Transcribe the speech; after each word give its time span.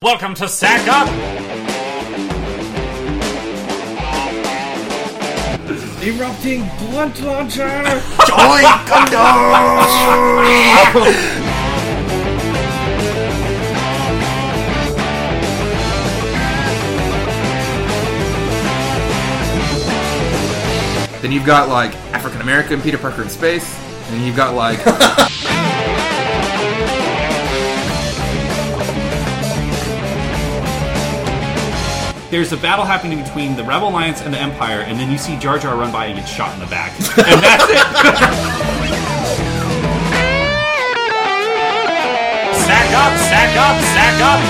Welcome 0.00 0.34
to 0.34 0.46
Sack 0.46 0.86
Up! 0.86 1.08
Erupting 6.00 6.60
blunt 6.78 7.20
launcher! 7.20 7.68
Joy 8.24 8.62
Gundam! 8.86 9.18
Then 21.20 21.32
you've 21.32 21.44
got 21.44 21.68
like 21.68 21.92
African 22.14 22.40
American 22.40 22.80
Peter 22.80 22.98
Parker 22.98 23.22
in 23.22 23.28
space, 23.28 23.76
and 24.12 24.24
you've 24.24 24.36
got 24.36 24.54
like 24.54 24.78
There's 32.30 32.52
a 32.52 32.58
battle 32.58 32.84
happening 32.84 33.22
between 33.22 33.56
the 33.56 33.64
Rebel 33.64 33.88
Alliance 33.88 34.20
and 34.20 34.34
the 34.34 34.38
Empire, 34.38 34.82
and 34.82 35.00
then 35.00 35.10
you 35.10 35.16
see 35.16 35.38
Jar 35.38 35.58
Jar 35.58 35.74
run 35.78 35.90
by 35.90 36.04
and 36.06 36.18
get 36.18 36.28
shot 36.28 36.52
in 36.52 36.60
the 36.60 36.66
back. 36.66 36.92
And 37.16 37.40
that's 37.40 37.64
it! 37.64 37.78
sack 42.68 42.92
up, 42.92 43.16
sack 43.16 43.56
up, 43.56 43.80
sack 43.80 44.20
up! 44.20 44.40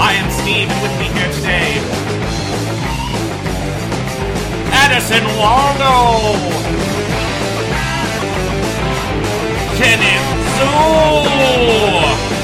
I 0.00 0.14
am 0.18 0.28
Steve, 0.42 0.68
and 0.68 0.82
with 0.82 0.98
me 0.98 1.06
here 1.16 1.30
today, 1.34 1.78
Addison 4.74 5.24
Waldo! 5.38 6.34
Kenneth 9.78 10.26
Zoo! 10.58 12.37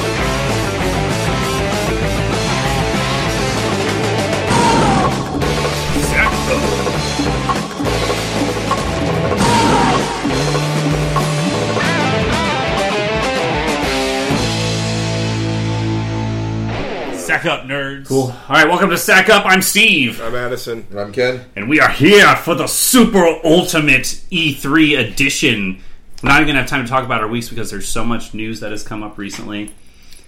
Sack 17.16 17.46
up, 17.46 17.62
nerds. 17.65 18.06
Cool. 18.06 18.24
All 18.24 18.34
right, 18.50 18.68
welcome 18.68 18.90
to 18.90 18.98
Sack 18.98 19.30
Up. 19.30 19.46
I'm 19.46 19.62
Steve, 19.62 20.20
I'm 20.20 20.34
Addison. 20.34 20.87
I'm 20.95 21.10
Ken. 21.10 21.46
and 21.56 21.70
we 21.70 21.80
are 21.80 21.88
here 21.88 22.37
for 22.37 22.54
the 22.54 22.66
Super 22.66 23.24
Ultimate 23.42 24.02
E3 24.30 24.98
edition. 24.98 25.80
We're 26.22 26.28
not 26.28 26.42
even 26.42 26.48
going 26.48 26.56
to 26.56 26.60
have 26.60 26.68
time 26.70 26.84
to 26.84 26.90
talk 26.90 27.04
about 27.04 27.22
our 27.22 27.28
weeks 27.28 27.48
because 27.48 27.70
there's 27.70 27.88
so 27.88 28.04
much 28.04 28.34
news 28.34 28.60
that 28.60 28.72
has 28.72 28.82
come 28.82 29.02
up 29.02 29.16
recently. 29.16 29.72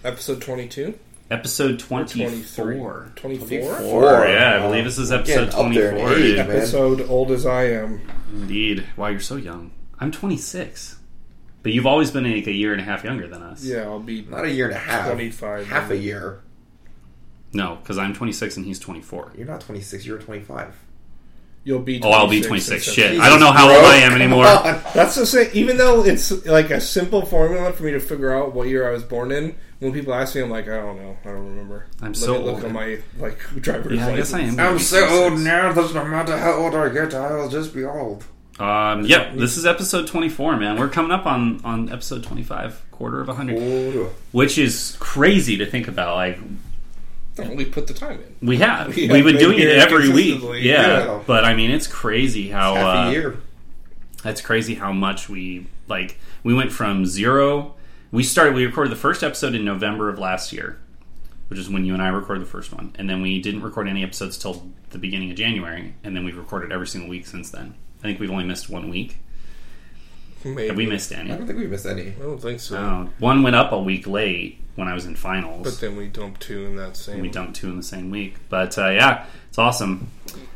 Episode 0.03 0.41
22? 0.41 0.99
Episode 1.29 1.81
23? 1.81 2.25
24. 2.25 3.13
24? 3.17 3.75
Four, 3.81 4.03
yeah, 4.29 4.59
I 4.59 4.67
believe 4.69 4.85
this 4.85 4.97
is 4.97 5.11
episode 5.11 5.47
Getting 5.51 5.67
up 5.67 5.75
there 5.75 5.91
in 5.91 5.97
24. 5.99 6.13
age, 6.13 6.23
dude. 6.37 6.37
man. 6.47 6.51
Episode 6.57 7.01
old 7.09 7.31
as 7.33 7.45
I 7.45 7.65
am. 7.65 8.01
Indeed. 8.33 8.87
Wow, 8.97 9.09
you're 9.09 9.19
so 9.19 9.35
young. 9.35 9.73
I'm 9.99 10.13
26. 10.13 11.01
But 11.65 11.73
you've 11.73 11.87
always 11.87 12.13
been 12.13 12.33
like 12.33 12.47
a 12.47 12.53
year 12.53 12.71
and 12.71 12.81
a 12.81 12.85
half 12.85 13.03
younger 13.03 13.27
than 13.27 13.43
us. 13.43 13.65
Yeah, 13.65 13.83
I'll 13.83 13.99
be. 13.99 14.23
Not 14.23 14.45
a 14.45 14.51
year 14.51 14.67
and 14.67 14.77
a 14.77 14.79
half. 14.79 15.07
25. 15.09 15.67
Half 15.67 15.91
a 15.91 15.97
year. 15.97 16.43
No, 17.53 17.77
because 17.77 17.99
I'm 17.99 18.15
26 18.15 18.57
and 18.59 18.65
he's 18.65 18.79
24. 18.79 19.33
You're 19.37 19.49
not 19.49 19.63
26. 19.63 20.07
You're 20.07 20.19
25. 20.19 20.77
You'll 21.67 21.81
be. 21.81 22.01
Oh, 22.01 22.11
I'll 22.11 22.29
be 22.29 22.41
26 22.43 22.47
26. 22.85 22.85
Shit. 22.85 22.95
September. 22.95 23.25
I 23.25 23.29
don't 23.29 23.41
know 23.41 23.51
how 23.51 23.69
old 23.69 23.85
I 23.85 23.97
am 23.97 24.13
anymore. 24.13 24.45
That's 24.95 25.17
the 25.17 25.27
same. 25.27 25.51
Even 25.53 25.77
though 25.77 26.05
it's 26.05 26.47
like 26.47 26.71
a 26.71 26.81
simple 26.81 27.27
formula 27.27 27.73
for 27.73 27.83
me 27.83 27.91
to 27.91 27.99
figure 27.99 28.33
out 28.33 28.55
what 28.55 28.69
year 28.69 28.89
I 28.89 28.93
was 28.93 29.03
born 29.03 29.33
in, 29.33 29.57
when 29.81 29.93
people 29.93 30.15
ask 30.15 30.37
me, 30.37 30.43
I'm 30.43 30.51
like, 30.51 30.69
I 30.69 30.77
don't 30.77 30.97
know. 30.97 31.17
I 31.25 31.29
don't 31.29 31.45
remember. 31.45 31.87
I'm 32.01 32.09
Let 32.13 32.17
so 32.17 32.35
me 32.39 32.45
look 32.45 32.55
old. 32.55 32.65
at 32.67 32.71
my 32.73 32.99
like 33.19 33.39
driver's 33.61 33.95
Yeah, 33.99 34.07
I 34.07 34.15
guess 34.17 34.33
I 34.33 34.39
license. 34.43 34.59
am. 34.61 34.73
I'm 34.75 34.79
so 34.79 35.09
old 35.25 35.41
now 35.41 35.73
that 35.73 35.93
no 35.93 36.05
matter 36.05 36.39
how 36.39 36.53
old 36.53 36.77
I 36.77 36.89
get, 36.89 37.13
I'll 37.15 37.49
just 37.49 37.75
be 37.75 37.85
old. 37.85 38.25
Um, 38.61 39.05
yep, 39.05 39.35
this 39.35 39.57
is 39.59 39.67
episode 39.67 40.07
24, 40.07 40.57
man. 40.59 40.79
We're 40.79 40.89
coming 40.89 41.11
up 41.11 41.27
on, 41.27 41.61
on 41.65 41.91
episode 41.93 42.23
25, 42.23 42.91
quarter 42.91 43.21
of 43.21 43.29
a 43.29 43.33
100, 43.35 43.97
Old. 43.97 44.15
which 44.33 44.57
is 44.57 44.97
crazy 44.99 45.59
to 45.59 45.67
think 45.67 45.89
about. 45.89 46.15
Like, 46.15 46.39
we 47.39 47.65
put 47.65 47.87
the 47.87 47.95
time 47.95 48.21
in. 48.41 48.47
we 48.47 48.57
have. 48.59 48.89
We 48.97 49.07
have 49.07 49.13
We've 49.13 49.25
been 49.25 49.35
been 49.37 49.43
doing 49.43 49.59
it 49.59 49.69
every 49.69 50.09
week. 50.09 50.41
Yeah, 50.43 51.05
Yeah. 51.05 51.23
but 51.27 51.45
I 51.45 51.55
mean, 51.55 51.71
it's 51.71 51.87
crazy 51.87 52.49
how. 52.49 52.75
Half 52.75 53.07
uh, 53.07 53.09
a 53.09 53.13
year. 53.13 53.37
That's 54.23 54.41
crazy 54.41 54.75
how 54.75 54.93
much 54.93 55.29
we 55.29 55.67
like. 55.89 56.19
We 56.43 56.55
went 56.55 56.73
from 56.73 57.07
zero. 57.07 57.75
We 58.11 58.23
started. 58.23 58.55
We 58.55 58.65
recorded 58.67 58.91
the 58.93 58.97
first 58.97 59.23
episode 59.23 59.55
in 59.55 59.65
November 59.65 60.09
of 60.09 60.19
last 60.19 60.53
year, 60.53 60.79
which 61.49 61.59
is 61.59 61.69
when 61.69 61.85
you 61.85 61.93
and 61.93 62.03
I 62.03 62.09
recorded 62.09 62.43
the 62.43 62.51
first 62.51 62.73
one, 62.73 62.93
and 62.97 63.09
then 63.11 63.21
we 63.23 63.41
didn't 63.41 63.63
record 63.63 63.89
any 63.89 64.03
episodes 64.03 64.39
till 64.39 64.71
the 64.91 64.99
beginning 64.99 65.31
of 65.31 65.37
January, 65.37 65.95
and 66.03 66.17
then 66.17 66.25
we've 66.25 66.37
recorded 66.39 66.73
every 66.73 66.87
single 66.87 67.11
week 67.11 67.27
since 67.27 67.51
then. 67.51 67.75
I 68.01 68.03
think 68.03 68.19
we've 68.21 68.31
only 68.31 68.45
missed 68.45 68.69
one 68.71 68.89
week. 68.89 69.19
Maybe. 70.55 70.69
Have 70.69 70.77
we 70.77 70.87
missed 70.87 71.13
any? 71.13 71.33
I 71.33 71.37
don't 71.37 71.47
think 71.47 71.59
we 71.59 71.67
missed 71.67 71.87
any. 71.87 72.09
I 72.09 72.23
don't 72.23 72.41
think 72.41 72.61
so. 72.61 72.77
Oh, 72.79 73.11
one 73.19 73.43
went 73.43 73.57
up 73.57 73.73
a 73.73 73.81
week 73.81 74.07
late 74.07 74.59
when 74.77 74.89
I 74.89 74.95
was 74.95 75.07
in 75.07 75.17
finals. 75.17 75.65
But 75.65 75.81
then 75.81 75.97
we 75.97 76.07
dumped 76.09 76.43
two 76.43 76.67
in 76.67 76.77
that 76.77 76.97
same. 76.97 77.21
we 77.21 77.29
dumped 77.31 77.57
two 77.57 77.69
in 77.71 77.77
the 77.77 77.83
same 77.83 78.11
week. 78.11 78.37
But 78.49 78.77
uh, 78.79 78.91
yeah, 78.91 79.25
it's 79.49 79.59
awesome. 79.59 80.11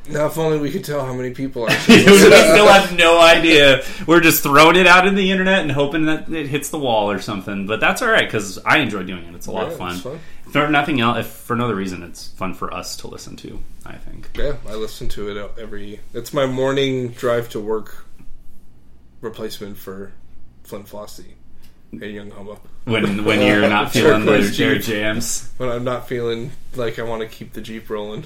Now, 0.09 0.27
if 0.27 0.37
only 0.37 0.59
we 0.59 0.71
could 0.71 0.85
tell 0.85 1.05
how 1.05 1.15
many 1.15 1.31
people 1.33 1.63
are. 1.65 1.69
we 1.89 2.01
still 2.03 2.69
have 2.69 2.97
no 2.97 3.21
idea. 3.21 3.83
We're 4.07 4.21
just 4.21 4.43
throwing 4.43 4.77
it 4.77 4.87
out 4.87 5.07
in 5.07 5.15
the 5.15 5.31
internet 5.31 5.61
and 5.61 5.73
hoping 5.73 6.07
that 6.07 6.29
it 6.31 6.47
hits 6.49 6.71
the 6.71 6.79
wall 6.79 7.11
or 7.11 7.19
something. 7.21 7.67
But 7.67 7.81
that's 7.81 8.03
all 8.03 8.11
right 8.11 8.27
because 8.27 8.59
I 8.59 8.79
enjoy 8.79 9.05
doing 9.05 9.25
it. 9.25 9.35
It's 9.35 9.47
a 9.47 9.53
lot 9.53 9.67
Yeah, 9.67 9.73
of 9.73 9.79
fun. 9.79 9.93
it's 9.95 10.03
fun. 10.03 10.21
For 10.51 10.69
nothing 10.69 11.01
else, 11.01 11.19
if 11.19 11.27
for 11.29 11.55
no 11.55 11.67
other 11.67 11.77
reason, 11.77 12.03
it's 12.03 12.27
fun 12.29 12.55
for 12.55 12.75
us 12.75 12.97
to 12.97 13.07
listen 13.07 13.37
to. 13.37 13.61
I 13.87 13.95
think. 13.95 14.31
Yeah, 14.37 14.57
I 14.69 14.75
listen 14.75 15.09
to 15.11 15.31
it 15.31 15.51
every. 15.59 16.01
It's 16.13 16.33
my 16.35 16.45
morning 16.47 17.09
drive 17.13 17.49
to 17.51 17.61
work 17.61 18.05
replacement 19.21 19.77
for 19.77 20.13
Flint 20.65 20.87
Flossie 20.87 21.35
and 21.93 22.03
Young 22.03 22.31
Humma. 22.31 22.59
When 22.85 23.25
when 23.25 23.43
you're 23.43 23.69
not 23.69 23.93
feeling 23.93 24.25
the 24.25 24.39
their 24.39 24.79
jams. 24.79 25.53
When 25.57 25.69
I'm 25.69 25.85
not 25.85 26.09
feeling 26.09 26.53
like 26.75 26.99
I 26.99 27.03
want 27.03 27.23
to 27.23 27.29
keep 27.29 27.53
the 27.53 27.61
Jeep 27.61 27.91
rolling. 27.91 28.25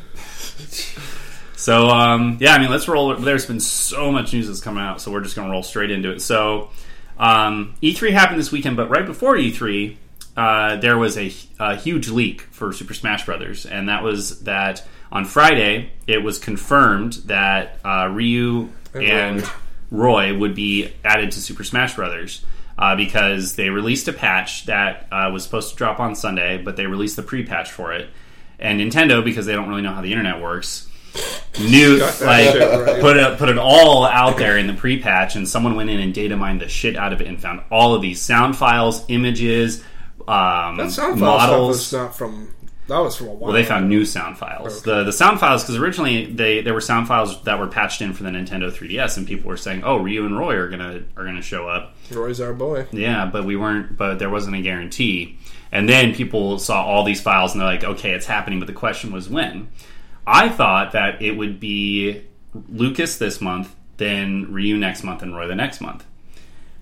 So 1.57 1.89
um, 1.89 2.39
yeah, 2.41 2.55
I 2.55 2.59
mean, 2.59 2.71
let's 2.71 2.89
roll. 2.89 3.17
There's 3.17 3.47
been 3.47 3.61
so 3.61 4.13
much 4.13 4.33
news 4.33 4.49
that's 4.49 4.61
coming 4.61 4.83
out, 4.83 5.01
so 5.01 5.11
we're 5.11 5.23
just 5.23 5.35
going 5.35 5.49
to 5.49 5.53
roll 5.53 5.63
straight 5.63 5.91
into 5.91 6.11
it. 6.11 6.21
So 6.21 6.71
um, 7.19 7.75
E3 7.83 8.11
happened 8.11 8.39
this 8.39 8.53
weekend, 8.53 8.77
but 8.77 8.91
right 8.91 9.07
before 9.07 9.35
E3, 9.35 9.97
uh, 10.37 10.77
there 10.77 10.99
was 10.99 11.17
a, 11.17 11.33
a 11.59 11.77
huge 11.77 12.09
leak 12.09 12.43
for 12.43 12.73
Super 12.73 12.93
Smash 12.93 13.25
Brothers, 13.25 13.67
and 13.67 13.89
that 13.89 14.03
was 14.03 14.43
that 14.43 14.85
on 15.13 15.25
Friday 15.25 15.91
it 16.07 16.23
was 16.23 16.39
confirmed 16.39 17.15
that 17.27 17.79
uh, 17.85 18.11
Ryu 18.13 18.69
and 18.95 19.49
Roy 19.91 20.37
would 20.37 20.55
be 20.55 20.93
added 21.05 21.33
to 21.33 21.41
Super 21.41 21.65
Smash 21.65 21.95
Brothers. 21.95 22.45
Uh, 22.77 22.97
because 22.97 23.55
they 23.55 23.71
released 23.71 24.09
a 24.09 24.13
patch 24.13 24.67
that 24.67 25.07
uh, 25.13 25.31
was 25.33 25.45
supposed 25.45 25.71
to 25.71 25.77
drop 25.77 26.01
on 26.01 26.17
Sunday, 26.17 26.59
but 26.59 26.75
they 26.75 26.87
released 26.87 27.15
the 27.15 27.23
pre-patch 27.23 27.71
for 27.71 27.93
it. 27.93 28.09
And 28.59 28.81
Nintendo, 28.81 29.25
because 29.25 29.47
they 29.47 29.53
don't 29.53 29.69
really 29.69 29.83
know 29.83 29.93
how 29.93 30.03
the 30.03 30.11
internet 30.11 30.43
works, 30.43 30.89
knew 31.61 31.99
like 31.99 32.21
right. 32.21 33.01
put 33.01 33.17
it 33.17 33.39
put 33.39 33.49
it 33.49 33.59
all 33.59 34.05
out 34.05 34.39
there 34.39 34.59
in 34.59 34.67
the 34.67 34.73
pre-patch, 34.73 35.37
and 35.37 35.49
someone 35.49 35.77
went 35.77 35.89
in 35.89 36.01
and 36.01 36.13
data 36.13 36.37
mined 36.37 36.61
the 36.61 36.69
shit 36.69 36.97
out 36.97 37.13
of 37.13 37.21
it 37.21 37.29
and 37.29 37.41
found 37.41 37.61
all 37.71 37.95
of 37.95 38.03
these 38.03 38.21
sound 38.21 38.57
files, 38.57 39.05
images, 39.07 39.85
um, 40.27 40.77
That 40.77 40.91
sound 40.91 41.21
file 41.21 41.39
stuff 41.39 41.51
models. 41.51 41.69
was 41.69 41.93
not 41.93 42.17
from. 42.17 42.55
That 42.87 42.99
was 42.99 43.17
from 43.17 43.29
a 43.29 43.31
while. 43.31 43.41
Well, 43.41 43.53
they 43.53 43.65
found 43.65 43.89
new 43.89 44.05
sound 44.05 44.37
files. 44.37 44.83
Okay. 44.83 44.91
The 44.91 45.05
the 45.05 45.13
sound 45.13 45.41
files 45.41 45.63
because 45.63 45.77
originally 45.77 46.27
they 46.27 46.61
there 46.61 46.75
were 46.75 46.83
sound 46.83 47.09
files 47.09 47.43
that 47.45 47.59
were 47.59 47.67
patched 47.67 48.03
in 48.03 48.13
for 48.13 48.25
the 48.25 48.31
Nintendo 48.31 48.71
3DS, 48.71 49.17
and 49.17 49.27
people 49.27 49.49
were 49.49 49.57
saying, 49.57 49.83
"Oh, 49.85 49.97
Ryu 49.97 50.27
and 50.27 50.39
Roy 50.39 50.55
are 50.57 50.69
gonna 50.69 51.03
are 51.17 51.25
gonna 51.25 51.43
show 51.43 51.67
up." 51.69 51.97
Roy's 52.11 52.41
our 52.41 52.53
boy. 52.53 52.87
Yeah, 52.93 53.25
but 53.27 53.45
we 53.45 53.57
weren't. 53.57 53.97
But 53.97 54.19
there 54.19 54.29
wasn't 54.31 54.57
a 54.57 54.61
guarantee. 54.61 55.39
And 55.73 55.89
then 55.89 56.15
people 56.15 56.59
saw 56.59 56.85
all 56.85 57.05
these 57.05 57.21
files 57.21 57.53
and 57.53 57.61
they're 57.61 57.69
like, 57.69 57.85
"Okay, 57.85 58.11
it's 58.13 58.27
happening." 58.27 58.59
But 58.61 58.67
the 58.67 58.75
question 58.75 59.13
was 59.13 59.29
when. 59.29 59.69
I 60.27 60.49
thought 60.49 60.93
that 60.93 61.21
it 61.23 61.37
would 61.37 61.61
be 61.61 62.23
Lucas 62.69 63.19
this 63.19 63.41
month, 63.41 63.75
then 63.97 64.53
Ryu 64.53 64.77
next 64.77 65.03
month, 65.03 65.23
and 65.23 65.35
Roy 65.35 65.47
the 65.47 65.55
next 65.55 65.81
month. 65.81 66.05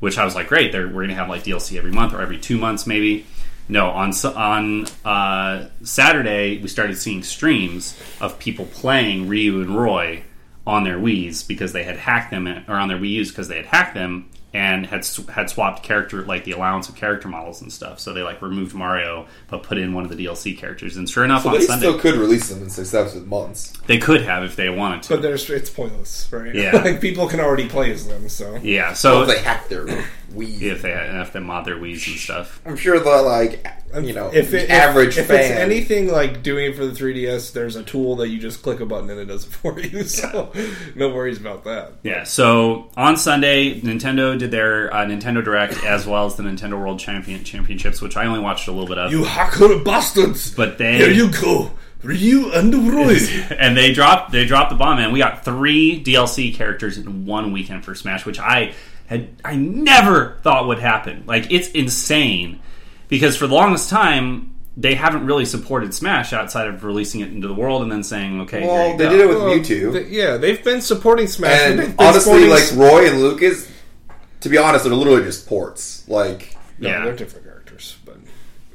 Which 0.00 0.18
I 0.18 0.24
was 0.24 0.34
like, 0.34 0.48
great. 0.48 0.72
They're, 0.72 0.88
we're 0.88 1.02
gonna 1.02 1.14
have 1.14 1.28
like 1.28 1.44
DLC 1.44 1.78
every 1.78 1.92
month 1.92 2.12
or 2.12 2.20
every 2.20 2.38
two 2.38 2.58
months, 2.58 2.86
maybe. 2.88 3.24
No, 3.68 3.90
on 3.90 4.12
on 4.24 4.86
uh, 5.04 5.68
Saturday 5.82 6.60
we 6.60 6.68
started 6.68 6.96
seeing 6.98 7.22
streams 7.22 7.98
of 8.20 8.38
people 8.38 8.66
playing 8.66 9.28
Ryu 9.28 9.60
and 9.60 9.76
Roy 9.76 10.24
on 10.66 10.84
their 10.84 10.98
Wii's 10.98 11.42
because 11.42 11.72
they 11.72 11.84
had 11.84 11.96
hacked 11.96 12.30
them, 12.30 12.46
or 12.46 12.74
on 12.74 12.88
their 12.88 12.98
Wii 12.98 13.10
U's 13.10 13.30
because 13.30 13.48
they 13.48 13.56
had 13.56 13.66
hacked 13.66 13.94
them 13.94 14.30
and 14.54 14.84
had 14.86 15.00
s- 15.00 15.24
had 15.28 15.48
swapped 15.48 15.82
character 15.82 16.22
like 16.24 16.44
the 16.44 16.52
allowance 16.52 16.88
of 16.88 16.94
character 16.96 17.28
models 17.28 17.62
and 17.62 17.72
stuff. 17.72 17.98
So 18.00 18.12
they 18.12 18.22
like 18.22 18.42
removed 18.42 18.74
Mario 18.74 19.26
but 19.48 19.62
put 19.62 19.78
in 19.78 19.94
one 19.94 20.04
of 20.04 20.14
the 20.14 20.24
DLC 20.26 20.56
characters. 20.56 20.96
And 20.96 21.08
sure 21.08 21.24
enough, 21.24 21.42
So 21.44 21.48
on 21.50 21.54
they 21.58 21.66
Sunday 21.66 21.86
still 21.88 21.98
could 21.98 22.16
release 22.16 22.48
them 22.48 22.62
in 22.62 22.70
successive 22.70 23.26
months. 23.26 23.72
they 23.86 23.98
could 23.98 24.22
have 24.22 24.44
if 24.44 24.56
they 24.56 24.68
wanted 24.68 25.02
to. 25.04 25.08
But 25.14 25.22
there's 25.22 25.48
it's 25.50 25.70
pointless, 25.70 26.28
right? 26.30 26.54
Yeah. 26.54 26.76
like 26.84 27.00
people 27.00 27.28
can 27.28 27.40
already 27.40 27.68
play 27.68 27.90
as 27.92 28.06
them, 28.06 28.28
so 28.28 28.56
yeah, 28.56 28.92
so 28.92 29.20
Well, 29.20 29.30
if 29.30 29.36
they 29.36 29.42
hack 29.42 29.68
their 29.68 29.86
Wii. 30.32 30.62
if 30.62 30.82
they 30.82 30.92
if 30.92 31.32
they 31.32 31.40
mod 31.40 31.64
their 31.66 31.76
Wii's 31.76 32.06
and 32.08 32.16
stuff. 32.16 32.60
I'm 32.64 32.76
sure 32.76 32.98
the 33.00 33.10
like 33.22 33.66
you 34.02 34.14
know 34.14 34.30
if 34.32 34.54
it, 34.54 34.70
average 34.70 35.18
if, 35.18 35.28
if 35.28 35.30
it's 35.30 35.50
anything 35.50 36.08
like 36.08 36.42
doing 36.42 36.70
it 36.70 36.76
for 36.76 36.86
the 36.86 36.92
3ds, 36.92 37.52
there's 37.52 37.76
a 37.76 37.82
tool 37.82 38.16
that 38.16 38.28
you 38.28 38.38
just 38.38 38.62
click 38.62 38.80
a 38.80 38.86
button 38.86 39.10
and 39.10 39.20
it 39.20 39.26
does 39.26 39.44
it 39.46 39.50
for 39.52 39.78
you. 39.78 40.04
So 40.04 40.50
no 40.94 41.10
worries 41.10 41.38
about 41.38 41.64
that. 41.64 41.92
Yeah, 42.02 42.24
so 42.24 42.90
on 42.96 43.16
Sunday, 43.18 43.78
Nintendo 43.80 44.38
did 44.42 44.50
their 44.50 44.92
uh, 44.92 45.04
Nintendo 45.06 45.42
Direct 45.44 45.82
as 45.84 46.06
well 46.06 46.26
as 46.26 46.34
the 46.36 46.42
Nintendo 46.42 46.78
World 46.78 46.98
Champion 46.98 47.44
Championships, 47.44 48.00
which 48.02 48.16
I 48.16 48.26
only 48.26 48.40
watched 48.40 48.68
a 48.68 48.72
little 48.72 48.86
bit 48.88 48.98
of. 48.98 49.12
You 49.12 49.24
hacker 49.24 49.78
bastards! 49.78 50.52
but 50.54 50.78
they 50.78 50.96
Here 50.98 51.10
you 51.10 51.30
go, 51.30 51.70
Ryu 52.02 52.50
and 52.52 52.74
Roy. 52.92 53.16
and 53.58 53.76
they 53.76 53.92
dropped 53.92 54.32
they 54.32 54.44
dropped 54.44 54.70
the 54.70 54.76
bomb, 54.76 54.96
man. 54.98 55.12
We 55.12 55.18
got 55.20 55.44
three 55.44 56.02
DLC 56.02 56.54
characters 56.54 56.98
in 56.98 57.24
one 57.26 57.52
weekend 57.52 57.84
for 57.84 57.94
Smash, 57.94 58.26
which 58.26 58.38
I 58.40 58.74
had 59.06 59.28
I 59.44 59.54
never 59.56 60.38
thought 60.42 60.66
would 60.66 60.78
happen. 60.80 61.24
Like 61.26 61.50
it's 61.52 61.68
insane 61.68 62.60
because 63.08 63.36
for 63.36 63.46
the 63.46 63.54
longest 63.54 63.88
time 63.90 64.48
they 64.74 64.94
haven't 64.94 65.26
really 65.26 65.44
supported 65.44 65.92
Smash 65.92 66.32
outside 66.32 66.66
of 66.66 66.82
releasing 66.82 67.20
it 67.20 67.28
into 67.28 67.46
the 67.46 67.52
world 67.54 67.82
and 67.82 67.92
then 67.92 68.02
saying, 68.02 68.40
okay, 68.40 68.60
here 68.62 68.68
well, 68.68 68.90
you 68.92 68.96
they 68.96 69.04
go. 69.04 69.10
did 69.10 69.20
it 69.20 69.28
with 69.28 69.36
Well, 69.38 69.48
Mewtwo, 69.58 69.92
th- 69.92 70.08
yeah, 70.08 70.36
they've 70.38 70.64
been 70.64 70.80
supporting 70.80 71.26
Smash. 71.26 71.60
and 71.60 71.78
They've 71.78 71.94
been 71.94 72.06
honestly, 72.06 72.48
supporting 72.48 72.48
like 72.48 72.90
Roy 72.92 73.06
and 73.10 73.20
Lucas, 73.20 73.70
to 74.42 74.48
be 74.48 74.58
honest, 74.58 74.84
they're 74.84 74.94
literally 74.94 75.22
just 75.24 75.46
ports. 75.46 76.06
Like, 76.08 76.56
no, 76.78 76.88
Yeah. 76.88 77.04
they're 77.04 77.16
different 77.16 77.46
characters, 77.46 77.96
but 78.04 78.16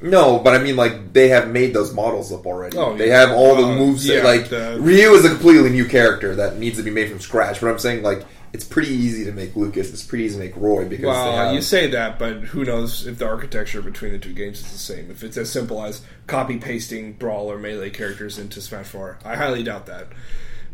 no, 0.02 0.38
but 0.38 0.54
I 0.54 0.58
mean, 0.62 0.76
like 0.76 1.12
they 1.12 1.28
have 1.28 1.48
made 1.50 1.74
those 1.74 1.92
models 1.92 2.32
up 2.32 2.46
already. 2.46 2.76
Oh, 2.76 2.96
they 2.96 3.08
yeah. 3.08 3.20
have 3.20 3.30
all 3.32 3.56
the 3.56 3.64
Uh, 3.64 3.76
moves. 3.76 4.06
yeah, 4.06 4.22
like 4.22 4.48
the- 4.48 4.76
Ryu 4.80 5.12
is 5.14 5.24
a 5.24 5.28
completely 5.30 5.70
new 5.70 5.84
character 5.86 6.34
that 6.36 6.58
needs 6.58 6.76
to 6.78 6.82
be 6.82 6.90
made 6.90 7.08
from 7.10 7.20
scratch. 7.20 7.60
But 7.60 7.68
I'm 7.70 7.78
saying, 7.78 8.02
like, 8.02 8.24
it's 8.52 8.64
pretty 8.64 8.94
easy 8.94 9.24
to 9.26 9.32
make 9.32 9.54
Lucas. 9.56 9.90
It's 9.92 10.02
pretty 10.02 10.24
easy 10.24 10.36
to 10.38 10.42
make 10.44 10.56
Roy 10.56 10.84
because 10.84 11.02
they 11.02 11.06
well, 11.08 11.36
have, 11.46 11.54
you 11.54 11.60
say 11.60 11.86
that, 11.88 12.18
but 12.18 12.36
who 12.44 12.64
knows 12.64 13.06
if 13.06 13.18
the 13.18 13.26
architecture 13.26 13.82
between 13.82 14.12
the 14.12 14.18
two 14.18 14.32
games 14.32 14.60
is 14.60 14.72
the 14.72 14.78
same? 14.78 15.10
If 15.10 15.22
it's 15.22 15.36
as 15.36 15.50
simple 15.50 15.84
as 15.84 16.00
copy 16.26 16.56
pasting 16.56 17.12
brawl 17.14 17.52
or 17.52 17.58
melee 17.58 17.90
characters 17.90 18.38
into 18.38 18.62
Smash 18.62 18.86
Four, 18.86 19.18
I 19.24 19.36
highly 19.36 19.62
doubt 19.64 19.84
that. 19.86 20.06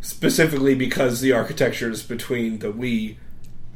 Specifically 0.00 0.74
because 0.74 1.20
the 1.20 1.32
architectures 1.32 2.02
between 2.02 2.58
the 2.58 2.70
Wii 2.72 3.16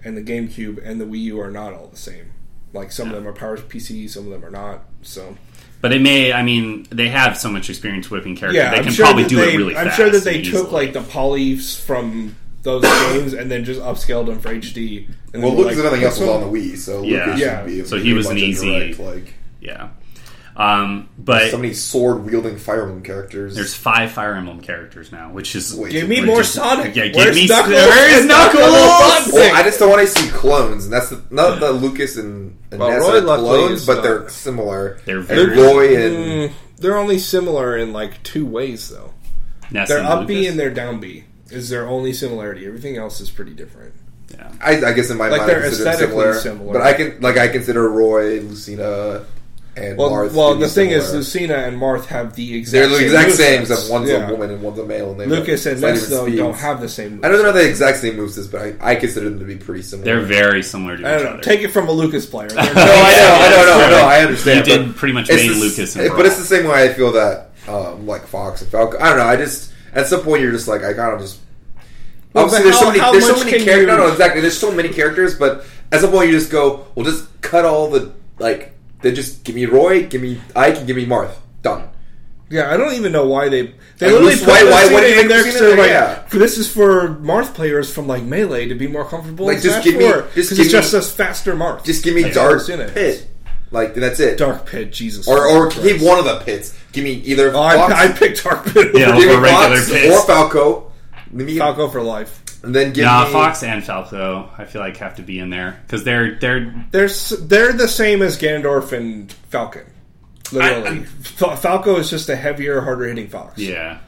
and 0.04 0.16
the 0.16 0.22
GameCube 0.22 0.80
and 0.84 1.00
the 1.00 1.04
Wii 1.04 1.20
U 1.22 1.40
are 1.40 1.50
not 1.50 1.72
all 1.72 1.86
the 1.88 1.96
same. 1.96 2.32
Like 2.72 2.92
some 2.92 3.08
of 3.08 3.14
them 3.14 3.26
are 3.26 3.32
Power 3.32 3.56
PC, 3.56 4.08
some 4.10 4.24
of 4.26 4.30
them 4.30 4.44
are 4.44 4.50
not. 4.50 4.84
So 5.02 5.36
But 5.80 5.88
they 5.88 5.98
may. 5.98 6.32
I 6.32 6.42
mean, 6.42 6.86
they 6.90 7.08
have 7.08 7.36
so 7.38 7.48
much 7.48 7.70
experience 7.70 8.10
whipping 8.10 8.36
characters. 8.36 8.56
yeah, 8.62 8.70
they 8.72 8.78
I'm 8.78 8.84
can 8.84 8.92
sure 8.92 9.06
probably 9.06 9.24
do 9.24 9.36
they, 9.36 9.54
it 9.54 9.56
really 9.56 9.76
I'm 9.76 9.86
fast. 9.86 9.96
sure 9.96 10.10
that 10.10 10.24
they 10.24 10.38
easily. 10.40 10.62
took 10.62 10.72
like 10.72 10.92
the 10.92 11.00
polys 11.00 11.80
from 11.80 12.36
those 12.62 12.82
games 13.12 13.32
and 13.32 13.50
then 13.50 13.64
just 13.64 13.80
upscaled 13.80 14.26
them 14.26 14.40
for 14.40 14.50
HD. 14.50 15.08
And 15.32 15.42
well, 15.42 15.52
then 15.52 15.58
were 15.60 15.64
Lucas 15.70 15.76
like, 15.76 15.76
and 15.78 15.86
everything 15.86 16.04
else 16.06 16.18
was 16.20 16.28
on 16.28 16.40
the 16.52 16.58
Wii, 16.58 16.76
so 16.76 17.02
Yeah. 17.02 17.24
Lucas 17.26 17.40
Yeah. 17.40 17.58
should 17.60 17.66
be. 17.66 17.84
So 17.84 17.96
able 17.96 18.04
he 18.04 18.12
was 18.12 18.26
an 18.28 18.38
easy- 18.38 18.70
direct, 18.94 18.98
like 18.98 19.34
yeah. 19.60 19.88
Um, 20.58 21.08
but 21.16 21.52
so 21.52 21.56
many 21.56 21.72
sword 21.72 22.24
wielding 22.24 22.56
Fire 22.58 22.82
Emblem 22.82 23.02
characters. 23.04 23.54
there's 23.54 23.74
five 23.74 24.10
Fire 24.10 24.34
Emblem 24.34 24.60
characters 24.60 25.12
now, 25.12 25.30
which 25.30 25.54
is 25.54 25.72
Wait, 25.72 25.92
Give 25.92 26.08
me 26.08 26.18
we're 26.20 26.26
more 26.26 26.38
just- 26.38 26.54
Sonic. 26.54 26.96
Yeah, 26.96 27.06
give 27.06 27.14
Where's 27.14 27.36
me- 27.36 27.46
Knuckles? 27.46 27.72
where's 27.74 28.26
Knuckles? 28.26 28.62
Knuckles? 28.62 29.32
Well, 29.34 29.54
I 29.54 29.62
just 29.62 29.78
don't 29.78 29.88
want 29.90 30.02
to 30.02 30.08
see 30.08 30.28
clones, 30.30 30.84
and 30.84 30.92
that's 30.92 31.10
the, 31.10 31.22
not 31.30 31.60
that 31.60 31.74
Lucas 31.74 32.16
and, 32.16 32.58
and 32.72 32.80
Well, 32.80 32.90
Roy 32.98 33.18
are 33.18 33.38
clones, 33.38 33.86
but 33.86 34.02
they're 34.02 34.28
similar. 34.28 34.98
They're 35.04 35.18
and 35.20 35.28
Roy 35.56 35.96
and 35.96 36.16
Mm, 36.50 36.52
they're 36.78 36.96
only 36.98 37.20
similar 37.20 37.76
in 37.76 37.92
like 37.92 38.20
two 38.24 38.44
ways, 38.44 38.88
though. 38.88 39.12
Ness 39.70 39.88
Their 39.88 39.98
and 39.98 40.06
up 40.08 40.26
B 40.26 40.34
Lucas. 40.38 40.50
and 40.50 40.58
their 40.58 40.70
down 40.70 40.98
B 40.98 41.22
is 41.50 41.68
their 41.68 41.86
only 41.86 42.12
similarity. 42.12 42.66
Everything 42.66 42.96
else 42.96 43.20
is 43.20 43.30
pretty 43.30 43.52
different. 43.52 43.94
yeah. 44.34 44.50
I, 44.60 44.72
I 44.86 44.92
guess 44.92 45.08
in 45.10 45.18
my 45.18 45.28
Like, 45.28 45.42
mind, 45.42 45.50
I 45.50 45.54
they're 45.54 45.62
consider 45.68 45.88
aesthetically 45.90 46.16
similar, 46.16 46.34
similar. 46.34 46.72
But 46.72 46.82
I 46.82 46.92
can 46.94 47.20
like 47.20 47.36
I 47.38 47.46
consider 47.46 47.88
Roy, 47.88 48.40
Lucina, 48.40 49.24
and 49.78 49.96
Well, 49.98 50.10
Marth. 50.10 50.32
well, 50.34 50.54
the 50.54 50.68
thing 50.68 50.90
is, 50.90 51.04
similar. 51.04 51.18
Lucina 51.18 51.54
and 51.54 51.80
Marth 51.80 52.06
have 52.06 52.34
the 52.34 52.56
exact 52.56 52.72
they're 52.72 52.88
the 52.88 52.96
same 52.96 53.04
exact 53.06 53.30
same, 53.32 53.60
movesets. 53.62 53.70
except 53.72 53.90
one's 53.90 54.10
Yeah. 54.10 54.28
a 54.28 54.30
woman 54.32 54.50
and 54.50 54.62
one's 54.62 54.78
a 54.78 54.84
male. 54.84 55.10
And 55.12 55.20
they 55.20 55.26
Lucas 55.26 55.64
and 55.66 55.78
slightly 55.78 55.94
Ness 55.98 56.08
different 56.08 56.20
though 56.20 56.26
speeds. 56.26 56.38
don't 56.42 56.56
have 56.56 56.80
the 56.80 56.88
same. 56.88 57.20
I 57.22 57.28
don't 57.28 57.42
know 57.42 57.52
the 57.52 57.68
exact 57.68 57.98
same 57.98 58.16
moves, 58.16 58.46
but 58.48 58.60
I, 58.62 58.74
I 58.80 58.94
consider 58.96 59.30
them 59.30 59.38
to 59.38 59.44
be 59.44 59.56
pretty 59.56 59.82
similar. 59.82 60.04
They're 60.04 60.20
very 60.26 60.62
similar 60.62 60.96
to 60.96 61.06
I 61.08 61.14
each 61.16 61.18
don't 61.18 61.24
know. 61.24 61.30
other. 61.34 61.42
Take 61.42 61.60
it 61.62 61.68
from 61.68 61.88
a 61.88 61.92
Lucas 61.92 62.26
player. 62.26 62.48
They're 62.48 62.64
No, 62.64 62.70
I 62.70 62.74
know, 62.74 62.84
I 62.84 63.48
know, 63.50 63.64
no, 63.80 63.90
no, 63.90 63.96
I 64.06 64.18
You 64.20 64.26
understand. 64.26 64.64
did 64.64 64.86
but 64.88 64.96
pretty 64.96 65.14
much 65.14 65.28
it's 65.30 65.42
main 65.42 65.52
the- 65.52 65.58
Lucas 65.58 65.96
and 65.96 66.10
but 66.16 66.26
it's 66.26 66.36
the 66.38 66.44
same 66.44 66.66
way 66.66 66.84
I 66.84 66.92
feel 66.92 67.12
that 67.12 67.50
um, 67.68 68.06
like 68.06 68.26
Fox 68.26 68.62
and 68.62 68.70
Falcon. 68.70 69.00
I 69.02 69.08
don't 69.10 69.18
know. 69.18 69.24
I 69.26 69.36
just 69.36 69.72
at 69.94 70.06
some 70.06 70.20
point 70.22 70.42
you're 70.42 70.52
just 70.52 70.68
like 70.68 70.82
I 70.84 70.92
kind 70.94 71.14
of 71.14 71.20
just. 71.20 71.38
Well, 72.34 72.44
Obviously, 72.44 72.64
but 72.64 72.64
there's 72.70 72.78
so 72.78 72.86
many. 72.88 72.98
There's 73.12 73.26
so 73.26 73.36
many 73.44 73.50
characters. 73.64 73.80
you- 73.80 73.86
No, 73.86 73.96
no, 73.96 74.08
exactly. 74.12 74.40
There's 74.42 74.58
so 74.58 74.70
many 74.70 74.88
characters, 74.90 75.34
but 75.34 75.64
at 75.90 76.00
some 76.00 76.10
point 76.10 76.30
you 76.30 76.38
just 76.38 76.50
go, 76.52 76.86
well, 76.94 77.04
just 77.06 77.26
cut 77.40 77.64
all 77.64 77.88
the 77.90 78.12
like. 78.38 78.72
They 79.02 79.12
just 79.12 79.44
give 79.44 79.54
me 79.54 79.66
Roy, 79.66 80.06
give 80.06 80.22
me 80.22 80.40
Ike, 80.56 80.78
and 80.78 80.86
give 80.86 80.96
me 80.96 81.06
Marth. 81.06 81.32
Done. 81.62 81.88
Yeah, 82.50 82.72
I 82.72 82.76
don't 82.78 82.94
even 82.94 83.12
know 83.12 83.26
why 83.26 83.48
they 83.50 83.62
they 83.98 84.06
Like, 84.10 84.22
literally 84.22 84.36
put 84.36 84.48
why- 84.48 84.64
why 84.64 84.80
Lucina 84.82 84.94
wouldn't 84.94 85.16
in 85.18 85.28
there 85.28 85.36
Lucina 85.38 85.52
'cause 85.52 85.60
they're 85.60 85.68
there? 85.70 85.76
like, 85.76 85.90
Yeah. 86.32 86.38
this 86.38 86.56
is 86.58 86.68
for 86.68 87.08
Marth 87.22 87.52
players 87.52 87.92
from 87.92 88.06
like 88.08 88.22
melee 88.22 88.66
to 88.68 88.74
be 88.74 88.86
more 88.86 89.04
comfortable. 89.04 89.46
Like, 89.46 89.56
in 89.56 89.62
just 89.64 89.84
give 89.84 89.96
me- 89.96 90.08
4, 90.10 90.24
just 90.34 90.48
'cause 90.48 90.58
give 90.58 90.66
it's 90.66 90.74
me- 90.74 90.80
just 90.80 90.94
a 90.94 91.02
faster 91.02 91.54
Marth. 91.54 91.84
Just 91.84 92.02
give 92.02 92.14
me 92.14 92.22
Yeah, 92.22 92.32
Dark 92.32 92.52
Lucina 92.60 92.84
is. 92.84 92.90
Pit. 92.92 93.26
Like 93.70 93.94
that's 93.94 94.18
it. 94.18 94.38
Dark 94.38 94.64
Pit, 94.64 94.90
Jesus. 94.92 95.28
Or 95.28 95.46
or 95.46 95.68
Christ. 95.70 95.82
keep 95.86 96.00
one 96.00 96.18
of 96.18 96.24
the 96.24 96.36
pits. 96.36 96.72
Give 96.92 97.04
me 97.04 97.22
either 97.26 97.52
Oh, 97.54 97.60
I, 97.62 97.74
Fox, 97.76 97.92
I 97.96 98.08
picked 98.08 98.42
Dark 98.42 98.64
Pit. 98.72 98.92
Yeah, 98.94 99.10
over 99.10 99.20
give 99.20 99.28
me 99.28 99.34
regular 99.36 99.76
Fox 99.76 99.90
pits. 99.90 100.16
or 100.16 100.26
Falco. 100.26 100.92
Let 101.34 101.44
me- 101.46 101.58
Falco 101.58 101.88
for 101.88 102.00
life. 102.02 102.40
And 102.62 102.74
then 102.74 102.92
give 102.92 103.04
Nah, 103.04 103.26
me 103.26 103.32
Fox 103.32 103.62
and 103.62 103.84
Falco, 103.84 104.50
I 104.58 104.64
feel 104.64 104.82
like 104.82 104.96
have 104.96 105.16
to 105.16 105.22
be 105.22 105.38
in 105.38 105.50
there 105.50 105.80
because 105.86 106.02
they're 106.04 106.34
they're 106.40 106.74
They're 106.90 107.08
they're 107.08 107.72
the 107.72 107.86
same 107.88 108.20
as 108.22 108.36
Ganondorf 108.38 108.92
and 108.92 109.30
Falcon. 109.50 109.84
Literally, 110.50 111.04
Fa- 111.04 111.56
Falco 111.56 111.96
is 111.96 112.10
just 112.10 112.28
a 112.28 112.34
heavier, 112.36 112.80
harder 112.80 113.06
hitting 113.06 113.28
fox. 113.28 113.58
yeah, 113.58 113.98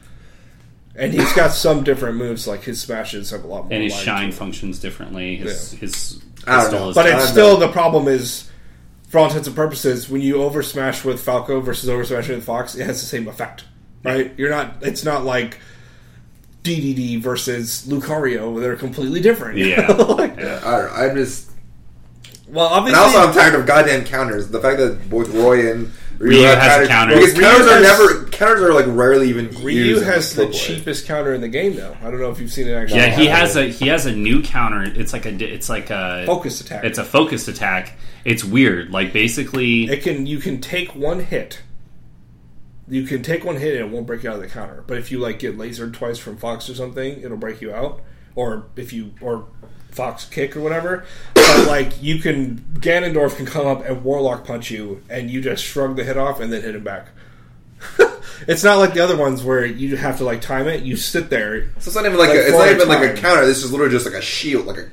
and 0.96 1.12
he's 1.12 1.32
got 1.34 1.52
some 1.52 1.84
different 1.84 2.16
moves. 2.16 2.48
Like 2.48 2.62
his 2.62 2.80
smashes 2.80 3.30
have 3.30 3.44
a 3.44 3.46
lot 3.46 3.64
more. 3.64 3.72
and 3.72 3.82
his 3.84 3.94
shine 3.94 4.32
functions 4.32 4.78
differently. 4.80 5.36
His 5.36 5.72
his 5.72 6.20
I 6.46 6.62
don't 6.62 6.72
know. 6.72 6.88
is 6.88 6.94
But 6.94 7.06
it's 7.06 7.28
still 7.28 7.56
the 7.58 7.68
problem 7.68 8.08
is, 8.08 8.50
for 9.08 9.18
all 9.18 9.26
intents 9.26 9.46
and 9.48 9.54
purposes, 9.56 10.08
when 10.08 10.22
you 10.22 10.42
over 10.42 10.62
smash 10.62 11.04
with 11.04 11.20
Falco 11.20 11.60
versus 11.60 11.88
over 11.88 12.04
smash 12.04 12.28
with 12.28 12.42
Fox, 12.42 12.74
it 12.74 12.84
has 12.86 13.00
the 13.00 13.06
same 13.06 13.28
effect, 13.28 13.64
right? 14.02 14.32
You're 14.38 14.50
not. 14.50 14.76
It's 14.80 15.04
not 15.04 15.24
like 15.24 15.58
DDD 16.62 17.20
versus 17.20 17.86
Lucario; 17.88 18.60
they're 18.60 18.76
completely 18.76 19.20
different. 19.20 19.58
yeah. 19.58 19.90
Like- 19.98 20.36
yeah. 20.36 20.60
I 20.64 20.70
don't 20.78 20.86
know. 20.86 20.92
I'm 20.94 21.16
just. 21.16 21.50
Well, 22.48 22.66
And 22.66 22.74
obviously, 22.74 23.02
also, 23.02 23.18
I'm 23.28 23.32
tired 23.34 23.54
of 23.54 23.64
goddamn 23.66 24.04
counters. 24.04 24.48
The 24.48 24.60
fact 24.60 24.78
that 24.78 25.08
both 25.08 25.28
Roy 25.32 25.70
and 25.70 25.92
Ryu, 26.18 26.30
Ryu 26.40 26.42
have 26.46 26.58
has 26.58 26.84
a 26.84 26.88
counters, 26.88 26.88
counter. 26.88 27.14
because 27.14 27.38
Ryu 27.38 27.46
counters 27.46 27.68
are 27.68 27.80
never 27.80 28.24
counters 28.26 28.62
are 28.62 28.74
like 28.74 28.86
rarely 28.88 29.28
even 29.28 29.48
Ryu 29.62 29.84
used. 29.84 30.02
in 30.02 30.08
has 30.08 30.34
the 30.34 30.42
Triple 30.46 30.58
cheapest 30.58 31.06
counter 31.06 31.32
in 31.32 31.40
the 31.42 31.48
game, 31.48 31.76
though. 31.76 31.96
I 32.02 32.10
don't 32.10 32.18
know 32.20 32.30
if 32.30 32.40
you've 32.40 32.50
seen 32.50 32.66
it 32.66 32.72
actually. 32.74 32.98
Yeah, 32.98 33.10
he 33.16 33.26
has 33.26 33.56
a 33.56 33.68
he 33.70 33.86
has 33.86 34.06
a 34.06 34.12
new 34.12 34.42
counter. 34.42 34.82
It's 34.82 35.12
like 35.12 35.26
a 35.26 35.30
it's 35.32 35.68
like 35.68 35.90
a 35.90 36.24
focus 36.26 36.60
attack. 36.60 36.82
It's 36.84 36.98
a 36.98 37.04
focus 37.04 37.46
attack. 37.46 37.96
It's 38.24 38.42
weird. 38.44 38.90
Like 38.90 39.12
basically, 39.12 39.84
it 39.84 40.02
can 40.02 40.26
you 40.26 40.38
can 40.40 40.60
take 40.60 40.94
one 40.96 41.20
hit. 41.20 41.62
You 42.90 43.04
can 43.04 43.22
take 43.22 43.44
one 43.44 43.56
hit 43.56 43.80
and 43.80 43.88
it 43.88 43.94
won't 43.94 44.06
break 44.06 44.24
you 44.24 44.30
out 44.30 44.36
of 44.36 44.42
the 44.42 44.48
counter. 44.48 44.84
But 44.86 44.98
if 44.98 45.10
you 45.10 45.18
like 45.18 45.38
get 45.38 45.56
lasered 45.56 45.94
twice 45.94 46.18
from 46.18 46.36
Fox 46.36 46.68
or 46.68 46.74
something, 46.74 47.22
it'll 47.22 47.36
break 47.36 47.60
you 47.60 47.72
out. 47.72 48.02
Or 48.34 48.66
if 48.76 48.92
you 48.92 49.14
or 49.20 49.46
Fox 49.90 50.24
kick 50.24 50.56
or 50.56 50.60
whatever. 50.60 51.04
But 51.34 51.66
like 51.66 52.02
you 52.02 52.18
can 52.18 52.58
Ganondorf 52.74 53.36
can 53.36 53.46
come 53.46 53.66
up 53.66 53.84
and 53.84 54.04
Warlock 54.04 54.44
punch 54.44 54.70
you 54.70 55.02
and 55.08 55.30
you 55.30 55.40
just 55.40 55.64
shrug 55.64 55.96
the 55.96 56.04
hit 56.04 56.16
off 56.16 56.40
and 56.40 56.52
then 56.52 56.62
hit 56.62 56.74
him 56.74 56.84
back. 56.84 57.08
it's 58.46 58.62
not 58.62 58.78
like 58.78 58.94
the 58.94 59.00
other 59.00 59.16
ones 59.16 59.42
where 59.42 59.64
you 59.64 59.96
have 59.96 60.18
to 60.18 60.24
like 60.24 60.40
time 60.40 60.68
it. 60.68 60.82
You 60.82 60.96
sit 60.96 61.30
there. 61.30 61.70
So 61.78 61.88
it's 61.88 61.94
not 61.94 62.06
even 62.06 62.18
like, 62.18 62.28
Like 62.28 62.38
a, 62.38 62.46
it's 62.48 62.58
not 62.58 62.68
even 62.68 62.88
like 62.88 63.10
a 63.10 63.20
counter. 63.20 63.46
This 63.46 63.62
is 63.62 63.72
literally 63.72 63.92
just 63.92 64.06
like 64.06 64.14
a 64.14 64.22
shield, 64.22 64.66
like 64.66 64.78
a 64.78 64.90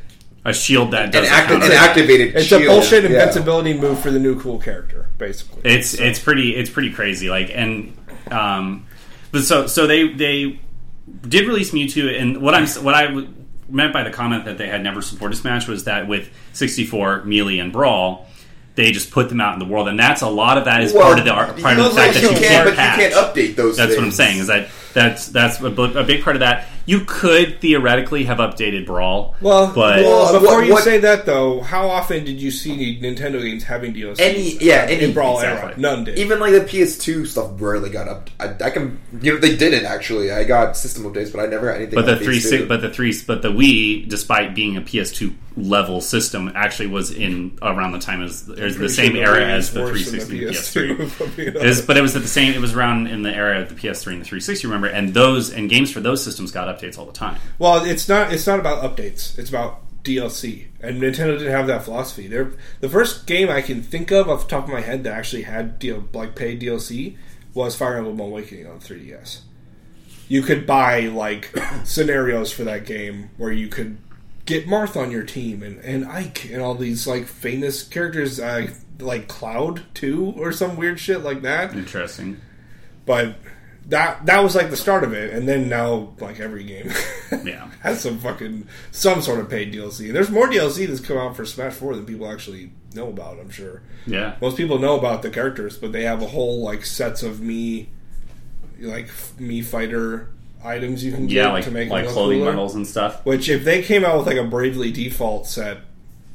a 0.47 0.53
shield 0.53 0.91
that 0.91 1.11
does 1.11 1.27
an, 1.27 1.33
acti- 1.33 1.47
counter 1.53 1.65
an 1.67 1.71
activated. 1.73 2.35
It's 2.35 2.45
shield. 2.45 2.63
a 2.63 2.65
bullshit 2.67 3.03
Yeah. 3.03 3.09
invincibility 3.19 3.73
move 3.73 3.99
for 3.99 4.09
the 4.11 4.19
new 4.19 4.39
cool 4.39 4.57
character, 4.59 5.07
basically. 5.17 5.61
It's 5.69 5.93
it's 5.93 6.19
pretty 6.19 6.55
it's 6.55 6.69
pretty 6.69 6.91
crazy. 6.91 7.29
Like 7.29 7.51
and 7.53 7.95
um, 8.31 8.87
but 9.31 9.43
so 9.43 9.67
so 9.67 9.85
they 9.87 10.07
they 10.13 10.59
did 11.27 11.47
release 11.47 11.71
Mewtwo, 11.71 12.19
and 12.19 12.41
what 12.41 12.53
I'm 12.55 12.65
what 12.83 12.93
I 12.95 13.07
w- 13.07 13.27
meant 13.69 13.93
by 13.93 14.03
the 14.03 14.11
comment 14.11 14.45
that 14.45 14.57
they 14.57 14.67
had 14.67 14.81
never 14.81 15.01
supported 15.01 15.35
Smash 15.35 15.67
was 15.67 15.83
that 15.83 16.07
with 16.07 16.29
64 16.53 17.23
Melee 17.25 17.59
and 17.59 17.71
Brawl. 17.71 18.25
They 18.75 18.91
just 18.91 19.09
put 19.09 19.27
them 19.29 19.41
out 19.41 19.53
in 19.53 19.59
the 19.59 19.65
world, 19.65 19.87
and 19.87 19.97
that's 19.99 20.21
a 20.21 20.29
lot 20.29 20.59
of 20.59 20.65
that 20.65 20.83
is 20.83 20.93
Well, 20.93 21.01
part 21.07 21.17
of 21.17 21.25
the 21.25 21.31
part 21.31 21.79
of 21.79 21.83
the 21.85 21.89
fact 21.89 21.95
like, 21.95 22.13
that 22.13 22.21
you 22.21 22.29
can't, 22.29 22.41
can't 22.43 22.65
but 22.65 22.75
patch. 22.75 22.99
you 23.01 23.09
can't 23.09 23.15
update 23.15 23.55
those. 23.55 23.75
That's 23.75 23.95
what 23.95 24.03
I'm 24.03 24.11
saying. 24.11 24.37
Is 24.37 24.47
that 24.47 24.69
that's 24.93 25.29
that's 25.29 25.59
a, 25.59 25.65
a 25.65 26.03
big 26.03 26.23
part 26.23 26.35
of 26.35 26.41
that. 26.41 26.67
You 26.88 27.01
could 27.01 27.60
theoretically 27.62 28.24
have 28.24 28.38
updated 28.39 28.86
Brawl. 28.88 29.36
Well, 29.41 29.67
but 29.67 30.03
well, 30.03 30.03
Well, 30.32 30.39
before 30.39 30.58
what- 30.60 30.65
you 30.67 30.74
what- 30.74 30.84
say 30.84 30.98
that 31.00 31.25
though, 31.27 31.60
how 31.62 31.89
often 31.89 32.24
did 32.24 32.41
you 32.41 32.50
see 32.50 32.98
Nintendo 33.00 33.41
games 33.41 33.63
having 33.65 33.94
DLC? 33.94 34.20
Any- 34.20 34.58
yeah, 34.60 34.88
any- 34.89 35.03
in 35.03 35.13
Brawl 35.13 35.36
exactly. 35.38 35.72
era, 35.72 35.79
none 35.79 36.06
did. 36.06 36.17
Even 36.17 36.39
like 36.39 36.53
the 36.53 36.62
PS2 36.62 37.25
stuff 37.27 37.51
rarely 37.60 37.89
got 37.89 38.08
up. 38.08 38.29
I, 38.39 38.56
I 38.63 38.70
can, 38.72 39.00
you 39.22 39.34
know, 39.34 39.39
they 39.39 39.56
didn't 39.56 39.86
actually. 39.86 40.32
I 40.32 40.46
got 40.46 40.75
system 40.77 41.03
updates, 41.03 41.32
but 41.32 41.41
I 41.41 41.46
never 41.48 41.67
got 41.67 41.75
anything. 41.75 41.96
but 41.96 42.06
the 42.06 42.15
three 42.17 42.38
PS2. 42.39 42.41
six, 42.50 42.65
but 42.67 42.82
the 42.82 42.89
three, 42.89 43.13
but 43.27 43.41
the 43.41 43.50
Wii, 43.51 44.08
despite 44.10 44.56
being 44.56 44.77
a 44.77 44.82
PS2 44.82 45.34
level 45.58 46.00
system, 46.01 46.51
actually 46.56 46.88
was 46.88 47.12
in 47.12 47.58
around 47.63 47.91
the 47.91 48.00
time 48.00 48.22
as 48.22 48.48
or 48.48 48.72
the 48.72 48.88
same 48.88 49.13
sure 49.13 49.24
era 49.25 49.39
Wii 49.41 49.50
as 49.50 49.74
the 49.74 49.79
360 49.88 50.46
and 50.46 50.48
the 50.48 50.53
PS3. 50.53 50.98
PS2, 50.98 51.00
if 51.01 51.22
I'm 51.22 51.32
being 51.32 51.48
It 51.50 51.56
was, 51.62 51.82
but 51.82 51.98
it 51.98 52.01
was 52.01 52.15
at 52.15 52.22
the 52.22 52.27
same. 52.27 52.53
It 52.53 52.62
was 52.62 52.74
around 52.75 53.08
in 53.08 53.24
the 53.24 53.34
era 53.36 53.62
of 53.62 53.67
the 53.70 53.75
PS3 53.75 54.13
and 54.13 54.22
the 54.22 54.25
360. 54.25 54.67
Remember, 54.67 54.88
and 54.88 55.13
those 55.13 55.51
and 55.51 55.70
games 55.70 55.91
for 55.91 56.00
those 56.00 56.24
systems 56.24 56.51
got 56.51 56.70
updates 56.77 56.98
all 56.98 57.05
the 57.05 57.13
time. 57.13 57.39
Well, 57.60 57.84
it's 57.84 58.07
not. 58.07 58.34
It's 58.34 58.48
not 58.48 58.60
about 58.60 58.84
updates. 58.84 59.38
It's 59.38 59.50
about 59.50 59.81
DLC. 60.07 60.67
And 60.79 61.01
Nintendo 61.01 61.38
didn't 61.38 61.51
have 61.51 61.67
that 61.67 61.84
philosophy. 61.84 62.27
They're, 62.27 62.53
the 62.79 62.89
first 62.89 63.27
game 63.27 63.50
I 63.50 63.62
can 63.62 63.81
think 63.81 64.12
of 64.12 64.29
off 64.29 64.43
the 64.43 64.50
top 64.50 64.65
of 64.65 64.69
my 64.69 64.81
head 64.81 65.03
that 65.03 65.13
actually 65.13 65.43
had 65.43 65.79
deal, 65.79 66.07
like 66.13 66.36
paid 66.36 66.62
DLC 66.62 67.17
was 67.53 67.75
Fire 67.75 67.98
Emblem 67.98 68.19
Awakening 68.19 68.67
on 68.67 68.79
3DS. 68.79 69.41
You 70.29 70.41
could 70.41 70.65
buy 70.65 71.01
like 71.01 71.53
scenarios 71.84 72.51
for 72.51 72.63
that 72.63 72.86
game 72.86 73.29
where 73.38 73.51
you 73.51 73.67
could 73.67 73.98
get 74.46 74.65
Marth 74.65 74.96
on 74.96 75.12
your 75.12 75.24
team 75.24 75.62
and, 75.62 75.79
and 75.79 76.05
Ike 76.05 76.46
and 76.51 76.62
all 76.62 76.75
these 76.75 77.05
like 77.05 77.25
famous 77.25 77.84
characters, 77.84 78.39
uh, 78.39 78.67
like 79.00 79.27
Cloud 79.27 79.84
too, 79.93 80.34
or 80.38 80.51
some 80.51 80.77
weird 80.77 81.00
shit 81.00 81.22
like 81.22 81.41
that. 81.41 81.75
Interesting. 81.75 82.39
But 83.05 83.36
that 83.88 84.25
that 84.25 84.44
was 84.44 84.53
like 84.56 84.70
the 84.70 84.77
start 84.77 85.03
of 85.03 85.13
it, 85.13 85.34
and 85.34 85.48
then 85.48 85.70
now 85.70 86.13
like 86.20 86.39
every 86.39 86.63
game 86.63 86.91
Yeah. 87.44 87.70
has 87.82 88.01
some 88.01 88.20
fucking 88.20 88.67
some 88.91 89.22
sort 89.22 89.39
of 89.39 89.50
paid 89.50 89.74
DLC. 89.74 90.08
And 90.08 90.15
There's 90.15 90.29
more 90.29 90.48
DLC 90.48 90.88
that's 90.88 91.00
come 91.00 91.17
out 91.17 91.36
for 91.36 91.46
Smash 91.46 91.74
Four 91.74 91.96
than 91.96 92.06
people 92.06 92.29
actually 92.29 92.72
know 92.94 93.08
about. 93.10 93.39
I'm 93.39 93.50
sure 93.50 93.82
Yeah. 94.06 94.36
most 94.41 94.58
people 94.58 94.77
know 94.79 94.98
about 94.98 95.22
the 95.22 95.29
characters, 95.29 95.77
but 95.77 95.91
they 95.94 96.03
have 96.03 96.22
a 96.22 96.27
whole 96.27 96.62
like 96.63 96.86
sets 96.86 97.24
of 97.24 97.39
me, 97.41 97.89
like 98.79 99.08
Mii 99.39 99.63
Fighter 99.63 100.29
items 100.63 101.03
you 101.03 101.12
can 101.13 101.27
get 101.27 101.48
like 101.50 101.63
to 101.63 101.72
make 101.72 101.89
like 101.89 102.08
clothing 102.08 102.39
cooler. 102.39 102.51
bundles 102.51 102.75
and 102.75 102.86
stuff. 102.86 103.25
Which 103.25 103.48
if 103.48 103.63
they 103.63 103.82
came 103.84 104.03
out 104.03 104.17
with 104.17 104.27
like 104.27 104.38
a 104.38 104.44
Bravely 104.44 104.91
Default 104.91 105.48
set. 105.48 105.77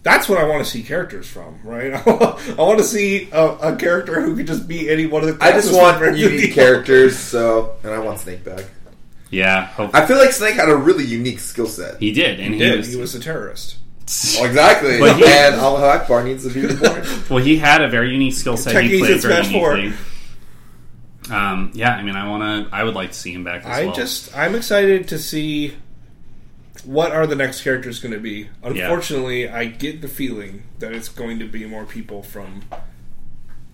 That's 0.03 0.29
what 0.29 0.39
I 0.39 0.45
want 0.45 0.65
to 0.65 0.69
see 0.71 0.83
characters 0.83 1.29
from, 1.29 1.61
right? 1.63 1.93
I 2.07 2.55
want 2.63 2.79
to 2.79 2.85
see 2.85 3.31
a, 3.31 3.47
a 3.73 3.77
character 3.77 4.21
who 4.21 4.35
could 4.37 4.49
just 4.49 4.67
be 4.67 4.91
any 4.91 5.07
one 5.07 5.23
of 5.23 5.39
the. 5.39 5.45
I 5.45 5.53
just 5.53 5.73
want 5.73 6.01
unique 6.17 6.53
characters, 6.55 7.17
so 7.17 7.77
and 7.85 7.93
I 7.93 7.99
want 8.01 8.19
Snake 8.19 8.45
back. 8.45 8.65
Yeah. 9.31 9.67
Hope, 9.67 9.95
I 9.95 10.05
feel 10.07 10.19
like 10.19 10.33
Snake 10.33 10.57
had 10.57 10.69
a 10.69 10.77
really 10.77 11.05
unique 11.05 11.39
skill 11.39 11.67
set. 11.67 11.99
he 12.01 12.13
did, 12.13 12.39
and 12.41 12.53
he, 12.53 12.61
Did 12.61 12.79
was, 12.79 12.93
he 12.93 12.97
was 12.97 13.15
a 13.15 13.21
terrorist? 13.21 13.77
Well, 14.37 14.45
exactly. 14.49 14.99
But 14.99 15.17
he- 15.17 15.25
and 15.25 15.55
Allah 15.55 15.89
Akbar 16.01 16.25
needs 16.25 16.47
to 16.47 16.53
be 16.53 16.67
reborn. 16.67 17.07
well. 17.31 17.39
He 17.43 17.57
had 17.57 17.81
a 17.81 17.89
very 17.89 18.11
unique 18.11 18.35
skill 18.35 18.57
set. 18.57 18.83
He 18.83 18.99
played 18.99 19.13
in 19.13 19.19
very 19.21 19.35
Smash 19.45 19.53
four. 19.53 19.77
uniquely. 19.77 19.99
Um, 21.31 21.71
yeah, 21.75 21.95
I 21.95 22.03
mean, 22.03 22.17
I 22.17 22.29
want 22.29 22.69
to. 22.69 22.75
I 22.77 22.83
would 22.83 22.95
like 22.95 23.13
to 23.13 23.17
see 23.19 23.33
him 23.33 23.45
back. 23.45 23.61
As 23.65 23.67
I 23.67 23.85
well. 23.87 23.95
just 23.95 24.37
I'm 24.37 24.55
excited 24.57 25.09
to 25.09 25.19
see 25.19 25.75
what 26.85 27.12
are 27.12 27.27
the 27.27 27.37
next 27.37 27.62
characters 27.62 28.01
going 28.01 28.12
to 28.15 28.21
be. 28.21 28.49
Unfortunately, 28.62 29.49
I 29.49 29.67
get 29.67 30.01
the 30.03 30.09
feeling 30.09 30.65
that 30.79 30.93
it's 30.93 31.09
going 31.09 31.39
to 31.39 31.47
be 31.47 31.65
more 31.67 31.85
people 31.85 32.23
from. 32.23 32.62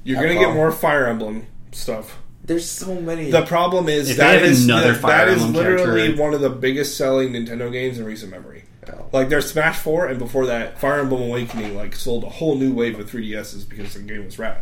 You're 0.05 0.23
going 0.23 0.35
to 0.38 0.45
get 0.45 0.55
more 0.55 0.71
Fire 0.73 1.07
Emblem 1.07 1.47
stuff. 1.73 2.19
There's 2.45 2.69
so 2.71 2.95
many. 3.00 3.31
The 3.31 3.45
problem 3.45 3.88
is 3.88 4.11
If 4.11 4.17
they 4.17 4.23
that 4.25 4.35
have 4.41 4.43
is 4.50 4.65
another 4.65 4.93
that- 4.93 5.00
Fire 5.03 5.27
that 5.27 5.37
is 5.37 5.43
Emblem 5.45 5.65
literally 5.65 6.00
character- 6.03 6.23
one 6.23 6.35
of 6.35 6.41
the 6.41 6.49
biggest 6.50 6.97
selling 6.97 7.33
Nintendo 7.33 7.71
games 7.71 7.99
in 7.99 8.05
recent 8.07 8.31
memory. 8.31 8.65
Oh. 8.91 9.05
Like 9.12 9.29
there's 9.29 9.50
Smash 9.50 9.77
Four, 9.79 10.07
and 10.07 10.19
before 10.19 10.47
that, 10.47 10.79
Fire 10.81 11.00
Emblem 11.00 11.21
Awakening 11.23 11.77
like 11.77 11.95
sold 11.95 12.25
a 12.25 12.29
whole 12.31 12.55
new 12.57 12.73
wave 12.73 12.99
of 12.99 13.11
3DSs 13.11 13.69
because 13.69 13.93
the 13.93 14.00
game 14.00 14.25
was 14.25 14.38
rad. 14.38 14.59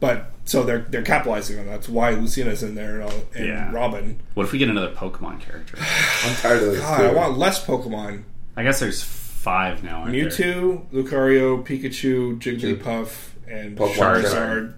But 0.00 0.30
so 0.44 0.62
they're 0.62 0.86
they're 0.88 1.02
capitalizing 1.02 1.58
on 1.58 1.66
that. 1.66 1.72
That's 1.72 1.88
why 1.88 2.10
Lucina's 2.10 2.62
in 2.62 2.74
there 2.74 3.00
and, 3.00 3.04
all, 3.04 3.20
and 3.34 3.46
Yeah. 3.46 3.72
Robin. 3.72 4.20
What 4.34 4.44
if 4.46 4.52
we 4.52 4.58
get 4.58 4.68
another 4.68 4.92
Pokemon 4.94 5.40
character? 5.40 5.76
I'm 6.24 6.34
tired 6.36 6.62
of 6.62 6.72
this. 6.72 6.80
God, 6.80 7.00
I 7.04 7.12
want 7.12 7.36
less 7.38 7.64
Pokemon. 7.64 8.22
I 8.56 8.62
guess 8.62 8.80
there's 8.80 9.02
five 9.02 9.82
now. 9.82 10.02
Aren't 10.02 10.12
there? 10.12 10.26
Mewtwo, 10.30 10.86
Lucario, 10.92 11.64
Pikachu, 11.64 12.38
Jigglypuff, 12.40 13.30
and 13.48 13.76
Pokemon 13.76 13.94
Charizard. 13.94 14.22
trainer. 14.32 14.74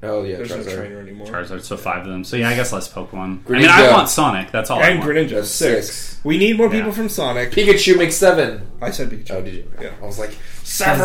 Oh 0.00 0.22
yeah, 0.22 0.36
There's 0.36 0.50
no 0.50 0.58
Charizard. 0.58 0.76
trainer 0.76 1.00
anymore. 1.00 1.26
Charizard, 1.26 1.62
so 1.62 1.76
five 1.76 2.02
of 2.06 2.12
them. 2.12 2.22
So 2.22 2.36
yeah, 2.36 2.48
I 2.50 2.54
guess 2.54 2.72
less 2.72 2.92
Pokemon. 2.92 3.40
I 3.48 3.50
mean, 3.52 3.64
I 3.68 3.90
want 3.90 4.08
Sonic. 4.08 4.52
That's 4.52 4.70
all 4.70 4.78
I 4.80 4.90
And 4.90 5.00
want. 5.00 5.10
Greninja, 5.10 5.30
That's 5.30 5.50
six. 5.50 5.86
six. 5.90 6.20
We 6.24 6.38
need 6.38 6.56
more 6.56 6.70
people 6.70 6.88
Yeah. 6.88 6.94
from 6.94 7.08
Sonic. 7.08 7.50
Pikachu 7.50 7.98
makes 7.98 8.14
seven. 8.14 8.62
I 8.80 8.92
said 8.92 9.10
Pikachu. 9.10 9.30
Oh, 9.32 9.42
did 9.42 9.54
you? 9.54 9.70
Yeah. 9.80 9.90
I 10.00 10.06
was 10.06 10.18
like 10.20 10.36
seven. 10.62 11.00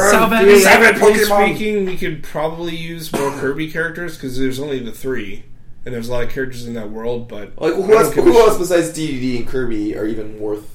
Technically 0.62 1.14
Pokemon. 1.14 1.46
speaking, 1.56 1.86
we 1.86 1.98
could 1.98 2.22
probably 2.24 2.76
use 2.76 3.12
more 3.12 3.32
Kirby 3.32 3.72
characters 3.72 4.16
because 4.16 4.38
there's 4.38 4.60
only 4.60 4.78
the 4.80 4.92
three, 4.92 5.46
and 5.86 5.94
there's 5.96 6.10
a 6.10 6.12
lot 6.12 6.24
of 6.24 6.30
characters 6.30 6.68
in 6.68 6.76
that 6.76 6.92
world. 6.92 7.28
But 7.28 7.54
Like 7.60 7.74
I 7.74 7.76
who 7.76 7.88
don't 7.88 7.98
else? 8.06 8.14
give 8.14 8.28
a 8.28 8.32
Who 8.32 8.38
else 8.40 8.58
besides 8.60 8.90
DDD 8.90 9.38
and 9.38 9.48
Kirby 9.48 9.98
are 9.98 10.06
even 10.06 10.40
worth? 10.40 10.73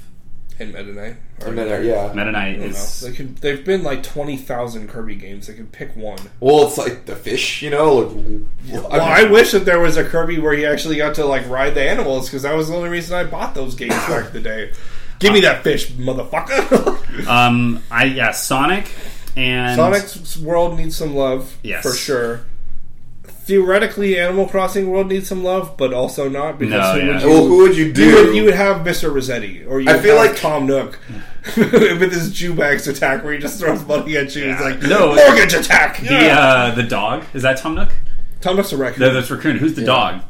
And 0.60 0.72
Meta 0.74 0.92
Knight. 0.92 1.16
I 1.46 1.50
mean, 1.50 1.70
uh, 1.70 1.76
yeah. 1.78 2.12
Meta 2.14 2.32
Knight 2.32 2.58
is. 2.58 3.02
know. 3.02 3.08
They 3.08 3.16
could. 3.16 3.36
They've 3.38 3.64
been 3.64 3.82
like 3.84 4.02
twenty 4.02 4.36
thousand 4.36 4.88
Kirby 4.88 5.14
games. 5.14 5.46
They 5.46 5.54
could 5.54 5.70
pick 5.70 5.94
one. 5.94 6.18
Well, 6.40 6.66
it's 6.66 6.76
like 6.78 7.06
the 7.06 7.14
fish, 7.14 7.62
you 7.62 7.70
know. 7.70 7.94
Like, 8.66 8.82
Well, 8.90 8.92
I 8.92 9.22
wish 9.24 9.52
that 9.52 9.64
there 9.64 9.78
was 9.78 9.96
a 9.96 10.04
Kirby 10.04 10.38
where 10.40 10.54
he 10.54 10.66
actually 10.66 10.96
got 10.96 11.14
to 11.16 11.24
like 11.24 11.48
ride 11.48 11.74
the 11.74 11.82
animals 11.88 12.26
because 12.28 12.42
that 12.42 12.54
was 12.56 12.68
the 12.68 12.74
only 12.76 12.88
reason 12.88 13.14
I 13.16 13.24
bought 13.24 13.54
those 13.54 13.74
games 13.76 13.94
back 13.94 14.26
in 14.26 14.32
the 14.32 14.40
day. 14.40 14.72
Give 15.20 15.32
me 15.32 15.40
that 15.40 15.62
fish, 15.64 15.90
motherfucker! 15.92 16.96
Um, 17.28 17.82
I 17.90 18.04
yeah, 18.04 18.30
Sonic 18.30 18.92
and 19.36 19.76
Sonic's 19.76 20.36
world 20.36 20.76
needs 20.76 20.96
some 20.96 21.14
love, 21.16 21.56
Yes. 21.64 21.82
for 21.82 21.92
sure. 21.92 22.42
Theoretically, 23.48 24.20
Animal 24.20 24.46
Crossing 24.46 24.90
world 24.90 25.06
needs 25.08 25.26
some 25.26 25.42
love, 25.42 25.78
but 25.78 25.94
also 25.94 26.28
not 26.28 26.58
because 26.58 26.94
No, 26.94 27.00
who 27.00 27.06
yeah. 27.06 27.12
would 27.14 27.22
you, 27.22 27.28
well, 27.30 27.46
who 27.46 27.56
would 27.62 27.76
you 27.78 27.84
you 27.86 27.92
do? 27.94 28.14
would, 28.26 28.36
you 28.36 28.44
would 28.44 28.52
have 28.54 28.84
Mr. 28.86 29.10
Resetti, 29.10 29.66
or 29.66 29.80
you 29.80 29.88
I 29.88 29.94
would 29.94 30.02
feel 30.02 30.18
have 30.18 30.32
like- 30.32 30.36
Tom 30.38 30.66
Nook 30.66 30.98
with 31.56 32.12
his 32.12 32.30
Jewbags 32.30 32.86
attack, 32.88 33.24
where 33.24 33.32
he 33.32 33.38
just 33.38 33.58
throws 33.58 33.86
money 33.86 34.18
at 34.18 34.36
you. 34.36 34.50
He's 34.52 34.60
like, 34.60 34.82
No. 34.82 35.14
mortgage 35.14 35.54
attack. 35.54 35.98
the 36.00 36.04
Yeah. 36.12 36.38
uh, 36.38 36.74
the 36.74 36.82
dog. 36.82 37.24
Is 37.32 37.40
that 37.42 37.56
Tom 37.56 37.74
Nook? 37.74 37.88
Tom 38.42 38.56
Nook's 38.56 38.70
a 38.72 38.76
raccoon. 38.76 39.00
No, 39.00 39.14
that's 39.14 39.30
Raccoon. 39.30 39.56
Who's 39.56 39.72
the 39.74 39.84
dog? 39.86 40.20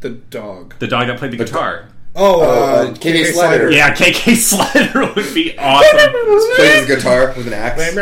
the 0.00 0.10
dog. 0.10 0.76
The 0.78 0.86
dog 0.86 1.08
that 1.08 1.18
played 1.18 1.32
the 1.32 1.36
guitar. 1.36 1.86
Oh, 1.88 1.92
Oh, 2.20 2.40
uh, 2.42 2.44
uh, 2.44 2.94
KK 2.94 3.32
Slider. 3.32 3.70
Yeah, 3.70 3.94
KK 3.94 4.34
Slider 4.34 5.12
would 5.14 5.34
be 5.34 5.56
awesome. 5.56 5.96
plays 6.56 6.86
his 6.86 6.96
guitar 6.96 7.32
with 7.36 7.46
an 7.46 7.52
axe. 7.52 7.94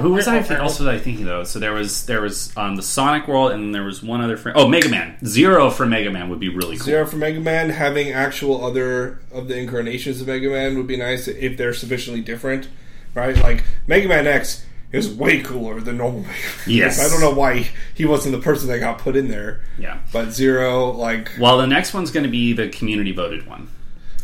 Who 0.00 0.12
was 0.12 0.26
I? 0.26 0.42
Th- 0.42 0.58
also, 0.58 0.84
was 0.84 0.94
I 0.94 0.98
thinking 0.98 1.24
though? 1.24 1.44
So 1.44 1.58
there 1.60 1.72
was 1.72 2.06
there 2.06 2.20
was 2.20 2.54
um, 2.56 2.74
the 2.76 2.82
Sonic 2.82 3.28
world, 3.28 3.52
and 3.52 3.74
there 3.74 3.84
was 3.84 4.02
one 4.02 4.20
other. 4.20 4.36
Fr- 4.36 4.50
oh, 4.54 4.66
Mega 4.66 4.88
Man. 4.88 5.16
Zero 5.24 5.70
from 5.70 5.90
Mega 5.90 6.10
Man 6.10 6.28
would 6.28 6.40
be 6.40 6.48
really 6.48 6.76
cool. 6.76 6.86
Zero 6.86 7.06
for 7.06 7.16
Mega 7.16 7.40
Man, 7.40 7.70
having 7.70 8.10
actual 8.10 8.64
other 8.64 9.20
of 9.32 9.46
the 9.48 9.56
incarnations 9.56 10.20
of 10.20 10.26
Mega 10.26 10.48
Man 10.48 10.76
would 10.76 10.88
be 10.88 10.96
nice 10.96 11.28
if 11.28 11.56
they're 11.56 11.74
sufficiently 11.74 12.22
different, 12.22 12.68
right? 13.14 13.36
Like 13.36 13.62
Mega 13.86 14.08
Man 14.08 14.26
X 14.26 14.64
is 14.92 15.08
way 15.12 15.40
cooler 15.42 15.80
than 15.80 15.96
normal 15.98 16.20
Mega 16.20 16.32
Man. 16.32 16.38
Yes. 16.66 17.00
I 17.04 17.08
don't 17.08 17.20
know 17.20 17.38
why 17.38 17.68
he 17.94 18.04
wasn't 18.04 18.34
the 18.34 18.40
person 18.40 18.68
that 18.68 18.78
got 18.78 18.98
put 18.98 19.16
in 19.16 19.28
there, 19.28 19.60
Yeah. 19.78 19.98
but 20.12 20.30
Zero, 20.30 20.90
like, 20.92 21.30
Well, 21.38 21.58
the 21.58 21.66
next 21.66 21.92
one's 21.92 22.10
going 22.10 22.24
to 22.24 22.30
be 22.30 22.52
the 22.52 22.68
community 22.68 23.12
voted 23.12 23.46
one. 23.46 23.68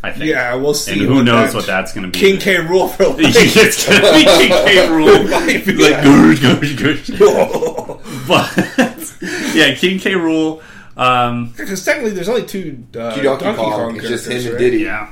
I 0.05 0.11
think. 0.11 0.25
yeah, 0.25 0.55
we'll 0.57 0.75
see. 0.75 0.93
And 0.93 1.01
who 1.03 1.15
what 1.17 1.25
knows 1.25 1.53
that- 1.53 1.59
what 1.59 1.67
that's 1.67 1.93
going 1.93 2.05
to 2.05 2.11
be? 2.11 2.19
King 2.19 2.41
K 2.41 2.57
Rool 2.57 2.91
for 2.91 3.05
life. 3.09 3.19
it's 3.21 3.87
going 3.89 4.01
to 4.01 4.13
be 4.13 4.25
King 4.25 4.49
K 4.51 4.77
Rool. 4.89 5.31
Might 5.31 5.65
be 5.65 5.73
like 5.75 5.93
that. 5.93 6.43
gosh, 6.43 6.75
gosh, 6.75 7.11
gosh. 7.21 8.27
But 8.27 9.55
yeah, 9.55 9.75
King 9.77 9.99
K 10.01 10.13
Rool. 10.15 10.61
Um, 10.97 11.55
Because 11.57 11.85
technically, 11.85 12.11
there's 12.13 12.29
only 12.29 12.45
two 12.47 12.85
uh, 12.95 12.99
Donkey, 13.15 13.23
Donkey, 13.23 13.45
Kong, 13.45 13.55
Kong 13.57 13.97
it's 13.97 14.09
just 14.09 14.27
him 14.27 14.43
characters, 14.43 14.47
and 14.47 14.73
right? 14.73 14.81
Yeah. 14.81 15.09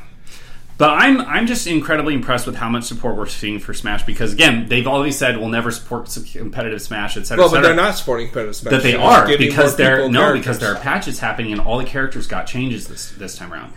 But 0.81 0.95
I'm 0.97 1.21
I'm 1.21 1.47
just 1.47 1.67
incredibly 1.67 2.15
impressed 2.15 2.47
with 2.47 2.57
how 2.57 2.71
much 2.71 2.85
support 2.85 3.15
we're 3.15 3.27
seeing 3.27 3.59
for 3.59 3.75
Smash 3.75 4.07
because 4.07 4.33
again 4.33 4.67
they've 4.67 4.87
always 4.87 5.19
said 5.19 5.37
we'll 5.37 5.51
never 5.51 5.71
support 5.71 6.09
competitive 6.33 6.81
Smash 6.81 7.19
etc. 7.19 7.45
Well, 7.45 7.53
but 7.53 7.61
they're 7.61 7.75
not 7.75 7.97
supporting 7.97 8.29
competitive 8.29 8.57
Smash. 8.57 8.73
that 8.73 8.83
they 8.83 8.95
are 8.95 9.37
because 9.37 9.77
they're 9.77 10.09
no 10.09 10.21
characters. 10.21 10.41
because 10.41 10.59
there 10.59 10.75
are 10.75 10.81
patches 10.81 11.19
happening 11.19 11.53
and 11.53 11.61
all 11.61 11.77
the 11.77 11.85
characters 11.85 12.27
got 12.27 12.47
changes 12.47 12.89
this 12.89 13.11
this 13.11 13.37
time 13.37 13.53
around. 13.53 13.75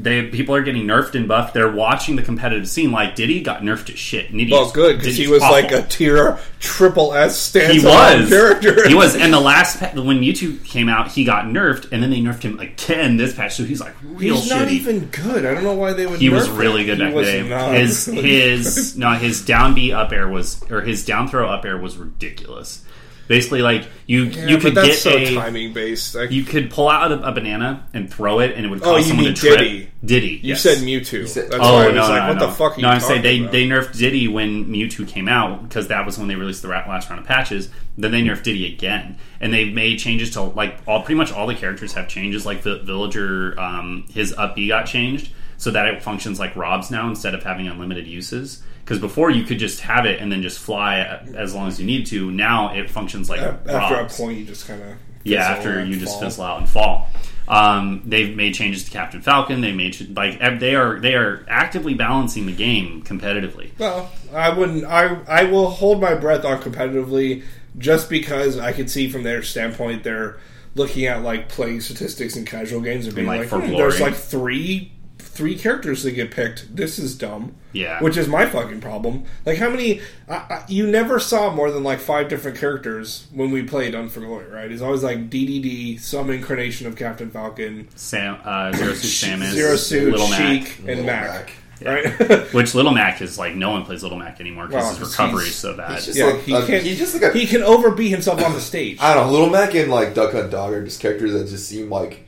They 0.00 0.22
people 0.28 0.54
are 0.54 0.62
getting 0.62 0.84
nerfed 0.86 1.14
and 1.16 1.26
buffed. 1.26 1.54
They're 1.54 1.70
watching 1.72 2.14
the 2.14 2.22
competitive 2.22 2.68
scene 2.68 2.92
like 2.92 3.16
Diddy 3.16 3.42
got 3.42 3.62
nerfed 3.62 3.86
to 3.86 3.96
shit. 3.96 4.32
Well, 4.50 4.70
good 4.70 4.98
because 4.98 5.16
he 5.16 5.26
was 5.26 5.42
like 5.42 5.72
a 5.72 5.82
tier 5.82 6.38
triple 6.60 7.12
S 7.14 7.36
stands 7.36 7.82
he 7.82 7.84
was 7.86 8.28
character. 8.28 8.88
he 8.88 8.94
was 8.94 9.16
and 9.16 9.32
the 9.32 9.40
last 9.40 9.80
when 9.94 10.20
Mewtwo 10.20 10.64
came 10.64 10.88
out 10.88 11.08
he 11.08 11.24
got 11.24 11.46
nerfed 11.46 11.90
and 11.92 12.02
then 12.02 12.10
they 12.10 12.20
nerfed 12.20 12.42
him 12.42 12.58
again 12.60 13.16
this 13.16 13.34
patch 13.34 13.56
so 13.56 13.64
he's 13.64 13.80
like 13.80 13.94
real 14.04 14.36
He's 14.36 14.50
shitty. 14.50 14.56
not 14.56 14.68
even 14.70 15.06
good. 15.06 15.44
I 15.44 15.54
don't 15.54 15.64
know 15.64 15.74
why 15.74 15.92
they 15.94 16.06
would. 16.06 16.20
he 16.20 16.28
was 16.28 16.48
really 16.48 16.84
good 16.84 16.98
He 16.98 17.04
that 17.04 17.14
day. 17.24 17.48
not 17.48 17.74
His 17.74 18.06
really 18.08 18.22
his 18.22 18.96
no 18.96 19.10
his 19.12 19.44
down 19.44 19.74
B 19.74 19.92
up 19.92 20.12
air 20.12 20.28
was 20.28 20.62
or 20.70 20.80
his 20.82 21.04
down 21.04 21.26
throw 21.28 21.48
up 21.48 21.64
air 21.64 21.76
was 21.78 21.96
ridiculous. 21.96 22.84
Basically, 23.28 23.60
like 23.62 23.86
you 24.06 24.24
Yeah, 24.24 24.46
you 24.46 24.56
but 24.56 24.62
could 24.62 24.74
that's 24.74 24.88
get 24.88 24.96
so 24.96 25.16
a 25.16 25.34
timing 25.34 25.72
based. 25.74 26.14
Like, 26.14 26.30
you 26.30 26.42
could 26.44 26.70
pull 26.70 26.88
out 26.88 27.12
a, 27.12 27.22
a 27.28 27.30
banana 27.32 27.86
and 27.94 28.12
throw 28.12 28.40
it, 28.40 28.52
and 28.56 28.64
it 28.64 28.68
would 28.70 28.80
cause 28.80 28.88
Oh, 28.88 28.96
you 28.96 29.04
someone 29.04 29.26
mean 29.26 29.34
to 29.34 29.40
trip. 29.40 29.58
Diddy. 29.58 29.88
Diddy. 30.04 30.26
you 30.28 30.38
yes. 30.50 30.62
said 30.62 30.78
Mewtwo. 30.78 31.28
said- 31.28 31.50
That's 31.50 31.62
Oh 31.62 31.74
why 31.74 31.88
I 31.88 31.90
no, 31.92 32.00
was 32.00 32.08
like, 32.08 32.22
no, 32.22 32.28
what 32.28 32.38
no. 32.38 32.46
the 32.46 32.52
fuck 32.52 32.78
are 32.78 32.80
no, 32.80 32.88
I'm 32.88 33.00
saying 33.00 33.22
they 33.22 33.40
about? 33.40 33.52
they 33.52 33.66
nerfed 33.66 33.98
Diddy 33.98 34.28
when 34.28 34.64
Mewtwo 34.66 35.06
came 35.06 35.28
out 35.28 35.62
because 35.68 35.88
that 35.88 36.06
was 36.06 36.18
when 36.18 36.28
they 36.28 36.36
released 36.36 36.62
the 36.62 36.68
last 36.68 37.08
round 37.10 37.20
of 37.20 37.26
patches. 37.26 37.68
Then 37.98 38.12
they 38.12 38.22
nerfed 38.22 38.44
Diddy 38.44 38.72
again, 38.72 39.18
and 39.40 39.52
they've 39.52 39.72
made 39.74 39.98
changes 39.98 40.30
to 40.32 40.42
like 40.42 40.78
all 40.86 41.02
pretty 41.02 41.18
much 41.18 41.30
all 41.32 41.46
the 41.46 41.54
characters 41.54 41.92
have 41.94 42.08
changes. 42.08 42.46
Like 42.46 42.62
the 42.62 42.78
villager, 42.78 43.58
um, 43.60 44.06
his 44.12 44.32
up 44.32 44.54
B 44.56 44.68
got 44.68 44.86
changed 44.86 45.32
so 45.58 45.72
that 45.72 45.86
it 45.88 46.02
functions 46.02 46.38
like 46.38 46.56
Rob's 46.56 46.90
now 46.90 47.08
instead 47.08 47.34
of 47.34 47.42
having 47.42 47.68
unlimited 47.68 48.06
uses. 48.06 48.62
Because 48.84 49.00
before 49.00 49.30
you 49.30 49.44
could 49.44 49.58
just 49.58 49.80
have 49.80 50.06
it 50.06 50.18
and 50.18 50.32
then 50.32 50.40
just 50.40 50.58
fly 50.58 51.00
as 51.34 51.54
long 51.54 51.68
as 51.68 51.78
you 51.78 51.84
need 51.84 52.06
to. 52.06 52.30
Now 52.30 52.72
it 52.74 52.88
functions 52.88 53.28
like 53.28 53.40
after 53.40 53.72
Rob's. 53.74 54.18
a 54.18 54.22
point, 54.22 54.38
you 54.38 54.46
just 54.46 54.66
kind 54.66 54.80
of 54.82 54.96
Yeah, 55.24 55.42
after 55.42 55.84
you 55.84 55.98
just 55.98 56.18
fizzle 56.18 56.44
out 56.44 56.60
and 56.60 56.68
fall. 56.68 57.08
Um, 57.48 58.02
they've 58.04 58.34
made 58.34 58.54
changes 58.54 58.84
to 58.84 58.90
Captain 58.90 59.20
Falcon. 59.20 59.60
They 59.60 59.72
made 59.72 60.16
like 60.16 60.38
they 60.60 60.74
are 60.74 61.00
they 61.00 61.14
are 61.14 61.44
actively 61.48 61.94
balancing 61.94 62.46
the 62.46 62.52
game 62.52 63.02
competitively. 63.02 63.70
Well, 63.78 64.10
I 64.32 64.50
wouldn't. 64.50 64.84
I 64.84 65.20
I 65.26 65.44
will 65.44 65.68
hold 65.68 66.00
my 66.00 66.14
breath 66.14 66.44
on 66.44 66.62
competitively, 66.62 67.42
just 67.78 68.08
because 68.08 68.58
I 68.58 68.72
could 68.72 68.90
see 68.90 69.08
from 69.08 69.22
their 69.22 69.42
standpoint 69.42 70.04
they're 70.04 70.38
looking 70.74 71.06
at 71.06 71.22
like 71.22 71.48
playing 71.48 71.80
statistics 71.80 72.36
in 72.36 72.44
casual 72.44 72.80
games 72.80 73.06
and 73.06 73.14
being 73.14 73.26
like, 73.26 73.40
like, 73.40 73.48
for 73.48 73.60
"Hmm, 73.60 73.72
there's 73.72 74.00
like 74.00 74.14
three 74.14 74.92
three 75.38 75.56
characters 75.56 76.02
that 76.02 76.10
get 76.12 76.30
picked. 76.30 76.74
This 76.76 76.98
is 76.98 77.16
dumb. 77.16 77.54
Yeah. 77.72 78.02
which 78.02 78.16
is 78.16 78.26
my 78.26 78.46
fucking 78.46 78.80
problem. 78.80 79.24
Like 79.46 79.58
how 79.58 79.70
many? 79.70 80.00
I, 80.28 80.34
I, 80.34 80.64
you 80.68 80.86
never 80.86 81.20
saw 81.20 81.54
more 81.54 81.70
than 81.70 81.84
like 81.84 82.00
five 82.00 82.28
different 82.28 82.58
characters 82.58 83.26
when 83.32 83.50
we 83.52 83.62
played 83.62 83.92
Done 83.92 84.08
for 84.08 84.20
Glory, 84.20 84.48
right? 84.50 84.70
It's 84.72 84.82
always 84.82 85.02
like 85.04 85.30
DDD, 85.30 86.00
some 86.00 86.28
incarnation 86.30 86.86
of 86.88 86.96
Captain 86.96 87.30
Falcon, 87.30 87.88
Sam, 87.94 88.38
uh, 88.44 88.72
Zero 88.72 88.94
Suit 88.94 89.30
Samus, 89.30 89.52
Zero 89.52 89.76
Suit, 89.76 90.10
Little 90.10 90.28
Mac, 90.28 90.40
Sheik, 90.66 90.78
and 90.78 90.86
Little 90.86 91.04
Mac. 91.04 91.30
Mac. 91.30 91.52
Right? 91.80 92.52
which 92.54 92.74
Little 92.74 92.90
Mac 92.92 93.22
is 93.22 93.38
like 93.38 93.54
no 93.54 93.70
one 93.70 93.84
plays 93.84 94.02
Little 94.02 94.18
Mac 94.18 94.40
anymore 94.40 94.66
because 94.66 94.82
Well, 94.82 94.94
his 94.96 95.10
recovery 95.10 95.44
he's- 95.44 95.50
is 95.50 95.56
so 95.56 95.76
bad. 95.76 95.92
He's 95.92 96.06
just 96.06 96.18
yeah, 96.18 96.24
like 96.24 96.40
he 96.40 96.52
a- 96.54 96.66
can. 96.66 96.82
he's 96.82 96.98
just 96.98 97.14
like 97.14 97.22
a 97.34 97.38
he 97.38 97.46
can 97.46 97.62
overbeat 97.62 98.10
himself 98.10 98.42
on 98.42 98.52
the 98.54 98.60
stage. 98.60 98.98
I 99.00 99.14
don't 99.14 99.26
know, 99.28 99.32
Little 99.32 99.50
Mac 99.50 99.74
and 99.76 99.88
like 99.90 100.14
Duck 100.14 100.32
Hunt 100.32 100.50
Dog 100.50 100.72
are 100.72 100.84
just 100.84 101.00
characters 101.00 101.32
that 101.34 101.46
just 101.48 101.68
seem 101.68 101.88
like 101.90 102.24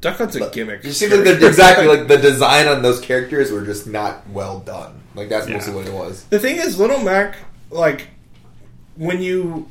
Duck 0.00 0.16
Hunt's 0.18 0.36
a 0.36 0.48
gimmick. 0.50 0.84
you 0.84 0.92
the, 0.92 1.46
exactly 1.46 1.86
like 1.86 2.06
the 2.08 2.16
design 2.18 2.68
on 2.68 2.82
those 2.82 3.00
characters 3.00 3.50
were 3.50 3.64
just 3.64 3.86
not 3.86 4.28
well 4.30 4.60
done. 4.60 5.00
Like 5.14 5.28
that's 5.28 5.48
mostly 5.48 5.72
Yeah. 5.72 5.78
what 5.78 5.86
it 5.86 5.92
was. 5.94 6.24
The 6.24 6.38
thing 6.38 6.56
is, 6.56 6.78
Little 6.78 7.02
Mac, 7.02 7.36
like, 7.70 8.08
when 8.96 9.20
you 9.22 9.68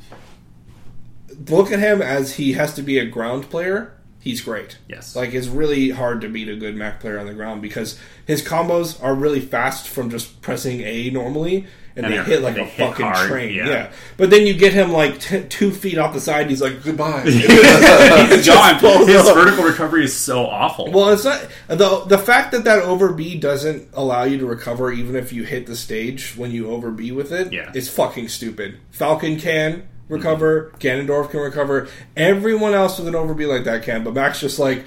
look 1.48 1.72
at 1.72 1.78
him 1.78 2.02
as 2.02 2.34
he 2.36 2.52
has 2.54 2.74
to 2.74 2.82
be 2.82 2.98
a 2.98 3.06
ground 3.06 3.48
player, 3.50 3.92
he's 4.20 4.40
great. 4.40 4.78
Yes. 4.88 5.14
Like, 5.16 5.32
it's 5.34 5.46
really 5.48 5.90
hard 5.90 6.20
to 6.22 6.28
beat 6.28 6.48
a 6.48 6.56
good 6.56 6.76
Mac 6.76 7.00
player 7.00 7.18
on 7.18 7.26
the 7.26 7.34
ground 7.34 7.62
because 7.62 7.98
his 8.26 8.42
combos 8.42 9.02
are 9.02 9.14
really 9.14 9.40
fast 9.40 9.88
from 9.88 10.10
just 10.10 10.40
pressing 10.42 10.80
A 10.82 11.10
normally, 11.10 11.66
and, 11.96 12.06
And 12.06 12.14
they 12.14 12.22
hit 12.22 12.42
like 12.42 12.54
they 12.54 12.60
a 12.60 12.64
hit 12.64 12.88
fucking 12.90 13.06
hard, 13.06 13.28
train. 13.28 13.54
yeah. 13.56 13.66
Yeah. 13.68 13.92
But 14.16 14.30
then 14.30 14.46
you 14.46 14.54
get 14.54 14.72
him 14.72 14.92
like 14.92 15.18
t- 15.18 15.42
two 15.48 15.72
feet 15.72 15.98
off 15.98 16.14
the 16.14 16.20
side, 16.20 16.42
and 16.42 16.50
he's 16.50 16.62
like, 16.62 16.84
goodbye. 16.84 17.22
Pulls 18.80 19.08
His 19.08 19.26
up. 19.26 19.34
vertical 19.34 19.64
recovery 19.64 20.04
is 20.04 20.16
so 20.16 20.46
awful. 20.46 20.90
Well, 20.92 21.08
it's 21.10 21.24
not 21.24 21.48
the 21.68 22.04
the 22.06 22.18
fact 22.18 22.52
that 22.52 22.64
that 22.64 22.80
over 22.82 23.12
B 23.12 23.36
doesn't 23.38 23.88
allow 23.94 24.22
you 24.24 24.38
to 24.38 24.46
recover 24.46 24.92
even 24.92 25.16
if 25.16 25.32
you 25.32 25.42
hit 25.44 25.66
the 25.66 25.74
stage 25.76 26.36
when 26.36 26.50
you 26.52 26.70
over 26.70 26.90
B 26.90 27.10
with 27.12 27.32
it. 27.32 27.52
Yeah. 27.52 27.72
it's 27.74 27.88
fucking 27.88 28.28
stupid. 28.28 28.78
Falcon 28.90 29.38
can 29.38 29.88
recover, 30.08 30.72
Ganondorf 30.78 31.30
can 31.30 31.40
recover, 31.40 31.88
everyone 32.16 32.74
else 32.74 32.98
with 32.98 33.08
an 33.08 33.14
over 33.14 33.34
B 33.34 33.46
like 33.46 33.64
that 33.64 33.82
can, 33.82 34.04
but 34.04 34.14
Max 34.14 34.40
just 34.40 34.58
like 34.58 34.84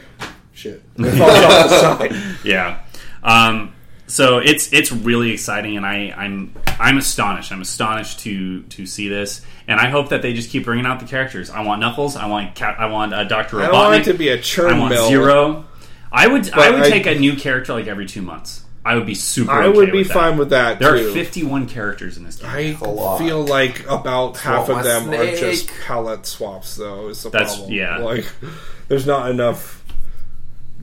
shit. 0.53 0.83
Falls 0.97 1.19
off 1.19 1.69
the 1.69 1.79
side. 2.09 2.37
yeah. 2.43 2.81
Um, 3.23 3.73
so 4.07 4.39
it's 4.39 4.73
it's 4.73 4.91
really 4.91 5.31
exciting, 5.31 5.77
and 5.77 5.85
I, 5.85 6.13
I'm 6.17 6.53
I'm 6.79 6.97
astonished. 6.97 7.51
I'm 7.51 7.61
astonished 7.61 8.19
to 8.21 8.63
to 8.63 8.85
see 8.85 9.07
this, 9.07 9.41
and 9.67 9.79
I 9.79 9.89
hope 9.89 10.09
that 10.09 10.21
they 10.21 10.33
just 10.33 10.49
keep 10.49 10.65
bringing 10.65 10.85
out 10.85 10.99
the 10.99 11.05
characters. 11.05 11.49
I 11.49 11.61
want 11.63 11.79
Knuckles. 11.79 12.17
I 12.17 12.27
want 12.27 12.53
Cap, 12.55 12.77
I 12.77 12.87
want 12.87 13.13
uh, 13.13 13.23
Doctor 13.23 13.57
Robotnik. 13.57 13.69
I 13.69 13.71
want 13.71 14.01
it 14.01 14.11
to 14.11 14.17
be 14.17 14.27
a 14.29 14.37
churn 14.41 14.73
I 14.73 14.79
want 14.79 14.93
mill. 14.93 15.07
Zero. 15.07 15.65
I 16.11 16.27
would 16.27 16.51
I 16.51 16.71
would 16.71 16.81
I- 16.83 16.89
take 16.89 17.05
a 17.05 17.15
new 17.15 17.35
character 17.37 17.73
like 17.73 17.87
every 17.87 18.05
two 18.05 18.21
months. 18.21 18.65
I 18.83 18.95
would 18.95 19.05
be 19.05 19.13
super. 19.15 19.51
I 19.51 19.67
okay 19.67 19.77
would 19.77 19.91
be 19.91 19.99
with 19.99 20.07
that. 20.07 20.13
fine 20.13 20.37
with 20.37 20.49
that. 20.49 20.79
There 20.79 20.97
too. 20.97 21.09
are 21.09 21.13
51 21.13 21.67
characters 21.67 22.17
in 22.17 22.23
this 22.23 22.37
game. 22.37 22.49
I 22.49 22.77
a 22.81 22.89
lot. 22.89 23.19
feel 23.19 23.43
like 23.43 23.85
about 23.87 24.37
half 24.37 24.69
my 24.69 24.79
of 24.79 24.83
them 24.83 25.09
are 25.11 25.35
just 25.35 25.69
palette 25.85 26.25
swaps, 26.25 26.75
though. 26.77 27.09
Is 27.09 27.21
the 27.23 27.29
That's- 27.29 27.55
problem? 27.57 27.73
yeah. 27.73 27.97
Like, 27.99 28.25
there's 28.87 29.05
not 29.05 29.29
enough 29.29 29.83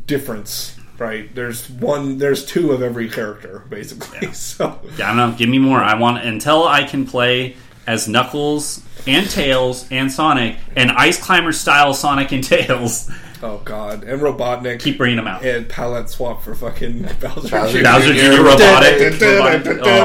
difference, 0.07 0.77
right? 0.99 1.35
There's 1.35 1.69
one, 1.69 2.19
there's 2.19 2.45
two 2.47 2.71
of 2.73 2.83
every 2.83 3.09
character, 3.09 3.65
basically. 3.69 4.33
So, 4.33 4.79
Yeah, 4.97 5.11
I 5.13 5.17
don't 5.17 5.31
know. 5.33 5.37
Give 5.37 5.49
me 5.49 5.59
more. 5.59 5.79
I 5.79 5.95
want 5.99 6.25
until 6.25 6.67
I 6.67 6.85
can 6.85 7.07
play 7.07 7.57
as 7.87 8.07
Knuckles 8.09 8.83
and 9.07 9.29
Tails 9.29 9.87
and 9.91 10.11
Sonic 10.13 10.57
and 10.77 10.91
Ice 10.93 11.21
Climber 11.23 11.53
style 11.53 11.95
Sonic 11.95 12.33
and 12.33 12.45
Tails. 12.45 13.11
Oh 13.43 13.61
god, 13.65 14.05
and 14.05 14.21
Robotnik 14.21 14.81
Keep 14.81 14.99
bringing 14.99 15.17
them 15.17 15.27
out. 15.27 15.45
and 15.45 15.69
palette 15.69 16.09
swap 16.11 16.43
for 16.43 16.55
fucking 16.55 17.03
Bowser. 17.21 17.49
Bowser 17.51 17.79
Jr. 17.79 17.85
Bowser 17.85 18.13
Jr. 18.15 18.21
Jr. 18.37 18.43
robotic. 18.43 19.21
robotic- 19.21 19.79
Oh, 19.81 19.85
come 19.85 20.03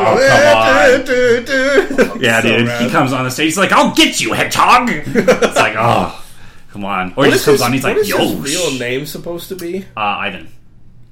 on. 2.08 2.22
Yeah, 2.22 2.42
So 2.42 2.48
dude. 2.48 2.68
rad. 2.68 2.82
He 2.82 2.90
comes 2.90 3.14
on 3.14 3.24
the 3.26 3.32
stage. 3.32 3.46
He's 3.46 3.58
like, 3.58 3.72
"I'll 3.72 3.94
get 3.96 4.20
you, 4.22 4.34
Hedgehog." 4.34 4.90
it's 4.94 5.56
like, 5.56 5.76
oh, 5.78 6.24
come 6.72 6.86
on. 6.86 7.10
Or 7.12 7.14
What 7.16 7.26
he 7.28 7.32
just 7.34 7.46
comes 7.46 7.56
his, 7.60 7.62
on. 7.62 7.74
He's 7.74 7.84
like, 7.84 7.96
what 7.96 8.02
is 8.04 8.10
"Yo, 8.10 8.18
his 8.20 8.56
real 8.56 8.80
name 8.80 9.06
supposed 9.06 9.50
to 9.50 9.56
be? 9.56 9.86
Uh, 9.98 10.00
Ivan, 10.00 10.48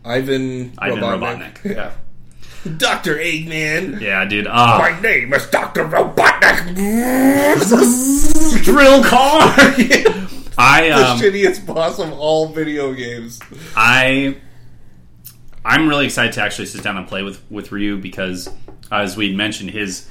Ivan, 0.05 0.73
Ivan 0.77 0.99
Robotnik. 0.99 1.53
Robotnik." 1.61 1.75
Yeah, 1.75 1.91
Doctor 2.77 3.15
Eggman. 3.15 3.99
yeah, 4.01 4.23
dude. 4.25 4.45
Ah, 4.47 4.77
My 4.77 4.99
name 5.01 5.33
is 5.33 5.47
Doctor 5.47 5.83
Robotnik. 5.83 6.75
drill 8.63 9.03
car. 9.03 9.55
I 10.61 10.89
the 10.89 10.95
um, 11.11 11.19
shittiest 11.19 11.65
boss 11.65 11.99
of 11.99 12.11
all 12.13 12.47
video 12.49 12.93
games. 12.93 13.39
I 13.75 14.37
I'm 15.63 15.87
really 15.87 16.05
excited 16.05 16.33
to 16.33 16.41
actually 16.41 16.65
sit 16.67 16.83
down 16.83 16.97
and 16.97 17.07
play 17.07 17.23
with 17.23 17.41
with 17.49 17.71
Ryu 17.71 17.97
because 17.97 18.49
as 18.91 19.15
we 19.17 19.33
mentioned 19.35 19.71
his 19.71 20.07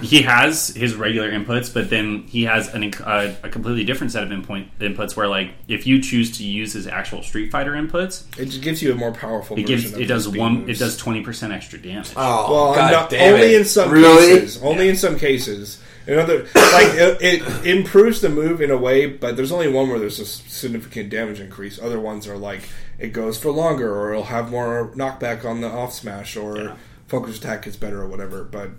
he 0.00 0.22
has 0.22 0.68
his 0.68 0.94
regular 0.94 1.30
inputs 1.30 1.72
but 1.72 1.90
then 1.90 2.22
he 2.22 2.44
has 2.44 2.72
an, 2.72 2.94
uh, 3.04 3.34
a 3.42 3.48
completely 3.50 3.84
different 3.84 4.10
set 4.10 4.22
of 4.22 4.32
input, 4.32 4.62
inputs 4.80 5.14
where 5.16 5.28
like 5.28 5.50
if 5.68 5.86
you 5.86 6.00
choose 6.00 6.38
to 6.38 6.44
use 6.44 6.72
his 6.72 6.86
actual 6.86 7.22
Street 7.22 7.50
Fighter 7.52 7.72
inputs 7.72 8.24
It 8.38 8.46
just 8.46 8.62
gives 8.62 8.82
you 8.82 8.92
a 8.92 8.94
more 8.94 9.12
powerful. 9.12 9.58
it 9.58 9.62
version 9.68 9.76
gives 9.82 9.92
of 9.92 10.00
it 10.00 10.06
does 10.06 10.28
one 10.28 10.60
moves. 10.64 10.80
it 10.80 10.84
does 10.84 10.98
20% 11.02 11.52
extra 11.52 11.78
damage 11.78 12.10
Oh, 12.16 12.52
Well, 12.54 12.74
God 12.74 12.90
not- 12.92 13.10
damn 13.10 13.34
only 13.34 13.54
it. 13.54 13.58
in 13.60 13.64
some 13.66 13.90
really? 13.90 14.38
cases. 14.40 14.62
Only 14.62 14.88
in 14.88 14.96
some 14.96 15.18
cases. 15.18 15.78
In 16.06 16.18
other, 16.18 16.42
like 16.54 16.94
it, 16.94 17.18
it 17.20 17.66
improves 17.66 18.20
the 18.20 18.28
move 18.28 18.60
in 18.60 18.70
a 18.70 18.76
way, 18.76 19.06
but 19.06 19.36
there's 19.36 19.50
only 19.52 19.68
one 19.68 19.88
where 19.88 19.98
there's 19.98 20.20
a 20.20 20.24
significant 20.26 21.10
damage 21.10 21.40
increase. 21.40 21.80
Other 21.80 21.98
ones 21.98 22.28
are 22.28 22.38
like 22.38 22.60
it 22.98 23.08
goes 23.12 23.36
for 23.38 23.50
longer, 23.50 23.92
or 23.92 24.12
it'll 24.12 24.24
have 24.24 24.50
more 24.50 24.92
knockback 24.94 25.44
on 25.44 25.60
the 25.60 25.68
off 25.68 25.92
smash, 25.92 26.36
or 26.36 26.56
Yeah. 26.58 26.74
focus 27.08 27.38
attack 27.38 27.62
gets 27.64 27.76
better, 27.76 28.00
or 28.02 28.06
whatever. 28.08 28.44
But 28.44 28.70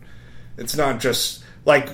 it's 0.57 0.75
not 0.77 0.99
just 1.01 1.43
like 1.65 1.89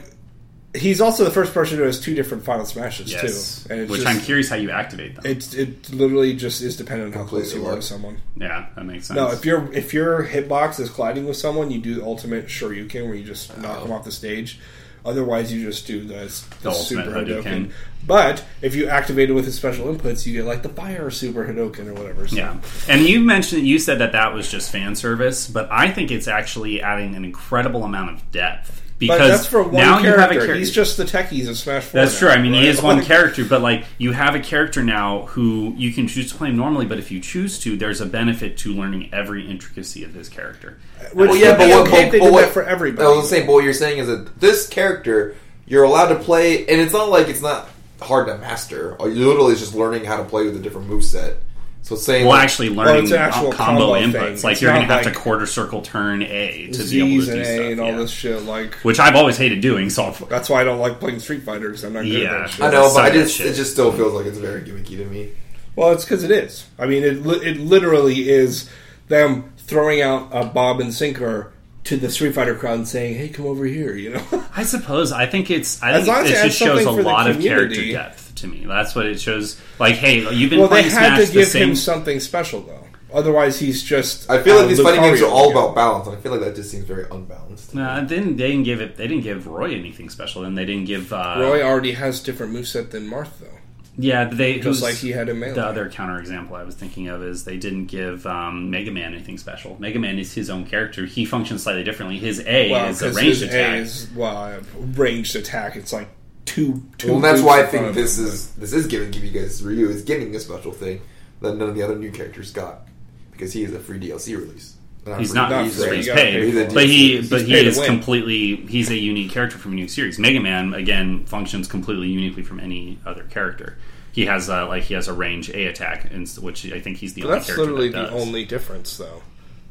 he's 0.75 0.99
also 1.01 1.23
the 1.23 1.29
first 1.31 1.53
person 1.53 1.77
who 1.77 1.83
has 1.83 1.99
two 1.99 2.15
different 2.15 2.43
final 2.43 2.65
smashes 2.65 3.11
yes 3.11 3.63
too, 3.63 3.71
and 3.73 3.81
it's 3.81 3.91
which 3.91 4.01
just, 4.01 4.15
I'm 4.15 4.21
curious 4.21 4.49
how 4.49 4.55
you 4.55 4.71
activate 4.71 5.13
them 5.15 5.23
It's 5.23 5.53
it 5.53 5.91
literally 5.93 6.33
just 6.35 6.63
is 6.63 6.75
dependent 6.77 7.13
on 7.13 7.21
how 7.21 7.27
close 7.27 7.53
you 7.53 7.63
are 7.67 7.75
to 7.75 7.81
someone. 7.83 8.17
yeah 8.35 8.65
that 8.75 8.83
makes 8.83 9.05
sense 9.05 9.15
No, 9.15 9.29
if 9.31 9.45
your 9.45 9.71
if 9.71 9.93
your 9.93 10.25
hitbox 10.25 10.79
is 10.79 10.89
colliding 10.89 11.27
with 11.27 11.37
someone, 11.37 11.69
you 11.69 11.79
do 11.79 11.93
the 11.95 12.03
ultimate 12.03 12.47
Shoryuken 12.47 13.05
where 13.05 13.13
you 13.13 13.23
just 13.23 13.55
knock 13.59 13.79
Oh. 13.79 13.83
them 13.83 13.91
off 13.91 14.03
the 14.03 14.11
stage. 14.11 14.59
Otherwise, 15.05 15.51
you 15.51 15.65
just 15.65 15.85
do 15.85 16.01
the, 16.05 16.15
the, 16.15 16.69
The 16.69 16.71
super. 16.71 17.11
Hadouken. 17.11 17.71
But 18.05 18.43
if 18.61 18.75
you 18.75 18.87
activate 18.87 19.29
it 19.29 19.33
with 19.33 19.45
his 19.45 19.55
special 19.55 19.93
inputs, 19.93 20.25
you 20.25 20.33
get 20.33 20.45
like 20.45 20.61
the 20.61 20.69
fire 20.69 21.09
super 21.09 21.45
Hadouken 21.45 21.87
or 21.87 21.93
whatever. 21.93 22.27
So. 22.27 22.35
Yeah, 22.35 22.57
and 22.87 23.01
you 23.01 23.19
mentioned 23.21 23.65
you 23.67 23.79
said 23.79 23.99
that 23.99 24.11
that 24.11 24.33
was 24.33 24.49
just 24.49 24.71
fan 24.71 24.95
service, 24.95 25.47
but 25.47 25.69
I 25.71 25.89
think 25.91 26.11
it's 26.11 26.27
actually 26.27 26.81
adding 26.81 27.15
an 27.15 27.23
incredible 27.25 27.83
amount 27.83 28.11
of 28.11 28.31
depth 28.31 28.82
because 28.99 29.19
But 29.19 29.27
that's 29.27 29.45
for 29.45 29.63
one 29.63 29.73
now 29.73 30.01
character. 30.01 30.09
you 30.09 30.17
have 30.17 30.31
a 30.31 30.33
character. 30.33 30.55
He's 30.55 30.71
just 30.71 30.97
the 30.97 31.03
techies 31.03 31.49
of 31.49 31.57
Smash 31.57 31.83
4. 31.83 31.99
That's 31.99 32.13
now, 32.13 32.19
true. 32.19 32.29
I 32.29 32.41
mean, 32.41 32.53
he 32.53 32.67
is 32.67 32.81
one 32.81 33.01
character, 33.05 33.43
but 33.43 33.61
like 33.61 33.85
you 33.97 34.11
have 34.11 34.35
a 34.35 34.39
character 34.39 34.83
now 34.83 35.23
who 35.27 35.73
you 35.75 35.91
can 35.91 36.07
choose 36.07 36.31
to 36.31 36.37
play 36.37 36.49
him 36.49 36.57
normally. 36.57 36.85
But 36.85 36.99
if 36.99 37.11
you 37.11 37.19
choose 37.19 37.59
to, 37.59 37.75
there's 37.75 38.01
a 38.01 38.05
benefit 38.05 38.57
to 38.59 38.73
learning 38.73 39.09
every 39.13 39.49
intricacy 39.49 40.03
of 40.03 40.13
his 40.13 40.29
character. 40.29 40.77
Uh, 40.99 41.03
which 41.13 41.29
Well, 41.29 41.37
yeah, 41.37 41.57
but 41.57 41.69
what, 41.69 41.87
okay 41.87 42.05
but, 42.05 42.11
they 42.11 42.19
but 42.19 42.25
did 42.25 42.33
what, 42.33 42.41
that 42.41 42.53
for 42.53 42.63
everybody. 42.63 43.07
I 43.07 43.11
was 43.11 43.29
saying, 43.29 43.47
but 43.47 43.53
what 43.53 43.63
you're 43.63 43.73
saying 43.73 43.99
is 43.99 44.07
that 44.07 44.39
this 44.39 44.67
character 44.67 45.35
you're 45.65 45.83
allowed 45.83 46.09
to 46.09 46.15
play, 46.19 46.59
and 46.67 46.81
it's 46.81 46.93
not 46.93 47.09
like 47.09 47.27
it's 47.27 47.41
not 47.41 47.69
hard 48.01 48.27
to 48.27 48.37
master. 48.37 48.97
You 48.99 49.27
literally 49.27 49.53
is 49.53 49.59
just 49.59 49.73
learning 49.73 50.05
how 50.05 50.17
to 50.17 50.23
play 50.23 50.45
with 50.45 50.55
a 50.55 50.59
different 50.59 50.89
moveset. 50.89 51.37
So 51.83 51.95
saying 51.97 52.25
Well, 52.25 52.35
like, 52.37 52.43
actually, 52.45 52.69
learning 52.69 53.03
it's 53.03 53.11
an 53.11 53.17
actual 53.19 53.51
combo, 53.51 53.93
combo 53.93 53.93
inputs. 53.93 54.11
thing. 54.11 54.41
Like 54.43 54.51
It's 54.53 54.61
you're 54.61 54.71
gonna 54.71 54.85
have 54.85 55.03
like 55.05 55.13
to 55.13 55.19
quarter 55.19 55.45
circle 55.45 55.81
turn 55.81 56.21
A 56.23 56.69
to 56.71 56.83
be 56.85 56.99
able 57.01 57.25
to 57.25 57.31
do 57.31 57.37
and 57.37 57.45
stuff. 57.45 57.57
A 57.59 57.71
and 57.73 57.81
all 57.81 57.91
yeah. 57.91 57.97
this 57.97 58.11
shit. 58.11 58.41
Like 58.43 58.75
Which 58.75 58.99
I've 59.01 59.15
always 59.15 59.35
hated 59.37 59.59
doing. 59.61 59.89
So 59.89 60.03
I'll- 60.03 60.27
that's 60.27 60.49
why 60.49 60.61
I 60.61 60.63
don't 60.63 60.79
like 60.79 60.99
playing 61.01 61.19
Street 61.19 61.43
Fighter 61.43 61.67
because 61.67 61.83
I'm 61.83 61.91
not 61.93 62.03
good 62.03 62.13
Yeah. 62.13 62.29
at 62.35 62.39
that 62.39 62.49
shit. 62.51 62.61
I 62.65 62.71
know, 62.71 62.89
but 62.93 63.03
I 63.03 63.09
just 63.11 63.35
shit. 63.35 63.47
it 63.47 63.53
just 63.55 63.73
still 63.73 63.91
feels 63.91 64.13
like 64.13 64.25
it's 64.25 64.37
very 64.37 64.61
gimmicky 64.61 64.97
to 64.97 65.05
me. 65.05 65.29
Well, 65.75 65.91
it's 65.91 66.05
because 66.05 66.23
it 66.23 66.31
is. 66.31 66.65
I 66.79 66.85
mean, 66.85 67.03
it 67.03 67.25
li- 67.25 67.45
it 67.45 67.59
literally 67.59 68.29
is 68.29 68.69
them 69.09 69.51
throwing 69.57 70.01
out 70.01 70.29
a 70.31 70.45
bob 70.45 70.79
and 70.79 70.93
sinker 70.93 71.51
to 71.85 71.97
the 71.97 72.09
Street 72.09 72.33
Fighter 72.33 72.55
crowd 72.55 72.75
and 72.75 72.87
saying, 72.87 73.15
"Hey, 73.15 73.27
come 73.27 73.45
over 73.45 73.65
here," 73.65 73.93
you 73.95 74.11
know. 74.11 74.23
I 74.55 74.63
suppose 74.63 75.11
I 75.11 75.25
think 75.25 75.51
it's 75.51 75.83
I 75.83 75.91
As 75.91 76.05
think 76.05 76.15
long 76.15 76.25
as 76.25 76.31
it 76.31 76.37
it 76.37 76.43
just 76.45 76.59
shows 76.59 76.85
a 76.85 76.91
lot 76.91 77.29
of 77.29 77.41
character 77.41 77.83
depth 77.91 78.22
to 78.43 78.47
me. 78.47 78.65
That's 78.65 78.95
what 78.95 79.05
it 79.05 79.19
shows. 79.19 79.59
Like, 79.79 79.95
hey, 79.95 80.31
you've 80.33 80.49
been 80.49 80.59
well, 80.59 80.69
they 80.69 80.83
had 80.83 80.91
Smash 81.17 81.27
to 81.27 81.33
give 81.33 81.47
same. 81.47 81.69
him 81.69 81.75
something 81.75 82.19
special 82.19 82.61
though. 82.61 82.79
Otherwise, 83.11 83.59
he's 83.59 83.83
just. 83.83 84.29
I 84.29 84.41
feel 84.41 84.55
like 84.57 84.67
these 84.67 84.81
fighting 84.81 85.01
games 85.01 85.21
are 85.21 85.29
all 85.29 85.51
again. 85.51 85.57
about 85.57 85.75
balance, 85.75 86.07
and 86.07 86.17
I 86.17 86.19
feel 86.19 86.31
like 86.31 86.41
that 86.41 86.55
just 86.55 86.71
seems 86.71 86.85
very 86.85 87.05
unbalanced. 87.11 87.75
Nah, 87.75 88.01
they 88.01 88.15
didn't, 88.15 88.37
they 88.37 88.49
didn't 88.51 88.63
give 88.63 88.81
it. 88.81 88.97
They 88.97 89.07
didn't 89.07 89.23
give 89.23 89.45
Roy 89.45 89.75
anything 89.75 90.09
special, 90.09 90.45
and 90.45 90.57
they 90.57 90.65
didn't 90.65 90.85
give. 90.85 91.13
Uh, 91.13 91.35
Roy 91.37 91.61
already 91.61 91.91
has 91.91 92.21
different 92.21 92.53
moveset 92.53 92.89
than 92.89 93.07
Marth 93.07 93.39
though, 93.39 93.59
yeah, 93.97 94.25
they 94.25 94.59
just 94.59 94.81
like 94.81 94.95
he 94.95 95.11
had 95.11 95.29
a 95.29 95.35
Melee. 95.35 95.53
The 95.53 95.65
other 95.65 95.89
counter 95.89 96.17
example 96.19 96.55
I 96.55 96.63
was 96.63 96.73
thinking 96.73 97.09
of 97.09 97.21
is 97.21 97.45
they 97.45 97.57
didn't 97.57 97.85
give 97.85 98.25
um, 98.25 98.71
Mega 98.71 98.89
Man 98.89 99.13
anything 99.13 99.37
special. 99.37 99.77
Mega 99.79 99.99
Man 99.99 100.17
is 100.17 100.33
his 100.33 100.49
own 100.49 100.65
character. 100.65 101.05
He 101.05 101.25
functions 101.25 101.61
slightly 101.63 101.83
differently. 101.83 102.17
His 102.17 102.39
A 102.47 102.71
well, 102.71 102.89
is 102.89 103.01
a 103.01 103.05
'cause 103.05 103.15
ranged 103.15 103.41
his 103.41 103.49
attack. 103.49 103.69
A 103.69 103.81
is 103.81 104.09
well, 104.15 104.59
ranged 104.95 105.35
attack. 105.35 105.75
It's 105.75 105.93
like 105.93 106.07
two. 106.45 106.83
two 106.97 107.11
Well, 107.11 107.19
that's 107.19 107.41
why 107.41 107.61
I 107.61 107.65
think 107.65 107.93
this 107.95 108.17
him. 108.19 108.25
is 108.25 108.49
this 108.55 108.73
is 108.73 108.87
giving 108.87 109.13
you 109.13 109.29
guys 109.31 109.61
Ryu 109.63 109.89
is 109.89 110.03
getting 110.03 110.35
a 110.35 110.39
special 110.39 110.71
thing 110.71 111.01
that 111.41 111.55
none 111.55 111.69
of 111.69 111.75
the 111.75 111.83
other 111.83 111.95
new 111.95 112.11
characters 112.11 112.51
got 112.51 112.87
because 113.31 113.53
he 113.53 113.63
is 113.63 113.73
a 113.73 113.79
free 113.79 113.99
DLC 113.99 114.37
release. 114.37 114.75
He's 115.17 115.31
free- 115.31 115.35
not. 115.35 115.49
not 115.49 115.65
He's, 115.65 115.83
free. 115.83 115.97
he's 115.97 116.07
You 116.07 116.13
paid, 116.13 116.33
pay 116.33 116.51
for 116.51 116.57
it. 116.59 116.73
but 116.73 116.85
he 116.85 117.17
He's 117.17 117.29
but 117.29 117.41
he 117.41 117.53
is 117.55 117.83
completely. 117.83 118.55
He's 118.67 118.89
a 118.89 118.95
unique 118.97 119.31
character 119.31 119.57
from 119.57 119.73
a 119.73 119.75
new 119.75 119.87
series. 119.89 120.17
Mega 120.17 120.39
Man 120.39 120.73
again 120.73 121.25
functions 121.25 121.67
completely 121.67 122.07
uniquely 122.07 122.43
from 122.43 122.59
any 122.59 122.99
other 123.05 123.23
character. 123.23 123.77
He 124.13 124.27
has 124.27 124.49
uh, 124.49 124.67
like 124.67 124.83
he 124.83 124.93
has 124.93 125.07
a 125.09 125.13
range 125.13 125.49
A 125.49 125.65
attack, 125.65 126.09
and 126.11 126.29
which 126.39 126.71
I 126.71 126.79
think 126.79 126.97
he's 126.97 127.15
the 127.15 127.23
only 127.23 127.35
That's 127.35 127.47
character 127.47 127.63
literally 127.65 127.89
that 127.89 128.11
the 128.11 128.15
only 128.17 128.45
difference, 128.45 128.95
though. 128.95 129.23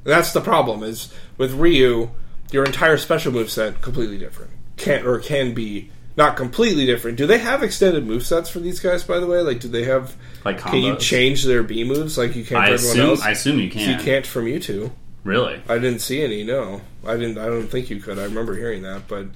That's 0.05 0.33
the 0.33 0.41
problem. 0.41 0.83
Is 0.83 1.11
with 1.39 1.53
Ryu, 1.53 2.11
your 2.51 2.65
entire 2.65 2.99
special 2.99 3.33
move 3.33 3.51
set 3.51 3.81
completely 3.81 4.19
different. 4.19 4.51
Can 4.77 5.07
or 5.07 5.19
can 5.21 5.55
be 5.55 5.91
not 6.17 6.37
completely 6.37 6.87
different. 6.87 7.17
Do 7.17 7.27
they 7.27 7.39
have 7.39 7.63
extended 7.63 8.07
move 8.07 8.25
sets 8.25 8.51
for 8.51 8.59
these 8.61 8.81
guys? 8.81 9.03
By 9.05 9.19
the 9.19 9.27
way, 9.27 9.41
like 9.41 9.61
do 9.61 9.69
they 9.69 9.85
have? 9.85 10.15
Like 10.45 10.59
Can 10.59 10.83
you 10.83 10.97
change 10.97 11.45
their 11.45 11.63
B 11.63 11.85
moves 11.85 12.19
like 12.19 12.35
you 12.37 12.45
can 12.45 12.57
I 12.59 12.67
for 12.69 12.75
everyone 12.75 12.97
assume. 12.97 13.09
else? 13.11 13.23
I 13.23 13.31
assume 13.31 13.59
you 13.61 13.71
can. 13.71 13.89
you 13.99 14.05
can't 14.05 14.27
from 14.27 14.47
you 14.47 14.59
two. 14.61 14.93
really. 15.25 15.61
I 15.69 15.79
didn't 15.79 16.01
see 16.01 16.23
any. 16.23 16.45
No, 16.45 16.81
I 17.07 17.17
didn't. 17.17 17.39
I 17.39 17.47
don't 17.47 17.67
think 17.69 17.91
you 17.91 18.01
could. 18.01 18.19
I 18.19 18.25
remember 18.25 18.55
hearing 18.57 18.83
that, 18.83 19.09
but 19.09 19.27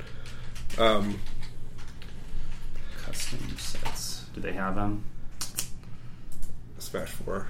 um, 0.79 1.19
Custom 3.05 3.57
sets. 3.57 4.27
Do 4.35 4.41
they 4.41 4.53
have 4.53 4.75
them? 4.75 5.05
Smash 6.79 7.09
Four. 7.11 7.47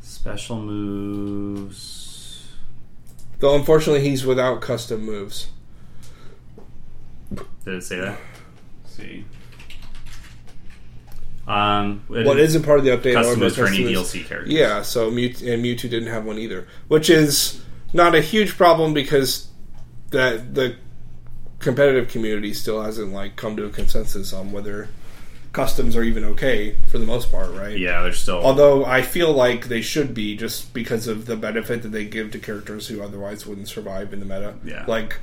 Special 0.00 0.60
moves. 0.60 2.03
Though 3.40 3.54
unfortunately, 3.56 4.08
he's 4.08 4.24
without 4.24 4.60
custom 4.60 5.02
moves. 5.02 5.48
Did 7.64 7.74
it 7.74 7.82
say 7.84 7.98
that? 8.00 8.18
Let's 8.84 8.96
see. 8.96 9.24
Um, 11.46 12.04
it- 12.10 12.26
What 12.26 12.38
isn't 12.38 12.62
part 12.62 12.78
of 12.78 12.84
the 12.84 12.90
update? 12.92 13.14
custom 13.14 13.40
moves 13.40 13.56
for 13.56 13.66
any 13.66 13.78
DLC 13.84 14.24
characters? 14.26 14.52
Yeah, 14.52 14.82
so 14.82 15.10
Mewtwo, 15.10 15.52
and 15.52 15.62
Mewtwo 15.64 15.90
didn't 15.90 16.08
have 16.08 16.24
one 16.24 16.38
either, 16.38 16.66
which 16.88 17.10
is 17.10 17.60
not 17.92 18.14
a 18.14 18.20
huge 18.20 18.56
problem 18.56 18.94
because 18.94 19.48
that 20.10 20.54
the 20.54 20.76
competitive 21.58 22.08
community 22.08 22.52
still 22.54 22.82
hasn't 22.82 23.12
like 23.12 23.36
come 23.36 23.56
to 23.56 23.64
a 23.66 23.70
consensus 23.70 24.32
on 24.32 24.52
whether 24.52 24.88
customs 25.54 25.96
are 25.96 26.02
even 26.02 26.24
okay 26.24 26.76
for 26.88 26.98
the 26.98 27.06
most 27.06 27.30
part, 27.30 27.50
right? 27.52 27.78
Yeah, 27.78 28.02
they're 28.02 28.12
still. 28.12 28.44
Although 28.44 28.84
I 28.84 29.00
feel 29.00 29.32
like 29.32 29.68
they 29.68 29.80
should 29.80 30.12
be 30.12 30.36
just 30.36 30.74
because 30.74 31.06
of 31.06 31.26
the 31.26 31.36
benefit 31.36 31.82
that 31.82 31.90
they 31.90 32.04
give 32.04 32.32
to 32.32 32.38
characters 32.38 32.88
who 32.88 33.02
otherwise 33.02 33.46
wouldn't 33.46 33.68
survive 33.68 34.12
in 34.12 34.20
the 34.20 34.26
meta. 34.26 34.54
Yeah. 34.64 34.84
Like 34.86 35.18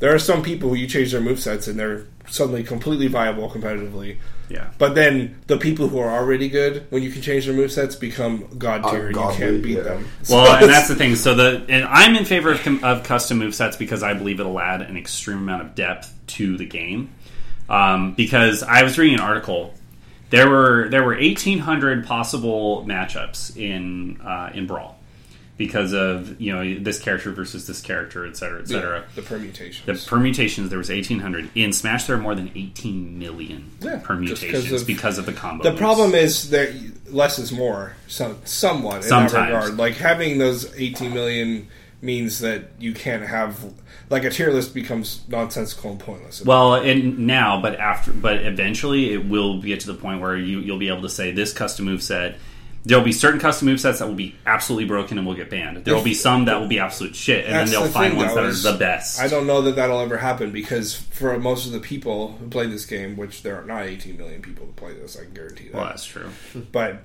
there 0.00 0.14
are 0.14 0.18
some 0.18 0.42
people 0.42 0.68
who 0.70 0.74
you 0.74 0.86
change 0.86 1.12
their 1.12 1.20
movesets 1.22 1.68
and 1.68 1.78
they're 1.78 2.06
suddenly 2.28 2.62
completely 2.64 3.06
viable 3.06 3.48
competitively. 3.48 4.18
yeah. 4.48 4.70
But 4.78 4.94
then 4.94 5.40
the 5.46 5.56
people 5.56 5.88
who 5.88 5.98
are 6.00 6.10
already 6.10 6.48
good, 6.48 6.86
when 6.90 7.02
you 7.02 7.10
can 7.10 7.22
change 7.22 7.46
their 7.46 7.54
movesets, 7.54 7.98
become 7.98 8.48
god 8.58 8.90
tier. 8.90 9.08
you 9.08 9.14
can't 9.14 9.62
beat 9.62 9.76
yeah. 9.78 9.82
them. 9.82 10.08
Well, 10.28 10.46
So 10.46 10.52
and 10.56 10.68
that's 10.68 10.88
the 10.88 10.96
thing. 10.96 11.14
So 11.14 11.34
the 11.34 11.64
and 11.68 11.84
I'm 11.84 12.16
in 12.16 12.24
favor 12.24 12.50
of, 12.50 12.84
of 12.84 13.04
custom 13.04 13.38
move 13.38 13.54
sets 13.54 13.76
because 13.76 14.02
I 14.02 14.14
believe 14.14 14.40
it'll 14.40 14.60
add 14.60 14.82
an 14.82 14.96
extreme 14.96 15.38
amount 15.38 15.62
of 15.62 15.74
depth 15.74 16.12
to 16.26 16.56
the 16.56 16.66
game. 16.66 17.12
Um, 17.68 18.14
because 18.14 18.62
I 18.62 18.82
was 18.82 18.96
reading 18.98 19.16
an 19.18 19.20
article, 19.24 19.74
there 20.30 20.48
were 20.48 20.88
there 20.90 21.02
were 21.04 21.14
1,800 21.14 22.06
possible 22.06 22.84
matchups 22.86 23.56
in 23.56 24.20
uh, 24.20 24.50
in 24.54 24.66
Brawl 24.66 24.96
because 25.58 25.94
of 25.94 26.38
you 26.40 26.52
know 26.52 26.78
this 26.78 26.98
character 27.00 27.30
versus 27.32 27.66
this 27.66 27.80
character, 27.80 28.26
et 28.26 28.36
cetera, 28.36 28.60
et 28.60 28.68
cetera. 28.68 29.04
the 29.14 29.22
permutations. 29.22 29.86
The 29.86 30.08
permutations 30.08 30.68
there 30.68 30.78
was 30.78 30.90
1,800 30.90 31.50
in 31.54 31.72
Smash. 31.72 32.04
There 32.06 32.14
are 32.16 32.20
more 32.20 32.34
than 32.34 32.50
18 32.54 33.18
million 33.18 33.70
Yeah, 33.80 33.98
permutations 34.02 34.82
of- 34.82 34.86
because 34.86 35.18
of 35.18 35.26
the 35.26 35.32
combo. 35.32 35.64
the 35.64 35.70
moves. 35.70 35.80
problem 35.80 36.14
is 36.14 36.50
that 36.50 36.72
less 37.12 37.38
is 37.38 37.52
more, 37.52 37.94
some, 38.06 38.36
somewhat 38.44 38.96
in 38.96 39.02
Sometimes. 39.04 39.32
that 39.32 39.46
regard. 39.54 39.76
Like 39.76 39.94
having 39.94 40.38
those 40.38 40.72
18 40.76 41.14
million 41.14 41.68
means 42.02 42.40
that 42.40 42.64
you 42.78 42.92
can't 42.92 43.24
have 43.24 43.58
like 44.10 44.24
a 44.24 44.30
tier 44.30 44.52
list 44.52 44.74
becomes 44.74 45.22
nonsensical 45.28 45.90
and 45.90 46.00
pointless. 46.00 46.44
Well, 46.44 46.74
and 46.74 47.20
now, 47.26 47.60
but 47.60 47.78
after, 47.78 48.12
but 48.12 48.44
eventually, 48.44 49.12
it 49.12 49.26
will 49.26 49.60
get 49.60 49.80
to 49.80 49.86
the 49.88 49.94
point 49.94 50.20
where 50.20 50.36
you 50.36 50.60
you'll 50.60 50.78
be 50.78 50.88
able 50.88 51.02
to 51.02 51.08
say 51.08 51.32
this 51.32 51.52
custom 51.52 51.84
move 51.86 52.02
set. 52.02 52.38
There 52.84 52.96
will 52.96 53.04
be 53.04 53.10
certain 53.10 53.40
custom 53.40 53.66
move 53.66 53.80
sets 53.80 53.98
that 53.98 54.06
will 54.06 54.14
be 54.14 54.36
absolutely 54.46 54.84
broken 54.84 55.18
and 55.18 55.26
will 55.26 55.34
get 55.34 55.50
banned. 55.50 55.84
There 55.84 55.92
will 55.92 56.04
be 56.04 56.14
some 56.14 56.44
that 56.44 56.60
will 56.60 56.68
be 56.68 56.78
absolute 56.78 57.16
shit, 57.16 57.44
and 57.44 57.54
then 57.54 57.68
they'll 57.68 57.82
the 57.82 57.88
find 57.88 58.12
thing, 58.12 58.18
ones 58.18 58.34
though, 58.34 58.48
that 58.48 58.68
are 58.68 58.72
the 58.72 58.78
best. 58.78 59.18
I 59.18 59.26
don't 59.26 59.48
know 59.48 59.60
that 59.62 59.74
that'll 59.74 59.98
ever 60.00 60.18
happen 60.18 60.52
because 60.52 60.94
for 60.94 61.36
most 61.36 61.66
of 61.66 61.72
the 61.72 61.80
people 61.80 62.36
who 62.38 62.46
play 62.46 62.68
this 62.68 62.86
game, 62.86 63.16
which 63.16 63.42
there 63.42 63.60
are 63.60 63.64
not 63.64 63.82
18 63.86 64.16
million 64.16 64.40
people 64.40 64.66
who 64.66 64.72
play 64.72 64.94
this, 64.94 65.16
I 65.18 65.24
can 65.24 65.34
guarantee 65.34 65.64
that. 65.64 65.74
Well, 65.74 65.86
that's 65.86 66.04
true. 66.04 66.30
but 66.70 67.02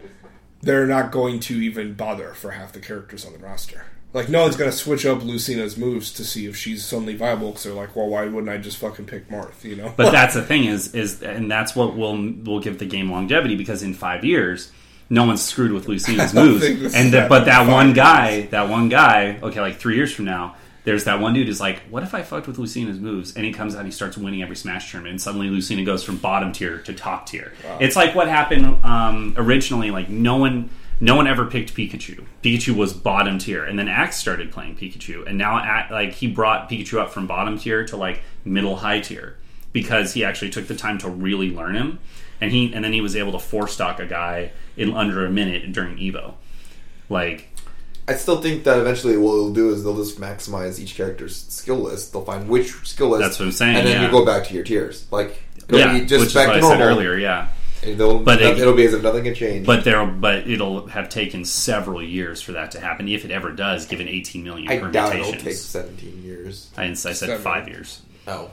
they're 0.61 0.85
not 0.85 1.11
going 1.11 1.39
to 1.39 1.55
even 1.55 1.95
bother 1.95 2.33
for 2.35 2.51
half 2.51 2.73
the 2.73 2.79
characters 2.79 3.25
on 3.25 3.33
the 3.33 3.39
roster. 3.39 3.85
Like, 4.13 4.27
no 4.29 4.43
one's 4.43 4.57
going 4.57 4.69
to 4.69 4.75
switch 4.75 5.05
up 5.05 5.23
Lucina's 5.23 5.77
moves 5.77 6.11
to 6.13 6.25
see 6.25 6.45
if 6.45 6.57
she's 6.57 6.85
suddenly 6.85 7.15
viable 7.15 7.49
because 7.49 7.63
they're 7.63 7.73
like, 7.73 7.95
well, 7.95 8.07
why 8.07 8.25
wouldn't 8.25 8.49
I 8.49 8.57
just 8.57 8.77
fucking 8.77 9.05
pick 9.05 9.29
Marth, 9.29 9.63
you 9.63 9.75
know? 9.75 9.93
But 9.95 10.11
that's 10.13 10.33
the 10.33 10.41
thing 10.41 10.65
is 10.65 10.93
is 10.93 11.23
and 11.23 11.49
that's 11.49 11.75
what 11.75 11.95
will 11.95 12.17
will 12.43 12.59
give 12.59 12.79
the 12.79 12.85
game 12.85 13.11
longevity 13.11 13.55
because 13.55 13.83
in 13.83 13.93
five 13.93 14.25
years. 14.25 14.71
No 15.09 15.25
one's 15.25 15.41
screwed 15.41 15.73
with 15.73 15.89
Lucina's 15.89 16.33
moves, 16.33 16.63
and 16.95 17.11
the, 17.11 17.25
but 17.27 17.43
that 17.43 17.69
one 17.69 17.91
guy, 17.91 18.43
that 18.43 18.69
one 18.69 18.87
guy, 18.87 19.39
okay, 19.43 19.59
like 19.59 19.75
three 19.75 19.97
years 19.97 20.13
from 20.13 20.23
now, 20.23 20.55
there's 20.83 21.03
that 21.03 21.19
one 21.19 21.33
dude 21.33 21.47
who's 21.47 21.59
like, 21.59 21.79
"What 21.89 22.03
if 22.03 22.13
I 22.13 22.23
fucked 22.23 22.47
with 22.47 22.57
Lucina's 22.57 22.99
moves?" 22.99 23.35
And 23.35 23.45
he 23.45 23.53
comes 23.53 23.75
out, 23.75 23.79
and 23.79 23.87
he 23.87 23.91
starts 23.91 24.17
winning 24.17 24.41
every 24.41 24.55
Smash 24.55 24.91
tournament, 24.91 25.11
and 25.11 25.21
suddenly 25.21 25.47
Lucina 25.49 25.83
goes 25.83 26.03
from 26.03 26.17
bottom 26.17 26.51
tier 26.51 26.79
to 26.79 26.93
top 26.93 27.27
tier. 27.27 27.53
It's 27.79 27.95
like 27.95 28.15
what 28.15 28.27
happened 28.27 28.83
um, 28.83 29.35
originally. 29.37 29.91
Like 29.91 30.09
no 30.09 30.37
one, 30.37 30.69
no 31.01 31.15
one 31.15 31.27
ever 31.27 31.45
picked 31.45 31.75
Pikachu. 31.75 32.25
Pikachu 32.43 32.75
was 32.75 32.93
bottom 32.93 33.39
tier, 33.39 33.65
and 33.65 33.77
then 33.77 33.87
Axe 33.87 34.17
started 34.17 34.51
playing 34.51 34.77
Pikachu, 34.77 35.27
and 35.27 35.37
now 35.37 35.57
Ax- 35.57 35.91
like 35.91 36.13
he 36.13 36.27
brought 36.27 36.69
Pikachu 36.69 36.99
up 36.99 37.11
from 37.11 37.27
bottom 37.27 37.57
tier 37.57 37.85
to 37.87 37.97
like 37.97 38.21
middle 38.45 38.77
high 38.77 38.99
tier 38.99 39.37
because 39.73 40.13
he 40.13 40.23
actually 40.23 40.51
took 40.51 40.67
the 40.67 40.75
time 40.75 40.99
to 40.99 41.09
really 41.09 41.49
learn 41.49 41.75
him, 41.75 41.99
and 42.39 42.51
he 42.51 42.71
and 42.73 42.85
then 42.85 42.93
he 42.93 43.01
was 43.01 43.15
able 43.15 43.31
to 43.31 43.39
four 43.39 43.67
stock 43.67 43.99
a 43.99 44.05
guy 44.05 44.51
in 44.77 44.93
under 44.93 45.25
a 45.25 45.31
minute 45.31 45.73
during 45.73 45.97
Evo. 45.97 46.35
Like 47.09 47.49
I 48.07 48.15
still 48.15 48.41
think 48.41 48.63
that 48.65 48.77
eventually 48.77 49.17
what 49.17 49.33
they'll 49.33 49.53
do 49.53 49.69
is 49.69 49.83
they'll 49.83 49.97
just 49.97 50.19
maximize 50.19 50.79
each 50.79 50.95
character's 50.95 51.35
skill 51.47 51.77
list. 51.77 52.13
They'll 52.13 52.25
find 52.25 52.47
which 52.47 52.71
skill 52.87 53.09
list. 53.09 53.21
That's 53.21 53.39
what 53.39 53.45
I'm 53.45 53.51
saying, 53.51 53.75
And 53.77 53.87
then 53.87 54.01
yeah. 54.01 54.05
you 54.05 54.11
go 54.11 54.25
back 54.25 54.45
to 54.47 54.53
your 54.53 54.63
tiers. 54.63 55.07
Like 55.11 55.41
yeah, 55.69 55.97
just 55.99 56.19
which 56.19 56.27
is 56.27 56.33
back 56.33 56.47
what 56.49 56.59
to 56.59 56.65
I 56.65 56.69
said 56.69 56.81
earlier. 56.81 57.17
Yeah, 57.17 57.49
And 57.83 57.97
they'll, 57.97 58.19
But 58.19 58.39
but 58.39 58.41
it- 58.41 58.59
it, 58.59 58.65
will 58.65 58.75
be 58.75 58.85
as 58.85 58.93
if 58.93 59.01
nothing 59.01 59.25
had 59.25 59.35
changed. 59.35 59.65
but 59.65 59.83
there, 59.83 60.05
but 60.05 60.47
it'll 60.47 60.87
have 60.87 61.09
taken 61.09 61.43
several 61.45 62.01
years 62.03 62.41
for 62.41 62.51
that 62.53 62.71
to 62.71 62.79
happen, 62.79 63.07
if 63.07 63.25
it 63.25 63.31
ever 63.31 63.51
does. 63.51 63.85
Given 63.87 64.07
18 64.07 64.43
million 64.43 64.69
I 64.71 64.77
doubt 64.77 65.15
it'll 65.15 65.25
permutations, 65.31 65.43
take 65.43 65.55
17 65.55 66.23
years. 66.23 66.69
I, 66.77 66.83
didn't, 66.83 66.97
I 66.99 67.13
said 67.13 67.15
Seven. 67.15 67.41
five 67.41 67.67
years. 67.67 68.01
Oh, 68.27 68.49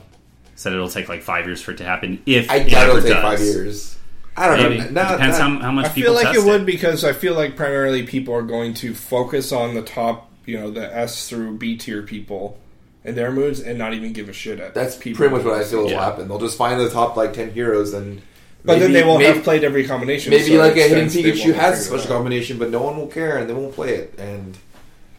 Said 0.55 0.73
it'll 0.73 0.89
take 0.89 1.07
like 1.07 1.21
five 1.21 1.45
years 1.45 1.61
for 1.61 1.71
it 1.71 1.77
to 1.77 1.85
happen. 1.85 2.21
If 2.25 2.49
I 2.49 2.57
it 2.57 2.69
doubt 2.69 2.89
ever 2.89 2.97
it'll 2.97 3.01
take 3.03 3.13
does. 3.13 3.23
five 3.23 3.39
years. 3.39 3.95
I 4.35 4.47
don't 4.47 4.57
Maybe. 4.63 4.77
know. 4.79 4.85
It 4.85 4.91
Not, 4.93 5.11
depends 5.11 5.39
not- 5.39 5.51
how, 5.51 5.59
how 5.59 5.71
much 5.71 5.85
I 5.85 5.89
people 5.89 6.01
feel 6.03 6.13
like 6.13 6.33
test 6.33 6.45
it 6.47 6.49
would 6.49 6.65
because 6.65 7.03
I 7.05 7.13
feel 7.13 7.33
like 7.33 7.55
primarily 7.55 8.03
people 8.03 8.33
are 8.33 8.41
going 8.41 8.73
to 8.75 8.93
focus 8.93 9.51
on 9.51 9.73
the 9.75 9.81
top, 9.81 10.29
you 10.45 10.57
know, 10.59 10.71
the 10.71 10.93
S 10.95 11.29
through 11.29 11.57
B 11.57 11.77
tier 11.77 12.01
people 12.01 12.57
in 13.05 13.15
their 13.15 13.31
moods 13.31 13.59
and 13.61 13.77
not 13.77 13.93
even 13.93 14.11
give 14.11 14.27
a 14.27 14.33
shit 14.33 14.59
at. 14.59 14.73
That's 14.73 14.97
people. 14.97 15.17
pretty 15.19 15.35
much 15.35 15.45
what 15.45 15.53
I 15.53 15.63
feel 15.63 15.83
will 15.83 15.91
Yeah. 15.91 16.03
happen. 16.03 16.27
They'll 16.27 16.39
just 16.39 16.57
find 16.57 16.79
the 16.79 16.89
top 16.89 17.15
like 17.15 17.33
ten 17.33 17.51
heroes 17.51 17.93
and. 17.93 18.21
But 18.63 18.79
then 18.79 18.91
they 18.91 19.03
won't 19.03 19.21
maybe, 19.23 19.33
have 19.35 19.43
played 19.43 19.63
every 19.63 19.85
combination. 19.87 20.31
Maybe 20.31 20.43
so 20.49 20.55
like 20.57 20.75
a 20.75 20.81
hidden 20.81 21.03
makes 21.05 21.13
sense 21.13 21.23
they 21.23 21.31
Pikachu 21.31 21.53
has 21.55 21.79
a 21.79 21.83
special 21.83 22.07
combination, 22.07 22.57
but 22.57 22.69
no 22.69 22.81
one 22.81 22.97
will 22.97 23.07
care 23.07 23.37
and 23.37 23.49
they 23.49 23.53
won't 23.53 23.73
play 23.73 23.95
it. 23.95 24.15
And 24.19 24.57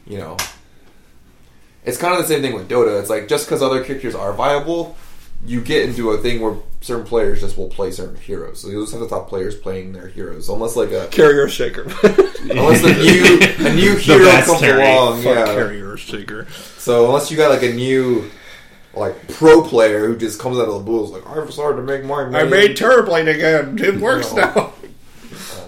you 0.07 0.19
know, 0.19 0.37
it's 1.85 1.97
kind 1.97 2.15
of 2.15 2.21
the 2.21 2.29
same 2.29 2.43
thing 2.43 2.55
with 2.55 2.69
Dota. 2.69 3.01
It's 3.01 3.11
like 3.11 3.29
just 3.29 3.47
because 3.47 3.63
other 3.63 3.83
characters 3.83 4.15
are 4.15 4.33
viable, 4.35 4.97
you 5.47 5.61
get 5.63 5.89
into 5.89 6.11
a 6.11 6.19
thing 6.19 6.41
where 6.43 6.57
certain 6.83 7.07
players 7.07 7.41
just 7.41 7.57
will 7.57 7.69
play 7.69 7.91
certain 7.91 8.17
heroes. 8.17 8.61
So 8.61 8.69
you'll 8.69 8.83
just 8.83 8.93
have 8.93 9.01
the 9.01 9.09
top 9.09 9.29
players 9.29 9.55
playing 9.57 9.93
their 9.93 10.09
heroes, 10.09 10.49
unless 10.51 10.77
like 10.77 10.93
a 10.93 11.09
Carrier 11.09 11.49
shaker. 11.49 11.83
unless 12.43 12.83
the 12.83 12.93
new 12.95 13.67
a 13.67 13.75
new 13.75 13.97
hero 13.97 14.31
comes 14.43 14.61
carry. 14.61 14.83
along. 14.83 15.23
Fuck 15.23 15.35
Yeah. 15.35 15.55
carrier 15.55 15.97
shaker. 15.97 16.47
So 16.77 17.07
unless 17.07 17.31
you 17.31 17.37
got 17.39 17.51
like 17.51 17.63
a 17.63 17.73
new 17.73 18.31
like 18.95 19.29
pro 19.29 19.63
player 19.63 20.07
who 20.07 20.17
just 20.17 20.39
comes 20.41 20.59
out 20.59 20.69
of 20.69 20.75
the 20.75 20.81
blue, 20.81 21.05
is 21.05 21.11
like 21.11 21.27
I've 21.27 21.47
decided 21.47 21.77
to 21.77 21.83
make 21.83 22.05
my. 22.05 22.23
I 22.23 22.29
main-" 22.29 22.51
made 22.51 22.77
Terrorblade 22.77 23.33
again. 23.35 23.79
It 23.79 24.01
works 24.01 24.33
No. 24.33 24.43
now. 24.43 24.73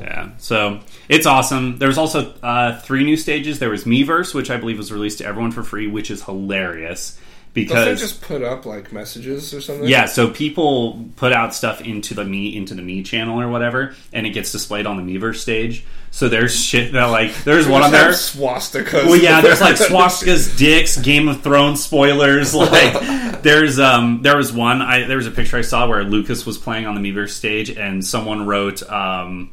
Yeah, 0.01 0.31
so 0.39 0.81
it's 1.09 1.27
awesome. 1.27 1.79
There 1.79 1.89
was 1.89 1.99
also 1.99 2.35
uh, 2.43 2.81
three 2.81 3.05
new 3.05 3.17
stages. 3.17 3.59
There 3.61 3.71
was 3.71 3.85
Miiverse, 3.85 4.35
which 4.35 4.51
I 4.51 4.57
believe 4.57 4.77
was 4.79 4.91
released 4.93 5.19
to 5.19 5.25
everyone 5.27 5.53
for 5.53 5.63
free, 5.63 5.87
which 5.87 6.11
is 6.11 6.25
hilarious 6.25 7.19
Don't 7.55 7.69
they 7.69 7.95
just 7.97 8.23
put 8.23 8.43
up 8.43 8.65
like 8.65 8.93
messages 8.93 9.53
or 9.53 9.61
something? 9.61 9.87
yeah, 9.87 10.07
so 10.07 10.31
people 10.31 11.05
put 11.17 11.33
out 11.33 11.55
stuff 11.55 11.83
into 11.83 12.15
the 12.15 12.25
me 12.25 12.57
into 12.57 12.75
the 12.75 12.83
Mii 12.83 13.05
channel 13.05 13.41
or 13.41 13.49
whatever, 13.49 13.95
and 14.12 14.27
it 14.27 14.31
gets 14.31 14.53
displayed 14.53 14.87
on 14.87 14.97
the 14.97 15.03
Miiverse 15.03 15.37
stage. 15.37 15.85
So 16.11 16.29
there's 16.29 16.59
shit 16.59 16.93
that 16.93 17.07
like 17.07 17.45
there's 17.45 17.69
one 17.69 17.83
on 17.83 17.93
there. 17.93 18.11
Swastikas. 18.11 19.05
Well, 19.05 19.17
yeah, 19.17 19.41
there's 19.43 19.61
like 19.61 19.77
swastikas, 19.77 20.57
dicks, 20.57 20.99
Game 20.99 21.29
of 21.29 21.43
Thrones 21.43 21.85
spoilers. 21.85 22.55
Like, 22.62 23.43
there's 23.43 23.79
um, 23.79 24.23
there 24.23 24.37
was 24.37 24.53
one. 24.53 24.81
I 24.81 25.05
there 25.07 25.17
was 25.17 25.27
a 25.27 25.31
picture 25.31 25.59
I 25.59 25.62
saw 25.62 25.87
where 25.88 26.05
Lucas 26.05 26.47
was 26.47 26.57
playing 26.57 26.87
on 26.87 27.01
the 27.01 27.12
Miiverse 27.12 27.31
stage, 27.31 27.71
and 27.71 28.05
someone 28.05 28.47
wrote 28.47 28.83
um, 28.91 29.51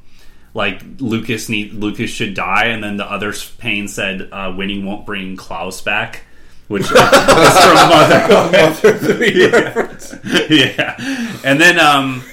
like 0.54 0.82
Lucas 1.00 1.50
need 1.50 1.74
Lucas 1.74 2.10
should 2.10 2.34
die, 2.34 2.66
and 2.66 2.84
then 2.84 2.98
the 2.98 3.10
other 3.10 3.34
pane 3.58 3.88
said 3.88 4.30
uh, 4.32 4.54
winning 4.56 4.86
won't 4.86 5.06
bring 5.06 5.36
Klaus 5.36 5.82
back. 5.82 6.26
Which 6.70 6.84
is 6.84 6.90
from 6.92 7.00
Mother. 7.90 8.20
yeah, 10.50 10.96
and 11.44 11.60
then 11.60 11.80
um, 11.80 12.24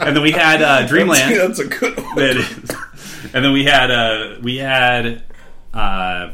and 0.00 0.16
then 0.16 0.22
we 0.22 0.32
had 0.32 0.62
uh, 0.62 0.86
Dreamland. 0.86 1.36
That's 1.36 1.60
a 1.60 1.66
good 1.66 1.96
one. 1.96 2.18
And 3.32 3.44
then 3.44 3.52
we 3.52 3.64
had 3.64 3.90
uh 3.90 4.36
we 4.42 4.56
had 4.56 5.22
uh 5.74 6.30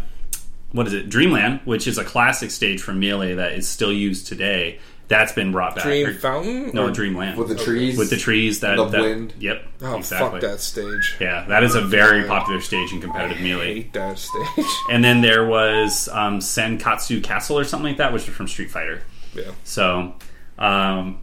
what 0.72 0.86
is 0.86 0.94
it? 0.94 1.08
Dreamland, 1.08 1.60
which 1.64 1.86
is 1.86 1.98
a 1.98 2.04
classic 2.04 2.50
stage 2.50 2.80
from 2.80 3.00
Melee 3.00 3.34
that 3.34 3.52
is 3.52 3.68
still 3.68 3.92
used 3.92 4.26
today. 4.26 4.78
That's 5.08 5.32
been 5.32 5.52
brought 5.52 5.74
back. 5.74 5.84
Dream 5.84 6.06
Or- 6.06 6.14
Fountain? 6.14 6.70
no, 6.72 6.86
Or- 6.86 6.90
Dreamland 6.90 7.36
with 7.36 7.48
the 7.48 7.54
trees. 7.56 7.98
with 7.98 8.08
the 8.08 8.16
trees 8.16 8.60
that, 8.60 8.76
The 8.76 8.84
that 8.86 9.00
wind. 9.02 9.34
Yep. 9.40 9.62
Oh, 9.82 9.96
exactly. 9.98 10.40
fuck 10.40 10.50
that 10.50 10.60
stage. 10.60 11.16
Yeah, 11.20 11.44
that 11.48 11.62
is 11.64 11.74
a 11.74 11.80
very 11.82 12.20
Yeah. 12.22 12.28
popular 12.28 12.60
stage 12.60 12.92
in 12.92 13.00
competitive 13.00 13.38
I 13.38 13.42
Melee. 13.42 13.74
hate 13.74 13.92
that 13.92 14.18
stage. 14.18 14.64
And 14.90 15.04
then 15.04 15.20
there 15.20 15.44
was 15.46 16.08
um, 16.12 16.38
Suzaku 16.38 17.22
Castle 17.22 17.58
or 17.58 17.64
something 17.64 17.88
like 17.88 17.98
that, 17.98 18.12
which 18.12 18.26
is 18.28 18.34
from 18.34 18.48
Street 18.48 18.70
Fighter. 18.70 19.02
Yeah. 19.34 19.50
So, 19.64 20.14
um, 20.58 21.18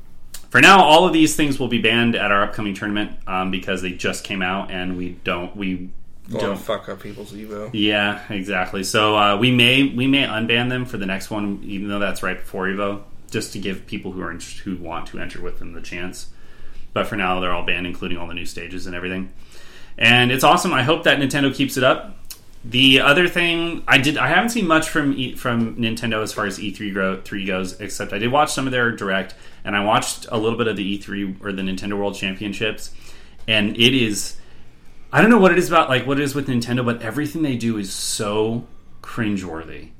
for 0.49 0.61
now, 0.61 0.83
all 0.83 1.05
of 1.05 1.13
these 1.13 1.35
things 1.35 1.59
will 1.59 1.67
be 1.67 1.79
banned 1.79 2.15
at 2.15 2.31
our 2.31 2.43
upcoming 2.43 2.73
tournament 2.73 3.11
um, 3.27 3.51
because 3.51 3.81
they 3.81 3.91
just 3.91 4.23
came 4.23 4.41
out, 4.41 4.71
and 4.71 4.97
we 4.97 5.09
don't 5.23 5.55
we 5.55 5.89
Don't 6.29 6.41
don't. 6.41 6.57
fuck 6.59 6.89
up 6.89 7.01
people's 7.01 7.31
Evo. 7.33 7.69
Yeah, 7.73 8.21
exactly. 8.29 8.83
So 8.83 9.15
uh, 9.17 9.37
we 9.37 9.51
may 9.51 9.83
we 9.83 10.07
may 10.07 10.23
unban 10.25 10.69
them 10.69 10.85
for 10.85 10.97
the 10.97 11.05
next 11.05 11.29
one, 11.31 11.61
even 11.63 11.87
though 11.87 11.99
that's 11.99 12.21
right 12.23 12.37
before 12.37 12.65
Evo, 12.67 13.01
just 13.29 13.53
to 13.53 13.59
give 13.59 13.85
people 13.87 14.11
who 14.11 14.21
are 14.21 14.33
who 14.33 14.77
want 14.77 15.07
to 15.07 15.19
enter 15.19 15.41
with 15.41 15.59
them 15.59 15.73
the 15.73 15.81
chance. 15.81 16.29
But 16.93 17.07
for 17.07 17.15
now, 17.15 17.39
they're 17.39 17.51
all 17.51 17.65
banned, 17.65 17.87
including 17.87 18.17
all 18.17 18.27
the 18.27 18.33
new 18.33 18.45
stages 18.45 18.87
and 18.87 18.95
everything. 18.95 19.31
And 19.97 20.31
it's 20.31 20.43
awesome. 20.43 20.73
I 20.73 20.83
hope 20.83 21.03
that 21.03 21.19
Nintendo 21.19 21.53
keeps 21.53 21.77
it 21.77 21.83
up. 21.83 22.15
The 22.63 22.99
other 22.99 23.29
thing 23.29 23.83
I 23.87 23.99
did, 23.99 24.17
I 24.17 24.27
haven't 24.27 24.49
seen 24.49 24.67
much 24.67 24.89
from 24.89 25.13
e, 25.13 25.35
from 25.35 25.75
Nintendo 25.77 26.21
as 26.21 26.33
far 26.33 26.45
as 26.45 26.59
E3 26.59 26.91
grow, 26.91 27.21
three 27.21 27.45
goes, 27.45 27.79
except 27.79 28.11
I 28.11 28.17
did 28.17 28.31
watch 28.31 28.51
some 28.51 28.65
of 28.65 28.71
their 28.71 28.91
direct, 28.91 29.33
and 29.63 29.77
I 29.77 29.83
watched 29.83 30.25
a 30.29 30.37
little 30.37 30.57
bit 30.57 30.67
of 30.67 30.75
the 30.75 30.99
E3 30.99 31.41
or 31.41 31.53
the 31.53 31.61
Nintendo 31.61 31.97
World 31.97 32.15
Championships, 32.15 32.91
and 33.47 33.77
it 33.77 33.93
is, 33.93 34.35
I 35.13 35.21
don't 35.21 35.29
know 35.29 35.37
what 35.37 35.53
it 35.53 35.57
is 35.57 35.69
about, 35.69 35.87
like 35.87 36.05
what 36.05 36.19
it 36.19 36.23
is 36.23 36.35
with 36.35 36.47
Nintendo, 36.47 36.83
but 36.83 37.01
everything 37.01 37.43
they 37.43 37.55
do 37.55 37.77
is 37.77 37.93
so 37.93 38.67
cringeworthy 39.01 39.91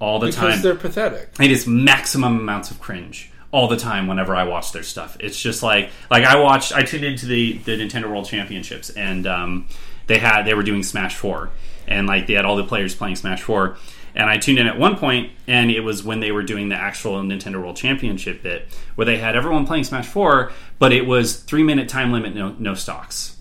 all 0.00 0.18
the 0.18 0.26
Because 0.26 0.54
time. 0.54 0.62
they're 0.62 0.74
pathetic. 0.74 1.30
It 1.40 1.50
is 1.50 1.66
maximum 1.66 2.40
amounts 2.40 2.70
of 2.70 2.80
cringe 2.80 3.30
all 3.52 3.68
the 3.68 3.76
time 3.76 4.06
whenever 4.06 4.34
I 4.34 4.44
watch 4.44 4.72
their 4.72 4.82
stuff. 4.82 5.16
It's 5.20 5.40
just 5.40 5.62
like 5.62 5.90
like 6.10 6.24
I 6.24 6.40
watched 6.40 6.72
I 6.72 6.82
tuned 6.82 7.04
into 7.04 7.26
the 7.26 7.58
the 7.58 7.72
Nintendo 7.72 8.08
World 8.08 8.26
Championships 8.26 8.90
and 8.90 9.26
um, 9.26 9.68
they 10.06 10.18
had 10.18 10.42
they 10.42 10.54
were 10.54 10.62
doing 10.62 10.82
Smash 10.82 11.14
Four 11.16 11.50
and 11.86 12.06
like 12.06 12.26
they 12.26 12.34
had 12.34 12.44
all 12.44 12.56
the 12.56 12.64
players 12.64 12.94
playing 12.94 13.16
Smash 13.16 13.42
Four. 13.42 13.76
And 14.12 14.28
I 14.28 14.38
tuned 14.38 14.58
in 14.58 14.66
at 14.66 14.76
one 14.76 14.96
point, 14.96 15.30
and 15.46 15.70
it 15.70 15.80
was 15.80 16.02
when 16.02 16.18
they 16.18 16.32
were 16.32 16.42
doing 16.42 16.68
the 16.68 16.74
actual 16.74 17.22
Nintendo 17.22 17.62
World 17.62 17.76
Championship 17.76 18.42
bit, 18.42 18.66
where 18.96 19.04
they 19.04 19.18
had 19.18 19.36
everyone 19.36 19.68
playing 19.68 19.84
Smash 19.84 20.06
Four, 20.08 20.50
but 20.80 20.92
it 20.92 21.06
was 21.06 21.36
three 21.36 21.62
minute 21.62 21.88
time 21.88 22.10
limit, 22.10 22.34
no 22.34 22.56
no 22.58 22.74
stocks 22.74 23.36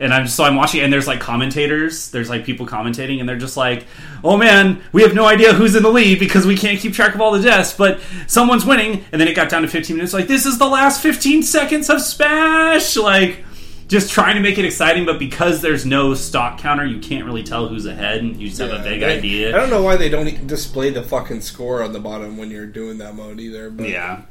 and 0.00 0.12
I'm 0.12 0.26
so 0.26 0.44
I'm 0.44 0.56
watching, 0.56 0.80
and 0.80 0.92
there's 0.92 1.06
like 1.06 1.20
commentators, 1.20 2.10
there's 2.10 2.28
like 2.30 2.44
people 2.44 2.66
commentating, 2.66 3.20
and 3.20 3.28
they're 3.28 3.36
just 3.38 3.56
like, 3.56 3.86
"Oh 4.24 4.36
man, 4.36 4.82
we 4.92 5.02
have 5.02 5.14
no 5.14 5.26
idea 5.26 5.52
who's 5.52 5.76
in 5.76 5.82
the 5.82 5.90
lead 5.90 6.18
because 6.18 6.46
we 6.46 6.56
can't 6.56 6.80
keep 6.80 6.94
track 6.94 7.14
of 7.14 7.20
all 7.20 7.30
the 7.32 7.40
deaths, 7.42 7.74
but 7.74 8.00
someone's 8.26 8.64
winning." 8.64 9.04
And 9.12 9.20
then 9.20 9.28
it 9.28 9.34
got 9.36 9.48
down 9.50 9.62
to 9.62 9.68
15 9.68 9.96
minutes. 9.96 10.12
Like 10.14 10.26
this 10.26 10.46
is 10.46 10.58
the 10.58 10.66
last 10.66 11.02
15 11.02 11.42
seconds 11.42 11.90
of 11.90 12.00
Smash, 12.00 12.96
like 12.96 13.44
just 13.88 14.10
trying 14.12 14.36
to 14.36 14.40
make 14.40 14.56
it 14.56 14.64
exciting, 14.64 15.04
but 15.04 15.18
because 15.18 15.60
there's 15.62 15.84
no 15.84 16.14
stock 16.14 16.58
counter, 16.58 16.86
you 16.86 17.00
can't 17.00 17.24
really 17.24 17.42
tell 17.42 17.66
who's 17.68 17.86
ahead, 17.86 18.18
and 18.18 18.40
you 18.40 18.48
just 18.48 18.60
have 18.60 18.70
a 18.70 18.78
vague 18.78 19.02
I- 19.02 19.14
idea. 19.18 19.54
I 19.54 19.58
don't 19.60 19.68
know 19.70 19.82
why 19.82 19.96
they 19.96 20.08
don't 20.08 20.46
display 20.46 20.90
the 20.90 21.02
fucking 21.02 21.40
score 21.40 21.82
on 21.82 21.92
the 21.92 22.00
bottom 22.00 22.36
when 22.38 22.50
you're 22.50 22.66
doing 22.66 22.98
that 22.98 23.14
mode 23.16 23.40
either. 23.40 23.68
But 23.68 23.88
Yeah. 23.88 24.22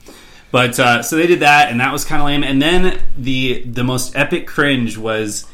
But 0.51 0.79
uh, 0.79 1.03
so 1.03 1.15
they 1.15 1.27
did 1.27 1.41
that, 1.41 1.69
and 1.69 1.79
that 1.79 1.91
was 1.93 2.05
kind 2.05 2.21
of 2.21 2.25
lame. 2.25 2.43
And 2.43 2.59
then 2.59 2.99
the 3.17 3.61
the 3.65 3.83
most 3.83 4.15
epic 4.15 4.47
cringe 4.47 4.97
was 4.97 5.45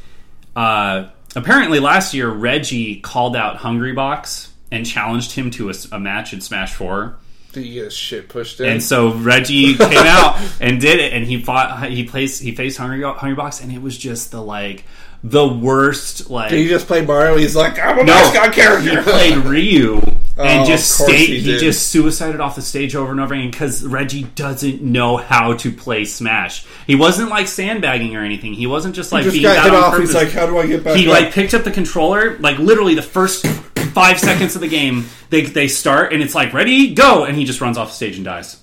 uh, 0.55 1.09
apparently 1.35 1.79
last 1.79 2.13
year 2.13 2.29
Reggie 2.29 2.99
called 2.99 3.35
out 3.35 3.57
Hungry 3.57 3.93
Box 3.93 4.51
and 4.71 4.85
challenged 4.85 5.31
him 5.33 5.51
to 5.51 5.71
a 5.91 5.99
match 5.99 6.33
in 6.33 6.41
Smash 6.41 6.73
Four. 6.73 7.17
Did 7.51 7.65
you 7.65 7.83
get 7.83 7.93
shit 7.93 8.27
pushed 8.27 8.59
in? 8.59 8.67
And 8.67 8.83
so 8.83 9.13
Reggie 9.13 9.73
came 9.77 9.93
out 9.93 10.41
and 10.59 10.81
did 10.81 10.99
it, 10.99 11.13
and 11.13 11.25
he 11.25 11.41
fought. 11.41 11.89
He 11.89 12.03
placed. 12.03 12.41
He 12.41 12.53
faced 12.53 12.77
Hungry 12.77 13.01
Hungry 13.01 13.35
Box, 13.35 13.61
and 13.61 13.71
it 13.71 13.81
was 13.81 13.97
just 13.97 14.31
the 14.31 14.41
like 14.41 14.83
the 15.23 15.47
worst. 15.47 16.29
Like 16.29 16.49
Did 16.49 16.59
he 16.59 16.67
just 16.67 16.87
play 16.87 17.05
Mario? 17.05 17.37
He's 17.37 17.55
like, 17.55 17.79
I'm 17.79 17.99
a 17.99 18.03
no, 18.03 18.13
mascot 18.13 18.81
he 18.81 18.97
played 18.97 19.37
Ryu 19.45 20.01
and 20.37 20.61
Oh, 20.61 20.65
just 20.65 20.91
stayed. 20.99 21.27
he 21.27 21.39
He, 21.53 21.57
just 21.59 21.89
suicided 21.89 22.41
off 22.41 22.55
the 22.55 22.61
stage 22.61 22.95
over 22.95 23.11
and 23.11 23.21
over 23.21 23.33
again 23.33 23.51
because 23.51 23.83
Reggie 23.83 24.23
doesn't 24.35 24.81
know 24.81 25.17
how 25.17 25.53
to 25.53 25.71
play 25.71 26.03
Smash. 26.05 26.65
He 26.87 26.95
wasn't 26.95 27.29
like 27.29 27.47
sandbagging 27.47 28.15
or 28.15 28.21
anything. 28.21 28.53
He 28.53 28.67
wasn't 28.67 28.95
just 28.95 29.11
like 29.11 29.23
just 29.23 29.33
being 29.33 29.43
got 29.43 29.63
hit 29.63 29.73
off. 29.73 29.91
purpose. 29.93 30.09
He's 30.09 30.15
like, 30.15 30.31
how 30.31 30.45
do 30.45 30.57
I 30.57 30.67
get 30.67 30.83
back? 30.83 30.97
he 30.97 31.07
up? 31.07 31.13
like 31.13 31.33
picked 31.33 31.53
up 31.53 31.63
the 31.63 31.71
controller, 31.71 32.37
like 32.39 32.57
literally 32.57 32.95
the 32.95 33.01
first 33.01 33.45
five 33.93 34.19
seconds 34.19 34.55
of 34.55 34.61
the 34.61 34.67
game. 34.67 35.05
They 35.29 35.41
they 35.43 35.67
start 35.69 36.11
and 36.13 36.21
it's 36.21 36.35
like 36.35 36.53
ready 36.53 36.93
go, 36.93 37.23
and 37.25 37.37
he 37.37 37.45
just 37.45 37.61
runs 37.61 37.77
off 37.77 37.89
the 37.89 37.95
stage 37.95 38.17
and 38.17 38.25
dies. 38.25 38.57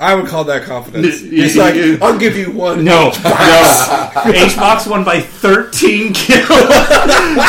I 0.00 0.14
would 0.14 0.26
call 0.26 0.44
that 0.44 0.62
confidence. 0.62 1.20
He's 1.20 1.56
like, 1.56 1.74
I'll 2.00 2.18
give 2.18 2.36
you 2.36 2.52
one. 2.52 2.84
No, 2.84 3.06
no. 3.06 3.10
HBox 4.14 4.88
won 4.88 5.02
by 5.04 5.20
13 5.20 6.12
kills. 6.14 6.48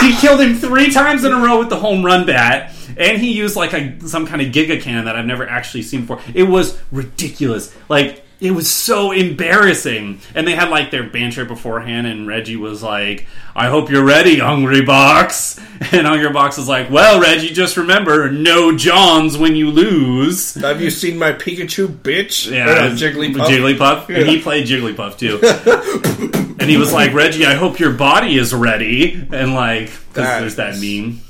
he 0.01 0.15
killed 0.17 0.41
him 0.41 0.55
three 0.55 0.91
times 0.91 1.23
in 1.23 1.31
a 1.31 1.37
row 1.39 1.59
with 1.59 1.69
the 1.69 1.75
home 1.75 2.03
run 2.03 2.25
bat, 2.25 2.73
and 2.97 3.19
he 3.19 3.31
used 3.33 3.55
like 3.55 3.73
a 3.73 3.99
some 4.07 4.25
kind 4.25 4.41
of 4.41 4.51
Giga 4.51 4.81
cannon 4.81 5.05
that 5.05 5.15
I've 5.15 5.27
never 5.27 5.47
actually 5.47 5.83
seen 5.83 6.01
before. 6.01 6.21
It 6.33 6.43
was 6.43 6.79
ridiculous. 6.91 7.75
Like 7.87 8.23
it 8.41 8.51
was 8.51 8.71
so 8.71 9.11
embarrassing. 9.11 10.21
And 10.33 10.47
they 10.47 10.55
had 10.55 10.69
like 10.69 10.91
their 10.91 11.03
banter 11.03 11.45
beforehand, 11.45 12.07
and 12.07 12.27
Reggie 12.27 12.55
was 12.55 12.81
like, 12.81 13.27
"I 13.55 13.67
hope 13.67 13.89
you're 13.89 14.05
ready, 14.05 14.39
Hungry 14.39 14.81
Box." 14.81 15.59
And 15.91 16.05
Hungry 16.05 16.29
Box 16.31 16.57
is 16.57 16.67
like, 16.67 16.91
"Well, 16.91 17.21
Reggie, 17.21 17.53
just 17.53 17.77
remember, 17.77 18.29
no 18.29 18.75
Johns 18.75 19.37
when 19.37 19.55
you 19.55 19.71
lose." 19.71 20.55
Have 20.55 20.81
you 20.81 20.89
seen 20.91 21.17
my 21.17 21.31
Pikachu, 21.31 21.87
bitch? 21.87 22.51
Yeah, 22.51 22.69
uh, 22.69 22.91
it's 22.91 23.01
Jigglypuff. 23.01 23.47
Jigglypuff. 23.47 24.13
And 24.13 24.27
he 24.27 24.41
played 24.41 24.67
Jigglypuff 24.67 25.17
too. 25.17 25.39
and 26.59 26.69
he 26.69 26.75
was 26.75 26.91
like, 26.91 27.13
Reggie, 27.13 27.45
I 27.45 27.53
hope 27.53 27.79
your 27.79 27.93
body 27.93 28.37
is 28.37 28.53
ready. 28.53 29.13
And 29.31 29.53
like, 29.53 29.85
because 30.09 30.41
there's 30.41 30.55
that 30.57 30.79
meme. 30.79 31.21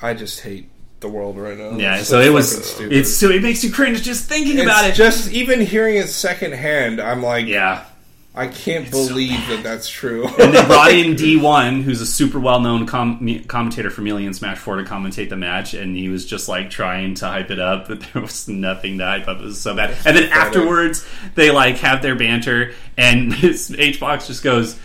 I 0.00 0.14
just 0.14 0.40
hate 0.40 0.68
the 1.00 1.08
world 1.08 1.36
right 1.38 1.56
now. 1.58 1.76
Yeah, 1.76 1.98
It's 1.98 2.08
so 2.08 2.20
it 2.20 2.32
was. 2.32 2.64
stupid. 2.74 2.92
It's 2.92 3.14
so 3.14 3.30
it 3.30 3.42
makes 3.42 3.62
you 3.62 3.70
cringe 3.72 4.02
just 4.02 4.28
thinking 4.28 4.54
It's 4.54 4.62
about 4.62 4.84
it. 4.88 4.94
just 4.94 5.30
even 5.32 5.60
hearing 5.60 5.96
it 5.96 6.08
secondhand. 6.08 7.00
I'm 7.00 7.22
like, 7.22 7.46
yeah, 7.46 7.84
I 8.34 8.48
can't 8.48 8.90
believe 8.90 9.46
that 9.48 9.62
that's 9.62 9.88
true. 9.88 10.26
And 10.38 10.54
they 10.54 10.64
brought 10.66 10.92
in 10.92 11.14
D1, 11.14 11.82
who's 11.82 12.00
a 12.00 12.06
super 12.06 12.38
well 12.40 12.60
known 12.60 12.86
com- 12.86 13.40
commentator 13.46 13.90
for 13.90 14.00
Melee 14.02 14.26
and 14.26 14.36
Smash 14.36 14.58
4 14.58 14.76
to 14.76 14.84
commentate 14.84 15.28
the 15.30 15.36
match, 15.36 15.74
and 15.74 15.96
he 15.96 16.08
was 16.08 16.24
just 16.26 16.48
like 16.48 16.68
trying 16.70 17.14
to 17.16 17.26
hype 17.26 17.50
it 17.50 17.58
up, 17.58 17.88
but 17.88 18.00
there 18.12 18.22
was 18.22 18.46
nothing 18.48 18.98
to 18.98 19.04
hype 19.04 19.28
up. 19.28 19.38
It 19.40 19.44
was 19.44 19.60
so 19.60 19.74
bad. 19.74 19.96
And 20.06 20.16
then 20.16 20.30
afterwards, 20.32 21.06
they 21.34 21.50
like 21.50 21.76
have 21.78 22.02
their 22.02 22.14
banter, 22.14 22.72
and 22.96 23.32
this 23.40 23.70
Hbox 23.70 24.26
just 24.28 24.42
goes, 24.42 24.78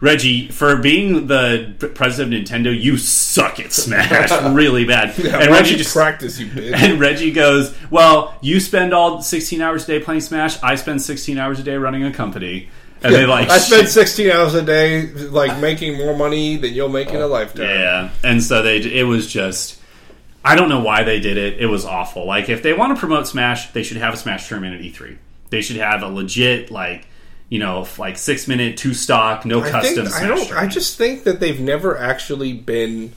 Reggie, 0.00 0.48
for 0.48 0.76
being 0.76 1.26
the 1.26 1.74
president 1.94 2.32
of 2.32 2.40
Nintendo, 2.40 2.78
you 2.78 2.96
suck 2.96 3.58
at 3.58 3.72
Smash 3.72 4.30
really 4.54 4.84
bad. 4.84 5.18
Yeah, 5.18 5.38
and 5.38 5.50
Reggie 5.50 5.72
you 5.72 5.78
just 5.78 5.92
practice, 5.92 6.38
you 6.38 6.46
bitch. 6.46 6.72
and 6.76 7.00
Reggie 7.00 7.32
goes, 7.32 7.76
"Well, 7.90 8.36
you 8.40 8.60
spend 8.60 8.94
all 8.94 9.20
16 9.22 9.60
hours 9.60 9.84
a 9.84 9.86
day 9.86 10.00
playing 10.00 10.20
Smash. 10.20 10.62
I 10.62 10.76
spend 10.76 11.02
16 11.02 11.36
hours 11.38 11.58
a 11.58 11.64
day 11.64 11.76
running 11.76 12.04
a 12.04 12.12
company." 12.12 12.68
And 13.02 13.14
they 13.14 13.26
like 13.26 13.48
I 13.48 13.58
spend 13.58 13.88
16 13.88 14.30
hours 14.30 14.54
a 14.54 14.62
day, 14.62 15.06
like 15.06 15.58
making 15.60 15.96
more 15.96 16.16
money 16.16 16.56
than 16.56 16.74
you'll 16.74 16.88
make 16.88 17.08
in 17.08 17.20
a 17.20 17.26
lifetime. 17.26 17.66
Yeah, 17.66 18.10
and 18.22 18.42
so 18.42 18.62
they 18.62 18.78
it 18.78 19.04
was 19.04 19.30
just 19.30 19.80
I 20.44 20.54
don't 20.54 20.68
know 20.68 20.80
why 20.80 21.02
they 21.02 21.18
did 21.18 21.36
it. 21.36 21.60
It 21.60 21.66
was 21.66 21.84
awful. 21.84 22.24
Like 22.24 22.48
if 22.48 22.62
they 22.62 22.72
want 22.72 22.94
to 22.94 23.00
promote 23.00 23.26
Smash, 23.26 23.72
they 23.72 23.82
should 23.82 23.96
have 23.96 24.14
a 24.14 24.16
Smash 24.16 24.48
tournament 24.48 24.76
at 24.76 24.80
E3. 24.80 25.16
They 25.50 25.60
should 25.60 25.76
have 25.76 26.02
a 26.02 26.08
legit 26.08 26.70
like 26.70 27.06
you 27.48 27.58
know 27.58 27.86
like 27.98 28.16
six 28.18 28.46
minute 28.46 28.76
two 28.76 28.92
stock 28.94 29.44
no 29.44 29.62
I 29.62 29.70
custom. 29.70 30.06
think 30.06 30.14
I 30.16 30.26
don't. 30.26 30.52
I 30.52 30.66
just 30.66 30.98
think 30.98 31.24
that 31.24 31.40
they've 31.40 31.60
never 31.60 31.96
actually 31.98 32.52
been 32.52 33.12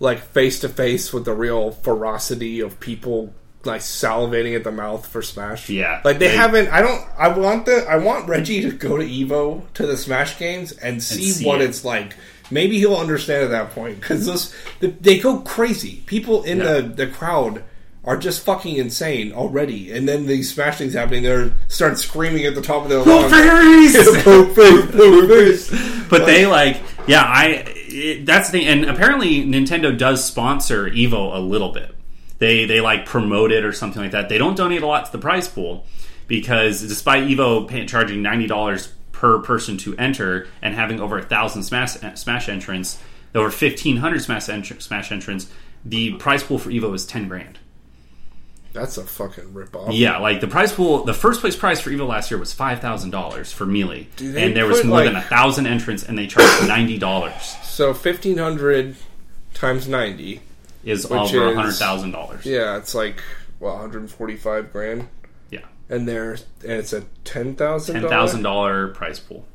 like 0.00 0.20
face 0.20 0.60
to 0.60 0.68
face 0.68 1.12
with 1.12 1.24
the 1.24 1.34
real 1.34 1.70
ferocity 1.70 2.60
of 2.60 2.78
people 2.80 3.32
like 3.64 3.80
salivating 3.80 4.56
at 4.56 4.64
the 4.64 4.72
mouth 4.72 5.06
for 5.06 5.22
Smash. 5.22 5.68
Yeah, 5.68 6.00
like 6.04 6.18
they, 6.18 6.28
they- 6.28 6.36
haven't. 6.36 6.68
I 6.72 6.82
don't. 6.82 7.04
I 7.18 7.28
want 7.28 7.66
the. 7.66 7.84
I 7.88 7.96
want 7.96 8.28
Reggie 8.28 8.62
to 8.62 8.72
go 8.72 8.96
to 8.96 9.04
Evo 9.04 9.62
to 9.74 9.86
the 9.86 9.96
Smash 9.96 10.38
games 10.38 10.72
and 10.72 11.02
see, 11.02 11.30
see 11.30 11.46
what 11.46 11.60
it. 11.60 11.68
it's 11.70 11.84
like. 11.84 12.14
Maybe 12.50 12.78
he'll 12.78 12.96
understand 12.96 13.44
at 13.44 13.50
that 13.50 13.70
point 13.70 13.98
because 14.00 14.26
those 14.26 14.54
they, 14.80 14.88
they 14.88 15.18
go 15.18 15.38
crazy. 15.40 16.02
People 16.06 16.42
in 16.42 16.58
Yeah. 16.58 16.80
the 16.80 16.82
the 16.82 17.06
crowd. 17.06 17.62
Are 18.04 18.16
just 18.16 18.44
fucking 18.44 18.76
insane 18.76 19.32
already, 19.32 19.92
and 19.92 20.08
then 20.08 20.26
these 20.26 20.52
smash 20.52 20.78
things 20.78 20.94
happening. 20.94 21.22
They're 21.22 21.54
start 21.68 21.98
screaming 21.98 22.46
at 22.46 22.56
the 22.56 22.62
top 22.62 22.82
of 22.82 22.88
their 22.88 23.02
lungs. 23.02 23.30
Fairies! 23.30 23.94
Poke 24.24 24.56
face, 24.56 24.90
poke 24.90 25.28
face. 25.28 26.08
but 26.10 26.26
they 26.26 26.46
like 26.46 26.80
yeah 27.06 27.22
i 27.22 27.64
it, 27.66 28.26
that's 28.26 28.50
the 28.50 28.58
thing 28.58 28.68
and 28.68 28.84
apparently 28.84 29.44
nintendo 29.44 29.96
does 29.96 30.24
sponsor 30.24 30.88
evo 30.90 31.34
a 31.34 31.38
little 31.40 31.72
bit 31.72 31.94
they 32.38 32.64
they 32.64 32.80
like 32.80 33.06
promote 33.06 33.50
it 33.50 33.64
or 33.64 33.72
something 33.72 34.02
like 34.02 34.12
that 34.12 34.28
they 34.28 34.38
don't 34.38 34.56
donate 34.56 34.82
a 34.82 34.86
lot 34.86 35.04
to 35.06 35.12
the 35.12 35.18
prize 35.18 35.48
pool 35.48 35.84
because 36.28 36.80
despite 36.82 37.24
evo 37.24 37.66
pay, 37.66 37.84
charging 37.86 38.22
$90 38.22 38.88
per 39.12 39.40
person 39.40 39.76
to 39.78 39.96
enter 39.96 40.46
and 40.60 40.74
having 40.74 41.00
over 41.00 41.18
a 41.18 41.22
thousand 41.22 41.62
smash 41.62 41.96
smash 42.14 42.48
entrants 42.48 42.98
over 43.34 43.46
1500 43.46 44.22
smash 44.22 44.46
entr- 44.46 44.80
smash 44.80 45.10
entrants 45.10 45.50
the 45.84 46.12
prize 46.14 46.42
pool 46.42 46.58
for 46.58 46.70
evo 46.70 46.94
is 46.94 47.04
10 47.06 47.28
grand 47.28 47.58
That's 48.72 48.96
a 48.96 49.04
fucking 49.04 49.52
ripoff. 49.52 49.90
yeah, 49.92 50.18
like 50.18 50.40
the 50.40 50.46
prize 50.48 50.72
pool, 50.72 51.04
the 51.04 51.12
first 51.14 51.40
place 51.40 51.54
prize 51.56 51.80
for 51.80 51.90
Evo 51.90 52.06
last 52.08 52.30
year 52.30 52.40
was 52.40 52.52
five 52.52 52.80
thousand 52.80 53.10
dollars 53.10 53.52
for 53.52 53.66
Melee, 53.66 54.08
and 54.18 54.56
there 54.56 54.66
was 54.66 54.82
more 54.84 54.98
like- 55.00 55.06
than 55.06 55.16
a 55.16 55.22
thousand 55.22 55.66
entrants, 55.66 56.02
and 56.02 56.16
they 56.18 56.26
charged 56.26 56.66
ninety 56.66 56.98
dollars. 56.98 57.34
So 57.62 57.92
fifteen 57.94 58.38
hundred 58.38 58.96
times 59.54 59.86
ninety. 59.88 60.40
Is 60.84 61.04
over 61.06 61.50
is- 61.50 61.54
hundred 61.54 61.72
thousand 61.74 62.12
dollars. 62.12 62.44
Yeah, 62.46 62.76
it's 62.78 62.94
like 62.94 63.22
well, 63.60 63.72
one 63.74 63.80
hundred 63.82 64.10
forty-five 64.10 64.72
grand, 64.72 65.06
Yeah, 65.50 65.60
and 65.88 66.08
there, 66.08 66.32
and 66.62 66.72
it's 66.72 66.92
a 66.92 67.02
ten 67.24 67.54
thousand. 67.54 68.00
ten 68.00 68.08
thousand 68.10 68.42
dollar 68.42 68.88
prize 68.88 69.20
pool. 69.20 69.46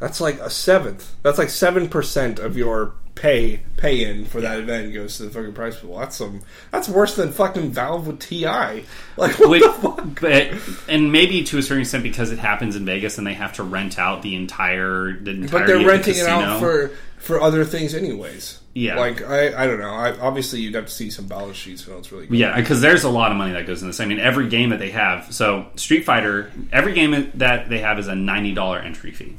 That's 0.00 0.20
like 0.20 0.40
a 0.40 0.50
seventh. 0.50 1.14
That's 1.22 1.38
like 1.38 1.50
seven 1.50 1.88
percent 1.88 2.38
of 2.38 2.56
your 2.56 2.94
pay 3.14 3.60
pay 3.76 4.04
in 4.04 4.24
for 4.24 4.40
that 4.40 4.58
event 4.58 4.94
goes 4.94 5.18
to 5.18 5.24
the 5.24 5.30
fucking 5.30 5.52
prize 5.52 5.76
pool. 5.76 5.98
That's 5.98 6.16
some. 6.16 6.40
That's 6.70 6.88
worse 6.88 7.16
than 7.16 7.32
fucking 7.32 7.70
Valve 7.70 8.06
with 8.06 8.18
Ti. 8.20 8.46
Like 9.16 9.38
what 9.38 9.50
Which, 9.50 9.62
the 9.62 9.72
fuck? 9.72 10.20
but 10.22 10.52
and 10.88 11.12
maybe 11.12 11.44
to 11.44 11.58
a 11.58 11.62
certain 11.62 11.82
extent 11.82 12.02
because 12.02 12.32
it 12.32 12.38
happens 12.38 12.74
in 12.74 12.86
Vegas 12.86 13.18
and 13.18 13.26
they 13.26 13.34
have 13.34 13.52
to 13.54 13.62
rent 13.62 13.98
out 13.98 14.22
the 14.22 14.34
entire 14.34 15.12
the 15.12 15.32
entire. 15.32 15.60
But 15.60 15.66
they're 15.66 15.86
renting 15.86 16.16
it 16.16 16.26
out 16.26 16.58
for 16.58 16.90
for 17.18 17.38
other 17.38 17.66
things 17.66 17.94
anyways. 17.94 18.60
Yeah. 18.72 18.98
Like 18.98 19.22
I 19.22 19.64
I 19.64 19.66
don't 19.66 19.78
know. 19.78 19.92
I 19.92 20.18
obviously 20.18 20.60
you'd 20.60 20.74
have 20.74 20.86
to 20.86 20.92
see 20.92 21.10
some 21.10 21.26
balance 21.26 21.58
sheets 21.58 21.86
know 21.86 21.98
it's 21.98 22.10
really 22.10 22.28
good. 22.28 22.38
Yeah, 22.38 22.56
because 22.56 22.80
there's 22.80 23.04
a 23.04 23.10
lot 23.10 23.30
of 23.30 23.36
money 23.36 23.52
that 23.52 23.66
goes 23.66 23.82
in 23.82 23.88
this. 23.88 24.00
I 24.00 24.06
mean, 24.06 24.20
every 24.20 24.48
game 24.48 24.70
that 24.70 24.78
they 24.78 24.92
have. 24.92 25.34
So 25.34 25.66
Street 25.76 26.04
Fighter, 26.06 26.50
every 26.72 26.94
game 26.94 27.30
that 27.34 27.68
they 27.68 27.80
have 27.80 27.98
is 27.98 28.08
a 28.08 28.14
ninety 28.14 28.54
dollar 28.54 28.78
entry 28.78 29.10
fee. 29.10 29.36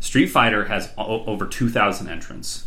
Street 0.00 0.28
Fighter 0.28 0.66
has 0.66 0.92
o- 0.96 1.24
over 1.24 1.46
two 1.46 1.68
thousand 1.68 2.08
entrants. 2.08 2.66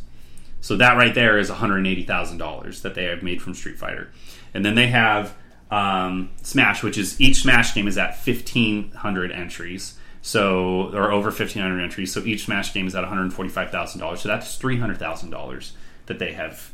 So 0.60 0.78
that 0.78 0.98
right 0.98 1.16
there 1.16 1.40
is 1.40 1.50
one 1.50 1.60
hundred 1.60 1.88
eighty 1.88 2.04
thousand 2.04 2.38
dollars 2.38 2.82
that 2.82 2.94
they 2.94 3.06
have 3.06 3.24
made 3.24 3.42
from 3.42 3.54
Street 3.54 3.78
Fighter, 3.78 4.12
and 4.54 4.64
then 4.64 4.76
they 4.76 4.88
have 4.88 5.36
um, 5.72 6.30
Smash, 6.44 6.84
which 6.84 6.98
is 6.98 7.20
each 7.20 7.42
Smash 7.42 7.74
game 7.74 7.88
is 7.88 7.98
at 7.98 8.18
fifteen 8.18 8.92
hundred 8.92 9.32
entries. 9.32 9.96
So 10.22 10.92
or 10.94 11.12
over 11.12 11.32
fifteen 11.32 11.64
hundred 11.64 11.82
entries. 11.82 12.14
So 12.14 12.22
each 12.22 12.46
Smash 12.46 12.74
game 12.74 12.86
is 12.86 12.94
at 12.94 13.02
one 13.02 13.10
hundred 13.10 13.34
forty 13.34 13.50
five 13.50 13.72
thousand 13.72 14.02
dollars. 14.02 14.22
So 14.22 14.30
that's 14.30 14.56
three 14.58 14.78
hundred 14.78 14.98
thousand 15.00 15.32
dollars 15.32 15.74
that 16.06 16.20
they 16.20 16.34
have 16.34 16.72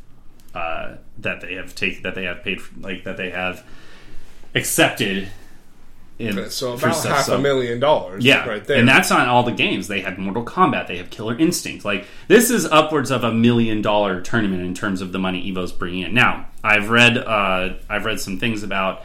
uh, 0.54 0.96
that 1.20 1.40
they 1.40 1.54
have 1.54 1.74
taken, 1.76 2.04
that 2.04 2.16
they 2.16 2.26
have 2.26 2.44
paid 2.44 2.60
like 2.80 3.06
that 3.06 3.16
they 3.16 3.30
have 3.30 3.64
accepted. 4.54 5.30
In, 6.20 6.50
So 6.50 6.76
for 6.78 6.88
about 6.88 7.04
half 7.06 7.26
So- 7.26 7.36
a 7.36 7.40
million 7.40 7.80
dollars. 7.80 8.26
yeah, 8.26 8.48
right 8.48 8.66
there. 8.66 8.78
and 8.78 8.88
that's 8.90 9.10
not 9.12 9.28
all 9.28 9.44
the 9.44 9.52
games. 9.52 9.88
They 9.88 10.02
have 10.02 10.18
Mortal 10.18 10.44
Kombat. 10.44 10.88
They 10.88 10.98
have 10.98 11.10
Killer 11.12 11.38
Instinct. 11.38 11.86
Like 11.86 12.06
this 12.28 12.50
is 12.50 12.66
upwards 12.66 13.12
of 13.12 13.24
a 13.24 13.32
million 13.32 13.82
dollar 13.84 14.20
tournament 14.22 14.62
in 14.64 14.74
terms 14.74 15.02
of 15.02 15.12
the 15.12 15.20
money 15.20 15.52
Evo's 15.52 15.72
bringing 15.72 16.02
in. 16.04 16.14
Now, 16.16 16.48
I've 16.64 16.90
read 16.90 17.18
uh, 17.20 17.74
I've 17.90 18.06
read 18.06 18.20
some 18.20 18.40
things 18.40 18.64
about 18.64 19.04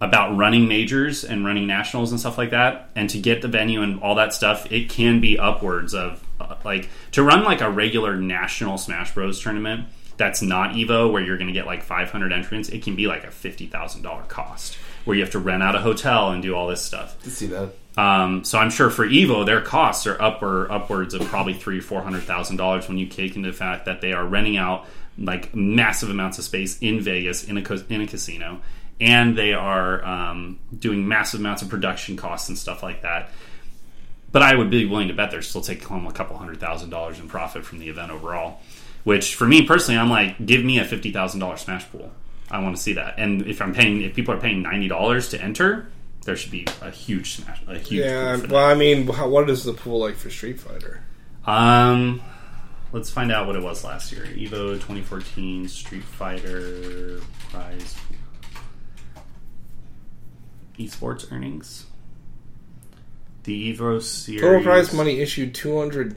about 0.00 0.36
running 0.36 0.68
majors 0.68 1.24
and 1.24 1.44
running 1.46 1.66
nationals 1.66 2.10
and 2.10 2.20
stuff 2.20 2.36
like 2.36 2.50
that, 2.50 2.90
and 2.94 3.08
to 3.10 3.18
get 3.18 3.42
the 3.42 3.48
venue 3.48 3.80
and 3.82 4.00
all 4.02 4.14
that 4.16 4.34
stuff, 4.34 4.70
it 4.70 4.88
can 4.88 5.20
be 5.20 5.38
upwards 5.38 5.94
of 5.94 6.22
uh, 6.40 6.54
like 6.64 6.88
to 7.12 7.22
run 7.22 7.42
like 7.42 7.60
a 7.62 7.70
regular 7.70 8.16
national 8.16 8.78
Smash 8.78 9.12
Bros 9.14 9.40
tournament. 9.40 9.86
That's 10.16 10.40
not 10.42 10.74
Evo, 10.74 11.10
where 11.10 11.22
you're 11.22 11.36
going 11.38 11.48
to 11.48 11.52
get 11.52 11.66
like 11.66 11.82
500 11.82 12.32
entrants. 12.32 12.68
It 12.68 12.82
can 12.84 12.94
be 12.94 13.08
like 13.08 13.24
a 13.24 13.30
fifty 13.32 13.66
thousand 13.66 14.02
dollar 14.02 14.22
cost, 14.28 14.76
where 15.04 15.16
you 15.16 15.22
have 15.22 15.32
to 15.32 15.38
rent 15.38 15.62
out 15.62 15.74
a 15.74 15.80
hotel 15.80 16.30
and 16.30 16.42
do 16.42 16.54
all 16.54 16.66
this 16.66 16.82
stuff. 16.82 17.20
to 17.22 17.30
see 17.30 17.46
that. 17.48 17.70
Um, 17.96 18.42
so 18.44 18.58
I'm 18.58 18.70
sure 18.70 18.90
for 18.90 19.06
Evo, 19.06 19.46
their 19.46 19.60
costs 19.60 20.06
are 20.06 20.20
upper 20.20 20.70
upwards 20.70 21.14
of 21.14 21.22
probably 21.28 21.54
three 21.54 21.80
four 21.80 22.02
hundred 22.02 22.24
thousand 22.24 22.56
dollars 22.56 22.88
when 22.88 22.98
you 22.98 23.06
take 23.06 23.36
into 23.36 23.50
the 23.50 23.56
fact 23.56 23.84
that 23.84 24.00
they 24.00 24.12
are 24.12 24.24
renting 24.24 24.56
out 24.56 24.86
like 25.16 25.54
massive 25.54 26.10
amounts 26.10 26.38
of 26.38 26.44
space 26.44 26.76
in 26.80 27.00
Vegas 27.00 27.44
in 27.44 27.56
a 27.56 27.62
ca- 27.62 27.84
in 27.88 28.00
a 28.00 28.06
casino, 28.06 28.60
and 29.00 29.38
they 29.38 29.52
are 29.52 30.04
um, 30.04 30.58
doing 30.76 31.06
massive 31.06 31.38
amounts 31.38 31.62
of 31.62 31.68
production 31.68 32.16
costs 32.16 32.48
and 32.48 32.58
stuff 32.58 32.82
like 32.82 33.02
that. 33.02 33.30
But 34.32 34.42
I 34.42 34.56
would 34.56 34.70
be 34.70 34.84
willing 34.86 35.06
to 35.08 35.14
bet 35.14 35.30
they're 35.30 35.42
still 35.42 35.60
taking 35.60 35.86
home 35.86 36.08
a 36.08 36.12
couple 36.12 36.36
hundred 36.36 36.58
thousand 36.58 36.90
dollars 36.90 37.20
in 37.20 37.28
profit 37.28 37.64
from 37.64 37.78
the 37.78 37.88
event 37.88 38.10
overall. 38.10 38.60
Which 39.04 39.36
for 39.36 39.46
me 39.46 39.64
personally, 39.66 40.00
I'm 40.00 40.10
like, 40.10 40.44
give 40.44 40.64
me 40.64 40.78
a 40.80 40.84
fifty 40.84 41.12
thousand 41.12 41.38
dollars 41.38 41.60
Smash 41.60 41.88
pool. 41.92 42.10
I 42.54 42.60
want 42.60 42.76
to 42.76 42.80
see 42.82 42.92
that. 42.92 43.14
And 43.18 43.46
if 43.48 43.60
I'm 43.60 43.74
paying, 43.74 44.02
if 44.02 44.14
people 44.14 44.32
are 44.32 44.40
paying 44.40 44.62
ninety 44.62 44.86
dollars 44.86 45.28
to 45.30 45.42
enter, 45.42 45.88
there 46.24 46.36
should 46.36 46.52
be 46.52 46.66
a 46.80 46.90
huge 46.90 47.32
smash, 47.34 47.60
a 47.66 47.78
huge. 47.78 48.04
yeah. 48.04 48.32
pool 48.32 48.40
for 48.42 48.46
that. 48.46 48.54
Well, 48.54 48.64
I 48.64 48.74
mean, 48.74 49.08
how, 49.08 49.28
what 49.28 49.50
is 49.50 49.64
the 49.64 49.72
pool 49.72 49.98
like 49.98 50.14
for 50.14 50.30
Street 50.30 50.60
Fighter? 50.60 51.02
Um, 51.46 52.22
let's 52.92 53.10
find 53.10 53.32
out 53.32 53.48
what 53.48 53.56
it 53.56 53.62
was 53.62 53.82
last 53.82 54.12
year. 54.12 54.24
Evo 54.24 54.74
2014 54.74 55.66
Street 55.68 56.04
Fighter 56.04 57.20
prize 57.50 57.96
esports 60.78 61.30
earnings. 61.32 61.86
The 63.44 63.74
Evo 63.74 64.00
series 64.00 64.40
Total 64.40 64.62
prize 64.62 64.92
money 64.94 65.20
issued 65.20 65.54
two 65.54 65.76
hundred 65.78 66.16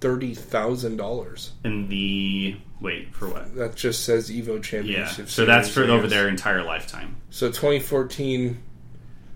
thirty 0.00 0.34
thousand 0.34 0.96
dollars. 0.98 1.52
in 1.64 1.88
the 1.88 2.56
wait 2.80 3.14
for 3.14 3.28
what? 3.28 3.54
That 3.54 3.74
just 3.76 4.04
says 4.04 4.30
Evo 4.30 4.62
Championship. 4.62 5.18
Yeah, 5.18 5.24
so 5.26 5.44
that's 5.44 5.68
for 5.68 5.82
over 5.84 6.06
their 6.06 6.28
entire 6.28 6.62
lifetime. 6.62 7.16
So 7.30 7.48
2014 7.48 8.62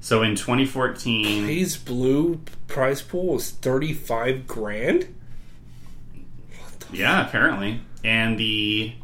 So 0.01 0.23
in 0.23 0.35
2014, 0.37 1.47
Hayes 1.47 1.77
Blue 1.77 2.41
prize 2.69 3.03
pool 3.03 3.35
was 3.35 3.51
35 3.51 4.47
grand. 4.47 5.15
Yeah, 6.93 7.27
apparently. 7.27 7.81
And 8.05 8.39
the 8.39 8.95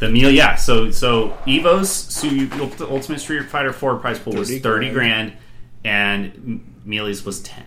the 0.00 0.08
meal, 0.08 0.30
yeah. 0.30 0.54
So 0.54 0.90
so 0.90 1.36
Evo's 1.46 1.90
so 1.90 2.28
Ultimate 2.88 3.18
Street 3.20 3.44
Fighter 3.48 3.72
Four 3.72 3.96
prize 3.96 4.18
pool 4.18 4.34
was 4.34 4.48
30 4.48 4.62
grand. 4.62 4.94
grand, 4.94 5.32
and 5.84 6.74
Melee's 6.86 7.24
was 7.24 7.40
ten. 7.40 7.64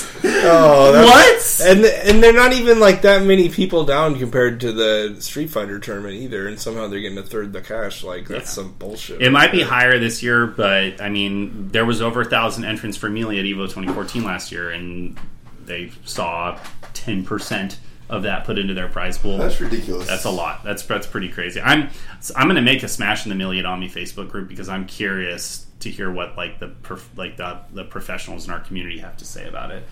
Oh, 0.47 0.91
that's- 0.91 1.59
what? 1.59 1.67
And 1.67 1.85
and 1.85 2.21
they're 2.23 2.33
not 2.33 2.53
even 2.53 2.79
like 2.79 3.03
that 3.03 3.23
many 3.23 3.49
people 3.49 3.85
down 3.85 4.17
compared 4.19 4.59
to 4.61 4.71
the 4.71 5.15
Street 5.19 5.49
Fighter 5.49 5.79
tournament 5.79 6.15
either. 6.15 6.47
And 6.47 6.59
somehow 6.59 6.87
they're 6.87 6.99
getting 6.99 7.17
a 7.17 7.23
third 7.23 7.53
the 7.53 7.61
cash. 7.61 8.03
Like 8.03 8.27
that's 8.27 8.45
Yeah. 8.57 8.63
some 8.63 8.73
bullshit. 8.77 9.21
It 9.21 9.31
might 9.31 9.51
be 9.51 9.61
higher 9.61 9.97
this 9.99 10.21
year, 10.23 10.45
but 10.47 11.01
I 11.01 11.09
mean, 11.09 11.69
there 11.71 11.85
was 11.85 12.01
over 12.01 12.21
a 12.21 12.25
thousand 12.25 12.65
entrants 12.65 12.97
for 12.97 13.09
Melee 13.09 13.39
at 13.39 13.45
Evo 13.45 13.63
2014 13.65 14.23
last 14.23 14.51
year, 14.51 14.69
and 14.71 15.17
they 15.63 15.91
saw 16.05 16.59
10% 16.93 17.77
of 18.09 18.23
that 18.23 18.43
put 18.45 18.57
into 18.59 18.73
their 18.73 18.87
prize 18.87 19.17
pool. 19.17 19.37
That's 19.37 19.59
ridiculous. 19.61 20.07
That's 20.07 20.25
a 20.25 20.29
lot. 20.29 20.63
That's 20.63 20.83
that's 20.83 21.07
pretty 21.07 21.29
crazy. 21.29 21.61
I'm 21.61 21.89
I'm 22.35 22.45
going 22.47 22.55
to 22.55 22.61
make 22.61 22.83
a 22.83 22.87
smash 22.87 23.25
in 23.25 23.29
the 23.29 23.35
Million 23.35 23.65
Omni 23.65 23.89
Facebook 23.89 24.29
group 24.29 24.47
because 24.47 24.69
I'm 24.69 24.85
curious 24.85 25.64
to 25.85 25.91
hear 25.91 26.11
what 26.11 26.35
like 26.35 26.59
the 26.59 26.67
prof, 26.67 27.09
like 27.15 27.37
the 27.37 27.59
the 27.71 27.83
professionals 27.83 28.45
in 28.45 28.53
our 28.53 28.59
community 28.59 28.99
have 28.99 29.17
to 29.17 29.25
say 29.25 29.47
about 29.47 29.71
it. 29.71 29.83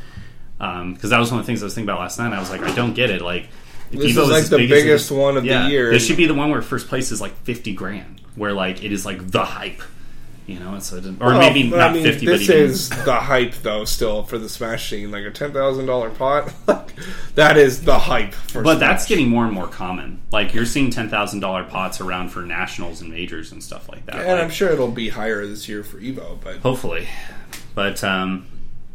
Um, 0.60 0.94
because 0.94 1.10
that 1.10 1.20
was 1.20 1.32
one 1.32 1.40
of 1.40 1.46
the 1.46 1.48
things 1.48 1.64
I 1.64 1.66
was 1.66 1.74
thinking 1.74 1.90
about 1.90 2.00
last 2.02 2.20
night. 2.20 2.34
I 2.34 2.40
was 2.40 2.50
like, 2.50 2.62
I 2.62 2.74
don't 2.76 2.94
get 2.94 3.10
it. 3.10 3.22
Like, 3.22 3.48
This 3.92 4.14
Evo 4.16 4.24
is 4.24 4.30
like 4.30 4.44
as 4.44 4.50
the 4.50 4.58
big 4.58 4.72
as 4.72 4.78
it 4.78 4.84
biggest 4.84 5.12
one 5.12 5.38
of 5.38 5.44
the 5.44 5.70
year. 5.70 5.92
This 5.92 6.06
should 6.06 6.18
be 6.18 6.26
the 6.26 6.34
one 6.34 6.52
where 6.52 6.62
first 6.62 6.88
place 6.88 7.12
is 7.12 7.20
like 7.22 7.36
fifty 7.44 7.74
grand, 7.74 8.22
where 8.36 8.54
like 8.54 8.84
it 8.84 8.92
is 8.92 9.06
like 9.06 9.32
the 9.32 9.46
hype. 9.46 9.82
You 10.46 10.60
know, 10.60 10.76
it's 10.76 10.92
a, 10.92 10.98
or 10.98 11.28
Well, 11.28 11.40
maybe 11.40 11.70
not 11.70 11.92
I 11.92 11.94
mean, 11.94 12.04
fifty, 12.04 12.26
This 12.26 12.48
but 12.48 12.56
even 12.56 12.70
is 12.70 12.90
the 12.90 13.16
hype 13.16 13.54
though. 13.62 13.86
Still 13.86 14.24
for 14.24 14.38
the 14.38 14.50
Smash 14.50 14.90
scene, 14.90 15.10
like 15.12 15.24
a 15.24 15.32
ten 15.32 15.54
thousand 15.54 15.86
dollar 15.86 16.10
pot. 16.10 16.54
That 17.36 17.58
is 17.58 17.84
the 17.84 17.98
hype. 17.98 18.34
For 18.34 18.62
But 18.62 18.78
Smash. 18.78 18.90
that's 18.90 19.06
getting 19.08 19.28
more 19.30 19.46
and 19.46 19.54
more 19.54 19.68
common. 19.68 20.22
Like 20.32 20.54
you're 20.54 20.66
seeing 20.68 20.92
ten 20.92 21.10
thousand 21.10 21.40
dollar 21.40 21.64
pots 21.64 22.00
around 22.02 22.30
for 22.30 22.42
nationals 22.44 23.02
and 23.02 23.10
majors 23.10 23.52
and 23.52 23.64
stuff 23.64 23.90
like 23.90 24.06
that. 24.06 24.18
and 24.18 24.28
Like, 24.28 24.42
I'm 24.44 24.50
sure 24.52 24.70
it'll 24.70 24.92
be 24.92 25.10
higher 25.10 25.46
this 25.48 25.68
year 25.68 25.84
for 25.84 25.98
Evo. 26.00 26.40
But 26.42 26.58
hopefully, 26.58 27.08
but 27.74 28.04
um, 28.04 28.46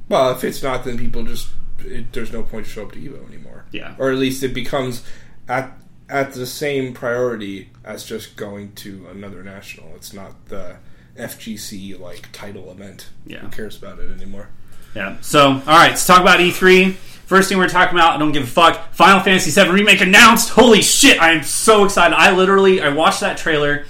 well, 0.08 0.30
if 0.32 0.44
it's 0.44 0.62
not, 0.62 0.84
then 0.84 0.96
people 0.98 1.24
just 1.24 1.48
it, 1.80 2.12
there's 2.12 2.32
no 2.32 2.42
point 2.42 2.66
to 2.66 2.70
show 2.70 2.82
up 2.84 2.92
to 2.92 2.98
Evo 2.98 3.26
anymore. 3.26 3.64
Yeah. 3.72 3.94
or 3.98 4.10
at 4.10 4.18
least 4.18 4.42
it 4.42 4.54
becomes 4.54 5.02
at 5.48 5.72
at 6.08 6.32
the 6.32 6.46
same 6.46 6.94
priority 6.94 7.70
as 7.84 8.04
just 8.04 8.36
going 8.36 8.72
to 8.76 9.06
another 9.10 9.42
national. 9.42 9.94
It's 9.96 10.12
not 10.12 10.46
the 10.46 10.76
FGC 11.18 11.98
like 11.98 12.30
title 12.32 12.70
event. 12.70 13.10
Yeah. 13.26 13.38
who 13.40 13.48
cares 13.48 13.76
about 13.76 13.98
it 13.98 14.10
anymore? 14.10 14.48
yeah. 14.94 15.16
So 15.20 15.48
all 15.50 15.58
right, 15.60 15.90
let's 15.90 16.06
talk 16.06 16.20
about 16.20 16.40
E3. 16.40 16.94
First 16.94 17.50
thing 17.50 17.58
we're 17.58 17.68
talking 17.68 17.94
about, 17.98 18.16
I 18.16 18.18
don't 18.18 18.32
give 18.32 18.44
a 18.44 18.46
fuck. 18.46 18.94
Final 18.94 19.20
Fantasy 19.20 19.50
VII 19.50 19.68
remake 19.70 20.00
announced. 20.00 20.48
Holy 20.50 20.80
shit! 20.80 21.20
I 21.20 21.32
am 21.32 21.42
so 21.42 21.84
excited. 21.84 22.14
I 22.16 22.34
literally 22.34 22.80
I 22.80 22.88
watched 22.88 23.20
that 23.20 23.36
trailer 23.36 23.84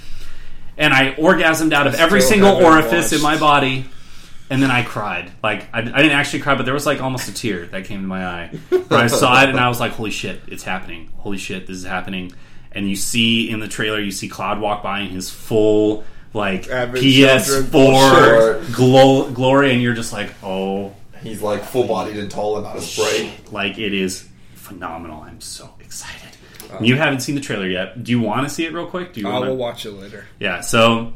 and 0.77 0.93
I 0.93 1.13
orgasmed 1.13 1.71
out 1.73 1.87
of 1.87 1.95
every 1.95 2.21
single 2.21 2.55
orifice 2.55 3.13
in 3.13 3.21
my 3.21 3.37
body. 3.37 3.85
And 4.51 4.63
then 4.63 4.71
I 4.71 4.83
cried. 4.83 5.31
Like 5.43 5.67
I, 5.73 5.79
I 5.79 5.81
didn't 5.83 6.11
actually 6.11 6.39
cry, 6.39 6.55
but 6.55 6.65
there 6.65 6.73
was 6.73 6.85
like 6.85 7.01
almost 7.01 7.29
a 7.29 7.33
tear 7.33 7.67
that 7.67 7.85
came 7.85 8.01
to 8.01 8.07
my 8.07 8.25
eye. 8.25 8.59
But 8.71 8.91
I 8.93 9.07
saw 9.07 9.43
it 9.43 9.49
and 9.49 9.59
I 9.59 9.69
was 9.69 9.79
like, 9.79 9.91
"Holy 9.91 10.09
shit, 10.09 10.41
it's 10.47 10.63
happening! 10.63 11.11
Holy 11.17 11.37
shit, 11.37 11.67
this 11.67 11.77
is 11.77 11.85
happening!" 11.85 12.31
And 12.71 12.89
you 12.89 12.95
see 12.95 13.49
in 13.49 13.59
the 13.59 13.67
trailer, 13.67 13.99
you 13.99 14.09
see 14.11 14.27
Cloud 14.27 14.59
walk 14.59 14.81
by 14.81 15.01
in 15.01 15.09
his 15.09 15.29
full 15.29 16.03
like 16.33 16.67
Average 16.69 17.03
PS4 17.03 17.71
bullshit. 17.71 18.73
glo- 18.73 19.29
glory, 19.31 19.73
and 19.73 19.81
you're 19.81 19.93
just 19.95 20.13
like, 20.13 20.31
"Oh, 20.43 20.93
He's 21.21 21.41
like 21.41 21.63
full 21.63 21.87
bodied 21.87 22.17
and 22.17 22.29
tall 22.31 22.57
and 22.57 22.65
out 22.65 22.77
of 22.77 22.83
spray. 22.83 23.33
like 23.51 23.77
it 23.77 23.93
is 23.93 24.27
phenomenal!" 24.55 25.21
I'm 25.21 25.41
so 25.41 25.69
excited. 25.79 26.15
Um, 26.71 26.83
you 26.83 26.95
haven't 26.95 27.21
seen 27.21 27.33
the 27.35 27.41
trailer 27.41 27.67
yet. 27.67 28.03
Do 28.03 28.11
you 28.11 28.19
want 28.21 28.47
to 28.47 28.53
see 28.53 28.63
it 28.65 28.73
real 28.73 28.85
quick? 28.85 29.13
Do 29.13 29.21
you 29.21 29.27
I 29.27 29.33
want 29.33 29.47
will 29.47 29.57
watch 29.57 29.85
it 29.85 29.91
later. 29.91 30.25
yeah, 30.39 30.61
so 30.61 31.13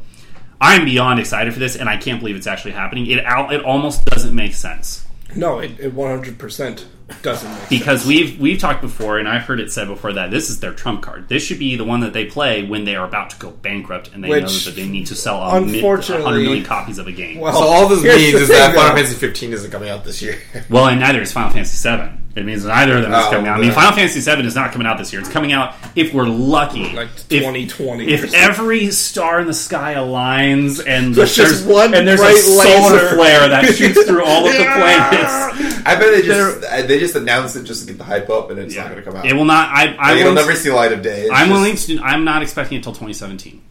I'm 0.60 0.84
beyond 0.84 1.20
excited 1.20 1.52
for 1.52 1.60
this, 1.60 1.76
and 1.76 1.88
I 1.88 1.96
can't 1.96 2.18
believe 2.20 2.34
it's 2.36 2.46
actually 2.48 2.72
happening. 2.72 3.06
It 3.06 3.18
al- 3.24 3.50
it 3.50 3.62
almost 3.62 4.04
doesn't 4.04 4.34
make 4.34 4.54
sense 4.54 5.04
No, 5.36 5.58
it, 5.60 5.78
it 5.78 5.94
100% 5.94 6.84
doesn't 7.22 7.50
make 7.50 7.68
because 7.68 8.00
sense. 8.02 8.06
we've 8.08 8.40
we've 8.40 8.58
talked 8.58 8.80
before, 8.80 9.18
and 9.18 9.28
I've 9.28 9.42
heard 9.42 9.60
it 9.60 9.70
said 9.72 9.88
before 9.88 10.12
that 10.14 10.30
this 10.30 10.48
is 10.48 10.60
their 10.60 10.72
trump 10.72 11.02
card. 11.02 11.28
This 11.28 11.42
should 11.44 11.58
be 11.58 11.76
the 11.76 11.84
one 11.84 12.00
that 12.00 12.12
they 12.14 12.24
play 12.24 12.64
when 12.64 12.84
they 12.84 12.96
are 12.96 13.06
about 13.06 13.30
to 13.30 13.36
go 13.38 13.50
bankrupt, 13.50 14.10
and 14.14 14.24
they 14.24 14.28
know 14.28 14.46
that 14.46 14.74
they 14.74 14.88
need 14.88 15.06
to 15.08 15.14
sell 15.14 15.42
a 15.42 15.60
mi- 15.60 15.74
unfortunately- 15.76 16.24
100 16.24 16.42
million 16.44 16.64
copies 16.64 16.98
of 16.98 17.06
a 17.06 17.12
game. 17.12 17.40
Well, 17.40 17.52
Well, 17.52 17.62
So 17.62 17.68
all 17.68 17.88
this 17.88 18.02
means 18.02 18.34
is 18.34 18.48
thing, 18.48 18.56
that 18.56 18.74
Final. 18.74 18.96
Fantasy 18.96 19.14
15 19.16 19.52
isn't 19.52 19.70
coming 19.70 19.90
out 19.90 20.04
this 20.04 20.22
year. 20.22 20.38
Well, 20.70 20.86
and 20.86 20.98
neither 21.00 21.20
is 21.20 21.32
Final 21.32 21.50
Fantasy 21.50 21.88
VII. 21.88 22.10
It 22.36 22.44
means 22.44 22.64
neither 22.64 22.96
of 22.96 23.02
them 23.02 23.12
is 23.12 23.24
Oh, 23.26 23.30
coming 23.30 23.46
out. 23.46 23.58
I 23.58 23.60
mean, 23.60 23.68
yeah. 23.68 23.74
Final 23.76 23.92
Fantasy 23.92 24.18
VII 24.20 24.44
is 24.44 24.56
not 24.56 24.72
coming 24.72 24.88
out 24.88 24.98
this 24.98 25.12
year. 25.12 25.20
It's 25.20 25.30
coming 25.30 25.52
out 25.52 25.74
if 25.94 26.12
we're 26.12 26.24
lucky, 26.26 26.92
like 26.92 27.06
If- 27.30 27.42
2020. 27.44 28.06
or 28.06 28.08
if 28.08 28.20
something. 28.22 28.40
every 28.40 28.90
star 28.90 29.40
in 29.40 29.46
the 29.46 29.54
sky 29.54 29.94
aligns 29.94 30.84
and 30.84 31.14
There's 31.14 31.36
just 31.36 31.64
one 31.64 31.94
and 31.94 32.08
there's 32.08 32.18
a 32.18 32.24
bright 32.24 32.36
solar 32.38 32.92
laser. 32.94 33.14
flare 33.14 33.48
that 33.50 33.74
shoots 33.76 34.02
through 34.04 34.24
all 34.24 34.46
of 34.48 34.52
the 34.52 34.58
planets. 34.64 35.78
I 35.86 35.94
bet 35.94 36.10
they 36.12 36.22
just 36.22 36.64
uh, 36.64 36.82
they 36.82 36.98
just 36.98 37.14
announced 37.14 37.54
it 37.54 37.62
just 37.62 37.82
to 37.82 37.86
get 37.86 37.98
the 37.98 38.04
hype 38.04 38.28
up, 38.30 38.50
and 38.50 38.58
it's 38.58 38.74
not 38.74 38.86
going 38.90 38.96
to 38.96 39.02
come 39.02 39.14
out. 39.14 39.26
It 39.26 39.34
will 39.34 39.44
not. 39.44 39.68
I, 39.68 39.94
I 39.94 40.10
Like, 40.10 40.20
it'll 40.20 40.30
will, 40.30 40.34
never 40.34 40.54
see 40.56 40.72
light 40.72 40.92
of 40.92 41.02
day. 41.02 41.22
It's 41.26 41.30
I'm 41.32 41.50
just- 41.50 41.88
willing 41.88 42.00
to. 42.00 42.04
I'm 42.04 42.24
not 42.24 42.42
expecting 42.42 42.74
it 42.76 42.78
until 42.78 42.92
2017. 42.94 43.62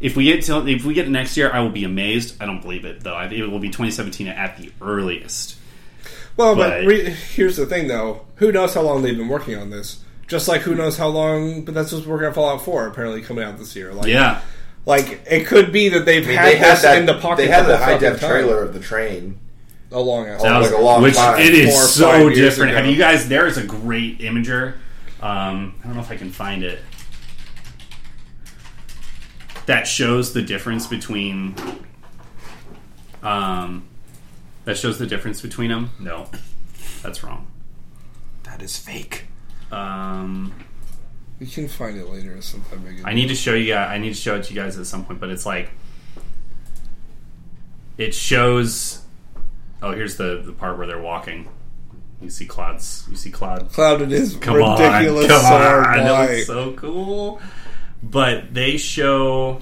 If 0.00 0.16
we 0.16 0.24
get 0.24 0.42
till 0.44 0.66
if 0.66 0.84
we 0.84 0.94
get 0.94 1.08
next 1.10 1.36
year, 1.36 1.50
I 1.52 1.60
will 1.60 1.68
be 1.70 1.84
amazed. 1.84 2.40
I 2.42 2.46
don't 2.46 2.62
believe 2.62 2.84
it 2.86 3.04
though. 3.04 3.14
I 3.14 3.26
it 3.26 3.50
will 3.50 3.58
be 3.60 3.68
2017 3.68 4.28
at 4.28 4.56
the 4.56 4.72
earliest. 4.80 5.56
Well, 6.36 6.54
but, 6.56 6.68
But- 6.80 6.86
re- 6.86 7.10
here's 7.10 7.56
the 7.56 7.66
thing, 7.66 7.88
though. 7.88 8.24
Who 8.36 8.50
knows 8.52 8.74
how 8.74 8.82
long 8.82 9.02
they've 9.02 9.16
been 9.16 9.28
working 9.28 9.56
on 9.56 9.70
this? 9.70 10.00
Just 10.28 10.48
like 10.48 10.62
who 10.62 10.74
knows 10.74 10.96
how 10.96 11.08
long, 11.08 11.62
but 11.64 11.74
that's 11.74 11.92
what's 11.92 12.06
working 12.06 12.26
on 12.28 12.32
Fallout 12.32 12.64
4, 12.64 12.86
apparently 12.86 13.20
coming 13.20 13.44
out 13.44 13.58
this 13.58 13.76
year. 13.76 13.92
Like, 13.92 14.06
Yeah, 14.08 14.40
like 14.86 15.22
it 15.30 15.46
could 15.46 15.72
be 15.72 15.90
that 15.90 16.06
they've 16.06 16.24
I 16.24 16.28
mean, 16.28 16.36
had 16.38 16.46
they 16.52 16.56
had 16.56 16.72
this 16.76 16.82
that. 16.82 16.98
in 16.98 17.06
the 17.06 17.14
pocket. 17.18 17.42
they 17.42 17.48
had 17.48 17.64
the 17.66 17.72
the 17.72 17.76
high 17.78 17.98
def 17.98 18.18
trailer 18.18 18.62
of 18.62 18.72
the 18.72 18.80
train. 18.80 19.38
a 19.90 20.00
long 20.00 20.26
ass. 20.26 20.40
That 20.42 20.56
like 20.58 20.72
a 20.72 20.78
long 20.78 21.02
which 21.02 21.16
time. 21.16 21.38
it 21.38 21.52
is 21.54 21.92
so 21.92 22.30
different. 22.30 22.70
ago. 22.70 22.80
Have 22.80 22.90
you 22.90 22.96
guys? 22.96 23.28
There 23.28 23.46
is 23.46 23.58
a 23.58 23.62
great 23.64 24.20
Imgur. 24.20 24.74
Um, 25.20 25.74
I 25.82 25.86
don't 25.88 25.96
know 25.96 26.00
if 26.00 26.10
I 26.10 26.16
can 26.16 26.30
find 26.30 26.64
it. 26.64 26.78
That 29.66 29.86
shows 29.86 30.32
the 30.32 30.42
difference 30.42 30.86
between. 30.86 31.54
Um, 33.22 33.84
that 34.64 34.76
shows 34.76 34.98
the 34.98 35.06
difference 35.06 35.40
between 35.40 35.70
them. 35.70 35.90
No, 36.00 36.28
that's 37.02 37.22
wrong. 37.24 37.46
That 38.44 38.62
is 38.62 38.76
fake. 38.76 39.26
Um, 39.70 40.52
You 41.40 41.46
can 41.46 41.68
find 41.68 41.96
it 41.96 42.08
later 42.08 42.40
sometime. 42.42 42.80
Big 42.80 43.00
I 43.04 43.14
need 43.14 43.28
to 43.28 43.34
show 43.34 43.54
you 43.54 43.72
guys. 43.72 43.90
I 43.90 43.98
need 43.98 44.10
to 44.10 44.20
show 44.20 44.36
it 44.36 44.44
to 44.44 44.54
you 44.54 44.60
guys 44.60 44.78
at 44.78 44.86
some 44.86 45.04
point, 45.04 45.18
but 45.20 45.30
it's 45.30 45.46
like 45.46 45.70
it 47.98 48.14
shows. 48.14 49.02
Oh, 49.82 49.92
here's 49.92 50.16
the 50.16 50.42
the 50.44 50.52
part 50.52 50.78
where 50.78 50.86
they're 50.86 51.00
walking. 51.00 51.48
You 52.20 52.30
see 52.30 52.46
clouds. 52.46 53.04
You 53.10 53.16
see 53.16 53.30
cloud. 53.30 53.70
Cloud 53.72 54.00
it 54.02 54.12
is 54.12 54.36
Come 54.36 54.54
ridiculous. 54.56 55.24
on, 55.24 55.28
come 55.30 55.40
so 55.40 55.54
on. 55.56 55.82
That 55.96 56.12
white. 56.12 56.30
was 56.30 56.46
so 56.46 56.72
cool. 56.74 57.40
But 58.02 58.54
they 58.54 58.76
show. 58.76 59.60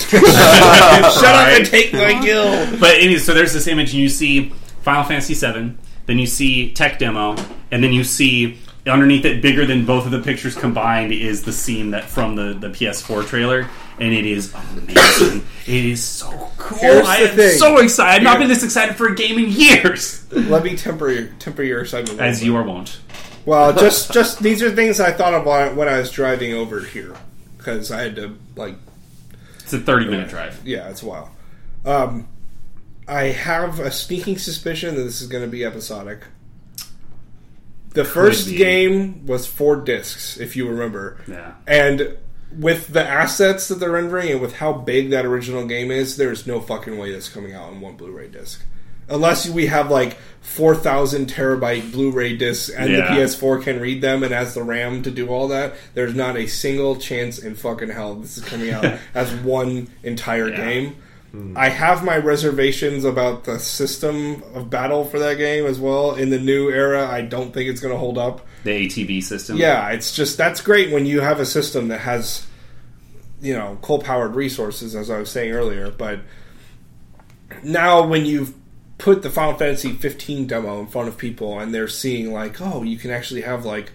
Shut 0.10 1.34
up 1.34 1.48
and 1.48 1.66
take 1.66 1.92
my 1.92 2.18
kill. 2.22 2.78
But 2.78 2.96
anyway, 2.96 3.18
so 3.18 3.34
there's 3.34 3.52
this 3.52 3.66
image, 3.66 3.90
and 3.92 4.00
you 4.00 4.08
see 4.08 4.50
Final 4.82 5.04
Fantasy 5.04 5.34
VII, 5.34 5.74
then 6.06 6.18
you 6.18 6.26
see 6.26 6.72
tech 6.72 6.98
demo, 6.98 7.36
and 7.70 7.82
then 7.84 7.92
you 7.92 8.04
see 8.04 8.58
underneath 8.86 9.24
it, 9.24 9.42
bigger 9.42 9.66
than 9.66 9.84
both 9.84 10.06
of 10.06 10.10
the 10.10 10.20
pictures 10.20 10.56
combined, 10.56 11.12
is 11.12 11.42
the 11.44 11.52
scene 11.52 11.90
that 11.90 12.04
from 12.04 12.34
the, 12.34 12.54
the 12.54 12.68
PS4 12.68 13.26
trailer, 13.26 13.68
and 13.98 14.14
it 14.14 14.24
is 14.26 14.54
amazing. 14.54 15.44
it 15.66 15.84
is 15.84 16.02
so 16.02 16.30
cool. 16.56 16.78
Here's 16.78 17.06
I 17.06 17.16
am 17.18 17.36
thing. 17.36 17.58
so 17.58 17.78
excited. 17.78 18.16
I've 18.16 18.22
not 18.22 18.38
been 18.38 18.48
this 18.48 18.64
excited 18.64 18.96
for 18.96 19.08
a 19.08 19.14
game 19.14 19.38
in 19.38 19.50
years, 19.50 20.26
Let 20.32 20.64
me 20.64 20.76
temper 20.76 21.10
your, 21.10 21.26
temper 21.38 21.62
your 21.62 21.82
excitement. 21.82 22.20
as 22.20 22.42
you 22.42 22.56
are 22.56 22.62
wont. 22.62 23.00
Well, 23.46 23.72
just 23.72 24.12
just 24.12 24.42
these 24.42 24.62
are 24.62 24.70
things 24.70 25.00
I 25.00 25.12
thought 25.12 25.32
of 25.34 25.46
when 25.46 25.74
when 25.74 25.88
I 25.88 25.98
was 25.98 26.10
driving 26.10 26.52
over 26.52 26.80
here 26.80 27.14
because 27.56 27.90
I 27.90 28.02
had 28.02 28.16
to 28.16 28.36
like 28.54 28.74
It's 29.72 29.82
a 29.82 29.84
30 29.84 30.06
minute 30.06 30.28
drive. 30.28 30.60
yeah, 30.66 30.88
it's 30.88 31.02
a 31.02 31.06
while. 31.06 31.30
Um, 31.84 32.28
I 33.06 33.24
have 33.24 33.78
a 33.80 33.90
sneaking 33.90 34.38
suspicion 34.38 34.94
that 34.96 35.02
this 35.02 35.20
is 35.20 35.28
going 35.28 35.44
to 35.44 35.50
be 35.50 35.64
episodic. 35.64 36.20
The 37.90 38.04
first 38.04 38.46
be. 38.48 38.56
game 38.56 39.26
was 39.26 39.46
four 39.46 39.76
discs, 39.76 40.38
if 40.38 40.54
you 40.56 40.68
remember, 40.68 41.18
Yeah. 41.26 41.54
and 41.66 42.16
with 42.56 42.88
the 42.92 43.02
assets 43.06 43.68
that 43.68 43.76
they're 43.80 43.90
rendering 43.92 44.28
and 44.30 44.40
with 44.40 44.56
how 44.56 44.72
big 44.72 45.10
that 45.10 45.24
original 45.24 45.66
game 45.66 45.90
is, 45.90 46.16
there's 46.16 46.46
no 46.46 46.60
fucking 46.60 46.98
way 46.98 47.12
that's 47.12 47.28
coming 47.28 47.52
out 47.52 47.64
on 47.64 47.80
one 47.80 47.96
Blu-ray 47.96 48.28
disc. 48.28 48.62
Unless 49.10 49.48
we 49.50 49.66
have 49.66 49.90
like 49.90 50.16
four 50.40 50.74
thousand 50.74 51.26
terabyte 51.28 51.92
Blu-ray 51.92 52.36
discs 52.36 52.70
and 52.70 52.90
Yeah. 52.90 53.14
the 53.14 53.20
PS4 53.20 53.62
can 53.62 53.80
read 53.80 54.00
them 54.00 54.22
and 54.22 54.32
has 54.32 54.54
the 54.54 54.62
RAM 54.62 55.02
to 55.02 55.10
do 55.10 55.28
all 55.28 55.48
that, 55.48 55.74
there's 55.94 56.14
not 56.14 56.36
a 56.36 56.46
single 56.46 56.96
chance 56.96 57.38
in 57.38 57.54
fucking 57.54 57.90
hell 57.90 58.14
this 58.14 58.38
is 58.38 58.44
coming 58.44 58.70
out 58.70 58.84
as 59.14 59.32
one 59.34 59.88
entire 60.02 60.48
Yeah. 60.48 60.56
game. 60.56 60.96
Hmm. 61.32 61.56
I 61.56 61.68
have 61.68 62.02
my 62.04 62.16
reservations 62.16 63.04
about 63.04 63.44
the 63.44 63.58
system 63.60 64.42
of 64.54 64.68
battle 64.70 65.04
for 65.04 65.18
that 65.20 65.38
game 65.38 65.64
as 65.66 65.78
well. 65.78 66.14
In 66.16 66.30
the 66.30 66.40
new 66.40 66.70
era, 66.70 67.06
I 67.08 67.20
don't 67.20 67.52
think 67.54 67.68
it's 67.70 67.80
going 67.80 67.94
to 67.94 67.98
hold 67.98 68.18
up. 68.18 68.44
The 68.64 68.70
ATB 68.88 69.22
system. 69.22 69.56
Yeah, 69.56 69.90
it's 69.90 70.12
just 70.12 70.36
that's 70.36 70.60
great 70.60 70.90
when 70.90 71.06
you 71.06 71.20
have 71.20 71.38
a 71.38 71.46
system 71.46 71.86
that 71.88 72.00
has, 72.00 72.46
you 73.40 73.54
know, 73.54 73.78
coal 73.80 74.00
powered 74.00 74.34
resources, 74.34 74.96
as 74.96 75.08
I 75.08 75.18
was 75.20 75.30
saying 75.30 75.52
earlier. 75.52 75.90
But 75.96 76.18
now, 77.62 78.06
when 78.06 78.26
you've 78.26 78.52
put 79.00 79.22
the 79.22 79.30
Final 79.30 79.54
Fantasy 79.58 79.92
15 79.92 80.46
demo 80.46 80.78
in 80.80 80.86
front 80.86 81.08
of 81.08 81.18
people 81.18 81.58
and 81.58 81.74
they're 81.74 81.88
seeing 81.88 82.32
like, 82.32 82.60
oh, 82.60 82.82
you 82.82 82.96
can 82.96 83.10
actually 83.10 83.40
have 83.40 83.64
like 83.64 83.90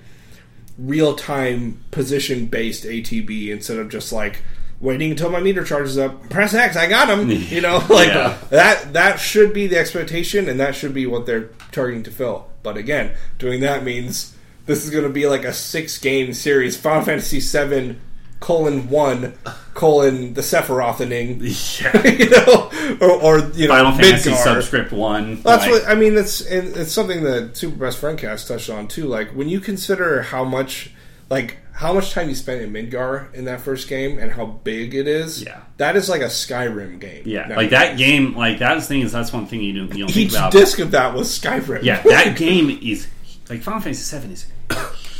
real 0.78 1.16
time 1.16 1.80
position 1.92 2.48
based 2.48 2.84
ATB 2.84 3.50
instead 3.50 3.78
of 3.78 3.90
just 3.90 4.12
like 4.12 4.42
waiting 4.82 5.12
until 5.12 5.30
my 5.30 5.40
meter 5.40 5.64
charges 5.64 5.98
up. 5.98 6.30
Press 6.30 6.54
X, 6.54 6.76
I 6.76 6.88
got 6.88 7.10
him. 7.10 7.30
You 7.50 7.62
know, 7.62 7.78
like 7.90 8.10
Yeah. 8.10 8.38
that. 8.50 8.94
That 8.94 9.20
should 9.20 9.54
be 9.54 9.68
the 9.68 9.78
expectation, 9.78 10.50
and 10.50 10.60
that 10.60 10.76
should 10.76 10.94
be 10.94 11.06
what 11.06 11.26
they're 11.26 11.50
targeting 11.72 12.04
to 12.04 12.12
fill. 12.12 12.48
But 12.64 12.76
again, 12.76 13.16
doing 13.40 13.62
that 13.62 13.84
means 13.84 14.36
this 14.66 14.84
is 14.84 14.90
going 14.90 15.04
to 15.06 15.10
be 15.10 15.28
like 15.28 15.46
a 15.46 15.54
six 15.54 15.98
game 15.98 16.34
series: 16.34 16.76
Final 16.76 17.06
Fantasy 17.06 17.40
VII 17.40 17.98
colon 18.46 18.88
one 18.90 19.34
colon 19.74 20.36
the 20.36 20.42
Sephirothening. 20.42 21.42
Yeah. 21.82 22.08
you 22.08 22.30
know, 22.30 22.70
or, 23.02 23.12
or 23.22 23.40
you 23.56 23.68
know, 23.68 23.74
Final 23.74 23.92
Fantasy 23.94 24.30
Midgar. 24.32 24.44
subscript 24.44 24.92
one. 24.92 25.42
That's 25.42 25.64
like- 25.64 25.72
what 25.72 25.88
I 25.88 25.96
mean. 25.96 26.16
It's 26.18 26.42
and 26.42 26.76
it's 26.78 26.92
something 26.92 27.24
that 27.24 27.58
Super 27.58 27.78
Best 27.78 27.98
Friend 27.98 28.18
Cast 28.18 28.48
touched 28.48 28.70
on 28.70 28.88
too. 28.88 29.06
Like 29.08 29.32
when 29.32 29.50
you 29.50 29.60
consider 29.60 30.22
how 30.22 30.44
much, 30.46 30.92
like 31.30 31.58
how 31.74 31.92
much 31.94 32.12
time 32.12 32.30
you 32.30 32.36
spent 32.36 32.62
in 32.62 32.72
Midgar 32.72 33.34
in 33.34 33.46
that 33.46 33.60
first 33.62 33.88
game 33.90 34.18
and 34.20 34.32
how 34.32 34.46
big 34.46 34.94
it 34.96 35.08
is. 35.08 35.44
Yeah. 35.44 35.62
that 35.78 35.96
is 35.98 36.08
like 36.08 36.22
a 36.22 36.26
Skyrim 36.30 37.00
game. 37.02 37.24
Yeah, 37.26 37.48
Now, 37.48 37.58
like 37.58 37.72
that 37.72 37.98
game. 37.98 38.36
Like 38.36 38.60
that's 38.60 38.88
thing 38.88 39.02
is 39.02 39.12
that's 39.12 39.34
one 39.34 39.46
thing 39.48 39.62
you 39.62 39.74
don't 39.74 39.92
you 39.98 40.06
don't 40.06 40.14
think 40.14 40.28
Each 40.28 40.34
about. 40.34 40.52
disc 40.54 40.78
of 40.80 40.92
that 40.92 41.14
was 41.16 41.28
Skyrim. 41.38 41.82
yeah, 41.84 42.02
that 42.06 42.38
game 42.38 42.70
is 42.82 43.08
like 43.50 43.62
Final 43.64 43.82
Fantasy 43.82 44.04
Seven 44.04 44.32
is 44.32 44.46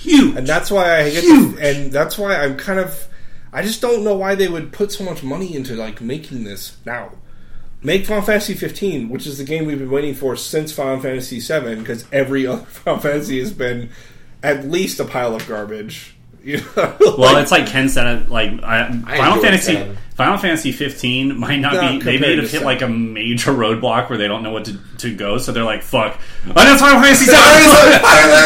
huge. 0.02 0.36
and 0.38 0.46
that's 0.48 0.70
why 0.72 1.02
I 1.02 1.10
get, 1.10 1.24
Huge. 1.24 1.58
and 1.60 1.92
that's 1.92 2.18
why 2.18 2.36
I'm 2.38 2.56
kind 2.58 2.80
of, 2.80 3.08
I 3.56 3.62
just 3.62 3.80
don't 3.80 4.04
know 4.04 4.16
why 4.16 4.36
they 4.36 4.50
would 4.50 4.74
put 4.74 4.92
so 4.92 5.06
much 5.06 5.24
money 5.24 5.56
into 5.56 5.76
like 5.76 6.02
making 6.02 6.44
this 6.44 6.76
now. 6.86 7.14
Make 7.82 8.06
Final 8.06 8.22
Fantasy 8.22 8.54
15, 8.54 9.08
which 9.08 9.26
is 9.26 9.38
the 9.38 9.46
game 9.46 9.66
we've 9.66 9.80
been 9.80 9.90
waiting 9.90 10.14
for 10.14 10.36
since 10.36 10.74
Final 10.74 11.00
Fantasy 11.00 11.40
7, 11.40 11.80
because 11.80 12.04
every 12.12 12.46
other 12.48 12.66
Final 12.66 13.00
Fantasy 13.00 13.40
has 13.40 13.54
been 13.54 13.92
at 14.44 14.66
least 14.66 15.00
a 15.00 15.06
pile 15.06 15.34
of 15.34 15.48
garbage. 15.48 16.15
You 16.48 16.58
know, 16.78 16.96
well, 17.18 17.38
it's 17.38 17.50
like 17.52 17.66
Ken 17.66 17.90
said. 17.90 18.30
Like 18.30 18.52
I, 18.64 18.88
Final 18.90 19.26
enjoyed 19.38 19.42
Fantasy, 19.42 19.74
10. 19.74 19.98
Final 20.14 20.38
Fantasy 20.38 20.72
15 20.72 21.40
might 21.40 21.56
not 21.58 21.74
Not 21.74 21.82
be. 21.82 21.88
They 21.98 22.18
compared 22.18 22.22
may 22.22 22.36
have 22.36 22.44
hit 22.52 22.62
7. 22.62 22.66
like 22.66 22.82
a 22.84 22.88
major 22.88 23.52
roadblock 23.64 24.10
where 24.10 24.20
they 24.20 24.28
don't 24.28 24.44
know 24.44 24.52
what 24.52 24.66
to, 24.66 24.78
to 25.00 25.16
go, 25.16 25.40
so 25.40 25.52
they're 25.52 25.64
like, 25.64 25.82
"Fuck, 25.82 26.20
oh, 26.48 26.54
that's 26.54 26.80
Final 26.82 27.02
Fantasy 27.02 27.26
7. 27.26 27.36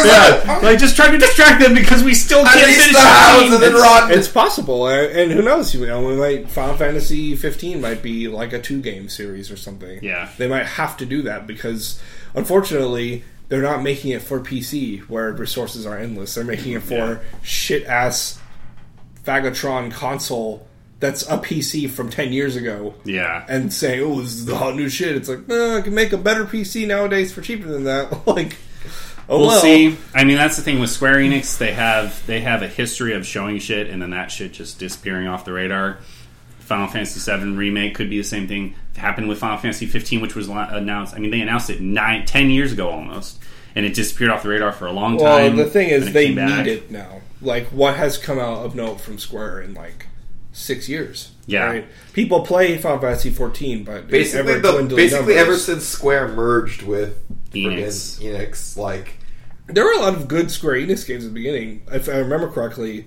yeah, 0.06 0.60
like 0.64 0.80
just 0.80 0.96
trying 0.96 1.12
to 1.12 1.18
distract 1.18 1.62
them 1.62 1.74
because 1.76 2.02
we 2.02 2.14
still 2.14 2.46
At 2.46 2.54
can't 2.54 2.66
finish 2.72 2.94
the 2.94 3.00
house 3.02 3.42
and 3.44 3.54
then 3.54 3.64
It's- 3.76 3.82
run. 3.82 4.12
it's 4.14 4.28
possible, 4.30 4.88
and 4.88 5.32
who 5.34 5.42
knows? 5.42 5.76
You 5.76 5.86
know, 5.86 6.02
we 6.08 6.16
might 6.16 6.50
Final 6.50 6.78
Fantasy 6.78 7.36
15 7.36 7.82
might 7.82 8.02
be 8.02 8.30
like 8.30 8.54
a 8.54 8.62
two 8.62 8.82
game 8.82 9.10
series 9.10 9.52
or 9.52 9.58
something. 9.58 10.00
Yeah. 10.02 10.30
they 10.38 10.48
might 10.48 10.66
have 10.66 10.96
to 10.98 11.06
do 11.06 11.22
that 11.24 11.46
because, 11.48 12.02
unfortunately, 12.34 13.24
they're 13.50 13.62
not 13.62 13.82
making 13.84 14.12
it 14.12 14.22
for 14.22 14.40
PC 14.40 15.00
where 15.10 15.32
resources 15.34 15.86
are 15.86 15.98
endless. 15.98 16.36
They're 16.36 16.44
making 16.44 16.74
it 16.74 16.84
for 16.84 16.94
Yeah. 16.96 17.18
shit 17.44 17.84
ass 17.86 18.40
Fagatron 19.26 19.92
console 19.92 20.66
that's 21.00 21.24
a 21.30 21.38
PC 21.38 21.90
from 21.90 22.10
10 22.10 22.34
years 22.34 22.56
ago. 22.58 22.94
Yeah, 23.06 23.46
And 23.48 23.72
saying, 23.74 24.02
"Oh, 24.04 24.22
this 24.22 24.34
is 24.34 24.46
the 24.46 24.58
hot 24.58 24.76
new 24.76 24.90
shit." 24.90 25.16
It's 25.16 25.30
like, 25.30 25.48
no, 25.48 25.78
I 25.78 25.82
can 25.82 25.94
make 25.94 26.12
a 26.12 26.18
better 26.18 26.44
PC 26.46 26.86
nowadays 26.86 27.32
for 27.32 27.42
cheaper 27.42 27.68
than 27.70 27.86
that. 27.86 28.28
like, 28.28 28.58
oh 29.30 29.40
we'll 29.40 29.48
well. 29.48 29.62
see. 29.62 29.96
I 30.14 30.26
mean, 30.26 30.36
that's 30.38 30.58
the 30.58 30.62
thing 30.62 30.80
with 30.80 30.90
Square 30.90 31.16
Enix. 31.16 31.58
They 31.58 31.72
have 31.72 32.22
they 32.28 32.42
have 32.42 32.62
a 32.64 32.68
history 32.68 33.14
of 33.14 33.26
showing 33.26 33.60
shit 33.60 33.90
and 33.90 34.02
then 34.02 34.10
that 34.10 34.30
shit 34.30 34.52
just 34.54 34.78
disappearing 34.80 35.28
off 35.28 35.46
the 35.46 35.54
radar. 35.54 36.00
Final 36.60 36.88
Fantasy 36.88 37.20
VII 37.20 37.52
remake 37.56 37.96
could 37.96 38.10
be 38.12 38.18
the 38.18 38.24
same 38.24 38.48
thing. 38.48 38.76
It 38.94 39.00
happened 39.00 39.28
with 39.28 39.40
Final 39.40 39.58
Fantasy 39.58 39.88
15, 39.88 40.22
which 40.22 40.36
was 40.36 40.50
announced. 40.50 41.16
I 41.16 41.20
mean, 41.20 41.32
they 41.32 41.42
announced 41.42 41.70
it 41.72 41.82
nine, 41.82 42.26
ten 42.28 42.50
years 42.52 42.72
ago 42.74 42.90
almost, 42.90 43.39
and 43.80 43.86
it 43.88 43.94
disappeared 43.94 44.30
off 44.30 44.44
the 44.44 44.50
radar 44.50 44.74
for 44.74 44.88
a 44.88 44.92
long 44.92 45.18
time. 45.18 45.24
Well, 45.26 45.48
time. 45.48 45.56
the 45.56 45.66
thing 45.70 45.88
is, 45.90 46.12
they 46.12 46.26
came 46.26 46.36
back. 46.36 46.66
need 46.66 46.72
it 46.74 46.92
now. 46.92 47.22
Like, 47.42 47.68
what 47.68 47.96
has 47.96 48.18
come 48.18 48.38
out 48.38 48.66
of 48.66 48.76
note 48.76 49.00
from 49.00 49.18
Square 49.18 49.62
in 49.62 49.74
like 49.74 50.08
six 50.52 50.90
years? 50.90 51.32
Yeah. 51.46 51.84
people 52.12 52.42
play 52.46 52.78
Final 52.78 53.00
Fantasy 53.00 53.30
14, 53.30 53.86
but 53.86 53.96
it's 54.04 54.08
Basically, 54.12 54.52
ever 54.52 54.60
the, 54.60 54.72
dwindling 54.74 54.96
basically 54.98 55.36
ever 55.36 55.56
since 55.56 55.86
Square 55.86 56.30
merged 56.30 56.82
with 56.84 57.18
Enix. 57.54 58.20
friggin' 58.20 58.50
Enix, 58.50 58.76
like 58.76 59.20
there 59.68 59.86
were 59.86 59.94
a 59.94 60.00
lot 60.00 60.16
of 60.16 60.28
good 60.28 60.52
Square 60.52 60.76
Enix 60.76 61.08
games 61.08 61.24
at 61.24 61.30
the 61.30 61.34
beginning. 61.34 61.84
If 61.90 62.10
I 62.10 62.18
remember 62.18 62.50
correctly, 62.52 63.06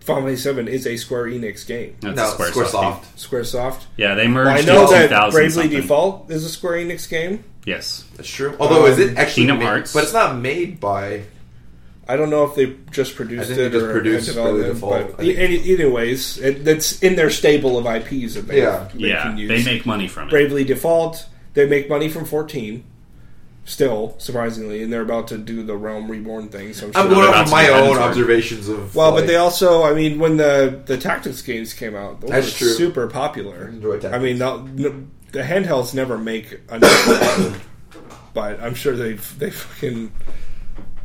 Final 0.00 0.22
Fantasy 0.22 0.42
7 0.42 0.66
is 0.68 0.86
a 0.86 0.96
Square 0.96 1.24
Enix 1.26 1.66
game. 1.66 1.96
That's 2.00 2.16
no, 2.16 2.24
a 2.32 2.36
Squaresoft. 2.50 2.70
SquareSoft. 2.70 3.00
game. 3.02 3.10
SquareSoft. 3.16 3.82
Yeah, 3.98 4.14
they 4.14 4.26
Well, 4.28 4.48
I 4.48 4.54
merged. 4.54 4.66
know 4.66 4.84
in 4.86 4.90
that 4.92 5.08
2000 5.08 5.32
Bravely 5.32 5.50
something. 5.50 5.70
Default 5.82 6.30
is 6.30 6.44
a 6.44 6.48
Square 6.48 6.78
Enix 6.78 7.08
game. 7.10 7.44
Yes, 7.66 8.04
That's 8.16 8.28
true. 8.28 8.54
Although, 8.60 8.86
is 8.86 8.98
Um, 8.98 9.08
it 9.10 9.16
actually 9.18 9.42
Kingdom 9.42 9.58
made- 9.60 9.64
Hearts. 9.64 9.92
But 9.94 10.04
it's 10.04 10.12
not 10.12 10.38
made 10.38 10.80
by. 10.80 11.22
I 12.06 12.16
don't 12.16 12.28
know 12.28 12.44
if 12.44 12.54
they 12.54 12.74
just 12.90 13.16
produced 13.16 13.44
I 13.44 13.46
think 13.46 13.56
they 13.58 13.64
it 13.66 13.72
just 13.72 13.84
or 13.86 13.92
produced 13.92 14.26
had 14.26 14.34
Bravely 14.34 14.52
development, 14.62 14.74
Default. 14.74 14.92
but 15.16 15.20
I 15.22 15.26
think- 15.26 15.38
e- 15.38 15.42
any, 15.42 15.56
either 15.56 15.90
ways, 15.90 16.38
it, 16.38 16.62
that's 16.64 16.98
in 17.02 17.16
their 17.16 17.30
stable 17.30 17.78
of 17.78 17.86
IPs 17.86 18.34
that 18.34 18.46
they, 18.46 18.58
Yeah. 18.58 18.88
they 18.94 19.08
yeah, 19.08 19.22
can 19.22 19.38
use. 19.38 19.48
they 19.48 19.64
make 19.64 19.86
money 19.86 20.06
from 20.08 20.28
it. 20.28 20.30
Bravely 20.30 20.64
Default. 20.64 21.24
They 21.54 21.66
make 21.66 21.88
money 21.88 22.08
from 22.10 22.26
14. 22.26 22.84
Still, 23.66 24.14
surprisingly, 24.18 24.82
and 24.82 24.92
they're 24.92 25.00
about 25.00 25.28
to 25.28 25.38
do 25.38 25.62
the 25.62 25.74
Realm 25.74 26.10
Reborn 26.10 26.48
thing. 26.48 26.74
So 26.74 26.88
I'm, 26.94 27.06
I'm 27.06 27.08
going 27.08 27.28
off 27.30 27.46
of 27.46 27.50
my 27.50 27.64
do 27.64 27.72
own 27.72 27.84
Edward. 27.96 27.98
observations 28.02 28.68
of. 28.68 28.94
well, 28.94 29.12
like, 29.12 29.22
but 29.22 29.26
they 29.26 29.36
also, 29.36 29.84
I 29.84 29.94
mean, 29.94 30.18
when 30.18 30.36
the 30.36 30.82
the 30.84 30.98
tactics 30.98 31.40
games 31.40 31.72
came 31.72 31.96
out, 31.96 32.20
those 32.20 32.28
That's 32.28 32.52
were 32.60 32.66
true. 32.66 32.74
super 32.74 33.06
popular. 33.06 33.68
Enjoy 33.68 33.94
I 33.96 34.00
Tactics. 34.00 34.22
mean, 34.22 34.36
not, 34.36 34.68
no, 34.68 34.94
the 35.34 35.42
handhelds 35.42 35.92
never 35.94 36.16
make 36.16 36.60
enough, 36.70 37.68
but 38.32 38.60
I'm 38.60 38.74
sure 38.74 38.94
they 38.94 39.14
they 39.14 39.50
fucking 39.50 40.12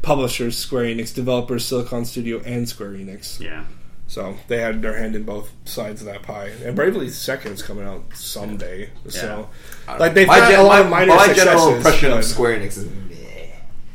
publishers, 0.03 0.55
Square 0.57 0.86
Enix, 0.86 1.13
developers, 1.13 1.65
Silicon 1.65 2.05
Studio, 2.05 2.39
and 2.45 2.69
Square 2.69 2.91
Enix. 2.91 3.39
Yeah, 3.39 3.65
So 4.07 4.36
they 4.47 4.59
had 4.59 4.82
their 4.84 4.97
hand 4.97 5.15
in 5.15 5.23
both 5.23 5.51
sides 5.65 6.01
of 6.01 6.07
that 6.07 6.21
pie. 6.21 6.51
And 6.63 6.75
Bravely 6.75 7.09
Second's 7.09 7.63
coming 7.63 7.86
out 7.86 8.03
someday. 8.15 8.91
So, 9.07 9.49
like 9.99 10.13
they've 10.13 10.27
my, 10.27 10.38
got 10.39 10.51
gen- 10.51 10.59
a 10.59 10.63
lot 10.63 10.82
of 10.82 10.89
minor 10.89 11.15
my 11.15 11.25
successes. 11.25 11.43
general 11.43 11.75
impression 11.75 12.11
of 12.13 12.23
Square 12.23 12.59
Enix 12.59 12.77
is 12.77 12.86
meh. 12.86 13.15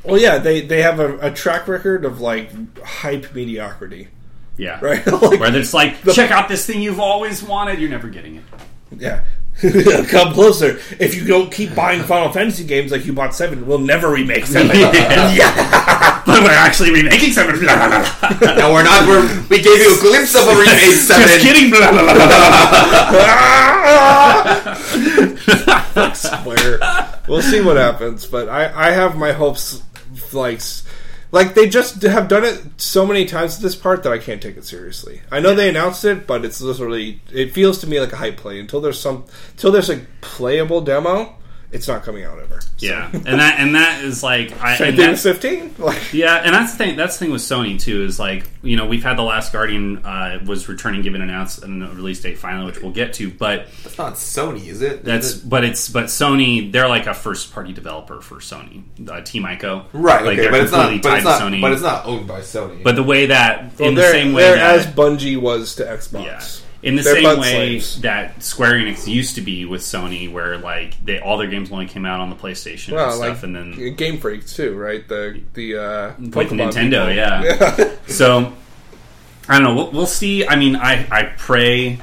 Well, 0.02 0.18
yeah, 0.20 0.38
they 0.38 0.60
they 0.62 0.82
have 0.82 0.98
a, 0.98 1.16
a 1.18 1.30
track 1.30 1.68
record 1.68 2.04
of 2.04 2.20
like 2.20 2.50
hype 2.82 3.32
mediocrity, 3.34 4.08
yeah. 4.56 4.78
right? 4.82 5.06
like, 5.06 5.40
Where 5.40 5.56
it's 5.56 5.72
like, 5.72 6.02
check 6.12 6.32
out 6.32 6.48
this 6.48 6.66
thing 6.66 6.82
you've 6.82 7.00
always 7.00 7.40
wanted. 7.40 7.78
You're 7.78 7.88
never 7.90 8.08
getting 8.08 8.34
it. 8.36 8.44
yeah. 8.98 9.24
Come 10.08 10.32
closer. 10.34 10.78
If 10.98 11.14
you 11.14 11.24
don't 11.26 11.50
keep 11.52 11.74
buying 11.74 12.02
Final 12.02 12.32
Fantasy 12.32 12.64
games 12.64 12.90
like 12.90 13.06
you 13.06 13.12
bought 13.12 13.34
Seven, 13.34 13.66
we'll 13.66 13.78
never 13.78 14.10
remake 14.10 14.46
Seven. 14.46 14.76
yeah. 14.76 16.22
but 16.26 16.42
we're 16.42 16.50
actually 16.50 16.90
remaking 16.90 17.32
seven. 17.32 17.58
Blah, 17.60 17.76
blah, 17.76 17.88
blah, 17.88 18.38
blah. 18.38 18.54
No, 18.56 18.72
we're 18.72 18.82
not. 18.82 19.06
We're, 19.06 19.22
we 19.48 19.60
gave 19.62 19.78
you 19.78 19.96
a 19.96 20.00
glimpse 20.00 20.34
of 20.34 20.48
a 20.48 20.54
remake 20.54 20.94
seven. 20.94 21.28
Just 21.28 21.40
kidding. 21.40 21.70
Blah, 21.70 21.90
blah, 21.92 22.02
blah, 22.02 22.14
blah, 22.14 22.28
blah. 25.94 26.12
Swear. 26.14 26.78
We'll 27.28 27.42
see 27.42 27.60
what 27.60 27.76
happens, 27.76 28.26
but 28.26 28.48
I, 28.48 28.88
I 28.88 28.90
have 28.90 29.16
my 29.16 29.32
hopes 29.32 29.82
like 30.32 30.56
s- 30.56 30.82
like 31.34 31.54
they 31.54 31.68
just 31.68 32.00
have 32.02 32.28
done 32.28 32.44
it 32.44 32.62
so 32.76 33.04
many 33.04 33.24
times 33.24 33.56
at 33.56 33.62
this 33.62 33.74
part 33.74 34.04
that 34.04 34.12
I 34.12 34.18
can't 34.18 34.40
take 34.40 34.56
it 34.56 34.64
seriously. 34.64 35.20
I 35.32 35.40
know 35.40 35.52
they 35.52 35.68
announced 35.68 36.04
it, 36.04 36.28
but 36.28 36.44
it's 36.44 36.60
literally 36.60 37.20
it 37.32 37.52
feels 37.52 37.80
to 37.80 37.88
me 37.88 37.98
like 37.98 38.12
a 38.12 38.16
hype 38.16 38.36
play 38.36 38.60
until 38.60 38.80
there's 38.80 39.00
some 39.00 39.24
until 39.50 39.72
there's 39.72 39.90
a 39.90 40.06
playable 40.20 40.80
demo. 40.80 41.34
It's 41.74 41.88
not 41.88 42.04
coming 42.04 42.24
out 42.24 42.38
ever. 42.38 42.60
So. 42.60 42.68
Yeah, 42.78 43.10
and 43.12 43.24
that 43.40 43.58
and 43.60 43.74
that 43.74 44.04
is 44.04 44.22
like, 44.22 44.52
I, 44.62 44.76
Same 44.76 44.88
and 44.88 44.96
thing 44.96 45.10
with 45.10 45.22
that's, 45.22 45.38
fifteen. 45.40 45.74
Like 45.84 46.12
yeah, 46.12 46.36
and 46.36 46.54
that's 46.54 46.72
the 46.72 46.78
thing. 46.78 46.96
That's 46.96 47.18
the 47.18 47.24
thing 47.24 47.32
with 47.32 47.42
Sony 47.42 47.78
too. 47.80 48.04
Is 48.04 48.18
like, 48.18 48.48
you 48.62 48.76
know, 48.76 48.86
we've 48.86 49.02
had 49.02 49.18
the 49.18 49.22
Last 49.22 49.52
Guardian 49.52 49.98
uh, 50.04 50.38
was 50.46 50.68
returning, 50.68 51.02
given 51.02 51.20
announced 51.20 51.62
and 51.64 51.82
a 51.82 51.88
release 51.88 52.20
date 52.22 52.38
finally, 52.38 52.66
which 52.66 52.80
we'll 52.80 52.92
get 52.92 53.12
to. 53.14 53.30
But 53.30 53.66
That's 53.82 53.98
not 53.98 54.14
Sony, 54.14 54.66
is 54.68 54.82
it? 54.82 55.04
that's 55.04 55.26
Is 55.26 55.44
it- 55.44 55.48
but 55.48 55.64
it's 55.64 55.88
but 55.88 56.04
Sony. 56.06 56.70
They're 56.70 56.88
like 56.88 57.06
a 57.06 57.14
first 57.14 57.52
party 57.52 57.72
developer 57.72 58.20
for 58.20 58.36
Sony. 58.36 58.82
Uh, 59.08 59.20
Team 59.22 59.42
Ico, 59.42 59.86
right. 59.92 60.24
Like 60.24 60.34
Okay, 60.38 60.42
they're 60.42 60.50
but 60.52 60.60
it's 60.62 60.72
not. 60.72 60.88
completely 60.90 60.98
But 61.02 61.08
tied 61.10 61.16
it's 61.18 61.24
not. 61.24 61.42
Sony. 61.42 61.60
But 61.60 61.72
it's 61.72 61.82
not 61.82 62.06
owned 62.06 62.26
by 62.28 62.40
Sony. 62.40 62.82
But 62.84 62.94
the 62.96 63.02
way 63.02 63.26
that 63.26 63.78
well, 63.78 63.88
in 63.88 63.94
the 63.96 64.02
same 64.10 64.32
way 64.32 64.42
they're 64.42 64.56
that 64.56 64.76
as 64.78 64.86
Bungie 64.86 65.40
was 65.40 65.74
to 65.76 65.84
Xbox. 65.84 66.24
Yeah. 66.24 66.63
In 66.84 66.96
the 66.96 67.02
They're 67.02 67.14
same 67.14 67.40
way 67.40 67.78
slaves. 67.80 68.00
that 68.02 68.42
Square 68.42 68.74
Enix 68.74 69.06
used 69.08 69.36
to 69.36 69.40
be 69.40 69.64
with 69.64 69.80
Sony, 69.80 70.30
where 70.30 70.58
like 70.58 71.02
they 71.02 71.18
all 71.18 71.38
their 71.38 71.48
games 71.48 71.72
only 71.72 71.86
came 71.86 72.04
out 72.04 72.20
on 72.20 72.28
the 72.28 72.36
PlayStation 72.36 72.92
Well, 72.92 73.10
and 73.10 73.20
like 73.20 73.30
stuff, 73.30 73.42
and 73.42 73.56
then 73.56 73.94
Game 73.96 74.18
Freak 74.18 74.46
too, 74.46 74.74
right? 74.76 75.06
The 75.08 75.40
the 75.54 75.76
uh, 75.78 76.08
with 76.18 76.50
Nintendo, 76.50 77.08
people. 77.08 77.14
yeah. 77.86 77.90
So 78.06 78.52
I 79.48 79.58
don't 79.58 79.62
know. 79.62 79.74
We'll, 79.74 79.90
we'll 79.92 80.06
see. 80.06 80.46
I 80.46 80.56
mean, 80.56 80.76
I 80.76 81.06
I 81.10 81.22
pray, 81.38 82.00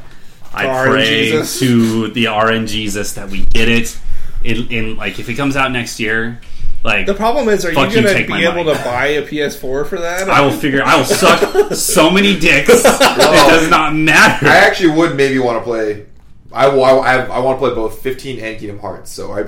I 0.51 0.85
pray 0.87 1.29
to 1.29 2.07
the 2.09 2.25
RNGesus 2.25 3.13
that 3.15 3.29
we 3.29 3.45
get 3.45 3.67
it 3.69 3.95
in, 4.43 4.67
in 4.69 4.97
like 4.97 5.19
if 5.19 5.29
it 5.29 5.35
comes 5.35 5.55
out 5.55 5.71
next 5.71 5.99
year, 5.99 6.41
like 6.83 7.05
The 7.05 7.13
problem 7.13 7.49
is, 7.49 7.65
are 7.65 7.69
you 7.69 7.75
going 7.75 7.91
to 7.91 8.27
be 8.27 8.43
able 8.43 8.63
money. 8.63 8.77
to 8.77 8.83
buy 8.83 9.05
a 9.07 9.25
PS4 9.25 9.85
for 9.85 9.99
that? 9.99 10.29
I 10.29 10.41
will 10.41 10.51
figure. 10.65 10.83
I 10.83 10.97
will 10.97 11.05
suck 11.05 11.73
so 11.73 12.09
many 12.09 12.39
dicks. 12.39 12.69
it 12.69 12.83
does 12.83 13.69
not 13.69 13.95
matter. 13.95 14.47
I 14.47 14.57
actually 14.57 14.91
would 14.97 15.15
maybe 15.15 15.39
want 15.39 15.59
to 15.59 15.63
play. 15.63 16.05
I, 16.51 16.67
I, 16.67 16.69
I, 16.69 17.15
I 17.25 17.39
want 17.39 17.59
to 17.59 17.65
play 17.65 17.73
both 17.75 18.01
15 18.01 18.39
and 18.39 18.59
Kingdom 18.59 18.79
Hearts. 18.79 19.11
So 19.11 19.31
I. 19.33 19.45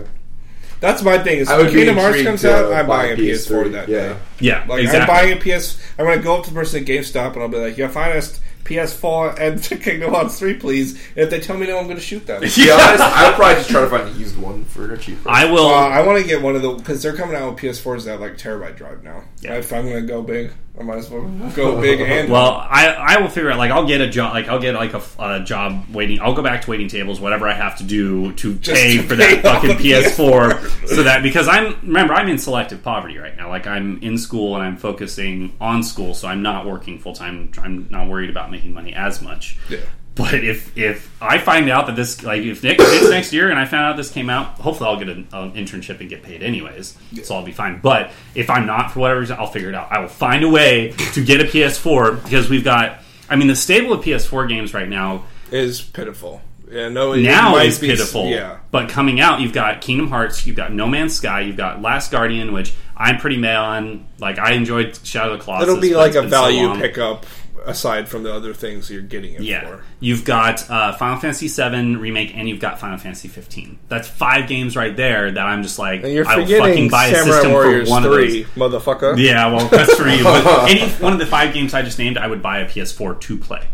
That's 0.80 1.02
my 1.02 1.18
thing. 1.18 1.40
Is 1.40 1.50
I 1.50 1.58
would 1.58 1.72
Kingdom 1.72 1.96
Hearts 1.96 2.24
comes 2.24 2.44
out, 2.44 2.72
I'm 2.74 2.86
buy 2.86 3.08
buying 3.08 3.14
a 3.14 3.16
PS4 3.16 3.72
that 3.72 3.88
yeah. 3.88 4.00
day. 4.00 4.20
Yeah, 4.40 4.66
Like 4.68 4.84
exactly. 4.84 5.00
I'm 5.00 5.08
buying 5.08 5.38
a 5.38 5.60
PS. 5.60 5.82
I'm 5.98 6.06
gonna 6.06 6.22
go 6.22 6.38
up 6.38 6.44
to 6.44 6.50
the 6.50 6.56
person 6.56 6.82
at 6.84 6.88
GameStop 6.88 7.34
and 7.34 7.42
I'll 7.42 7.48
be 7.48 7.58
like, 7.58 7.78
"Your 7.78 7.88
finest 7.88 8.42
PS4 8.66 9.40
and 9.40 9.62
Kingdom 9.84 10.12
Hearts 10.12 10.40
3, 10.40 10.56
please." 10.56 10.94
And 11.10 11.20
if 11.20 11.30
they 11.30 11.40
tell 11.40 11.58
me 11.58 11.68
no, 11.68 11.78
I'm 11.78 11.88
gonna 11.88 12.00
shoot 12.00 12.26
them. 12.26 12.42
To 12.42 12.48
be 12.48 12.72
honest, 12.72 13.02
I'll 13.02 13.34
probably 13.34 13.56
just 13.56 13.70
try 13.70 13.82
to 13.82 13.90
find 13.90 14.10
a 14.10 14.12
used 14.20 14.38
one 14.38 14.66
for 14.66 14.94
a 14.94 14.98
cheaper. 14.98 15.30
I 15.30 15.52
will. 15.52 15.68
Uh, 15.68 15.90
I 15.90 16.06
want 16.06 16.22
to 16.22 16.28
get 16.28 16.42
one 16.42 16.56
of 16.56 16.62
the 16.62 16.74
because 16.74 17.02
they're 17.02 17.16
coming 17.16 17.36
out 17.36 17.54
with 17.54 17.64
PS4s 17.64 18.06
that 18.06 18.12
have 18.12 18.22
like 18.22 18.38
terabyte 18.38 18.76
drive 18.76 19.04
now. 19.04 19.24
Yeah. 19.42 19.56
If 19.56 19.72
I'm 19.74 19.88
gonna 19.88 20.02
go 20.02 20.22
big, 20.22 20.52
I 20.80 20.82
might 20.82 20.98
as 20.98 21.10
well 21.10 21.22
go 21.56 21.80
big 21.80 22.02
and 22.02 22.32
Well, 22.32 22.56
I 22.56 22.88
I 22.88 23.22
will 23.22 23.30
figure 23.30 23.52
out 23.52 23.60
like 23.60 23.70
I'll 23.70 23.86
get 23.86 24.02
a 24.02 24.10
job 24.10 24.34
like 24.34 24.48
I'll 24.48 24.60
get 24.60 24.74
like 24.74 24.94
a 25.20 25.40
job 25.42 25.86
waiting. 25.94 26.20
I'll 26.20 26.34
go 26.34 26.42
back 26.42 26.64
to 26.64 26.70
waiting 26.72 26.88
tables, 26.88 27.20
whatever 27.20 27.48
I 27.48 27.54
have 27.54 27.78
to 27.78 27.84
do 27.84 28.34
to 28.34 28.56
Just 28.56 28.82
pay 28.82 28.98
to 28.98 29.04
for 29.04 29.16
pay 29.16 29.36
that 29.36 29.44
fucking 29.44 29.78
the 29.78 29.92
PS4, 29.92 30.88
so 30.96 31.04
that 31.04 31.22
because 31.22 31.48
I'm 31.48 31.80
remember 31.82 32.16
I'm 32.16 32.28
in 32.28 32.40
selective 32.40 32.82
poverty 32.82 33.20
right 33.20 33.38
now. 33.38 33.50
Like 33.50 33.68
I'm 33.68 34.02
in 34.02 34.18
school 34.18 34.56
and 34.56 34.64
I'm 34.64 34.78
focusing 34.78 35.56
on 35.62 35.84
school, 35.84 36.16
so 36.16 36.28
I'm 36.28 36.42
not 36.42 36.66
working 36.66 36.98
full 36.98 37.14
time. 37.14 37.52
I'm 37.60 37.88
not 37.92 38.08
worried 38.08 38.32
about 38.32 38.50
making 38.50 38.74
money 38.74 38.94
as 38.96 39.22
much. 39.22 39.58
Yeah. 39.70 39.78
But 40.16 40.36
if 40.44 40.78
if 40.78 41.12
I 41.22 41.40
find 41.40 41.70
out 41.70 41.88
that 41.88 41.96
this 41.96 42.22
like 42.24 42.44
if 42.44 42.64
next, 42.64 42.84
it's 42.86 43.10
next 43.10 43.34
year 43.34 43.50
and 43.50 43.60
I 43.60 43.66
found 43.66 43.86
out 43.86 43.98
this 43.98 44.12
came 44.12 44.30
out, 44.30 44.60
hopefully 44.60 44.90
I'll 44.90 45.00
get 45.00 45.10
an, 45.10 45.28
an 45.32 45.54
internship 45.54 46.00
and 46.02 46.10
get 46.10 46.22
paid 46.22 46.44
anyways, 46.44 46.96
so 47.24 47.36
I'll 47.36 47.44
be 47.44 47.52
fine. 47.52 47.80
But 47.82 48.12
if 48.36 48.50
I'm 48.50 48.68
not 48.68 48.92
for 48.92 49.00
whatever 49.00 49.22
reason, 49.22 49.38
I'll 49.40 49.48
figure 49.48 49.70
it 49.70 49.76
out. 49.76 49.92
I 49.92 50.00
will 50.00 50.08
find 50.08 50.44
a 50.44 50.50
way 50.50 50.92
to 51.14 51.26
get 51.26 51.42
a 51.42 51.46
PS4 51.46 52.24
because 52.24 52.50
we've 52.50 52.64
got. 52.64 53.00
I 53.30 53.38
mean, 53.38 53.48
the 53.48 53.56
stable 53.56 53.94
of 53.94 54.06
PS4 54.06 54.48
games 54.48 54.74
right 54.76 54.88
now 54.88 55.26
is 55.50 55.82
pitiful. 55.82 56.42
Yeah, 56.70 56.90
no, 56.90 57.14
it 57.14 57.22
now 57.22 57.58
is 57.58 57.78
pitiful. 57.80 58.28
Yeah, 58.28 58.58
But 58.72 58.90
coming 58.90 59.20
out, 59.20 59.42
you've 59.42 59.54
got 59.54 59.82
Kingdom 59.82 60.10
Hearts, 60.10 60.48
you've 60.48 60.56
got 60.56 60.74
No 60.74 60.88
Man's 60.88 61.16
Sky, 61.16 61.42
you've 61.42 61.58
got 61.58 61.82
Last 61.84 62.12
Guardian, 62.12 62.52
which 62.52 62.74
I'm 62.98 63.20
pretty 63.20 63.38
mad 63.38 63.58
on. 63.58 64.08
Like 64.20 64.40
I 64.40 64.54
enjoyed 64.54 64.98
Shadow 65.04 65.34
of 65.34 65.40
the 65.40 65.44
Colossus. 65.46 65.68
it'll 65.70 65.82
be 65.82 65.96
like 65.96 66.12
a 66.16 66.22
been 66.22 66.30
so 66.32 66.42
value 66.42 66.74
pickup 66.76 67.26
aside 67.66 68.10
from 68.10 68.24
the 68.24 68.34
other 68.34 68.54
things 68.54 68.90
you're 68.90 69.02
getting 69.02 69.34
it 69.36 69.42
Yeah, 69.42 69.68
for. 69.68 69.84
you've 70.00 70.26
got 70.26 70.70
uh, 70.70 70.94
Final 70.94 71.20
Fantasy 71.20 71.48
VII 71.48 71.96
remake, 71.96 72.36
and 72.36 72.48
you've 72.50 72.60
got 72.60 72.80
Final 72.80 72.98
Fantasy 72.98 73.28
15. 73.28 73.80
That's 73.90 74.08
five 74.08 74.48
games 74.50 74.76
right 74.76 74.96
there 74.96 75.32
that 75.32 75.46
I'm 75.46 75.64
just 75.64 75.80
like, 75.80 76.04
And 76.04 76.14
you're 76.14 76.28
I 76.28 76.38
will 76.38 76.46
fucking 76.48 76.90
buy 76.90 77.08
a 77.08 77.16
Samurai 77.16 77.32
system 77.36 77.52
Warriors 77.52 77.88
for 77.88 77.92
one 77.92 78.04
Three, 78.04 78.42
of 78.44 78.48
motherfucker. 78.56 79.18
Yeah, 79.18 79.54
well, 79.54 79.68
that's 79.68 79.94
for 79.96 80.08
you. 80.08 80.24
But 80.24 80.70
any 80.70 80.88
one 80.94 81.14
of 81.14 81.20
the 81.20 81.26
five 81.26 81.54
games 81.54 81.74
I 81.74 81.82
just 81.82 82.00
named, 82.00 82.18
I 82.18 82.28
would 82.28 82.42
buy 82.42 82.60
a 82.60 82.68
PS4 82.68 83.20
to 83.22 83.38
play. 83.38 83.68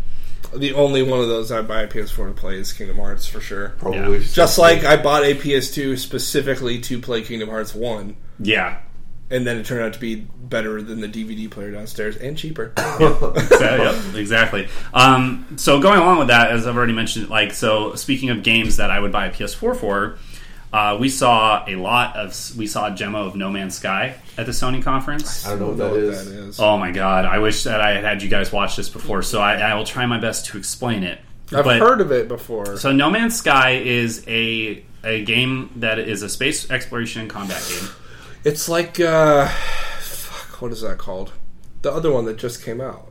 The 0.54 0.72
only 0.72 1.02
one 1.04 1.20
of 1.20 1.28
those 1.28 1.52
I 1.52 1.62
buy 1.62 1.82
a 1.82 1.88
PS4 1.88 2.26
to 2.28 2.32
play 2.32 2.56
is 2.58 2.72
Kingdom 2.72 2.96
Hearts 2.96 3.24
for 3.26 3.40
sure. 3.40 3.68
Probably 3.78 4.18
Yeah. 4.18 4.24
Just 4.32 4.58
like 4.58 4.84
I 4.84 4.96
bought 5.00 5.22
a 5.22 5.34
PS2 5.34 5.96
specifically 5.96 6.80
to 6.80 6.98
play 7.00 7.22
Kingdom 7.22 7.48
Hearts 7.50 7.72
One, 7.74 8.16
Yeah, 8.40 8.78
and 9.30 9.46
then 9.46 9.56
it 9.58 9.66
turned 9.66 9.82
out 9.82 9.92
to 9.94 10.00
be 10.00 10.16
better 10.16 10.82
than 10.82 11.00
the 11.00 11.08
DVD 11.08 11.48
player 11.50 11.70
downstairs 11.70 12.16
and 12.16 12.36
cheaper. 12.36 12.72
So, 13.00 13.60
yep, 13.60 14.14
exactly. 14.16 14.68
Um, 14.94 15.46
so 15.56 15.80
going 15.80 16.00
along 16.00 16.18
with 16.18 16.28
that, 16.28 16.50
as 16.50 16.66
I've 16.66 16.76
already 16.76 16.92
mentioned, 16.92 17.28
like 17.28 17.52
so, 17.52 17.94
speaking 17.94 18.30
of 18.30 18.42
games 18.42 18.76
that 18.78 18.90
I 18.90 18.98
would 19.00 19.12
buy 19.12 19.26
a 19.26 19.32
PS4 19.32 19.76
for, 19.76 20.18
uh, 20.72 20.96
we 21.00 21.08
saw 21.08 21.64
a 21.66 21.74
lot 21.76 22.16
of 22.16 22.56
we 22.56 22.66
saw 22.66 22.92
a 22.92 22.96
demo 22.96 23.26
of 23.26 23.34
No 23.36 23.50
Man's 23.50 23.74
Sky 23.76 24.14
at 24.38 24.46
the 24.46 24.52
Sony 24.52 24.82
conference. 24.82 25.46
I 25.46 25.50
don't 25.50 25.60
know 25.60 25.66
what 25.68 25.76
Know 25.78 25.84
that 25.84 25.90
what 25.90 26.00
is. 26.00 26.24
that 26.26 26.34
is. 26.48 26.60
Oh 26.60 26.78
my 26.78 26.90
god! 26.92 27.24
I 27.24 27.38
wish 27.40 27.64
that 27.64 27.80
I 27.80 27.92
had 27.92 28.04
had 28.04 28.22
you 28.22 28.28
guys 28.28 28.52
watch 28.52 28.76
this 28.76 28.88
before, 28.88 29.22
so 29.22 29.40
I, 29.40 29.54
I 29.56 29.74
will 29.74 29.84
try 29.84 30.06
my 30.06 30.18
best 30.20 30.46
to 30.46 30.58
explain 30.58 31.02
it. 31.02 31.20
I've 31.52 31.64
But- 31.64 31.80
heard 31.80 32.00
of 32.00 32.12
it 32.12 32.28
before. 32.28 32.76
So 32.78 32.92
No 32.92 33.10
Man's 33.10 33.36
Sky 33.36 33.72
is 33.72 34.24
a 34.28 34.84
a 35.02 35.24
game 35.24 35.70
that 35.76 35.98
is 35.98 36.22
a 36.22 36.28
space 36.28 36.70
exploration 36.70 37.22
and 37.22 37.30
combat 37.30 37.62
game. 37.68 37.88
It's 38.44 38.68
like 38.68 38.98
uh, 39.00 39.48
fuck, 40.00 40.60
what 40.62 40.72
is 40.72 40.80
that 40.82 40.98
called? 40.98 41.32
The 41.82 41.92
other 41.92 42.12
one 42.12 42.24
that 42.26 42.36
just 42.36 42.62
came 42.64 42.80
out. 42.80 43.06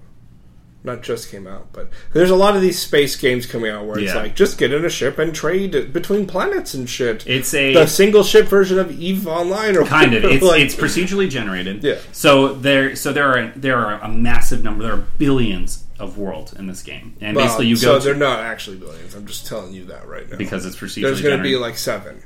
Not 0.82 1.02
just 1.04 1.30
came 1.30 1.46
out, 1.46 1.74
but 1.74 1.90
there's 2.14 2.30
a 2.30 2.38
lot 2.38 2.56
of 2.56 2.62
these 2.62 2.80
space 2.80 3.18
games 3.18 3.46
coming 3.46 3.70
out 3.70 3.86
where 3.86 4.00
it's 4.00 4.14
Yeah. 4.14 4.22
like 4.22 4.34
just 4.34 4.58
get 4.58 4.72
in 4.72 4.86
a 4.86 4.90
ship 4.90 5.20
and 5.20 5.36
trade 5.36 5.92
between 5.92 6.26
planets 6.26 6.74
and 6.74 6.90
shit. 6.90 7.28
It's 7.28 7.54
a 7.54 7.74
the 7.74 7.86
single 7.86 8.24
ship 8.24 8.48
version 8.48 8.80
of 8.80 8.90
Eve 8.90 9.28
Online, 9.28 9.76
or 9.76 9.84
kind 9.84 10.14
of 10.14 10.24
it's, 10.24 10.42
like, 10.42 10.62
it's 10.62 10.76
procedurally 10.76 11.30
generated. 11.30 11.84
Yeah. 11.84 11.98
So 12.14 12.54
there 12.54 12.96
so 12.96 13.12
there 13.12 13.28
are 13.28 13.52
there 13.58 13.76
are 13.78 14.00
a 14.00 14.08
massive 14.08 14.64
number. 14.64 14.84
There 14.86 14.94
are 14.94 15.06
billions 15.18 15.84
of 16.00 16.18
worlds 16.18 16.54
in 16.54 16.68
this 16.68 16.82
game, 16.82 17.18
and 17.20 17.36
well, 17.36 17.46
basically 17.46 17.68
you 17.68 17.76
go 17.76 17.82
so 17.82 17.98
go 17.98 18.00
they're 18.00 18.16
not 18.16 18.40
actually 18.40 18.78
billions. 18.78 19.14
I'm 19.16 19.26
just 19.28 19.48
telling 19.48 19.74
you 19.74 19.84
that 19.86 20.08
right 20.08 20.30
now 20.32 20.38
because 20.38 20.66
it's 20.66 20.78
procedurally 20.78 21.02
there's 21.02 21.22
going 21.22 21.36
to 21.38 21.44
be 21.44 21.50
generated. 21.50 21.60
like 21.62 21.78
seven. 21.78 22.24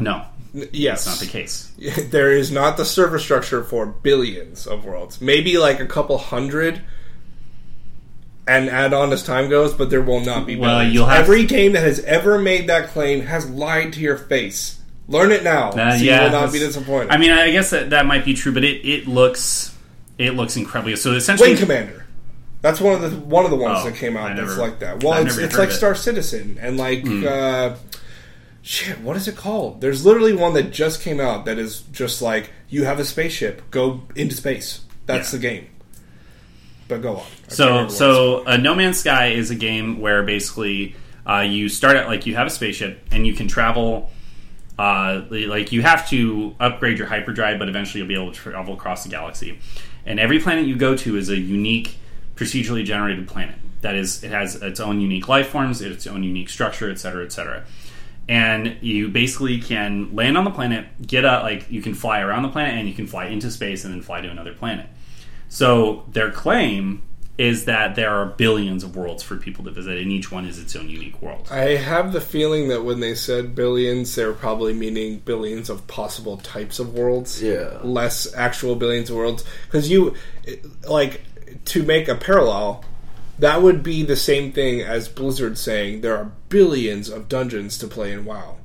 no, 0.00 0.26
Yes, 0.72 1.04
that's 1.04 1.20
not 1.20 1.26
the 1.26 1.32
case. 1.32 1.72
there 2.10 2.32
is 2.32 2.52
not 2.52 2.76
the 2.76 2.84
server 2.84 3.18
structure 3.18 3.64
for 3.64 3.86
billions 3.86 4.66
of 4.66 4.84
worlds. 4.84 5.20
Maybe 5.20 5.58
like 5.58 5.80
a 5.80 5.86
couple 5.86 6.16
hundred, 6.16 6.80
and 8.46 8.68
add 8.68 8.92
on 8.92 9.12
as 9.12 9.22
time 9.24 9.48
goes, 9.48 9.72
but 9.74 9.90
there 9.90 10.02
will 10.02 10.20
not 10.20 10.46
be. 10.46 10.56
Well, 10.56 10.82
you'll 10.86 11.06
have- 11.06 11.20
every 11.20 11.44
game 11.44 11.72
that 11.72 11.82
has 11.82 12.00
ever 12.00 12.38
made 12.38 12.68
that 12.68 12.88
claim 12.90 13.22
has 13.22 13.48
lied 13.50 13.92
to 13.94 14.00
your 14.00 14.16
face. 14.16 14.80
Learn 15.08 15.32
it 15.32 15.42
now, 15.44 15.70
Uh, 15.70 15.98
so 15.98 16.04
yeah, 16.04 16.18
you 16.18 16.22
will 16.32 16.40
not 16.40 16.52
be 16.52 16.58
disappointed. 16.58 17.10
I 17.10 17.18
mean, 17.18 17.30
I 17.30 17.50
guess 17.50 17.70
that, 17.70 17.90
that 17.90 18.06
might 18.06 18.24
be 18.24 18.32
true, 18.34 18.52
but 18.54 18.64
it, 18.64 18.86
it 18.88 19.06
looks 19.06 19.74
it 20.18 20.34
looks 20.34 20.56
incredibly. 20.56 20.96
So 20.96 21.12
essentially, 21.12 21.50
Wing 21.50 21.58
Commander. 21.58 22.06
That's 22.62 22.80
one 22.80 22.94
of 22.94 23.10
the 23.10 23.18
one 23.18 23.44
of 23.44 23.50
the 23.50 23.56
ones 23.58 23.80
Oh, 23.82 23.90
that 23.90 23.96
came 23.96 24.16
out 24.16 24.34
that's 24.36 24.56
like 24.56 24.78
that. 24.78 25.02
Well, 25.04 25.12
I've 25.12 25.26
it's 25.26 25.36
it's 25.36 25.58
like 25.58 25.68
of 25.68 25.74
it. 25.74 25.76
Star 25.78 25.94
Citizen 25.94 26.56
and 26.60 26.78
like 26.78 27.02
Hmm. 27.02 27.26
uh, 27.26 27.74
shit. 28.64 28.98
What 29.00 29.16
is 29.16 29.28
it 29.28 29.36
called? 29.36 29.80
There's 29.80 30.04
literally 30.04 30.32
one 30.34 30.54
that 30.54 30.72
just 30.72 31.00
came 31.02 31.20
out 31.20 31.44
that 31.44 31.58
is 31.58 31.80
just 31.92 32.20
like 32.22 32.50
you 32.68 32.84
have 32.84 32.98
a 32.98 33.04
spaceship, 33.04 33.70
go 33.70 34.02
into 34.16 34.34
space. 34.34 34.80
That's 35.06 35.32
Yeah. 35.32 35.38
the 35.38 35.42
game. 35.42 35.66
But 36.88 37.02
go 37.02 37.16
on. 37.16 37.26
I 37.48 37.52
So, 37.52 37.88
so 37.88 38.44
uh, 38.46 38.56
No 38.56 38.74
Man's 38.74 38.98
Sky 38.98 39.28
is 39.28 39.50
a 39.50 39.54
game 39.54 40.00
where 40.00 40.22
basically 40.22 40.96
uh, 41.28 41.40
you 41.40 41.68
start 41.68 41.96
out 41.96 42.08
like 42.08 42.26
you 42.26 42.34
have 42.36 42.46
a 42.46 42.50
spaceship 42.50 43.00
and 43.12 43.26
you 43.26 43.34
can 43.34 43.48
travel. 43.48 44.10
Uh, 44.78 45.22
like 45.30 45.70
you 45.70 45.82
have 45.82 46.08
to 46.10 46.54
upgrade 46.58 46.98
your 46.98 47.06
hyperdrive, 47.06 47.58
but 47.60 47.68
eventually 47.68 48.00
you'll 48.00 48.08
be 48.08 48.14
able 48.14 48.32
to 48.32 48.38
travel 48.40 48.74
across 48.74 49.04
the 49.04 49.08
galaxy. 49.08 49.58
And 50.04 50.18
every 50.18 50.40
planet 50.40 50.66
you 50.66 50.74
go 50.76 50.96
to 50.96 51.16
is 51.16 51.28
a 51.30 51.36
unique, 51.38 51.96
procedurally 52.34 52.84
generated 52.84 53.28
planet. 53.28 53.54
That 53.82 53.94
is, 53.94 54.24
it 54.24 54.30
has 54.32 54.56
its 54.56 54.80
own 54.80 55.00
unique 55.00 55.28
life 55.28 55.48
forms, 55.48 55.80
its 55.80 56.06
own 56.06 56.24
unique 56.24 56.48
structure, 56.48 56.90
et 56.90 56.98
cetera, 56.98 57.24
et 57.24 57.32
cetera. 57.32 57.64
And 58.28 58.78
you 58.80 59.08
basically 59.08 59.60
can 59.60 60.14
land 60.16 60.38
on 60.38 60.44
the 60.44 60.50
planet, 60.50 60.86
get 61.06 61.24
out, 61.24 61.42
like 61.42 61.70
you 61.70 61.82
can 61.82 61.94
fly 61.94 62.20
around 62.20 62.42
the 62.42 62.48
planet, 62.48 62.74
and 62.74 62.88
you 62.88 62.94
can 62.94 63.06
fly 63.06 63.26
into 63.26 63.50
space 63.50 63.84
and 63.84 63.92
then 63.92 64.00
fly 64.00 64.22
to 64.22 64.28
another 64.28 64.54
planet. 64.54 64.86
So 65.48 66.06
their 66.10 66.30
claim 66.30 67.02
is 67.36 67.64
that 67.64 67.96
there 67.96 68.10
are 68.10 68.26
billions 68.26 68.84
of 68.84 68.94
worlds 68.94 69.22
for 69.22 69.36
people 69.36 69.64
to 69.64 69.70
visit, 69.70 69.98
and 69.98 70.12
each 70.12 70.30
one 70.30 70.46
is 70.46 70.58
its 70.58 70.76
own 70.76 70.88
unique 70.88 71.20
world. 71.20 71.48
I 71.50 71.76
have 71.76 72.12
the 72.12 72.20
feeling 72.20 72.68
that 72.68 72.84
when 72.84 73.00
they 73.00 73.16
said 73.16 73.56
billions, 73.56 74.14
they 74.14 74.24
were 74.24 74.34
probably 74.34 74.72
meaning 74.72 75.18
billions 75.18 75.68
of 75.68 75.86
possible 75.88 76.36
types 76.36 76.78
of 76.78 76.94
worlds. 76.94 77.42
Yeah. 77.42 77.78
Less 77.82 78.32
actual 78.34 78.76
billions 78.76 79.10
of 79.10 79.16
worlds. 79.16 79.44
Because 79.66 79.90
you, 79.90 80.14
like, 80.88 81.22
to 81.66 81.82
make 81.82 82.06
a 82.06 82.14
parallel, 82.14 82.84
that 83.38 83.62
would 83.62 83.82
be 83.82 84.02
the 84.02 84.16
same 84.16 84.52
thing 84.52 84.80
as 84.80 85.08
Blizzard 85.08 85.58
saying 85.58 86.00
there 86.00 86.16
are 86.16 86.30
billions 86.48 87.08
of 87.08 87.28
dungeons 87.28 87.76
to 87.78 87.86
play 87.86 88.12
in 88.12 88.24
WoW. 88.24 88.56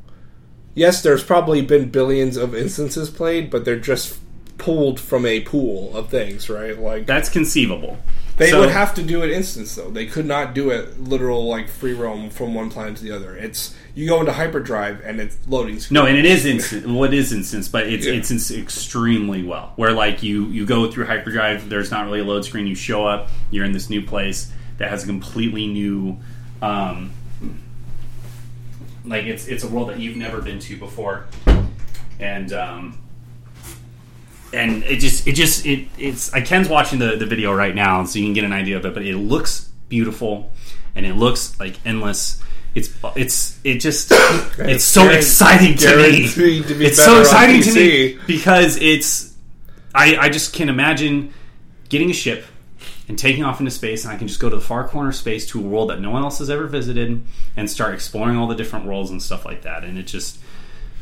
Yes, 0.75 1.01
there's 1.01 1.23
probably 1.23 1.61
been 1.61 1.89
billions 1.89 2.37
of 2.37 2.55
instances 2.55 3.09
played, 3.09 3.49
but 3.49 3.65
they're 3.65 3.79
just 3.79 4.17
pulled 4.57 4.99
from 4.99 5.25
a 5.25 5.39
pool 5.41 5.95
of 5.95 6.09
things, 6.09 6.49
right? 6.49 6.77
Like, 6.79 7.05
That's 7.05 7.29
conceivable. 7.29 7.97
they 8.37 8.51
So- 8.51 8.59
would 8.61 8.69
have 8.69 8.93
to 8.95 9.01
do 9.01 9.21
an 9.23 9.29
instance 9.31 9.75
though. 9.75 9.89
They 9.89 10.05
could 10.05 10.25
not 10.25 10.53
do 10.53 10.69
it 10.69 11.01
literal 11.01 11.47
like 11.47 11.67
free 11.69 11.93
roam 11.93 12.29
from 12.29 12.53
one 12.53 12.69
planet 12.69 12.97
to 12.97 13.03
the 13.03 13.11
other. 13.11 13.35
It's 13.35 13.73
you 13.95 14.07
go 14.07 14.19
into 14.21 14.31
hyperdrive 14.33 15.01
and 15.03 15.19
it's 15.19 15.35
loading. 15.47 15.79
Screen. 15.79 15.95
No, 15.95 16.05
and 16.05 16.17
it 16.17 16.25
is 16.25 16.45
instant. 16.45 16.85
Well, 16.87 17.03
it 17.05 17.13
is 17.13 17.33
instance, 17.33 17.67
but 17.67 17.87
it's 17.87 18.05
Yeah. 18.05 18.13
it's 18.13 18.51
extremely 18.51 19.43
well. 19.43 19.73
Where 19.75 19.91
like 19.91 20.23
you 20.23 20.45
you 20.47 20.65
go 20.65 20.89
through 20.89 21.05
hyperdrive, 21.05 21.67
there's 21.69 21.91
not 21.91 22.05
really 22.05 22.19
a 22.19 22.23
load 22.23 22.45
screen. 22.45 22.67
You 22.67 22.75
show 22.75 23.05
up, 23.05 23.29
you're 23.51 23.65
in 23.65 23.71
this 23.73 23.89
new 23.89 24.01
place 24.01 24.47
that 24.79 24.89
has 24.89 25.03
a 25.03 25.07
completely 25.07 25.67
new, 25.67 26.17
um, 26.61 27.11
like 29.05 29.25
it's 29.25 29.47
it's 29.47 29.63
a 29.63 29.67
world 29.67 29.89
that 29.89 29.99
you've 29.99 30.17
never 30.17 30.41
been 30.41 30.59
to 30.59 30.77
before, 30.77 31.27
and 32.19 32.51
um, 32.53 32.97
and 34.53 34.83
it 34.83 34.99
just 34.99 35.27
it 35.27 35.33
just 35.33 35.65
it 35.65 35.87
it's 35.97 36.33
I 36.33 36.41
Ken's 36.41 36.67
watching 36.67 36.97
the 36.97 37.17
the 37.17 37.25
video 37.25 37.53
right 37.53 37.75
now, 37.75 38.03
so 38.05 38.19
you 38.19 38.25
can 38.25 38.33
get 38.33 38.45
an 38.45 38.53
idea 38.53 38.77
of 38.77 38.85
it. 38.85 38.93
But 38.93 39.05
it 39.05 39.15
looks 39.15 39.69
beautiful, 39.89 40.51
and 40.95 41.05
it 41.05 41.13
looks 41.13 41.59
like 41.59 41.75
endless. 41.85 42.41
It's 42.73 42.89
it's 43.15 43.59
it 43.63 43.79
just 43.79 44.11
it's 44.59 44.83
so 44.83 45.09
exciting 45.09 45.75
to 45.77 45.97
me. 45.97 46.27
to 46.63 46.75
be 46.75 46.85
It's 46.85 47.03
so 47.03 47.19
exciting 47.19 47.61
to 47.63 47.73
me 47.73 48.19
because 48.27 48.77
it's 48.77 49.35
I 49.93 50.15
I 50.17 50.29
just 50.29 50.53
can't 50.53 50.69
imagine 50.69 51.33
getting 51.89 52.09
a 52.11 52.13
ship 52.13 52.45
and 53.09 53.17
taking 53.19 53.43
off 53.43 53.59
into 53.59 53.71
space, 53.71 54.05
and 54.05 54.13
I 54.13 54.17
can 54.17 54.27
just 54.29 54.39
go 54.39 54.49
to 54.49 54.55
the 54.55 54.61
far 54.61 54.87
corner 54.87 55.09
of 55.09 55.15
space 55.15 55.45
to 55.47 55.59
a 55.59 55.63
world 55.63 55.89
that 55.89 55.99
no 55.99 56.11
one 56.11 56.23
else 56.23 56.37
has 56.39 56.49
ever 56.49 56.67
visited, 56.67 57.21
and 57.57 57.69
start 57.69 57.93
exploring 57.93 58.37
all 58.37 58.47
the 58.47 58.55
different 58.55 58.85
worlds 58.85 59.09
and 59.11 59.21
stuff 59.21 59.43
like 59.45 59.63
that. 59.63 59.83
And 59.83 59.97
it 59.97 60.03
just 60.03 60.37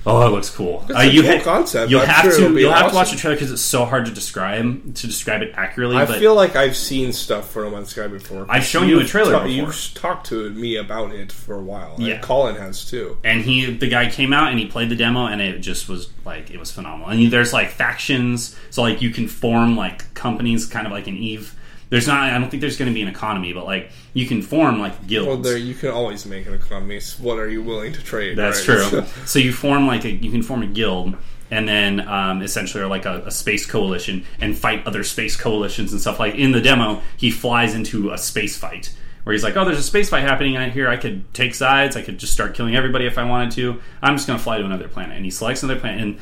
Oh, 0.10 0.26
it 0.26 0.30
looks 0.30 0.50
cool. 0.50 0.86
It's 0.88 0.96
Uh, 0.98 1.02
a 1.02 1.06
you 1.06 1.22
cool 1.22 1.38
ha- 1.40 1.44
concept. 1.44 1.92
You'll 1.92 2.00
I'm 2.00 2.08
have 2.08 2.34
sure 2.34 2.48
to. 2.54 2.58
You'll 2.58 2.72
have 2.72 2.92
to 2.92 2.96
watch 2.96 3.12
the 3.12 3.18
trailer 3.18 3.36
because 3.36 3.52
it's 3.52 3.62
so 3.62 3.84
hard 3.84 4.06
to 4.06 4.12
describe 4.14 4.96
to 4.96 5.06
describe 5.08 5.42
it 5.42 5.52
accurately. 5.58 5.98
I 5.98 6.06
feel 6.06 6.34
like 6.34 6.56
I've 6.56 6.78
seen 6.78 7.12
stuff 7.12 7.50
for 7.52 7.64
No 7.64 7.72
Man's 7.72 7.90
Sky 7.90 8.08
before. 8.08 8.46
I've 8.48 8.64
shown 8.64 8.88
you 8.88 9.02
a 9.02 9.04
trailer 9.04 9.34
ta- 9.34 9.40
before. 9.44 9.50
You've 9.66 9.92
talked 9.96 10.28
to 10.28 10.50
me 10.52 10.78
about 10.78 11.12
it 11.14 11.34
for 11.34 11.56
a 11.56 11.62
while. 11.62 11.96
Yeah. 11.98 12.14
and 12.14 12.24
Colin 12.24 12.56
has 12.56 12.86
too. 12.86 13.18
and 13.26 13.42
he 13.42 13.66
the 13.74 13.90
guy 13.90 14.10
came 14.10 14.32
out 14.32 14.50
and 14.52 14.60
he 14.60 14.66
played 14.68 14.88
the 14.90 14.96
demo 14.96 15.26
and 15.26 15.42
it 15.42 15.60
just 15.60 15.90
was 15.90 16.08
like 16.24 16.52
it 16.52 16.58
was 16.60 16.72
phenomenal 16.72 17.10
and 17.10 17.30
there's 17.30 17.52
like 17.52 17.70
factions 17.72 18.56
so 18.70 18.84
like 18.84 19.02
you 19.02 19.10
can 19.10 19.28
form 19.28 19.76
like 19.76 20.14
companies 20.14 20.66
kind 20.66 20.86
of 20.88 20.94
like 20.94 21.08
an 21.08 21.18
eve 21.18 21.54
there's 21.90 22.08
not 22.08 22.30
i 22.30 22.38
don't 22.38 22.50
think 22.50 22.62
there's 22.62 22.78
going 22.78 22.90
to 22.90 22.94
be 22.94 23.02
an 23.02 23.08
economy 23.08 23.54
but 23.54 23.66
like 23.66 23.92
you 24.14 24.26
can 24.26 24.42
form 24.42 24.80
like 24.80 25.06
guilds. 25.06 25.28
Well, 25.28 25.38
there 25.38 25.58
you 25.58 25.76
can 25.76 25.90
always 25.90 26.26
make 26.26 26.48
an 26.48 26.56
economy. 26.56 27.00
So 27.00 27.22
What 27.24 27.38
are 27.38 27.48
you 27.48 27.62
willing 27.62 27.94
to 27.94 28.02
trade? 28.02 28.36
that's 28.36 28.68
right? 28.68 28.90
true. 28.90 29.04
So 29.26 29.38
you 29.38 29.54
form 29.54 29.86
like 29.86 30.06
a 30.06 30.10
you 30.12 30.32
can 30.32 30.42
form 30.42 30.64
a 30.64 30.68
guild 30.68 31.16
and 31.52 31.68
then 31.68 32.06
um, 32.08 32.42
essentially 32.42 32.84
are 32.84 32.88
like 32.88 33.06
a, 33.06 33.22
a 33.28 33.32
space 33.32 33.66
coalition 33.66 34.26
and 34.42 34.58
fight 34.58 34.86
other 34.88 35.04
space 35.04 35.38
coalitions 35.38 35.92
and 35.92 36.02
stuff. 36.02 36.20
Like 36.20 36.34
in 36.34 36.52
the 36.52 36.62
demo 36.62 37.04
he 37.16 37.30
flies 37.30 37.76
into 37.76 38.12
a 38.12 38.18
space 38.18 38.58
fight 38.58 38.92
where 39.24 39.34
he's 39.34 39.44
like 39.44 39.56
oh 39.56 39.66
there's 39.66 39.78
a 39.78 39.84
space 39.84 40.10
fight 40.10 40.24
happening 40.24 40.58
out 40.58 40.72
here. 40.72 40.90
I 40.90 40.98
could 40.98 41.32
take 41.36 41.54
sides. 41.54 41.96
I 41.96 42.02
could 42.02 42.18
just 42.18 42.34
start 42.34 42.56
killing 42.56 42.76
everybody 42.76 43.06
if 43.06 43.20
i 43.20 43.24
wanted 43.24 43.52
to. 43.52 43.80
I'm 44.02 44.16
just 44.16 44.26
going 44.26 44.40
to 44.40 44.44
fly 44.44 44.58
to 44.58 44.66
another 44.66 44.88
planet. 44.88 45.16
And 45.16 45.26
he 45.26 45.30
selects 45.30 45.62
another 45.62 45.80
planet 45.80 46.02
and 46.02 46.20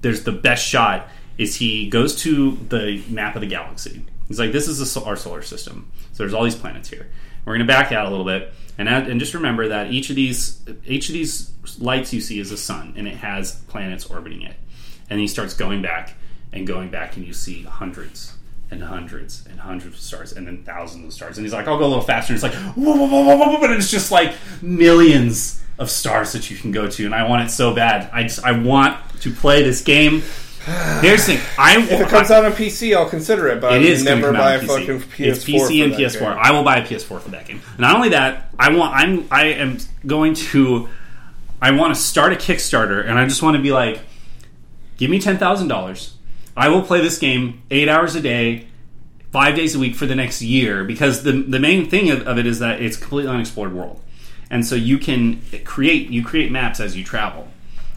there's 0.00 0.24
the 0.24 0.32
best 0.32 0.66
shot 0.66 1.08
is 1.38 1.54
he 1.56 1.88
goes 1.88 2.16
to 2.22 2.56
the 2.70 3.04
map 3.08 3.36
of 3.36 3.40
the 3.40 3.46
galaxy 3.46 4.04
he's 4.28 4.38
like 4.38 4.52
this 4.52 4.68
is 4.68 4.96
our 4.96 5.16
solar 5.16 5.42
system. 5.42 5.90
So 6.12 6.22
there's 6.22 6.34
all 6.34 6.44
these 6.44 6.56
planets 6.56 6.88
here. 6.88 7.08
We're 7.44 7.54
going 7.54 7.66
to 7.66 7.72
back 7.72 7.92
out 7.92 8.06
a 8.06 8.10
little 8.10 8.24
bit. 8.24 8.52
And, 8.76 8.88
add, 8.88 9.08
and 9.08 9.18
just 9.20 9.32
remember 9.32 9.68
that 9.68 9.90
each 9.90 10.10
of 10.10 10.16
these 10.16 10.60
each 10.84 11.08
of 11.08 11.14
these 11.14 11.52
lights 11.78 12.12
you 12.12 12.20
see 12.20 12.38
is 12.38 12.52
a 12.52 12.58
sun 12.58 12.92
and 12.96 13.08
it 13.08 13.16
has 13.16 13.54
planets 13.68 14.04
orbiting 14.06 14.42
it. 14.42 14.56
And 15.08 15.18
he 15.18 15.28
starts 15.28 15.54
going 15.54 15.80
back 15.80 16.14
and 16.52 16.66
going 16.66 16.90
back 16.90 17.16
and 17.16 17.24
you 17.24 17.32
see 17.32 17.62
hundreds 17.62 18.34
and 18.70 18.82
hundreds 18.82 19.46
and 19.46 19.60
hundreds 19.60 19.94
of 19.94 20.00
stars 20.00 20.32
and 20.32 20.46
then 20.46 20.62
thousands 20.64 21.06
of 21.06 21.12
stars. 21.12 21.38
And 21.38 21.46
he's 21.46 21.54
like 21.54 21.68
i'll 21.68 21.78
go 21.78 21.86
a 21.86 21.88
little 21.88 22.02
faster. 22.02 22.34
And 22.34 22.42
it's 22.42 22.42
like 22.42 22.54
whoa, 22.74 22.96
whoa, 22.96 23.06
whoa, 23.06 23.36
whoa, 23.36 23.58
whoa, 23.58 23.72
it's 23.72 23.90
just 23.90 24.10
like 24.10 24.34
millions 24.60 25.62
of 25.78 25.90
stars 25.90 26.32
that 26.32 26.50
you 26.50 26.56
can 26.56 26.72
go 26.72 26.90
to. 26.90 27.06
And 27.06 27.14
i 27.14 27.26
want 27.26 27.46
it 27.46 27.50
so 27.50 27.74
bad. 27.74 28.10
I 28.12 28.24
just 28.24 28.44
i 28.44 28.52
want 28.52 28.98
to 29.20 29.30
play 29.30 29.62
this 29.62 29.80
game 29.80 30.22
here's 31.00 31.24
the 31.26 31.36
thing 31.36 31.46
i 31.58 31.78
If 31.78 31.92
it 31.92 32.08
comes 32.08 32.32
out 32.32 32.44
on 32.44 32.50
PC, 32.50 32.96
I'll 32.96 33.08
consider 33.08 33.46
it. 33.46 33.60
But 33.60 33.74
it 33.74 33.82
I 33.82 33.84
is 33.84 34.00
would 34.00 34.08
going 34.08 34.20
to 34.20 34.32
never 34.32 34.36
buy 34.36 34.54
a 34.54 34.60
fucking 34.60 35.00
PC. 35.00 35.26
PS4. 35.26 35.26
It's 35.26 35.44
PC 35.44 35.84
and 35.84 35.92
that 35.92 36.00
PS4. 36.00 36.18
game. 36.20 36.38
I 36.40 36.50
will 36.50 36.64
buy 36.64 36.78
a 36.78 36.84
PS4 36.84 37.20
for 37.20 37.28
that 37.30 37.46
game. 37.46 37.60
Not 37.78 37.94
only 37.94 38.08
that, 38.08 38.48
I 38.58 38.74
want. 38.74 38.92
I'm. 38.96 39.28
I 39.30 39.44
am 39.44 39.78
going 40.04 40.34
to. 40.34 40.88
I 41.62 41.70
want 41.70 41.94
to 41.94 42.00
start 42.00 42.32
a 42.32 42.36
Kickstarter, 42.36 43.08
and 43.08 43.16
I 43.16 43.26
just 43.28 43.42
want 43.44 43.56
to 43.56 43.62
be 43.62 43.70
like, 43.70 44.00
give 44.96 45.08
me 45.08 45.20
ten 45.20 45.38
thousand 45.38 45.68
dollars. 45.68 46.16
I 46.56 46.68
will 46.68 46.82
play 46.82 47.00
this 47.00 47.18
game 47.18 47.62
eight 47.70 47.88
hours 47.88 48.16
a 48.16 48.20
day, 48.20 48.66
five 49.30 49.54
days 49.54 49.76
a 49.76 49.78
week 49.78 49.94
for 49.94 50.06
the 50.06 50.16
next 50.16 50.42
year. 50.42 50.82
Because 50.82 51.22
the 51.22 51.30
the 51.30 51.60
main 51.60 51.88
thing 51.88 52.10
of, 52.10 52.26
of 52.26 52.38
it 52.38 52.46
is 52.46 52.58
that 52.58 52.82
it's 52.82 52.96
a 52.96 53.00
completely 53.00 53.30
unexplored 53.30 53.72
world, 53.72 54.02
and 54.50 54.66
so 54.66 54.74
you 54.74 54.98
can 54.98 55.40
create 55.64 56.10
you 56.10 56.24
create 56.24 56.50
maps 56.50 56.80
as 56.80 56.96
you 56.96 57.04
travel. 57.04 57.46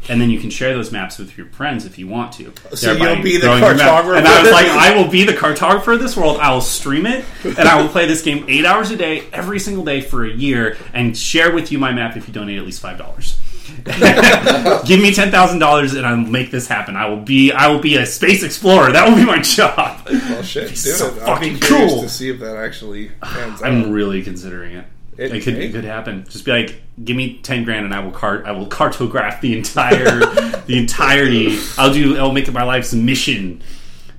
And 0.07 0.19
then 0.19 0.29
you 0.29 0.39
can 0.39 0.49
share 0.49 0.73
those 0.73 0.91
maps 0.91 1.19
with 1.19 1.37
your 1.37 1.47
friends 1.47 1.85
if 1.85 1.99
you 1.99 2.07
want 2.07 2.31
to. 2.33 2.51
So 2.75 2.93
thereby 2.93 3.13
you'll 3.13 3.23
be 3.23 3.37
the 3.37 3.47
growing 3.47 3.61
your 3.61 3.75
map. 3.75 4.03
cartographer? 4.03 4.17
And 4.17 4.27
I 4.27 4.41
was 4.41 4.51
like, 4.51 4.67
I 4.67 4.95
will 4.95 5.09
be 5.09 5.23
the 5.23 5.33
cartographer 5.33 5.93
of 5.93 5.99
this 5.99 6.17
world. 6.17 6.37
I 6.39 6.51
will 6.51 6.61
stream 6.61 7.05
it, 7.05 7.25
and 7.43 7.59
I 7.59 7.79
will 7.81 7.89
play 7.89 8.07
this 8.07 8.23
game 8.23 8.45
eight 8.47 8.65
hours 8.65 8.89
a 8.91 8.95
day, 8.95 9.27
every 9.31 9.59
single 9.59 9.83
day 9.83 10.01
for 10.01 10.25
a 10.25 10.31
year, 10.31 10.77
and 10.93 11.15
share 11.15 11.53
with 11.53 11.71
you 11.71 11.77
my 11.77 11.91
map 11.91 12.17
if 12.17 12.27
you 12.27 12.33
donate 12.33 12.57
at 12.57 12.65
least 12.65 12.81
five 12.81 12.97
dollars. 12.97 13.39
Give 14.85 14.99
me 14.99 15.13
ten 15.13 15.31
thousand 15.31 15.59
dollars, 15.59 15.93
and 15.93 16.05
I'll 16.05 16.17
make 16.17 16.51
this 16.51 16.67
happen. 16.67 16.95
I 16.95 17.07
will 17.07 17.21
be, 17.21 17.51
I 17.51 17.67
will 17.67 17.79
be 17.79 17.97
a 17.97 18.05
space 18.05 18.43
explorer. 18.43 18.91
That 18.91 19.07
will 19.07 19.15
be 19.15 19.25
my 19.25 19.41
job. 19.41 20.07
Well, 20.09 20.43
shit, 20.43 20.69
do 20.69 20.75
so 20.75 21.07
it. 21.07 21.19
Fucking 21.19 21.59
cool. 21.59 22.01
to 22.01 22.09
see 22.09 22.29
if 22.29 22.39
that 22.39 22.55
actually. 22.57 23.11
I'm 23.21 23.91
really 23.91 24.23
considering 24.23 24.75
it. 24.75 24.85
It 25.19 25.35
It, 25.35 25.43
could, 25.43 25.55
it 25.55 25.71
could 25.73 25.83
happen. 25.83 26.25
Just 26.29 26.45
be 26.45 26.51
like, 26.51 26.81
give 27.03 27.17
me 27.17 27.39
ten 27.43 27.63
grand, 27.65 27.85
and 27.85 27.93
I 27.93 27.99
will 27.99 28.11
cart. 28.11 28.45
I 28.45 28.51
will 28.53 28.67
cartograph 28.67 29.41
the 29.41 29.57
entire, 29.57 30.19
the 30.65 30.77
entirety. 30.77 31.59
I'll 31.77 31.93
do. 31.93 32.17
I'll 32.17 32.31
make 32.31 32.47
it 32.47 32.53
my 32.53 32.63
life's 32.63 32.93
mission 32.93 33.61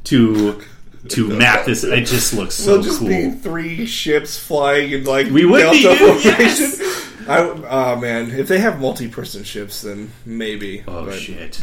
to 0.05 0.61
to 1.09 1.29
map 1.39 1.65
this. 1.65 1.85
It 1.85 2.05
just 2.07 2.35
looks 2.35 2.55
so 2.55 2.73
We'll 2.75 2.83
just 2.83 2.99
cool. 2.99 3.09
be 3.09 3.31
three 3.31 3.87
ships 3.87 4.39
flying 4.39 4.93
in 4.93 5.05
like 5.05 5.29
We 5.29 5.47
would 5.47 5.71
be, 5.71 5.83
dude, 5.83 5.99
formation. 6.23 6.87
I, 7.29 7.39
oh 7.39 7.97
man, 7.97 8.31
if 8.33 8.49
they 8.49 8.59
have 8.59 8.81
multi-person 8.81 9.45
ships, 9.45 9.83
then 9.83 10.11
maybe. 10.27 10.83
oh 10.89 11.07
But 11.07 11.19
shit! 11.19 11.63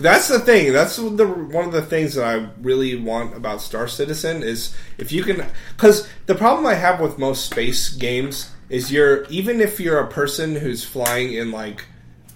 That's 0.00 0.28
the 0.28 0.38
thing. 0.38 0.72
That's 0.72 0.96
the 0.96 1.26
one 1.26 1.64
of 1.64 1.72
the 1.72 1.82
things 1.82 2.14
that 2.14 2.24
I 2.26 2.48
really 2.60 2.94
want 2.94 3.34
about 3.36 3.60
Star 3.60 3.88
Citizen 3.88 4.42
is 4.42 4.76
if 4.98 5.10
you 5.10 5.22
can, 5.24 5.46
because 5.76 6.08
the 6.26 6.34
problem 6.34 6.66
I 6.66 6.74
have 6.74 7.00
with 7.00 7.18
most 7.18 7.46
space 7.48 7.88
games 7.90 8.50
is 8.68 8.92
you're 8.92 9.24
even 9.26 9.60
if 9.60 9.80
you're 9.80 10.00
a 10.00 10.08
person 10.08 10.56
who's 10.56 10.84
flying 10.84 11.32
in 11.32 11.50
like 11.50 11.84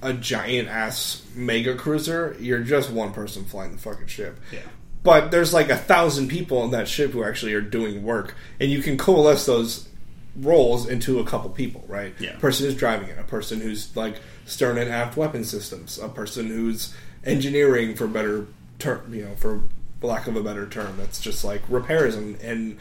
a 0.02 0.12
giant 0.12 0.68
ass 0.68 1.22
mega 1.34 1.74
cruiser, 1.74 2.36
you're 2.40 2.60
just 2.60 2.90
one 2.90 3.12
person 3.12 3.44
flying 3.44 3.72
the 3.72 3.78
fucking 3.78 4.08
ship. 4.08 4.38
Yeah. 4.52 4.60
But 5.02 5.30
there's 5.30 5.52
like 5.52 5.68
a 5.68 5.76
thousand 5.76 6.28
people 6.28 6.64
in 6.64 6.70
that 6.72 6.88
ship 6.88 7.12
who 7.12 7.24
actually 7.24 7.54
are 7.54 7.60
doing 7.60 8.02
work, 8.02 8.34
and 8.60 8.70
you 8.70 8.82
can 8.82 8.96
coalesce 8.96 9.46
those 9.46 9.88
roles 10.36 10.88
into 10.88 11.18
a 11.18 11.24
couple 11.24 11.50
people, 11.50 11.84
right? 11.88 12.14
Yeah. 12.18 12.36
A 12.36 12.38
person 12.38 12.66
who's 12.66 12.76
driving 12.76 13.08
it, 13.08 13.18
a 13.18 13.24
person 13.24 13.60
who's 13.60 13.94
like 13.96 14.16
stern 14.46 14.78
and 14.78 14.90
aft 14.90 15.16
weapon 15.16 15.44
systems, 15.44 15.98
a 15.98 16.08
person 16.08 16.46
who's 16.48 16.94
engineering 17.24 17.94
for 17.94 18.06
better 18.06 18.46
term, 18.78 19.12
you 19.12 19.24
know, 19.24 19.34
for 19.36 19.62
lack 20.00 20.26
of 20.26 20.36
a 20.36 20.42
better 20.42 20.66
term. 20.66 20.96
That's 20.96 21.20
just 21.20 21.44
like 21.44 21.62
repairs 21.68 22.14
and 22.14 22.40
and 22.40 22.78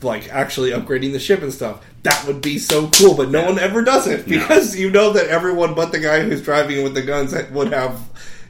like 0.00 0.28
actually 0.32 0.70
upgrading 0.70 1.12
the 1.12 1.18
ship 1.18 1.42
and 1.42 1.52
stuff. 1.52 1.84
That 2.02 2.24
would 2.26 2.40
be 2.40 2.58
so 2.58 2.88
cool, 2.88 3.14
but 3.14 3.30
no 3.30 3.44
one 3.44 3.58
ever 3.58 3.82
does 3.82 4.06
it 4.06 4.26
because 4.26 4.76
you 4.76 4.90
know 4.90 5.12
that 5.12 5.26
everyone 5.28 5.74
but 5.74 5.92
the 5.92 6.00
guy 6.00 6.20
who's 6.22 6.42
driving 6.42 6.82
with 6.82 6.94
the 6.94 7.02
guns 7.02 7.34
would 7.50 7.72
have. 7.72 8.00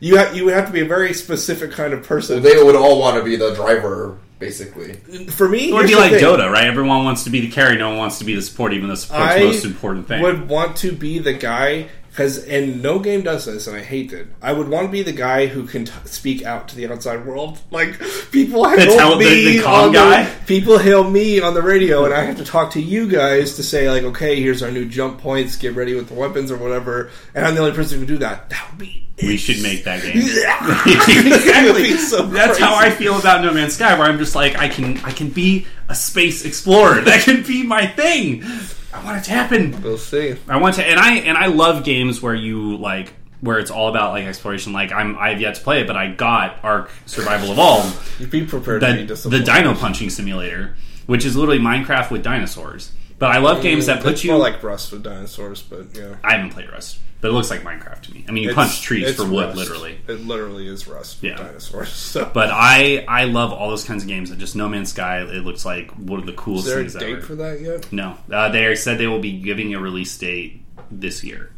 You 0.01 0.16
have, 0.16 0.36
you 0.36 0.45
would 0.47 0.55
have 0.55 0.66
to 0.66 0.72
be 0.72 0.80
a 0.80 0.84
very 0.84 1.14
specific 1.14 1.70
kind 1.70 1.93
of 1.93 2.03
person. 2.03 2.43
They 2.43 2.61
would 2.61 2.74
all 2.74 2.99
want 2.99 3.18
to 3.18 3.22
be 3.22 3.36
the 3.36 3.55
driver, 3.55 4.18
basically. 4.40 4.95
For 5.30 5.49
me, 5.49 5.70
It 5.70 5.74
would 5.74 5.86
be 5.86 5.95
like 5.95 6.11
thing. 6.11 6.20
Dota, 6.24 6.51
right? 6.51 6.64
Everyone 6.66 7.05
wants 7.05 7.22
to 7.22 7.30
be 7.30 7.40
the 7.40 7.49
carry, 7.51 7.76
no 7.76 7.90
one 7.90 7.99
wants 7.99 8.18
to 8.18 8.24
be 8.24 8.34
the 8.34 8.43
support, 8.43 8.72
even 8.72 8.88
though 8.88 8.97
support's 8.97 9.22
I 9.32 9.38
the 9.38 9.45
most 9.45 9.64
important 9.64 10.09
thing. 10.09 10.20
would 10.20 10.49
want 10.49 10.76
to 10.78 10.90
be 10.90 11.20
the 11.20 11.32
guy 11.34 11.86
because, 12.12 12.44
and 12.44 12.82
no 12.82 12.98
game 12.98 13.22
does 13.22 13.46
this, 13.46 13.66
and 13.66 13.74
I 13.74 13.80
hate 13.80 14.12
it. 14.12 14.26
I 14.42 14.52
would 14.52 14.68
want 14.68 14.84
to 14.86 14.92
be 14.92 15.02
the 15.02 15.12
guy 15.14 15.46
who 15.46 15.66
can 15.66 15.86
t- 15.86 15.92
speak 16.04 16.44
out 16.44 16.68
to 16.68 16.76
the 16.76 16.86
outside 16.86 17.24
world. 17.24 17.58
Like 17.70 17.98
people 18.30 18.68
hail 18.68 19.12
the- 19.16 19.24
me 19.24 19.56
the 19.56 19.62
calm 19.62 19.86
on 19.86 19.92
guy? 19.92 20.24
The, 20.24 20.44
people 20.46 20.76
hail 20.76 21.08
me 21.10 21.40
on 21.40 21.54
the 21.54 21.62
radio, 21.62 22.04
and 22.04 22.12
I 22.12 22.22
have 22.24 22.36
to 22.36 22.44
talk 22.44 22.72
to 22.72 22.82
you 22.82 23.08
guys 23.08 23.56
to 23.56 23.62
say 23.62 23.90
like, 23.90 24.02
okay, 24.02 24.40
here's 24.42 24.62
our 24.62 24.70
new 24.70 24.84
jump 24.86 25.20
points. 25.22 25.56
Get 25.56 25.74
ready 25.74 25.94
with 25.94 26.08
the 26.08 26.14
weapons 26.14 26.50
or 26.50 26.58
whatever. 26.58 27.10
And 27.34 27.46
I'm 27.46 27.54
the 27.54 27.60
only 27.62 27.72
person 27.74 27.98
who 27.98 28.04
can 28.04 28.14
do 28.14 28.18
that. 28.18 28.50
That 28.50 28.68
would 28.70 28.78
be. 28.78 29.06
we 29.22 29.38
should 29.38 29.62
make 29.62 29.84
that 29.84 30.02
game. 30.02 30.12
Exactly. 31.32 31.96
so 31.96 32.26
That's 32.26 32.58
how 32.58 32.74
I 32.74 32.90
feel 32.90 33.18
about 33.18 33.42
No 33.42 33.54
Man's 33.54 33.74
Sky, 33.74 33.98
where 33.98 34.06
I'm 34.06 34.18
just 34.18 34.34
like, 34.34 34.56
I 34.58 34.68
can, 34.68 34.98
I 34.98 35.12
can 35.12 35.30
be 35.30 35.66
a 35.88 35.94
space 35.94 36.44
explorer. 36.44 37.00
That 37.00 37.22
can 37.22 37.42
be 37.42 37.62
my 37.62 37.86
thing. 37.86 38.42
I 38.93 39.03
want 39.05 39.18
it 39.18 39.24
to 39.24 39.30
happen. 39.30 39.80
We'll 39.82 39.99
see. 39.99 40.36
I 40.49 40.59
want 40.59 40.76
to, 40.76 40.84
and 40.84 41.01
I 41.01 41.14
and 41.14 41.36
I 41.38 41.47
love 41.47 41.84
games 41.84 42.20
where 42.20 42.34
you 42.34 42.76
like 42.76 43.14
where 43.40 43.59
it's 43.59 43.70
all 43.70 43.88
about 43.88 44.12
like 44.12 44.24
exploration. 44.24 44.72
Like 44.72 44.93
I'm, 44.93 45.16
I've 45.18 45.40
yet 45.40 45.57
to 45.57 45.61
play 45.62 45.80
it, 45.80 45.86
but 45.86 45.97
I 45.97 46.09
got 46.09 46.59
Ark 46.62 46.90
Survival 47.07 47.53
Evolved, 47.53 48.30
Be 48.30 48.45
prepared 48.47 48.82
to 48.82 48.95
be 48.95 49.05
the, 49.05 49.14
the 49.28 49.40
dino 49.40 49.74
punching 49.74 50.11
simulator, 50.11 50.76
which 51.07 51.24
is 51.24 51.36
literally 51.36 51.59
Minecraft 51.59 52.11
with 52.11 52.22
dinosaurs. 52.22 52.93
But 53.18 53.30
I 53.30 53.38
love 53.38 53.62
games 53.62 53.86
that 53.86 54.03
put 54.03 54.12
It's 54.14 54.24
you. 54.24 54.30
more 54.32 54.40
like 54.40 54.62
Rust 54.62 54.93
with 54.93 55.03
dinosaurs, 55.03 55.62
but 55.62 55.86
yeah. 55.97 56.16
I 56.24 56.36
haven't 56.36 56.51
played 56.51 56.70
Rust, 56.70 56.99
but 57.22 57.30
it 57.30 57.32
looks 57.32 57.48
like 57.48 57.62
Minecraft 57.62 58.02
to 58.02 58.12
me. 58.14 58.24
I 58.28 58.32
mean, 58.32 58.42
you 58.44 58.50
It's- 58.50 58.66
punch 58.68 58.82
trees 58.82 59.14
for 59.16 59.24
wood, 59.24 59.46
Rust. 59.46 59.56
literally. 59.56 59.96
It 60.08 60.26
literally 60.26 60.66
is 60.68 60.86
Rust 60.86 61.22
with 61.22 61.30
Yeah. 61.30 61.36
dinosaurs. 61.38 61.88
So. 61.92 62.30
But 62.34 62.50
I 62.52 63.04
I 63.08 63.24
love 63.24 63.52
all 63.52 63.70
those 63.70 63.84
kinds 63.84 64.02
of 64.02 64.08
games. 64.08 64.30
And 64.30 64.38
just 64.38 64.54
No 64.54 64.68
Man's 64.68 64.90
Sky, 64.90 65.20
it 65.22 65.42
looks 65.44 65.64
like 65.64 65.90
one 65.92 66.20
of 66.20 66.26
the 66.26 66.32
coolest 66.34 66.66
is 66.66 66.72
there 66.72 66.80
a 66.80 66.82
things 66.82 66.94
date 66.94 67.12
ever. 67.12 67.20
for 67.22 67.34
that 67.36 67.60
yet? 67.62 67.90
No, 67.90 68.18
uh, 68.30 68.50
they 68.50 68.74
said 68.74 68.98
they 68.98 69.06
will 69.06 69.20
be 69.20 69.32
giving 69.40 69.72
a 69.74 69.80
release 69.80 70.14
date 70.18 70.60
this 70.90 71.24
year, 71.24 71.50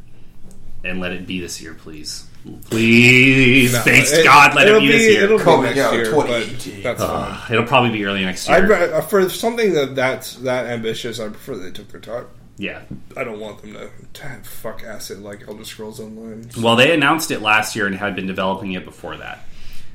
and 0.85 1.01
let 1.01 1.11
it 1.13 1.27
be 1.27 1.41
this 1.41 1.61
year, 1.61 1.75
please, 1.75 2.25
please, 2.71 3.73
No, 3.73 3.81
thanks 3.81 4.13
it- 4.13 4.25
God, 4.25 4.55
let 4.55 4.67
it 4.67 4.71
it'll 4.71 4.81
be, 4.81 4.89
this 4.89 5.03
year. 5.15 5.25
It'll 5.25 5.39
be 5.39 5.45
Coming 5.45 5.63
next 5.65 5.79
out 5.81 5.95
year, 5.95 6.05
2018. 6.05 6.75
but 6.75 6.83
that's 6.83 7.03
fine. 7.03 7.33
Uh, 7.33 7.41
it'll 7.51 7.65
probably 7.67 7.91
be 7.91 8.05
early 8.05 8.23
next 8.25 8.49
I'd, 8.51 8.69
year. 8.69 8.93
ra- 8.93 9.01
for 9.01 9.29
something 9.31 9.73
that 9.73 9.95
that's 9.97 10.35
that 10.37 10.67
ambitious, 10.67 11.19
I 11.21 11.29
prefer 11.29 11.57
they 11.57 11.71
took 11.71 11.89
their 11.91 12.01
time. 12.01 12.27
Yeah. 12.57 12.83
I 13.17 13.25
don't 13.25 13.41
want 13.41 13.63
them 13.63 13.73
to, 13.75 13.91
to 14.15 14.23
have 14.27 14.47
fuck 14.47 14.83
acid 14.83 15.21
like 15.21 15.47
Elder 15.49 15.65
Scrolls 15.65 16.01
Online. 16.01 16.49
Well, 16.61 16.77
they 16.77 16.93
announced 16.93 17.31
it 17.31 17.43
last 17.43 17.75
year 17.77 17.87
and 17.87 17.97
had 17.97 18.15
been 18.15 18.27
developing 18.27 18.73
it 18.73 18.85
before 18.85 19.17
that. 19.17 19.45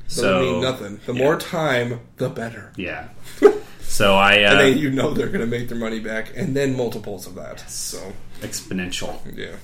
So 0.08 0.22
So 0.22 0.40
mean 0.40 0.60
nothing. 0.62 1.00
The 1.06 1.14
yeah. 1.14 1.24
more 1.24 1.36
time, 1.38 2.00
the 2.16 2.28
better. 2.28 2.72
Yeah. 2.76 3.08
So 3.90 4.14
I 4.14 4.44
uh, 4.44 4.52
And 4.52 4.60
then 4.60 4.78
you 4.78 4.90
know 4.90 5.12
they're 5.12 5.26
going 5.26 5.40
to 5.40 5.46
make 5.48 5.68
their 5.68 5.76
money 5.76 5.98
back, 5.98 6.32
and 6.36 6.54
then 6.54 6.76
multiples 6.76 7.26
of 7.26 7.34
that. 7.34 7.68
So 7.68 8.12
exponential. 8.40 9.18
yeah, 9.36 9.56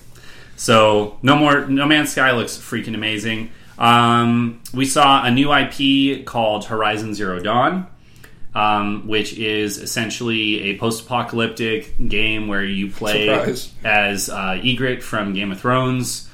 So 0.57 1.17
no 1.23 1.37
more 1.37 1.67
No 1.67 1.87
Man's 1.87 2.11
Sky 2.11 2.33
looks 2.33 2.57
freaking 2.59 2.97
amazing. 2.97 3.53
Um, 3.79 4.63
we 4.75 4.85
saw 4.85 5.23
a 5.25 5.31
new 5.31 5.55
IP 5.55 6.27
called 6.27 6.65
Horizon 6.65 7.15
Zero 7.15 7.39
Dawn, 7.39 7.87
um, 8.57 9.07
which 9.07 9.35
is 9.35 9.77
essentially 9.77 10.71
a 10.71 10.79
post-apocalyptic 10.79 12.09
game 12.09 12.49
where 12.49 12.65
you 12.65 12.91
play 12.91 13.27
Surprise. 13.27 13.73
as 13.85 14.31
uh, 14.31 14.59
Ygritte 14.63 15.03
from 15.03 15.35
Game 15.35 15.53
of 15.53 15.61
Thrones. 15.61 16.29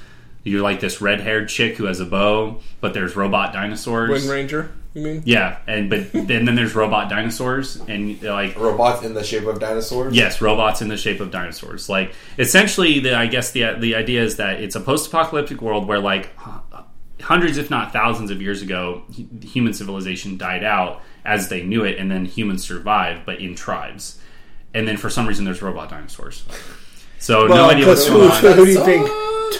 You're 0.45 0.61
like 0.61 0.79
this 0.79 1.01
red-haired 1.01 1.49
chick 1.49 1.75
who 1.75 1.83
has 1.85 1.99
a 1.99 2.05
bow, 2.05 2.61
but 2.79 2.93
there's 2.93 3.17
robot 3.17 3.51
dinosaurs. 3.51 4.09
Wind 4.09 4.29
Ranger, 4.29 4.71
you 4.93 5.01
mean? 5.01 5.23
Yeah, 5.25 5.57
and 5.67 5.89
but 5.89 6.11
then 6.13 6.45
then 6.45 6.55
there's 6.55 6.75
robot 6.75 7.09
dinosaurs, 7.09 7.75
and 7.75 8.21
like 8.21 8.57
Robots 8.57 9.03
in 9.03 9.13
the 9.13 9.23
shape 9.23 9.45
of 9.45 9.59
dinosaurs. 9.59 10.15
Yes, 10.15 10.39
robots 10.41 10.81
in 10.81 10.87
the 10.87 10.97
shape 10.97 11.19
of 11.19 11.29
dinosaurs. 11.29 11.89
Like 11.89 12.13
essentially, 12.37 12.99
the 12.99 13.15
I 13.15 13.27
guess 13.27 13.51
the 13.51 13.75
the 13.77 13.95
idea 13.95 14.23
is 14.23 14.37
that 14.37 14.61
it's 14.61 14.77
a 14.77 14.81
post-apocalyptic 14.81 15.61
world 15.61 15.87
where 15.87 15.99
like 15.99 16.29
hundreds, 17.21 17.57
if 17.57 17.69
not 17.69 17.91
thousands, 17.91 18.31
of 18.31 18.41
years 18.41 18.61
ago, 18.61 19.03
human 19.41 19.73
civilization 19.73 20.37
died 20.37 20.63
out 20.63 21.01
as 21.25 21.49
they 21.49 21.63
knew 21.63 21.83
it, 21.83 21.97
and 21.97 22.11
then 22.11 22.25
humans 22.25 22.63
survived, 22.63 23.25
but 23.25 23.39
in 23.39 23.55
tribes. 23.55 24.19
And 24.73 24.87
then 24.87 24.97
for 24.97 25.09
some 25.09 25.27
reason, 25.27 25.45
there's 25.45 25.61
robot 25.61 25.89
dinosaurs. 25.89 26.43
So 27.19 27.47
no 27.47 27.69
idea 27.69 27.87
what's 27.87 28.07
going 28.09 28.29
who, 28.29 28.47
on. 28.49 28.57
who 28.57 28.65
do 28.65 28.71
you 28.71 28.83
think 28.83 29.09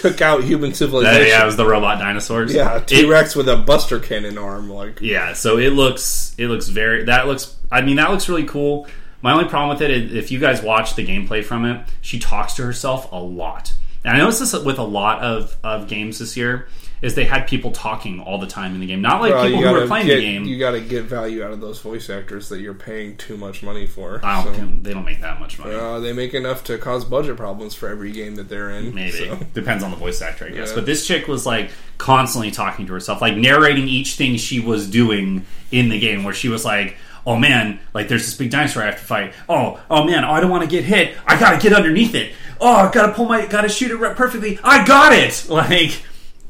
took 0.00 0.20
out 0.20 0.44
human 0.44 0.70
That- 0.70 0.76
civilization? 0.76 1.28
yeah, 1.28 1.42
it 1.42 1.46
was 1.46 1.56
the 1.56 1.66
robot 1.66 1.98
dinosaurs. 1.98 2.52
Yeah, 2.52 2.80
T 2.80 3.06
Rex 3.06 3.34
with 3.34 3.48
a 3.48 3.56
Buster 3.56 3.98
Cannon 4.00 4.36
arm. 4.36 4.68
Like, 4.68 5.00
Yeah, 5.00 5.32
so 5.32 5.56
it 5.58 5.70
looks 5.70 6.34
it 6.36 6.48
looks 6.48 6.68
very 6.68 7.04
that 7.04 7.26
looks 7.26 7.56
I 7.72 7.80
mean 7.80 7.96
that 7.96 8.10
looks 8.10 8.28
really 8.28 8.44
cool. 8.44 8.86
My 9.22 9.32
only 9.32 9.46
problem 9.48 9.70
with 9.70 9.80
it 9.80 9.90
is 9.90 10.12
if 10.12 10.30
you 10.30 10.38
guys 10.38 10.60
watch 10.62 10.94
the 10.96 11.06
gameplay 11.06 11.42
from 11.42 11.64
it, 11.64 11.86
she 12.02 12.18
talks 12.18 12.54
to 12.54 12.62
herself 12.64 13.10
a 13.10 13.18
lot. 13.18 13.72
And 14.04 14.14
I 14.14 14.18
noticed 14.18 14.40
this 14.40 14.52
with 14.52 14.78
a 14.78 14.82
lot 14.84 15.22
of, 15.22 15.56
of 15.64 15.88
games 15.88 16.18
this 16.18 16.36
year 16.36 16.68
is 17.04 17.14
they 17.14 17.24
had 17.24 17.46
people 17.46 17.70
talking 17.70 18.18
all 18.18 18.38
the 18.38 18.46
time 18.46 18.74
in 18.74 18.80
the 18.80 18.86
game. 18.86 19.02
Not 19.02 19.20
like 19.20 19.34
well, 19.34 19.44
people 19.44 19.62
who 19.62 19.72
were 19.72 19.86
playing 19.86 20.06
get, 20.06 20.16
the 20.16 20.22
game. 20.22 20.44
You 20.44 20.58
got 20.58 20.70
to 20.70 20.80
get 20.80 21.04
value 21.04 21.44
out 21.44 21.52
of 21.52 21.60
those 21.60 21.78
voice 21.78 22.08
actors 22.08 22.48
that 22.48 22.60
you're 22.60 22.72
paying 22.72 23.18
too 23.18 23.36
much 23.36 23.62
money 23.62 23.86
for. 23.86 24.20
I 24.24 24.42
so. 24.42 24.52
don't 24.54 24.82
they 24.82 24.94
don't 24.94 25.04
make 25.04 25.20
that 25.20 25.38
much 25.38 25.58
money. 25.58 25.74
Uh, 25.74 26.00
they 26.00 26.14
make 26.14 26.32
enough 26.32 26.64
to 26.64 26.78
cause 26.78 27.04
budget 27.04 27.36
problems 27.36 27.74
for 27.74 27.90
every 27.90 28.10
game 28.10 28.36
that 28.36 28.48
they're 28.48 28.70
in. 28.70 28.94
Maybe 28.94 29.28
so. 29.28 29.36
depends 29.54 29.84
on 29.84 29.90
the 29.90 29.98
voice 29.98 30.22
actor, 30.22 30.46
I 30.46 30.50
guess. 30.50 30.70
Yeah. 30.70 30.76
But 30.76 30.86
this 30.86 31.06
chick 31.06 31.28
was 31.28 31.44
like 31.44 31.70
constantly 31.98 32.50
talking 32.50 32.86
to 32.86 32.94
herself, 32.94 33.20
like 33.20 33.36
narrating 33.36 33.86
each 33.86 34.14
thing 34.14 34.38
she 34.38 34.58
was 34.58 34.88
doing 34.88 35.44
in 35.70 35.90
the 35.90 36.00
game. 36.00 36.24
Where 36.24 36.32
she 36.32 36.48
was 36.48 36.64
like, 36.64 36.96
"Oh 37.26 37.36
man, 37.36 37.80
like 37.92 38.08
there's 38.08 38.24
this 38.24 38.34
big 38.34 38.50
dinosaur 38.50 38.82
I 38.82 38.86
have 38.86 38.98
to 38.98 39.04
fight. 39.04 39.34
Oh, 39.46 39.78
oh 39.90 40.04
man, 40.04 40.24
I 40.24 40.40
don't 40.40 40.50
want 40.50 40.62
to 40.62 40.70
get 40.70 40.84
hit. 40.84 41.18
I 41.26 41.38
gotta 41.38 41.58
get 41.58 41.74
underneath 41.74 42.14
it. 42.14 42.32
Oh, 42.62 42.72
I 42.72 42.90
gotta 42.90 43.12
pull 43.12 43.26
my, 43.26 43.44
gotta 43.44 43.68
shoot 43.68 43.90
it 43.90 43.96
right 43.96 44.16
perfectly. 44.16 44.58
I 44.64 44.86
got 44.86 45.12
it. 45.12 45.46
Like 45.54 46.02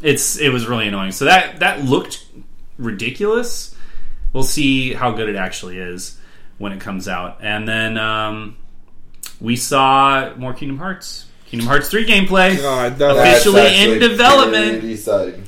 it's 0.04 0.38
it 0.38 0.50
was 0.50 0.66
really 0.68 0.86
annoying. 0.86 1.10
So 1.12 1.24
that 1.24 1.58
that 1.60 1.84
looked 1.84 2.24
ridiculous. 2.78 3.74
We'll 4.32 4.42
see 4.44 4.92
how 4.92 5.12
good 5.12 5.28
it 5.28 5.36
actually 5.36 5.78
is 5.78 6.18
when 6.58 6.72
it 6.72 6.80
comes 6.80 7.08
out, 7.08 7.38
and 7.40 7.66
then. 7.66 7.98
um 7.98 8.56
we 9.40 9.56
saw 9.56 10.32
more 10.36 10.54
Kingdom 10.54 10.78
Hearts. 10.78 11.26
Kingdom 11.46 11.66
Hearts 11.68 11.90
3 11.90 12.06
gameplay. 12.06 12.56
God, 12.60 12.98
that- 12.98 13.14
That's 13.14 13.40
Officially 13.40 13.62
actually 13.62 13.92
in 13.94 13.98
development. 13.98 14.70
pretty 14.80 14.92
exciting. 14.94 15.42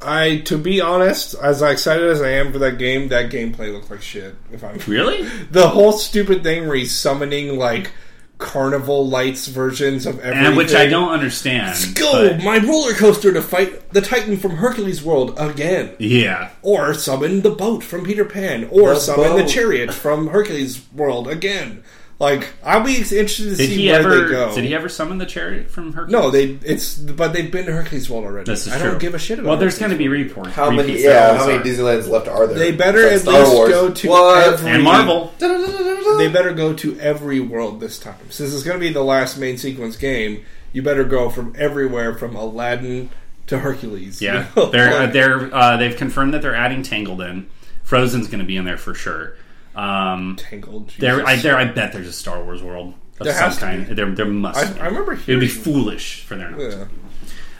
I, 0.00 0.38
to 0.44 0.56
be 0.56 0.80
honest, 0.80 1.34
as 1.42 1.60
excited 1.60 2.08
as 2.08 2.22
I 2.22 2.30
am 2.30 2.52
for 2.52 2.58
that 2.60 2.78
game, 2.78 3.08
that 3.08 3.30
gameplay 3.30 3.72
looked 3.72 3.90
like 3.90 4.02
shit. 4.02 4.36
If 4.52 4.62
I'm 4.62 4.78
Really? 4.86 5.24
the 5.50 5.68
whole 5.68 5.92
stupid 5.92 6.44
thing 6.44 6.68
where 6.68 6.76
he's 6.76 6.94
summoning 6.94 7.58
like 7.58 7.90
carnival 8.38 9.06
lights 9.08 9.48
versions 9.48 10.06
of 10.06 10.20
everything, 10.20 10.46
And 10.46 10.56
which 10.56 10.74
I 10.74 10.86
don't 10.86 11.10
understand. 11.10 11.94
Go 11.96 12.30
but- 12.30 12.42
my 12.44 12.58
roller 12.58 12.92
coaster 12.94 13.32
to 13.32 13.42
fight 13.42 13.92
the 13.92 14.00
Titan 14.00 14.36
from 14.36 14.52
Hercules 14.56 15.02
World 15.02 15.34
again, 15.36 15.90
yeah. 15.98 16.50
or 16.62 16.94
summon 16.94 17.42
the 17.42 17.50
boat 17.50 17.82
from 17.82 18.04
Peter 18.04 18.24
Pan, 18.24 18.68
or 18.70 18.94
The 18.94 19.00
summon 19.00 19.36
the 19.36 19.44
chariot 19.44 19.92
from 19.92 20.28
Hercules 20.28 20.80
World 20.94 21.26
again. 21.28 21.82
Like 22.20 22.48
I'll 22.64 22.82
be 22.82 22.96
interested 22.96 23.24
to 23.50 23.56
Did 23.56 23.68
see 23.68 23.76
he 23.76 23.86
where 23.90 24.00
ever? 24.00 24.24
they 24.24 24.30
go. 24.32 24.52
Did 24.54 24.64
he 24.64 24.74
ever 24.74 24.88
summon 24.88 25.18
the 25.18 25.26
chariot 25.26 25.70
from 25.70 25.92
Hercules? 25.92 26.12
No, 26.12 26.30
they 26.30 26.58
it's 26.64 26.96
but 26.98 27.32
they've 27.32 27.50
been 27.50 27.66
to 27.66 27.72
Hercules 27.72 28.10
World 28.10 28.24
already. 28.24 28.50
This 28.50 28.66
is 28.66 28.72
I 28.72 28.78
true. 28.80 28.90
don't 28.90 28.98
give 29.00 29.14
a 29.14 29.20
shit 29.20 29.38
about. 29.38 29.50
Well, 29.50 29.56
there's 29.58 29.78
going 29.78 29.92
to 29.92 29.96
be 29.96 30.08
World. 30.08 30.22
reports. 30.26 30.50
How 30.50 30.68
many? 30.70 30.94
Yeah, 31.00 31.10
there 31.10 31.36
how 31.36 31.46
many 31.46 31.58
always 31.58 31.78
are. 31.78 31.82
Disneylands 31.84 32.08
left 32.08 32.26
are 32.26 32.46
there? 32.48 32.58
They 32.58 32.72
better 32.72 33.08
at 33.08 33.20
Star 33.20 33.38
least 33.40 33.54
Wars. 33.54 33.70
go 33.70 33.90
to 33.92 34.08
What? 34.08 34.46
every 34.54 34.70
And 34.72 34.82
Marvel. 34.82 35.32
They 35.38 36.28
better 36.28 36.52
go 36.52 36.72
to 36.74 36.98
every 36.98 37.38
world 37.38 37.78
this 37.80 37.98
time. 38.00 38.16
Since 38.30 38.52
it's 38.52 38.64
going 38.64 38.78
to 38.80 38.84
be 38.84 38.92
the 38.92 39.04
last 39.04 39.38
main 39.38 39.56
sequence 39.56 39.96
game, 39.96 40.44
you 40.72 40.82
better 40.82 41.04
go 41.04 41.30
from 41.30 41.54
everywhere 41.56 42.14
from 42.14 42.34
Aladdin 42.34 43.10
to 43.46 43.60
Hercules. 43.60 44.20
Yeah, 44.20 44.48
You 44.56 44.62
know? 44.64 44.70
they're 44.70 44.92
uh, 44.92 45.00
Like, 45.04 45.12
they're 45.12 45.54
uh, 45.54 45.76
they've 45.76 45.96
confirmed 45.96 46.34
that 46.34 46.42
they're 46.42 46.56
adding 46.56 46.82
Tangled 46.82 47.20
in. 47.20 47.48
Frozen's 47.84 48.26
going 48.26 48.40
to 48.40 48.44
be 48.44 48.56
in 48.56 48.64
there 48.64 48.76
for 48.76 48.94
sure. 48.94 49.36
Um, 49.74 50.36
tangled. 50.36 50.92
there, 50.98 51.24
I, 51.26 51.36
there, 51.36 51.56
I 51.56 51.64
bet 51.66 51.92
there's 51.92 52.08
a 52.08 52.12
Star 52.12 52.42
Wars 52.42 52.62
world 52.62 52.94
of 53.20 53.24
There 53.24 53.34
some 53.34 53.52
kind. 53.52 53.86
There, 53.86 54.10
there 54.10 54.26
must. 54.26 54.58
I, 54.58 54.72
be. 54.72 54.80
I 54.80 54.86
remember. 54.86 55.12
It 55.12 55.26
would 55.28 55.40
be 55.40 55.48
foolish 55.48 56.24
for 56.24 56.36
there 56.36 56.50
not. 56.50 56.58
Yeah. 56.58 56.86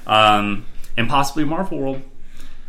um, 0.07 0.67
and 0.97 1.09
possibly 1.09 1.45
Marvel 1.45 1.79
World. 1.79 2.03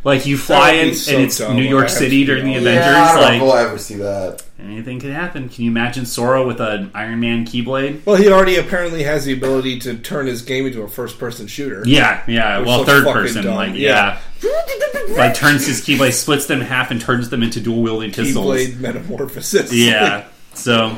Like 0.02 0.24
you 0.24 0.38
fly 0.38 0.72
in 0.72 0.94
so 0.94 1.12
and 1.12 1.24
it's 1.24 1.38
dumb. 1.38 1.56
New 1.56 1.62
York 1.62 1.90
City 1.90 2.24
during 2.24 2.44
the 2.44 2.54
Avengers. 2.54 2.86
Yeah, 2.86 3.02
I 3.02 3.12
don't 3.12 3.14
know 3.14 3.20
if 3.20 3.32
like 3.32 3.42
we'll 3.42 3.54
ever 3.54 3.78
see 3.78 3.96
that. 3.96 4.42
anything 4.58 4.98
could 4.98 5.10
happen. 5.12 5.50
Can 5.50 5.64
you 5.64 5.70
imagine 5.70 6.06
Sora 6.06 6.46
with 6.46 6.58
an 6.60 6.90
Iron 6.94 7.20
Man 7.20 7.44
keyblade? 7.44 8.06
Well, 8.06 8.16
he 8.16 8.28
already 8.28 8.56
apparently 8.56 9.02
has 9.02 9.26
the 9.26 9.34
ability 9.34 9.78
to 9.80 9.98
turn 9.98 10.26
his 10.26 10.40
game 10.40 10.66
into 10.66 10.80
a 10.80 10.88
first-person 10.88 11.48
shooter. 11.48 11.82
Yeah, 11.84 12.22
yeah. 12.26 12.60
Well, 12.60 12.84
third 12.84 13.04
person, 13.04 13.44
dumb. 13.44 13.56
like 13.56 13.74
yeah. 13.74 14.20
like 15.10 15.34
turns 15.34 15.66
his 15.66 15.82
keyblade, 15.82 16.14
splits 16.14 16.46
them 16.46 16.60
in 16.60 16.66
half, 16.66 16.90
and 16.90 16.98
turns 16.98 17.28
them 17.28 17.42
into 17.42 17.60
dual 17.60 17.82
wielding 17.82 18.10
pistols. 18.10 18.56
Keyblade 18.56 18.80
metamorphosis. 18.80 19.70
Yeah. 19.70 20.26
So 20.54 20.96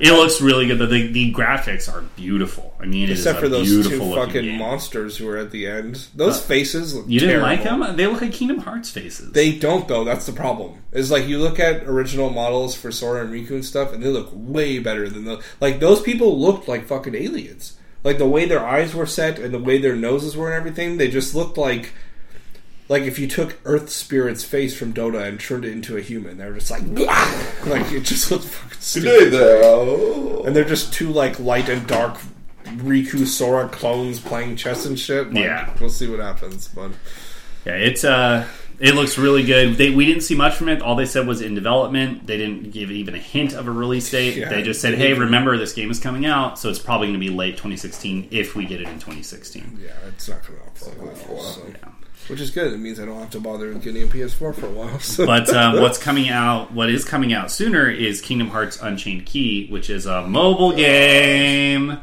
it 0.00 0.12
looks 0.12 0.40
really 0.40 0.66
good. 0.66 0.78
The, 0.78 0.86
the, 0.86 1.06
the 1.12 1.32
graphics 1.32 1.92
are 1.92 2.02
beautiful. 2.16 2.74
I 2.80 2.86
mean, 2.86 3.04
it 3.04 3.10
is 3.10 3.20
Except 3.20 3.40
for 3.40 3.48
those 3.48 3.68
two 3.68 4.14
fucking 4.14 4.42
game. 4.44 4.58
monsters 4.58 5.16
who 5.16 5.28
are 5.28 5.36
at 5.36 5.50
the 5.50 5.66
end. 5.66 6.06
Those 6.14 6.38
uh, 6.38 6.42
faces 6.42 6.94
look 6.94 7.06
You 7.08 7.20
didn't 7.20 7.40
terrible. 7.40 7.48
like 7.48 7.86
them? 7.86 7.96
They 7.96 8.06
look 8.06 8.20
like 8.20 8.32
Kingdom 8.32 8.58
Hearts 8.58 8.90
faces. 8.90 9.32
They 9.32 9.52
don't 9.58 9.88
though. 9.88 10.04
That's 10.04 10.26
the 10.26 10.32
problem. 10.32 10.82
Is 10.92 11.10
like 11.10 11.26
you 11.26 11.38
look 11.38 11.58
at 11.58 11.82
original 11.84 12.30
models 12.30 12.74
for 12.74 12.90
Sora 12.92 13.24
and 13.24 13.32
Riku 13.32 13.50
and 13.50 13.64
stuff, 13.64 13.92
and 13.92 14.02
they 14.02 14.08
look 14.08 14.30
way 14.32 14.78
better 14.78 15.08
than 15.08 15.24
the 15.24 15.42
like 15.60 15.80
those 15.80 16.00
people 16.00 16.38
looked 16.38 16.68
like 16.68 16.86
fucking 16.86 17.14
aliens. 17.14 17.76
Like 18.04 18.18
the 18.18 18.28
way 18.28 18.46
their 18.46 18.64
eyes 18.64 18.94
were 18.94 19.06
set 19.06 19.38
and 19.40 19.52
the 19.52 19.58
way 19.58 19.78
their 19.78 19.96
noses 19.96 20.36
were 20.36 20.46
and 20.46 20.54
everything, 20.56 20.96
they 20.98 21.08
just 21.08 21.34
looked 21.34 21.58
like 21.58 21.92
like 22.88 23.02
if 23.04 23.18
you 23.18 23.26
took 23.28 23.58
Earth 23.64 23.90
Spirit's 23.90 24.44
face 24.44 24.76
from 24.76 24.92
Dota 24.94 25.26
and 25.26 25.38
turned 25.38 25.64
it 25.64 25.72
into 25.72 25.96
a 25.96 26.00
human. 26.00 26.38
they're 26.38 26.54
just 26.54 26.70
like 26.70 26.82
like 27.66 27.92
it 27.92 28.00
just 28.04 28.30
looks 28.30 28.46
fucking 28.46 28.80
stupid. 28.80 29.32
though. 29.32 30.42
And 30.44 30.54
they're 30.56 30.64
just 30.64 30.92
two 30.92 31.10
like 31.10 31.38
light 31.38 31.68
and 31.68 31.86
dark 31.86 32.18
Riku 32.64 33.26
Sora 33.26 33.68
clones 33.68 34.20
playing 34.20 34.56
chess 34.56 34.84
and 34.86 34.98
shit. 34.98 35.32
Like, 35.32 35.44
Yeah. 35.44 35.74
we'll 35.80 35.90
see 35.90 36.08
what 36.08 36.20
happens. 36.20 36.68
But 36.68 36.90
yeah, 37.64 37.74
it's 37.74 38.04
uh, 38.04 38.46
it 38.78 38.94
looks 38.94 39.18
really 39.18 39.42
good. 39.42 39.74
They, 39.76 39.90
we 39.90 40.06
didn't 40.06 40.22
see 40.22 40.34
much 40.36 40.54
from 40.54 40.68
it. 40.68 40.80
All 40.82 40.94
they 40.94 41.04
said 41.06 41.26
was 41.26 41.40
in 41.40 41.54
development. 41.54 42.26
They 42.26 42.36
didn't 42.36 42.70
give 42.70 42.90
even 42.90 43.14
a 43.14 43.18
hint 43.18 43.52
of 43.54 43.66
a 43.66 43.70
release 43.70 44.08
date. 44.10 44.36
Yeah. 44.36 44.48
they 44.50 44.62
just 44.62 44.80
said, 44.80 44.94
"Hey, 44.94 45.12
remember 45.14 45.56
this 45.58 45.72
game 45.72 45.90
is 45.90 45.98
coming 45.98 46.26
out, 46.26 46.58
so 46.58 46.68
it's 46.68 46.78
probably 46.78 47.08
going 47.08 47.20
to 47.20 47.26
be 47.26 47.30
late 47.34 47.52
2016 47.56 48.28
if 48.30 48.54
we 48.54 48.64
get 48.66 48.80
it 48.80 48.86
in 48.88 48.94
2016." 48.94 49.78
yeah, 49.82 49.90
it's 50.06 50.28
not 50.28 50.42
coming 50.44 50.60
out 50.64 50.78
for 50.78 50.90
a 50.90 50.94
while. 50.94 51.40
So. 51.42 51.62
Yeah. 51.68 51.88
Which 52.28 52.42
is 52.42 52.50
good. 52.50 52.74
It 52.74 52.78
means 52.78 53.00
I 53.00 53.06
don't 53.06 53.18
have 53.18 53.30
to 53.30 53.40
bother 53.40 53.72
getting 53.74 54.02
a 54.02 54.06
PS4 54.06 54.54
for 54.54 54.66
a 54.66 54.70
while. 54.70 54.98
So. 55.00 55.24
But 55.24 55.48
um, 55.48 55.76
what's 55.80 55.96
coming 55.96 56.28
out, 56.28 56.72
what 56.72 56.90
is 56.90 57.04
coming 57.04 57.32
out 57.32 57.50
sooner, 57.50 57.90
is 57.90 58.20
Kingdom 58.20 58.48
Hearts 58.48 58.78
Unchained 58.82 59.24
Key, 59.24 59.66
which 59.68 59.88
is 59.88 60.04
a 60.04 60.26
mobile 60.26 60.72
game, 60.72 61.98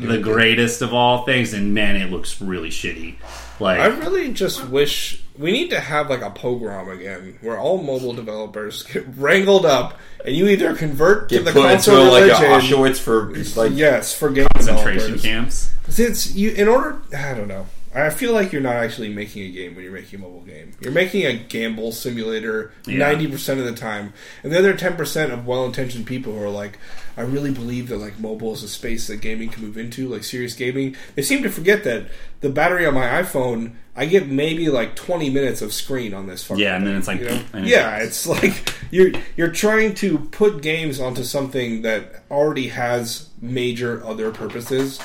the 0.00 0.18
greatest 0.18 0.80
of 0.80 0.94
all 0.94 1.26
things. 1.26 1.52
And 1.52 1.74
man, 1.74 1.96
it 1.96 2.10
looks 2.10 2.40
really 2.40 2.70
shitty. 2.70 3.16
Like, 3.60 3.80
I 3.80 3.86
really 3.86 4.32
just 4.32 4.66
wish 4.68 5.22
we 5.38 5.52
need 5.52 5.70
to 5.70 5.80
have 5.80 6.10
like 6.10 6.22
a 6.22 6.30
pogrom 6.30 6.88
again, 6.88 7.38
where 7.40 7.58
all 7.58 7.82
mobile 7.82 8.12
developers 8.12 8.82
get 8.92 9.06
wrangled 9.16 9.66
up, 9.66 9.98
and 10.24 10.34
you 10.34 10.48
either 10.48 10.74
convert 10.74 11.28
to 11.30 11.40
the 11.40 11.52
put 11.52 11.64
into 11.64 11.74
console 11.74 12.10
like 12.10 12.24
a 12.24 12.42
religion. 12.42 12.78
Auschwitz 12.78 12.98
for 12.98 13.34
like 13.60 13.72
yes, 13.76 14.14
for 14.14 14.30
game 14.30 14.46
concentration 14.54 15.12
developers. 15.12 15.22
camps. 15.22 15.70
Since 15.88 16.34
you, 16.34 16.50
in 16.50 16.68
order, 16.68 17.02
I 17.16 17.34
don't 17.34 17.48
know. 17.48 17.66
I 17.94 18.08
feel 18.10 18.32
like 18.32 18.52
you're 18.52 18.62
not 18.62 18.76
actually 18.76 19.10
making 19.10 19.42
a 19.42 19.50
game 19.50 19.74
when 19.74 19.84
you're 19.84 19.92
making 19.92 20.18
a 20.18 20.22
mobile 20.22 20.40
game. 20.40 20.72
You're 20.80 20.92
making 20.92 21.26
a 21.26 21.34
gamble 21.34 21.92
simulator 21.92 22.72
Yeah. 22.86 22.96
ninety 22.98 23.26
percent 23.26 23.60
of 23.60 23.66
the 23.66 23.74
time, 23.74 24.14
and 24.42 24.50
the 24.52 24.58
other 24.58 24.72
ten 24.74 24.96
percent 24.96 25.30
of 25.30 25.46
well-intentioned 25.46 26.06
people 26.06 26.32
who 26.32 26.42
are 26.42 26.48
like, 26.48 26.78
"I 27.18 27.20
really 27.20 27.50
believe 27.50 27.88
that 27.88 27.98
like 27.98 28.18
mobile 28.18 28.54
is 28.54 28.62
a 28.62 28.68
space 28.68 29.08
that 29.08 29.20
gaming 29.20 29.50
can 29.50 29.62
move 29.64 29.76
into, 29.76 30.08
like 30.08 30.24
serious 30.24 30.54
gaming." 30.54 30.96
They 31.16 31.22
seem 31.22 31.42
to 31.42 31.50
forget 31.50 31.84
that 31.84 32.06
the 32.40 32.48
battery 32.48 32.86
on 32.86 32.94
my 32.94 33.06
iPhone, 33.22 33.72
I 33.94 34.06
get 34.06 34.26
maybe 34.26 34.70
like 34.70 34.96
twenty 34.96 35.28
minutes 35.28 35.60
of 35.60 35.74
screen 35.74 36.14
on 36.14 36.26
this. 36.26 36.42
Fucking 36.44 36.62
Yeah, 36.62 36.76
and 36.76 36.86
then 36.86 36.96
it's 36.96 37.08
like- 37.08 37.20
you 37.20 37.26
know? 37.28 37.42
yeah, 37.62 37.98
it's 37.98 38.26
like 38.26 38.72
you're 38.90 39.12
you're 39.36 39.50
trying 39.52 39.92
to 39.96 40.18
put 40.18 40.62
games 40.62 40.98
onto 40.98 41.24
something 41.24 41.82
that 41.82 42.22
already 42.30 42.68
has 42.68 43.28
major 43.42 44.02
other 44.06 44.30
purposes. 44.30 44.98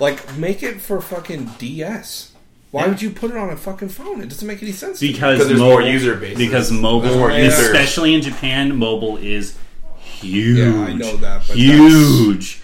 Like, 0.00 0.36
make 0.36 0.62
it 0.62 0.80
for 0.80 1.00
fucking 1.00 1.52
DS. 1.58 2.32
Why 2.74 2.82
Yeah. 2.82 2.88
would 2.88 3.02
you 3.02 3.10
put 3.10 3.30
it 3.30 3.36
on 3.36 3.50
a 3.50 3.56
fucking 3.56 3.90
phone? 3.90 4.20
It 4.20 4.28
doesn't 4.30 4.48
make 4.48 4.60
any 4.60 4.72
sense. 4.72 4.98
to 4.98 5.04
me. 5.04 5.12
because 5.12 5.34
Because 5.36 5.46
there's 5.46 5.60
mobile, 5.60 5.78
more 5.78 5.82
user 5.82 6.16
base. 6.16 6.36
Because 6.36 6.72
mobile, 6.72 7.14
more 7.18 7.30
especially 7.30 8.14
in 8.14 8.20
Japan, 8.20 8.76
mobile 8.76 9.16
is 9.16 9.54
huge. 10.00 10.58
Yeah, 10.58 10.82
I 10.84 10.92
know 10.92 11.16
that, 11.18 11.42
but 11.46 11.56
huge. 11.56 12.60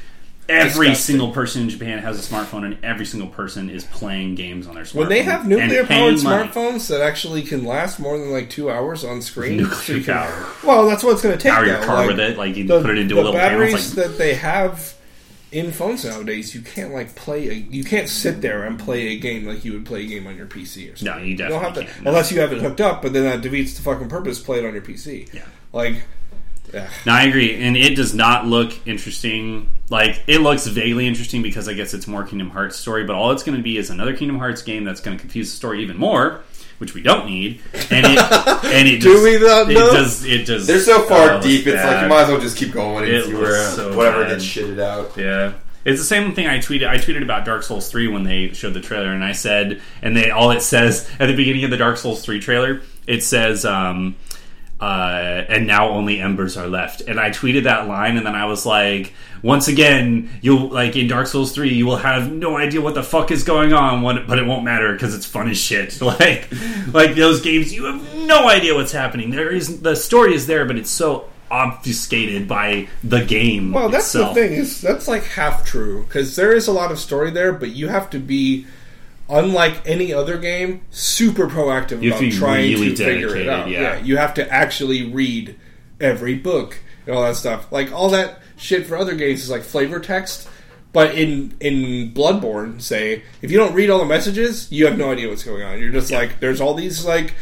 Every 0.48 0.88
disgusting. 0.88 0.94
single 1.14 1.30
person 1.30 1.62
in 1.62 1.68
Japan 1.68 2.00
has 2.00 2.18
a 2.18 2.28
smartphone, 2.28 2.64
and 2.64 2.76
every 2.82 3.06
single 3.06 3.28
person 3.28 3.70
is 3.70 3.84
playing 3.84 4.34
games 4.34 4.66
on 4.66 4.74
their 4.74 4.82
smartphone. 4.82 4.94
When 4.96 5.08
they 5.10 5.22
have 5.22 5.46
nuclear 5.46 5.84
powered 5.84 5.88
paying 5.88 6.16
smartphones 6.16 6.88
that 6.88 7.00
actually 7.00 7.42
can 7.42 7.64
last 7.64 8.00
more 8.00 8.18
than 8.18 8.32
like 8.32 8.50
two 8.50 8.68
hours 8.68 9.04
on 9.04 9.22
screen, 9.22 9.58
Nuclear 9.58 9.98
you 9.98 10.02
can- 10.02 10.14
power. 10.14 10.46
Well, 10.64 10.86
that's 10.88 11.04
what 11.04 11.12
it's 11.12 11.22
going 11.22 11.38
to 11.38 11.40
take. 11.40 11.52
Power 11.52 11.64
your 11.66 11.78
though. 11.78 11.86
car 11.86 11.96
Like, 11.98 12.08
with 12.08 12.18
it, 12.18 12.36
like 12.36 12.56
you 12.56 12.64
the, 12.66 12.80
put 12.82 12.90
it 12.90 12.98
into 12.98 13.14
a 13.14 13.18
little 13.22 13.32
panel. 13.32 13.60
batteries 13.60 13.74
It's 13.74 13.96
like, 13.96 14.06
that 14.08 14.18
they 14.18 14.34
have 14.34 14.92
in 15.52 15.72
phones 15.72 16.04
nowadays, 16.04 16.54
you 16.54 16.60
can't 16.60 16.92
like 16.92 17.14
play. 17.14 17.48
A, 17.48 17.52
you 17.52 17.84
can't 17.84 18.08
sit 18.08 18.40
there 18.40 18.64
and 18.64 18.78
play 18.78 19.08
a 19.08 19.18
game 19.18 19.46
like 19.46 19.64
you 19.64 19.72
would 19.72 19.84
play 19.84 20.04
a 20.04 20.06
game 20.06 20.26
on 20.26 20.36
your 20.36 20.46
PC 20.46 20.92
or 20.92 20.96
something. 20.96 21.18
No, 21.18 21.24
you 21.24 21.36
don't 21.36 21.50
definitely 21.50 21.64
have 21.64 21.74
to, 21.74 21.92
can't, 21.92 22.04
no. 22.04 22.10
unless 22.10 22.32
you 22.32 22.40
have 22.40 22.52
it 22.52 22.60
hooked 22.60 22.80
up. 22.80 23.02
But 23.02 23.12
then 23.12 23.24
that 23.24 23.40
defeats 23.40 23.74
the 23.74 23.82
fucking 23.82 24.08
purpose. 24.08 24.40
Play 24.40 24.58
it 24.58 24.64
on 24.64 24.72
your 24.72 24.82
PC. 24.82 25.32
Yeah. 25.32 25.46
like. 25.72 26.02
Yeah. 26.72 26.88
No, 27.04 27.12
I 27.12 27.24
agree, 27.24 27.60
and 27.60 27.76
it 27.76 27.96
does 27.96 28.14
not 28.14 28.46
look 28.46 28.86
interesting. 28.86 29.68
Like 29.88 30.22
it 30.28 30.38
looks 30.38 30.68
vaguely 30.68 31.08
interesting 31.08 31.42
because 31.42 31.68
I 31.68 31.74
guess 31.74 31.94
it's 31.94 32.06
more 32.06 32.22
Kingdom 32.22 32.50
Hearts 32.50 32.76
story, 32.76 33.02
but 33.02 33.16
all 33.16 33.32
it's 33.32 33.42
going 33.42 33.56
to 33.56 33.62
be 33.62 33.76
is 33.76 33.90
another 33.90 34.16
Kingdom 34.16 34.38
Hearts 34.38 34.62
game 34.62 34.84
that's 34.84 35.00
going 35.00 35.16
to 35.16 35.20
confuse 35.20 35.50
the 35.50 35.56
story 35.56 35.82
even 35.82 35.96
more, 35.96 36.42
which 36.80 36.94
we 36.94 37.02
don't 37.02 37.26
need. 37.26 37.60
And 37.90 38.06
it 38.06 38.18
and 38.64 38.88
it 38.88 39.00
Do 39.00 39.12
just, 39.12 39.22
we 39.22 39.38
not 39.38 39.70
It 39.70 39.74
know? 39.74 39.92
just 39.92 40.24
it 40.26 40.44
just 40.44 40.66
They're 40.66 40.80
so 40.80 41.02
far 41.02 41.32
oh, 41.34 41.40
deep. 41.40 41.66
It's 41.66 41.76
like 41.76 41.84
bad. 41.84 42.02
you 42.02 42.08
might 42.08 42.22
as 42.22 42.28
well 42.28 42.40
just 42.40 42.56
keep 42.56 42.72
going 42.72 43.04
and 43.04 43.12
It 43.12 43.26
see 43.26 43.32
was 43.34 43.40
where 43.42 43.68
so 43.70 43.96
whatever 43.96 44.22
bad. 44.24 44.30
gets 44.32 44.44
shitted 44.44 44.80
out. 44.80 45.16
Yeah. 45.16 45.52
It's 45.84 45.98
the 46.00 46.06
same 46.06 46.34
thing 46.34 46.46
I 46.46 46.58
tweeted. 46.58 46.86
I 46.88 46.96
tweeted 46.98 47.22
about 47.22 47.46
Dark 47.46 47.62
Souls 47.62 47.90
3 47.90 48.08
when 48.08 48.22
they 48.22 48.52
showed 48.52 48.74
the 48.74 48.82
trailer, 48.82 49.12
and 49.12 49.24
I 49.24 49.32
said, 49.32 49.80
and 50.02 50.14
they 50.14 50.30
all 50.30 50.50
it 50.50 50.60
says 50.62 51.08
at 51.18 51.26
the 51.26 51.34
beginning 51.34 51.64
of 51.64 51.70
the 51.70 51.78
Dark 51.78 51.96
Souls 51.96 52.22
3 52.22 52.38
trailer, 52.38 52.82
it 53.06 53.22
says, 53.24 53.64
um, 53.64 54.14
uh, 54.78 55.44
and 55.48 55.66
now 55.66 55.88
only 55.90 56.20
embers 56.20 56.56
are 56.56 56.66
left. 56.66 57.00
And 57.02 57.18
I 57.20 57.30
tweeted 57.30 57.64
that 57.64 57.86
line, 57.88 58.16
and 58.16 58.26
then 58.26 58.34
I 58.34 58.44
was 58.46 58.64
like, 58.66 59.14
once 59.42 59.68
again, 59.68 60.30
you'll 60.42 60.68
like 60.68 60.96
in 60.96 61.08
Dark 61.08 61.26
Souls 61.26 61.52
3, 61.52 61.70
you 61.72 61.86
will 61.86 61.96
have 61.96 62.30
no 62.32 62.56
idea 62.56 62.80
what 62.80 62.94
the 62.94 63.02
fuck 63.02 63.30
is 63.30 63.42
going 63.44 63.72
on, 63.72 64.02
what- 64.02 64.26
but 64.26 64.38
it 64.38 64.46
won't 64.46 64.64
matter 64.64 64.92
because 64.92 65.14
it's 65.14 65.26
fun 65.26 65.48
as 65.50 65.56
shit. 65.58 65.98
Like, 66.02 66.48
like 66.92 67.14
those 67.14 67.40
games, 67.40 67.72
you 67.72 67.84
have 67.84 68.14
no 68.14 68.48
idea 68.48 68.74
what's 68.74 68.92
happening. 68.92 69.30
There 69.30 69.50
is 69.50 69.80
the 69.80 69.94
story 69.96 70.34
is 70.34 70.46
there, 70.46 70.64
but 70.64 70.76
it's 70.76 70.90
so 70.90 71.26
obfuscated 71.50 72.46
by 72.48 72.88
the 73.02 73.24
game. 73.24 73.72
Well, 73.72 73.88
that's 73.88 74.06
itself. 74.14 74.34
the 74.34 74.40
thing 74.42 74.52
is 74.52 74.80
that's 74.80 75.08
like 75.08 75.24
half 75.24 75.64
true 75.64 76.04
because 76.04 76.36
there 76.36 76.52
is 76.52 76.68
a 76.68 76.72
lot 76.72 76.90
of 76.92 76.98
story 76.98 77.30
there, 77.30 77.52
but 77.52 77.70
you 77.70 77.88
have 77.88 78.10
to 78.10 78.18
be, 78.18 78.66
unlike 79.28 79.80
any 79.86 80.12
other 80.12 80.38
game, 80.38 80.82
super 80.90 81.46
proactive 81.48 82.02
You 82.02 82.14
about 82.14 82.32
trying 82.32 82.70
really 82.72 82.94
to 82.94 83.04
figure 83.04 83.36
it 83.36 83.48
out. 83.48 83.68
yeah. 83.68 83.98
you 84.00 84.16
have 84.16 84.34
to 84.34 84.52
actually 84.52 85.10
read 85.10 85.56
every 86.00 86.34
book 86.34 86.78
and 87.06 87.16
all 87.16 87.22
that 87.22 87.36
stuff. 87.36 87.70
Like 87.72 87.92
all 87.92 88.10
that 88.10 88.40
shit 88.60 88.86
for 88.86 88.96
other 88.96 89.14
games 89.14 89.42
is 89.42 89.50
like 89.50 89.62
flavor 89.62 89.98
text. 89.98 90.48
But 90.92 91.14
in 91.14 91.54
in 91.60 92.12
Bloodborne, 92.12 92.82
say 92.82 93.22
if 93.42 93.50
you 93.52 93.58
don't 93.58 93.74
read 93.74 93.90
all 93.90 94.00
the 94.00 94.04
messages, 94.06 94.70
you 94.72 94.86
have 94.86 94.98
no 94.98 95.12
idea 95.12 95.28
what's 95.28 95.44
going 95.44 95.62
on. 95.62 95.78
You're 95.78 95.92
just 95.92 96.10
like, 96.10 96.40
there's 96.40 96.60
all 96.60 96.74
these 96.74 97.04
like 97.04 97.34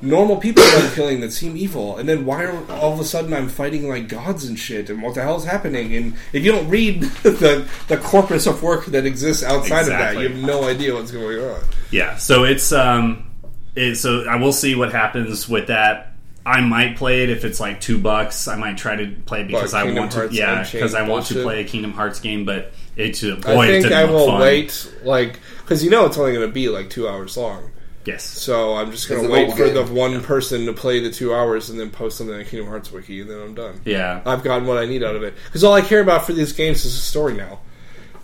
normal 0.00 0.36
people 0.36 0.62
that 0.62 0.84
I'm 0.84 0.94
killing 0.94 1.20
that 1.20 1.32
seem 1.32 1.56
evil, 1.56 1.96
and 1.96 2.08
then 2.08 2.24
why 2.24 2.44
are 2.44 2.70
all 2.70 2.92
of 2.92 3.00
a 3.00 3.04
sudden 3.04 3.32
I'm 3.34 3.48
fighting 3.48 3.88
like 3.88 4.06
gods 4.08 4.44
and 4.44 4.56
shit, 4.56 4.88
and 4.88 5.02
what 5.02 5.16
the 5.16 5.22
hell 5.22 5.36
is 5.36 5.44
happening? 5.44 5.96
And 5.96 6.14
if 6.32 6.44
you 6.44 6.52
don't 6.52 6.68
read 6.68 7.02
the 7.24 7.68
the 7.88 7.96
corpus 7.96 8.46
of 8.46 8.62
work 8.62 8.86
that 8.86 9.04
exists 9.04 9.42
outside 9.42 9.80
Exactly. 9.80 10.26
of 10.26 10.32
that, 10.32 10.36
you 10.36 10.36
have 10.36 10.46
no 10.46 10.68
idea 10.68 10.94
what's 10.94 11.10
going 11.10 11.40
on. 11.40 11.60
Yeah, 11.90 12.16
so 12.18 12.44
it's 12.44 12.70
um, 12.70 13.28
it, 13.74 13.96
so 13.96 14.26
I 14.28 14.36
will 14.36 14.52
see 14.52 14.76
what 14.76 14.92
happens 14.92 15.48
with 15.48 15.66
that. 15.66 16.11
I 16.44 16.60
might 16.60 16.96
play 16.96 17.22
it 17.22 17.30
if 17.30 17.44
it's 17.44 17.60
like 17.60 17.80
two 17.80 17.98
bucks. 17.98 18.48
I 18.48 18.56
might 18.56 18.76
try 18.76 18.96
to 18.96 19.06
play 19.26 19.42
it 19.42 19.46
because 19.46 19.72
What, 19.72 19.82
I 19.82 19.84
Kingdom 19.84 20.02
want 20.10 20.12
to. 20.12 20.28
Yeah, 20.32 20.66
because 20.70 20.94
I 20.94 21.06
want 21.08 21.26
to 21.26 21.42
play 21.42 21.60
a 21.60 21.64
Kingdom 21.64 21.92
Hearts 21.92 22.18
game, 22.20 22.44
but 22.44 22.72
it's 22.96 23.22
uh, 23.22 23.36
boy, 23.36 23.50
I 23.50 23.64
it 23.66 23.70
think 23.70 23.82
didn't 23.84 23.98
I 23.98 24.04
will 24.04 24.26
fun. 24.26 24.40
wait, 24.40 24.92
like 25.04 25.38
because 25.60 25.84
you 25.84 25.90
know 25.90 26.06
it's 26.06 26.18
only 26.18 26.32
going 26.32 26.46
to 26.46 26.52
be 26.52 26.68
like 26.68 26.90
two 26.90 27.08
hours 27.08 27.36
long. 27.36 27.70
Yes, 28.04 28.24
So 28.24 28.74
I'm 28.74 28.90
just 28.90 29.08
going 29.08 29.22
to 29.22 29.30
wait 29.30 29.42
mobile 29.48 29.56
for 29.56 29.68
the 29.70 29.84
game. 29.84 29.94
one 29.94 30.20
person 30.22 30.66
to 30.66 30.72
play 30.72 30.98
the 30.98 31.10
two 31.12 31.32
hours 31.32 31.70
and 31.70 31.78
then 31.78 31.90
post 31.90 32.18
something 32.18 32.34
on 32.34 32.44
Kingdom 32.44 32.66
Hearts 32.68 32.90
wiki, 32.90 33.20
and 33.20 33.30
then 33.30 33.40
I'm 33.40 33.54
done. 33.54 33.80
yeah, 33.84 34.20
I've 34.26 34.42
gotten 34.42 34.66
what 34.66 34.76
I 34.78 34.86
need 34.86 35.04
out 35.04 35.14
of 35.14 35.22
it 35.22 35.34
because 35.44 35.62
all 35.62 35.72
I 35.74 35.82
care 35.82 36.00
about 36.00 36.26
for 36.26 36.32
these 36.32 36.52
games 36.52 36.84
is 36.84 36.94
the 36.96 37.00
story 37.00 37.34
now. 37.34 37.60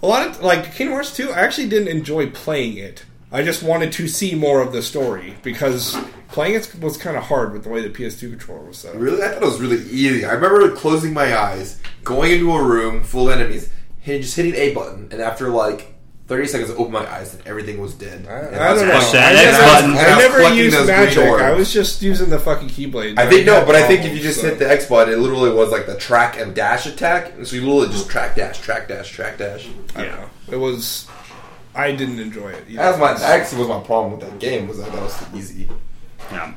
A 0.03 0.07
lot 0.09 0.27
of 0.27 0.43
like 0.43 0.75
Kingdom 0.75 0.95
Hearts 0.95 1.15
2, 1.15 1.31
I 1.31 1.39
actually 1.43 1.69
didn't 1.69 1.89
enjoy 1.89 2.29
playing 2.31 2.77
it. 2.77 3.05
I 3.31 3.43
just 3.43 3.63
wanted 3.63 3.93
to 3.93 4.09
see 4.09 4.35
more 4.35 4.63
of 4.63 4.73
the 4.73 4.83
story 4.83 5.35
because 5.43 5.97
playing 6.29 6.55
it 6.55 6.75
was 6.81 6.97
kind 6.97 7.17
of 7.17 7.25
hard 7.25 7.53
with 7.53 7.65
the 7.65 7.69
way 7.69 7.83
the 7.83 7.91
PS2 7.91 8.31
controller 8.31 8.65
was 8.65 8.79
set 8.79 8.95
up. 8.95 9.01
Really, 9.01 9.23
I 9.23 9.29
thought 9.29 9.43
it 9.43 9.47
was 9.47 9.61
really 9.61 9.83
easy. 9.91 10.25
I 10.25 10.33
remember 10.33 10.75
closing 10.75 11.13
my 11.13 11.37
eyes, 11.39 11.79
going 12.05 12.33
into 12.33 12.53
a 12.53 12.63
room 12.63 13.03
full 13.03 13.29
of 13.31 13.39
enemies, 13.39 13.71
hit, 14.01 14.23
just 14.23 14.35
hitting 14.37 14.55
a 14.55 14.73
button, 14.73 15.09
and 15.13 15.21
after 15.21 15.49
like 15.51 15.95
thirty 16.27 16.47
seconds, 16.47 16.71
I 16.71 16.75
opened 16.75 16.93
my 16.93 17.11
eyes 17.11 17.35
and 17.35 17.47
everything 17.47 17.81
was 17.81 17.95
dead. 17.95 18.27
I, 18.27 18.33
And 18.39 18.57
I 18.57 18.75
don't 18.75 18.87
know. 18.89 18.99
collecting- 18.99 19.13
that 19.21 19.35
never, 19.35 19.59
button. 19.59 19.91
I 19.91 20.05
I 20.05 20.19
never 20.19 20.55
used 20.55 20.87
magic. 20.87 21.19
I 21.25 21.53
was 21.53 21.73
just 21.73 22.01
using 22.03 22.31
the 22.31 22.39
fucking 22.39 22.69
keyblade. 22.69 23.19
I 23.19 23.29
think 23.29 23.45
no, 23.47 23.65
but 23.67 23.75
I 23.75 23.87
think 23.87 24.05
if 24.07 24.15
you 24.15 24.21
just 24.21 24.41
so- 24.41 24.49
hit 24.49 24.59
the 24.59 24.71
X 24.71 24.87
button, 24.87 25.13
it 25.13 25.19
literally 25.19 25.51
was 25.51 25.71
like 25.71 25.85
the 25.87 25.97
track 25.97 26.39
and 26.41 26.55
dash 26.55 26.87
attack. 26.87 27.33
And 27.37 27.47
so 27.47 27.57
you 27.57 27.63
literally 27.67 27.89
just 27.93 28.09
track 28.11 28.37
dash, 28.37 28.59
track 28.61 28.89
dash, 28.89 29.11
track 29.11 29.37
dash. 29.39 29.67
I 29.97 29.99
don't 30.03 30.07
Yeah. 30.07 30.17
know. 30.17 30.31
It 30.53 30.57
was. 30.57 31.07
I 31.79 31.93
didn't 31.93 32.19
enjoy 32.19 32.49
it. 32.51 32.65
either. 32.69 32.77
That 32.83 32.91
was 32.91 32.99
my 33.01 33.13
that 33.15 33.41
actually 33.41 33.61
was 33.61 33.69
my 33.69 33.81
problem 33.81 34.19
with 34.19 34.29
that 34.29 34.39
game 34.39 34.69
was 34.69 34.79
that 34.79 34.93
that 34.93 35.01
was 35.03 35.17
too 35.19 35.27
easy. 35.37 35.69
yeah. 36.31 36.55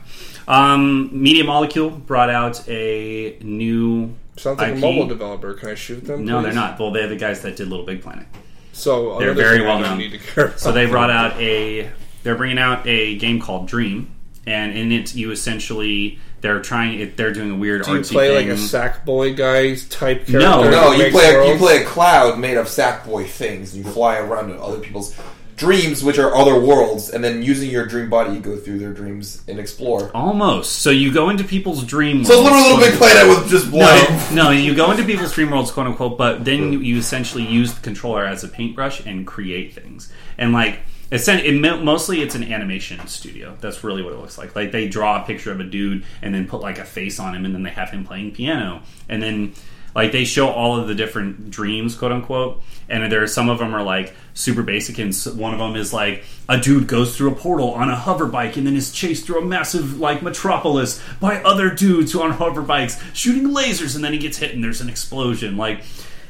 Um, 0.47 1.09
Media 1.13 1.43
Molecule 1.43 1.89
brought 1.91 2.29
out 2.29 2.67
a 2.67 3.37
new. 3.41 4.15
Sounds 4.37 4.57
like 4.59 4.69
IP. 4.71 4.77
a 4.77 4.79
mobile 4.81 5.07
developer. 5.07 5.53
Can 5.53 5.69
I 5.69 5.75
shoot 5.75 6.03
them? 6.05 6.25
No, 6.25 6.39
please? 6.39 6.45
they're 6.45 6.53
not. 6.53 6.79
Well, 6.79 6.91
they're 6.91 7.07
the 7.07 7.15
guys 7.15 7.41
that 7.43 7.55
did 7.55 7.67
Little 7.67 7.85
Big 7.85 8.01
Planet. 8.01 8.25
So 8.73 9.19
They're 9.19 9.33
very 9.33 9.61
well 9.61 9.79
known. 9.79 9.97
Need 9.99 10.11
to 10.11 10.17
care 10.17 10.57
So 10.57 10.69
about. 10.69 10.75
they 10.79 10.85
brought 10.87 11.09
out 11.11 11.39
a. 11.39 11.91
They're 12.23 12.35
bringing 12.35 12.57
out 12.57 12.85
a 12.87 13.17
game 13.17 13.39
called 13.39 13.67
Dream, 13.67 14.09
and 14.47 14.75
in 14.77 14.91
it 14.91 15.13
you 15.13 15.31
essentially 15.31 16.19
they're 16.41 16.59
trying. 16.61 16.99
It, 16.99 17.17
they're 17.17 17.33
doing 17.33 17.51
a 17.51 17.55
weird 17.55 17.83
Do 17.85 17.93
you 17.93 17.99
artsy 17.99 18.11
play 18.11 18.35
thing. 18.35 18.49
like 18.49 18.57
a 18.57 18.61
Sackboy 18.61 19.35
guy 19.37 19.75
type 19.89 20.25
character? 20.27 20.39
No. 20.39 20.69
No, 20.69 20.91
you 20.91 20.97
makes 21.03 21.15
play 21.15 21.35
a, 21.35 21.51
you 21.53 21.57
play 21.57 21.83
a 21.83 21.85
cloud 21.85 22.39
made 22.39 22.57
of 22.57 22.67
Sackboy 22.67 23.27
things, 23.27 23.73
and 23.73 23.85
you 23.85 23.91
fly 23.91 24.17
around 24.17 24.49
to 24.49 24.59
other 24.61 24.79
people's 24.79 25.15
dreams, 25.57 26.03
which 26.03 26.17
are 26.17 26.33
other 26.35 26.59
worlds, 26.59 27.09
and 27.11 27.23
then 27.23 27.43
using 27.43 27.69
your 27.69 27.85
dream 27.85 28.09
body, 28.09 28.33
you 28.33 28.39
go 28.39 28.57
through 28.57 28.79
their 28.79 28.93
dreams 28.93 29.43
and 29.47 29.59
explore. 29.59 30.09
Almost. 30.15 30.77
So 30.79 30.89
you 30.89 31.13
go 31.13 31.29
into 31.29 31.43
people's 31.43 31.83
dream. 31.83 32.25
So 32.25 32.33
it's 32.33 32.41
literally 32.41 32.63
a 32.63 32.73
little 32.73 32.79
big 32.89 32.97
quote- 32.97 33.11
planet 33.11 33.29
with 33.41 33.47
just 33.49 33.69
blood. 33.69 34.09
No, 34.33 34.45
no, 34.45 34.49
you 34.49 34.73
go 34.73 34.89
into 34.89 35.03
people's 35.03 35.33
dream 35.35 35.51
worlds, 35.51 35.69
quote 35.71 35.85
unquote, 35.85 36.17
but 36.17 36.43
then 36.43 36.73
you, 36.73 36.79
you 36.79 36.97
essentially 36.97 37.45
use 37.45 37.73
the 37.75 37.81
controller 37.81 38.25
as 38.25 38.43
a 38.43 38.47
paintbrush 38.47 39.05
and 39.05 39.27
create 39.27 39.73
things. 39.75 40.11
And 40.39 40.51
like, 40.51 40.79
it's 41.11 41.27
an, 41.27 41.39
it, 41.39 41.83
mostly 41.83 42.21
it's 42.21 42.35
an 42.35 42.43
animation 42.51 43.05
studio. 43.07 43.57
That's 43.59 43.83
really 43.83 44.01
what 44.01 44.13
it 44.13 44.19
looks 44.19 44.37
like. 44.37 44.55
Like 44.55 44.71
they 44.71 44.87
draw 44.87 45.21
a 45.21 45.25
picture 45.25 45.51
of 45.51 45.59
a 45.59 45.65
dude 45.65 46.05
and 46.21 46.33
then 46.33 46.47
put 46.47 46.61
like 46.61 46.79
a 46.79 46.85
face 46.85 47.19
on 47.19 47.35
him, 47.35 47.43
and 47.45 47.53
then 47.53 47.63
they 47.63 47.69
have 47.69 47.89
him 47.89 48.05
playing 48.05 48.31
piano, 48.31 48.81
and 49.09 49.21
then 49.21 49.53
like 49.93 50.13
they 50.13 50.23
show 50.23 50.47
all 50.47 50.79
of 50.79 50.87
the 50.87 50.95
different 50.95 51.51
dreams, 51.51 51.95
quote 51.95 52.13
unquote. 52.13 52.63
And 52.87 53.09
there 53.11 53.23
are 53.23 53.27
some 53.27 53.49
of 53.49 53.59
them 53.59 53.73
are 53.73 53.83
like 53.83 54.13
super 54.33 54.63
basic, 54.63 54.99
and 54.99 55.13
one 55.37 55.53
of 55.53 55.59
them 55.59 55.75
is 55.75 55.91
like 55.91 56.23
a 56.47 56.57
dude 56.57 56.87
goes 56.87 57.17
through 57.17 57.31
a 57.31 57.35
portal 57.35 57.73
on 57.73 57.89
a 57.89 57.95
hover 57.95 58.25
bike 58.25 58.55
and 58.55 58.65
then 58.65 58.77
is 58.77 58.91
chased 58.91 59.25
through 59.25 59.41
a 59.41 59.45
massive 59.45 59.99
like 59.99 60.21
metropolis 60.21 61.01
by 61.19 61.41
other 61.43 61.69
dudes 61.69 62.13
who 62.13 62.21
are 62.21 62.29
on 62.29 62.37
hover 62.37 62.61
bikes 62.61 63.01
shooting 63.13 63.49
lasers, 63.49 63.95
and 63.95 64.03
then 64.03 64.13
he 64.13 64.19
gets 64.19 64.37
hit 64.37 64.55
and 64.55 64.63
there's 64.63 64.79
an 64.79 64.89
explosion. 64.89 65.57
Like 65.57 65.83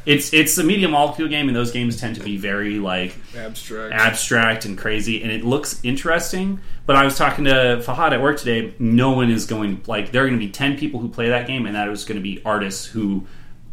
it's 0.05 0.33
it's 0.33 0.57
a 0.57 0.63
Media 0.63 0.87
Molecule 0.87 1.27
game, 1.27 1.47
and 1.47 1.55
those 1.55 1.71
games 1.71 1.99
tend 1.99 2.15
to 2.15 2.23
be 2.23 2.37
very 2.37 2.79
like 2.79 3.15
abstract. 3.37 3.93
abstract 3.93 4.65
and 4.65 4.77
crazy, 4.77 5.21
and 5.21 5.31
it 5.31 5.43
looks 5.43 5.79
interesting. 5.83 6.59
But 6.85 6.95
I 6.95 7.05
was 7.05 7.17
talking 7.17 7.45
to 7.45 7.81
Fahad 7.85 8.11
at 8.11 8.21
work 8.21 8.39
today. 8.39 8.73
No 8.79 9.11
one 9.11 9.29
is 9.29 9.45
going 9.45 9.81
like 9.87 10.11
there 10.11 10.23
are 10.23 10.27
going 10.27 10.39
to 10.39 10.45
be 10.45 10.51
ten 10.51 10.77
people 10.77 10.99
who 10.99 11.09
play 11.09 11.29
that 11.29 11.47
game, 11.47 11.65
and 11.65 11.75
that 11.75 11.87
is 11.89 12.03
going 12.03 12.17
to 12.17 12.23
be 12.23 12.41
artists 12.43 12.85
who 12.85 13.25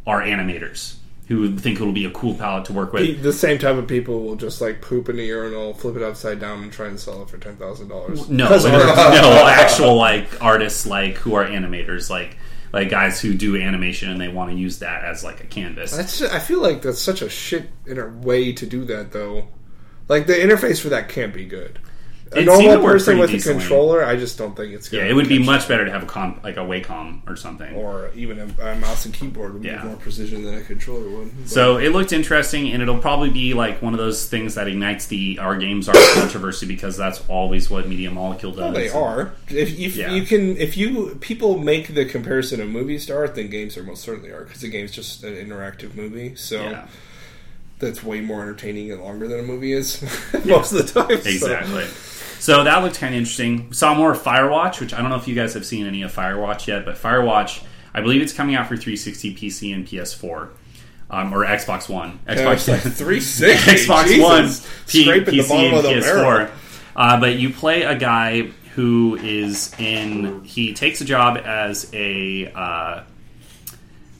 are 0.07 0.23
animators. 0.23 0.95
who 1.29 1.55
think 1.57 1.79
it'll 1.79 1.93
be 1.93 2.07
a 2.07 2.11
cool 2.11 2.35
palette 2.35 2.65
to 2.65 2.73
work 2.73 2.93
with. 2.95 3.03
The, 3.03 3.13
the 3.15 3.33
same 3.35 3.59
type 3.59 3.77
of 3.77 3.87
people 3.87 4.23
will 4.23 4.37
just 4.37 4.61
like 4.63 4.81
poop 4.81 5.11
in 5.11 5.17
the 5.17 5.27
urinal, 5.27 5.75
flip 5.75 5.97
it 5.97 6.03
upside 6.03 6.41
down, 6.41 6.63
and 6.63 6.73
try 6.73 6.87
and 6.87 6.99
sell 6.99 7.23
it 7.23 7.29
for 7.29 7.37
ten 7.39 7.57
thousand 7.57 7.89
dollars. 7.89 8.29
No, 8.31 8.49
no, 8.49 9.45
actual 9.47 9.95
like 9.97 10.43
artists 10.43 10.87
like 10.87 11.17
who 11.17 11.35
are 11.35 11.45
animators, 11.45 12.09
like 12.09 12.37
like 12.73 12.91
guys 12.91 13.21
who 13.21 13.35
do 13.35 13.57
animation 13.57 14.11
and 14.11 14.21
they 14.21 14.29
want 14.29 14.51
to 14.51 14.57
use 14.57 14.79
that 14.81 15.05
as 15.05 15.25
like 15.25 15.41
a 15.43 15.47
canvas. 15.47 15.97
That's 15.97 16.23
I 16.23 16.39
feel 16.39 16.61
like 16.61 16.83
that's 16.83 17.01
such 17.01 17.23
a 17.23 17.29
shit 17.29 17.71
in 17.87 17.99
a 17.99 18.09
way 18.09 18.53
to 18.53 18.67
do 18.67 18.85
that 18.87 19.13
though. 19.13 19.49
Like 20.09 20.27
the 20.27 20.35
interface 20.35 20.81
for 20.81 20.89
that 20.89 21.09
can't 21.09 21.35
be 21.35 21.45
good. 21.45 21.79
A 22.33 22.41
It 22.41 22.45
normal 22.45 22.79
person 22.83 23.19
with 23.19 23.31
a 23.33 23.39
controller, 23.39 24.05
I 24.05 24.17
just 24.17 24.37
don't 24.37 24.55
think 24.55 24.75
it's. 24.75 24.89
Good 24.91 24.99
yeah, 24.99 25.05
it 25.11 25.15
would 25.15 25.29
be 25.29 25.39
much 25.39 25.67
better 25.67 25.85
to 25.87 25.91
have 25.91 26.03
a 26.03 26.07
com 26.07 26.39
like 26.45 26.57
a 26.59 26.61
Wacom 26.61 27.27
or 27.27 27.37
something. 27.37 27.75
or 27.75 28.11
even 28.15 28.39
a, 28.39 28.71
a 28.73 28.75
mouse 28.77 29.07
and 29.07 29.15
keyboard 29.15 29.55
would 29.55 29.65
Yeah. 29.65 29.81
be 29.83 29.89
more 29.89 29.97
precision 29.97 30.45
than 30.45 30.55
a 30.57 30.61
controller 30.63 31.09
would. 31.09 31.35
But- 31.39 31.49
So 31.49 31.79
it 31.79 31.89
looked 31.91 32.13
interesting, 32.13 32.71
and 32.73 32.83
it'll 32.83 32.99
probably 32.99 33.31
be 33.31 33.55
like 33.55 33.81
one 33.81 33.95
of 33.95 33.99
those 33.99 34.29
things 34.29 34.57
that 34.57 34.69
ignites 34.69 35.07
the 35.07 35.39
our 35.39 35.57
games 35.57 35.89
are 35.89 35.95
controversy 36.15 36.67
because 36.67 36.97
that's 36.99 37.23
always 37.29 37.71
what 37.71 37.89
Media 37.89 38.11
Molecule 38.11 38.53
does. 38.53 38.61
Well, 38.61 38.73
they 38.73 38.91
are. 38.91 39.33
If, 39.49 39.79
if 39.79 39.97
Yeah. 39.97 40.13
you 40.13 40.23
can, 40.25 40.57
if 40.59 40.77
you 40.77 41.17
people 41.21 41.57
make 41.59 41.95
the 41.95 42.05
comparison 42.05 42.61
of 42.61 42.69
movies 42.69 43.07
to 43.07 43.17
art, 43.17 43.37
then 43.37 43.49
games 43.49 43.77
are 43.79 43.83
most 43.83 44.03
certainly 44.03 44.31
are 44.31 44.45
because 44.45 44.61
the 44.61 44.69
game's 44.69 44.93
just 44.93 45.25
an 45.25 45.35
interactive 45.35 45.95
movie. 45.95 46.35
So 46.35 46.61
Yeah, 46.63 46.87
that's 47.79 48.03
way 48.03 48.21
more 48.21 48.43
entertaining 48.43 48.91
and 48.93 49.01
longer 49.01 49.29
than 49.29 49.41
a 49.41 49.43
movie 49.45 49.73
is 49.73 50.03
most 50.45 50.73
of 50.73 50.93
the 50.93 51.01
time. 51.03 51.23
so- 51.23 51.29
exactly. 51.31 51.85
So 52.39 52.65
that 52.65 52.83
looked 52.83 52.97
kind 52.99 53.15
of 53.15 53.19
interesting. 53.19 53.73
Saw 53.73 53.95
more 53.95 54.13
of 54.13 54.19
Firewatch, 54.23 54.81
which 54.81 54.95
I 54.95 55.01
don't 55.01 55.11
know 55.11 55.17
if 55.17 55.27
you 55.29 55.35
guys 55.35 55.55
have 55.55 55.67
seen 55.67 55.87
any 55.87 56.03
of 56.03 56.15
Firewatch 56.15 56.67
yet, 56.67 56.85
but 56.85 56.97
Firewatch, 56.97 57.65
I 57.95 58.01
believe 58.01 58.23
it's 58.23 58.33
coming 58.33 58.55
out 58.55 58.67
for 58.69 58.77
360, 58.77 59.35
PC, 59.35 59.75
and 59.75 59.87
PS4, 59.87 60.49
um, 61.11 61.33
or 61.35 61.45
Xbox 61.45 61.89
One. 61.89 62.21
Xbox 62.29 62.69
like 62.69 62.81
360. 62.95 63.47
Xbox 63.47 64.05
Jesus. 64.05 64.23
One, 64.23 64.45
P- 64.87 65.03
Scraping 65.05 65.37
the 65.37 65.43
PC, 65.43 65.49
bottom 65.49 65.65
and 65.67 65.77
of 65.77 65.83
the 65.83 65.89
PS4. 65.91 66.51
Uh, 66.97 67.21
but 67.21 67.37
you 67.37 67.51
play 67.51 67.83
a 67.83 67.97
guy 67.97 68.43
who 68.75 69.17
is 69.17 69.75
in. 69.79 70.45
He 70.45 70.75
takes 70.75 71.01
a 71.01 71.05
job 71.05 71.37
as 71.39 71.91
a 71.93 72.51
uh, 72.53 73.03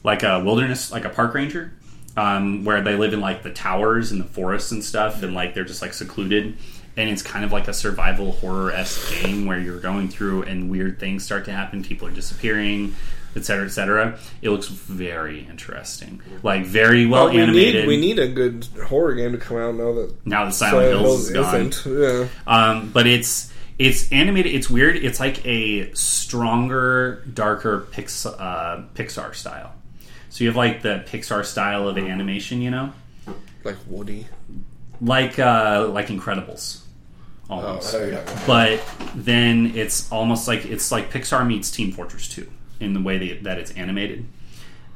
like 0.03 0.23
a 0.23 0.43
wilderness, 0.43 0.91
like 0.91 1.05
a 1.05 1.09
park 1.09 1.33
ranger, 1.33 1.71
um, 2.17 2.65
where 2.65 2.81
they 2.81 2.95
live 2.95 3.13
in 3.13 3.21
like 3.21 3.43
the 3.43 3.51
towers 3.51 4.11
and 4.11 4.19
the 4.21 4.25
forests 4.25 4.71
and 4.71 4.83
stuff, 4.83 5.23
and 5.23 5.33
like 5.33 5.53
they're 5.53 5.63
just 5.65 5.81
like 5.81 5.93
secluded. 5.93 6.57
And 6.99 7.09
it's 7.09 7.21
kind 7.21 7.45
of 7.45 7.51
like 7.53 7.67
a 7.69 7.73
survival 7.73 8.33
horror 8.33 8.71
esque 8.73 9.23
game 9.23 9.45
where 9.45 9.57
you're 9.57 9.79
going 9.79 10.09
through 10.09 10.43
and 10.43 10.69
weird 10.69 10.99
things 10.99 11.23
start 11.23 11.45
to 11.45 11.51
happen. 11.51 11.81
People 11.81 12.09
are 12.09 12.11
disappearing, 12.11 12.93
et 13.37 13.45
cetera, 13.45 13.65
et 13.65 13.69
cetera. 13.69 14.19
It 14.41 14.49
looks 14.49 14.67
very 14.67 15.45
interesting, 15.47 16.21
like 16.43 16.65
very 16.65 17.05
well 17.05 17.27
But 17.27 17.35
we 17.35 17.41
animated. 17.41 17.81
need 17.83 17.87
we 17.87 17.97
need 18.01 18.19
a 18.19 18.27
good 18.27 18.67
horror 18.87 19.15
game 19.15 19.31
to 19.31 19.37
come 19.37 19.55
out 19.57 19.75
now 19.75 19.93
that 19.93 20.13
now 20.25 20.45
that 20.45 20.53
Silent 20.53 20.89
Hills 20.99 21.29
is 21.29 21.31
gone. 21.31 21.71
Yeah. 21.85 22.27
Um, 22.45 22.91
but 22.91 23.07
it's 23.07 23.51
it's 23.77 24.11
animated. 24.11 24.53
It's 24.53 24.69
weird. 24.69 24.97
It's 24.97 25.21
like 25.21 25.45
a 25.47 25.93
stronger, 25.93 27.23
darker 27.33 27.87
Pix, 27.91 28.25
uh, 28.25 28.83
Pixar 28.93 29.33
style. 29.33 29.73
So 30.31 30.43
you 30.43 30.49
have 30.49 30.57
like 30.57 30.81
the 30.81 31.03
Pixar 31.07 31.45
style 31.45 31.87
of 31.87 31.97
animation, 31.97 32.61
you 32.61 32.71
know, 32.71 32.91
Like 33.63 33.77
Woody. 33.87 34.27
like 34.99 35.39
uh, 35.39 35.87
like 35.93 36.07
Incredibles, 36.07 36.81
almost. 37.49 37.93
Oh, 37.95 38.05
yeah. 38.05 38.43
But 38.45 38.81
then 39.15 39.73
it's 39.75 40.11
almost 40.11 40.47
like 40.47 40.65
it's 40.65 40.91
like 40.91 41.11
Pixar 41.11 41.45
meets 41.45 41.71
Team 41.71 41.91
Fortress 41.91 42.27
2 42.29 42.49
in 42.79 42.93
the 42.93 43.01
way 43.01 43.17
that, 43.17 43.43
that 43.43 43.57
it's 43.57 43.71
animated. 43.71 44.25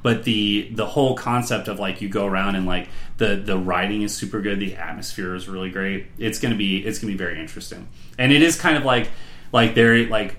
But 0.02 0.26
the 0.26 0.70
the 0.74 0.86
whole 0.86 1.16
concept 1.16 1.68
of 1.68 1.80
like 1.80 2.02
you 2.02 2.10
go 2.10 2.26
around 2.26 2.56
and 2.56 2.66
like 2.66 2.90
the 3.18 3.36
the 3.36 3.58
writing 3.58 4.02
is 4.02 4.14
super 4.14 4.42
good, 4.42 4.60
the 4.60 4.76
atmosphere 4.76 5.34
is 5.34 5.48
really 5.48 5.70
great. 5.70 6.08
It's 6.18 6.40
gonna 6.40 6.56
be 6.56 6.86
it's 6.86 7.00
gonna 7.00 7.14
be 7.14 7.18
very 7.18 7.40
interesting, 7.40 7.88
and 8.18 8.34
it 8.34 8.42
is 8.42 8.60
kind 8.60 8.76
of 8.76 8.84
like 8.84 9.10
like 9.54 9.76
they're 9.76 10.06
like 10.08 10.36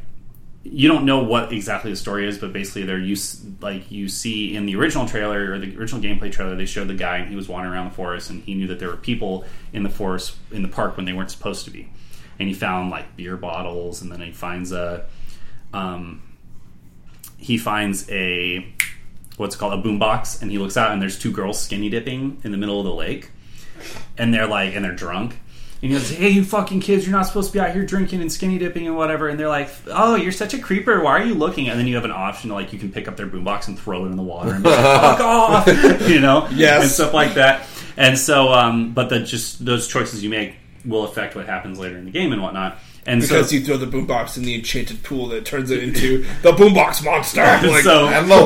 you 0.64 0.88
don't 0.88 1.04
know 1.04 1.22
what 1.22 1.52
exactly 1.52 1.90
the 1.90 1.96
story 1.96 2.26
is, 2.26 2.38
but 2.38 2.52
basically 2.52 2.84
they're 2.84 2.98
use 2.98 3.44
like 3.60 3.90
you 3.90 4.08
see 4.08 4.56
in 4.56 4.64
the 4.64 4.74
original 4.76 5.06
trailer 5.06 5.52
or 5.52 5.58
the 5.58 5.76
original 5.76 6.00
gameplay 6.00 6.32
trailer, 6.32 6.56
they 6.56 6.64
showed 6.64 6.88
the 6.88 6.94
guy 6.94 7.18
and 7.18 7.28
he 7.28 7.36
was 7.36 7.48
wandering 7.48 7.74
around 7.74 7.90
the 7.90 7.94
forest 7.94 8.30
and 8.30 8.42
he 8.42 8.54
knew 8.54 8.66
that 8.66 8.78
there 8.78 8.88
were 8.88 8.96
people 8.96 9.44
in 9.74 9.82
the 9.82 9.90
forest 9.90 10.36
in 10.50 10.62
the 10.62 10.68
park 10.68 10.96
when 10.96 11.04
they 11.04 11.12
weren't 11.12 11.30
supposed 11.30 11.66
to 11.66 11.70
be, 11.70 11.90
and 12.38 12.48
he 12.48 12.54
found 12.54 12.90
like 12.90 13.16
beer 13.16 13.36
bottles 13.36 14.02
and 14.02 14.10
then 14.12 14.20
he 14.20 14.32
finds 14.32 14.72
a 14.72 15.04
um, 15.72 16.22
he 17.38 17.58
finds 17.58 18.08
a 18.10 18.66
what's 19.36 19.56
it 19.56 19.58
called 19.58 19.72
a 19.84 19.88
boombox 19.88 20.40
and 20.42 20.50
he 20.50 20.58
looks 20.58 20.76
out 20.76 20.92
and 20.92 21.02
there's 21.02 21.18
two 21.18 21.32
girls 21.32 21.60
skinny 21.60 21.90
dipping 21.90 22.40
in 22.44 22.52
the 22.52 22.58
middle 22.58 22.78
of 22.78 22.84
the 22.86 22.94
lake. 22.94 23.30
And 24.16 24.32
they're 24.32 24.46
like 24.46 24.74
and 24.74 24.84
they're 24.84 24.94
drunk. 24.94 25.32
And 25.82 25.90
he 25.90 25.98
goes 25.98 26.08
hey 26.10 26.30
you 26.30 26.44
fucking 26.44 26.80
kids 26.80 27.04
you're 27.06 27.14
not 27.16 27.26
supposed 27.26 27.48
to 27.48 27.52
be 27.52 27.60
out 27.60 27.72
here 27.72 27.84
drinking 27.84 28.20
and 28.20 28.32
skinny 28.32 28.56
dipping 28.58 28.86
and 28.86 28.96
whatever. 28.96 29.28
And 29.28 29.38
they're 29.38 29.48
like 29.48 29.68
oh 29.88 30.14
you're 30.14 30.30
such 30.32 30.54
a 30.54 30.58
creeper. 30.58 31.02
Why 31.02 31.10
are 31.20 31.24
you 31.24 31.34
looking? 31.34 31.68
And 31.68 31.78
then 31.78 31.86
you 31.88 31.96
have 31.96 32.04
an 32.04 32.12
option 32.12 32.50
to 32.50 32.54
like 32.54 32.72
you 32.72 32.78
can 32.78 32.92
pick 32.92 33.08
up 33.08 33.16
their 33.16 33.26
boombox 33.26 33.66
and 33.68 33.78
throw 33.78 34.04
it 34.04 34.08
in 34.10 34.16
the 34.16 34.22
water 34.22 34.54
and 34.54 34.62
be 34.62 34.70
like 34.70 34.78
fuck 34.80 35.20
off 35.20 35.66
you 36.08 36.20
know 36.20 36.48
Yes. 36.52 36.82
and 36.82 36.90
stuff 36.90 37.12
like 37.12 37.34
that. 37.34 37.66
And 37.96 38.16
so 38.16 38.52
um 38.52 38.94
but 38.94 39.08
the 39.10 39.20
just 39.20 39.64
those 39.64 39.88
choices 39.88 40.22
you 40.22 40.30
make 40.30 40.54
will 40.84 41.04
affect 41.04 41.34
what 41.34 41.46
happens 41.46 41.78
later 41.78 41.96
in 41.96 42.04
the 42.04 42.10
game 42.10 42.32
and 42.32 42.42
whatnot. 42.42 42.78
And 43.06 43.20
Because 43.20 43.50
so 43.50 43.56
you 43.56 43.64
throw 43.64 43.76
the 43.76 43.86
boombox 43.86 44.36
in 44.38 44.44
the 44.44 44.54
enchanted 44.54 45.02
pool 45.02 45.28
that 45.28 45.44
turns 45.44 45.70
it 45.70 45.82
into 45.82 46.18
the 46.42 46.52
boombox 46.52 47.04
monster. 47.04 47.42
Like, 47.68 47.82
so 47.84 48.06
And 48.08 48.30
the 48.30 48.36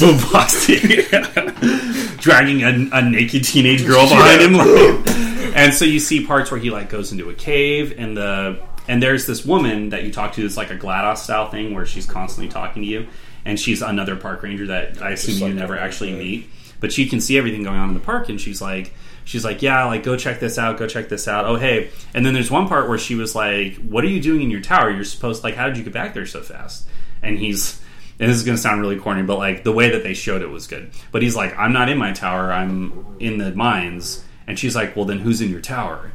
doomed. 0.00 0.20
boombox 0.20 2.18
dragging 2.20 2.62
a, 2.62 2.88
a 2.92 3.02
naked 3.02 3.44
teenage 3.44 3.86
girl 3.86 4.08
behind 4.08 4.40
him 4.42 4.52
like- 4.54 5.08
and 5.56 5.72
so 5.72 5.84
you 5.84 6.00
see 6.00 6.26
parts 6.26 6.50
where 6.50 6.58
he 6.58 6.70
like 6.70 6.88
goes 6.88 7.12
into 7.12 7.30
a 7.30 7.34
cave 7.34 7.94
and 7.98 8.16
the 8.16 8.60
and 8.88 9.02
there's 9.02 9.26
this 9.26 9.44
woman 9.44 9.90
that 9.90 10.02
you 10.04 10.12
talk 10.12 10.32
to 10.34 10.42
that's 10.42 10.56
like 10.56 10.70
a 10.70 10.76
GLaDOS 10.76 11.18
style 11.18 11.48
thing 11.50 11.74
where 11.74 11.86
she's 11.86 12.04
constantly 12.06 12.52
talking 12.52 12.82
to 12.82 12.88
you. 12.88 13.06
And 13.46 13.58
she's 13.58 13.80
another 13.80 14.14
park 14.14 14.42
ranger 14.42 14.66
that 14.66 15.00
I 15.00 15.12
assume 15.12 15.36
you 15.38 15.44
like 15.46 15.54
never 15.54 15.78
actually 15.78 16.12
meet. 16.12 16.50
But 16.80 16.92
she 16.92 17.08
can 17.08 17.20
see 17.22 17.38
everything 17.38 17.62
going 17.62 17.78
on 17.78 17.88
in 17.88 17.94
the 17.94 18.00
park 18.00 18.28
and 18.28 18.38
she's 18.40 18.60
like 18.60 18.92
she's 19.24 19.44
like 19.44 19.62
yeah 19.62 19.84
like 19.86 20.02
go 20.02 20.16
check 20.16 20.40
this 20.40 20.58
out 20.58 20.78
go 20.78 20.86
check 20.86 21.08
this 21.08 21.26
out. 21.26 21.46
Oh 21.46 21.56
hey. 21.56 21.90
And 22.14 22.24
then 22.24 22.34
there's 22.34 22.50
one 22.50 22.68
part 22.68 22.88
where 22.88 22.98
she 22.98 23.14
was 23.14 23.34
like 23.34 23.76
what 23.76 24.04
are 24.04 24.08
you 24.08 24.20
doing 24.20 24.42
in 24.42 24.50
your 24.50 24.60
tower? 24.60 24.90
You're 24.90 25.04
supposed 25.04 25.42
like 25.42 25.54
how 25.54 25.66
did 25.66 25.76
you 25.76 25.84
get 25.84 25.92
back 25.92 26.14
there 26.14 26.26
so 26.26 26.42
fast? 26.42 26.86
And 27.22 27.38
he's 27.38 27.80
and 28.20 28.30
this 28.30 28.36
is 28.36 28.44
going 28.44 28.56
to 28.56 28.62
sound 28.62 28.80
really 28.80 28.98
corny 28.98 29.22
but 29.22 29.38
like 29.38 29.64
the 29.64 29.72
way 29.72 29.90
that 29.90 30.02
they 30.02 30.14
showed 30.14 30.42
it 30.42 30.48
was 30.50 30.66
good. 30.66 30.90
But 31.10 31.22
he's 31.22 31.34
like 31.34 31.56
i'm 31.58 31.72
not 31.72 31.88
in 31.88 31.98
my 31.98 32.12
tower 32.12 32.52
i'm 32.52 33.16
in 33.18 33.38
the 33.38 33.54
mines. 33.54 34.24
And 34.46 34.58
she's 34.58 34.76
like 34.76 34.94
well 34.94 35.04
then 35.04 35.18
who's 35.18 35.40
in 35.40 35.50
your 35.50 35.60
tower? 35.60 36.12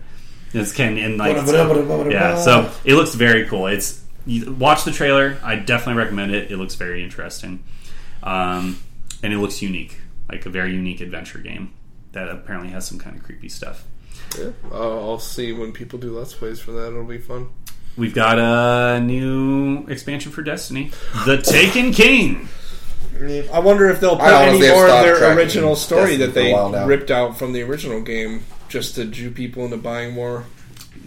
And 0.53 0.61
it's 0.61 0.71
Ken, 0.71 0.97
and 0.97 1.17
like 1.17 1.35
yeah 2.11 2.37
so 2.37 2.71
it 2.85 2.95
looks 2.95 3.15
very 3.15 3.45
cool. 3.47 3.67
It's 3.67 4.03
you 4.25 4.51
watch 4.53 4.83
the 4.83 4.91
trailer. 4.91 5.37
I 5.43 5.55
definitely 5.55 6.01
recommend 6.01 6.33
it. 6.33 6.51
It 6.51 6.57
looks 6.57 6.75
very 6.75 7.03
interesting. 7.03 7.63
Um, 8.21 8.79
and 9.23 9.33
it 9.33 9.37
looks 9.37 9.61
unique 9.61 9.97
like 10.29 10.45
a 10.45 10.49
very 10.49 10.73
unique 10.73 11.01
adventure 11.01 11.39
game 11.39 11.73
that 12.11 12.29
apparently 12.29 12.69
has 12.69 12.87
some 12.87 12.97
kind 12.99 13.15
of 13.15 13.23
creepy 13.23 13.49
stuff 13.49 13.85
Yeah. 14.37 14.51
Uh, 14.71 14.99
I'll 14.99 15.19
see 15.19 15.51
when 15.53 15.71
people 15.71 15.99
do 15.99 16.17
let's 16.17 16.33
plays 16.33 16.59
for 16.59 16.71
that. 16.73 16.87
It'll 16.87 17.03
be 17.03 17.17
fun. 17.19 17.49
we've 17.97 18.13
got 18.13 18.39
a 18.39 18.99
new 18.99 19.85
expansion 19.87 20.31
for 20.31 20.41
destiny 20.41 20.91
the 21.25 21.37
taken 21.37 21.91
king 21.91 22.47
I 23.51 23.59
wonder 23.59 23.89
if 23.89 23.99
they'll 23.99 24.15
put 24.15 24.25
I 24.25 24.45
any 24.47 24.59
more 24.69 24.87
of 24.87 25.03
their 25.03 25.35
original 25.35 25.75
story 25.75 26.15
Destiny 26.17 26.51
that 26.51 26.79
they 26.79 26.85
ripped 26.85 27.11
out 27.11 27.37
from 27.37 27.51
the 27.53 27.61
original 27.63 28.01
game 28.01 28.45
just 28.69 28.95
to 28.95 29.05
Jew 29.05 29.31
people 29.31 29.65
into 29.65 29.77
buying 29.77 30.13
more. 30.13 30.45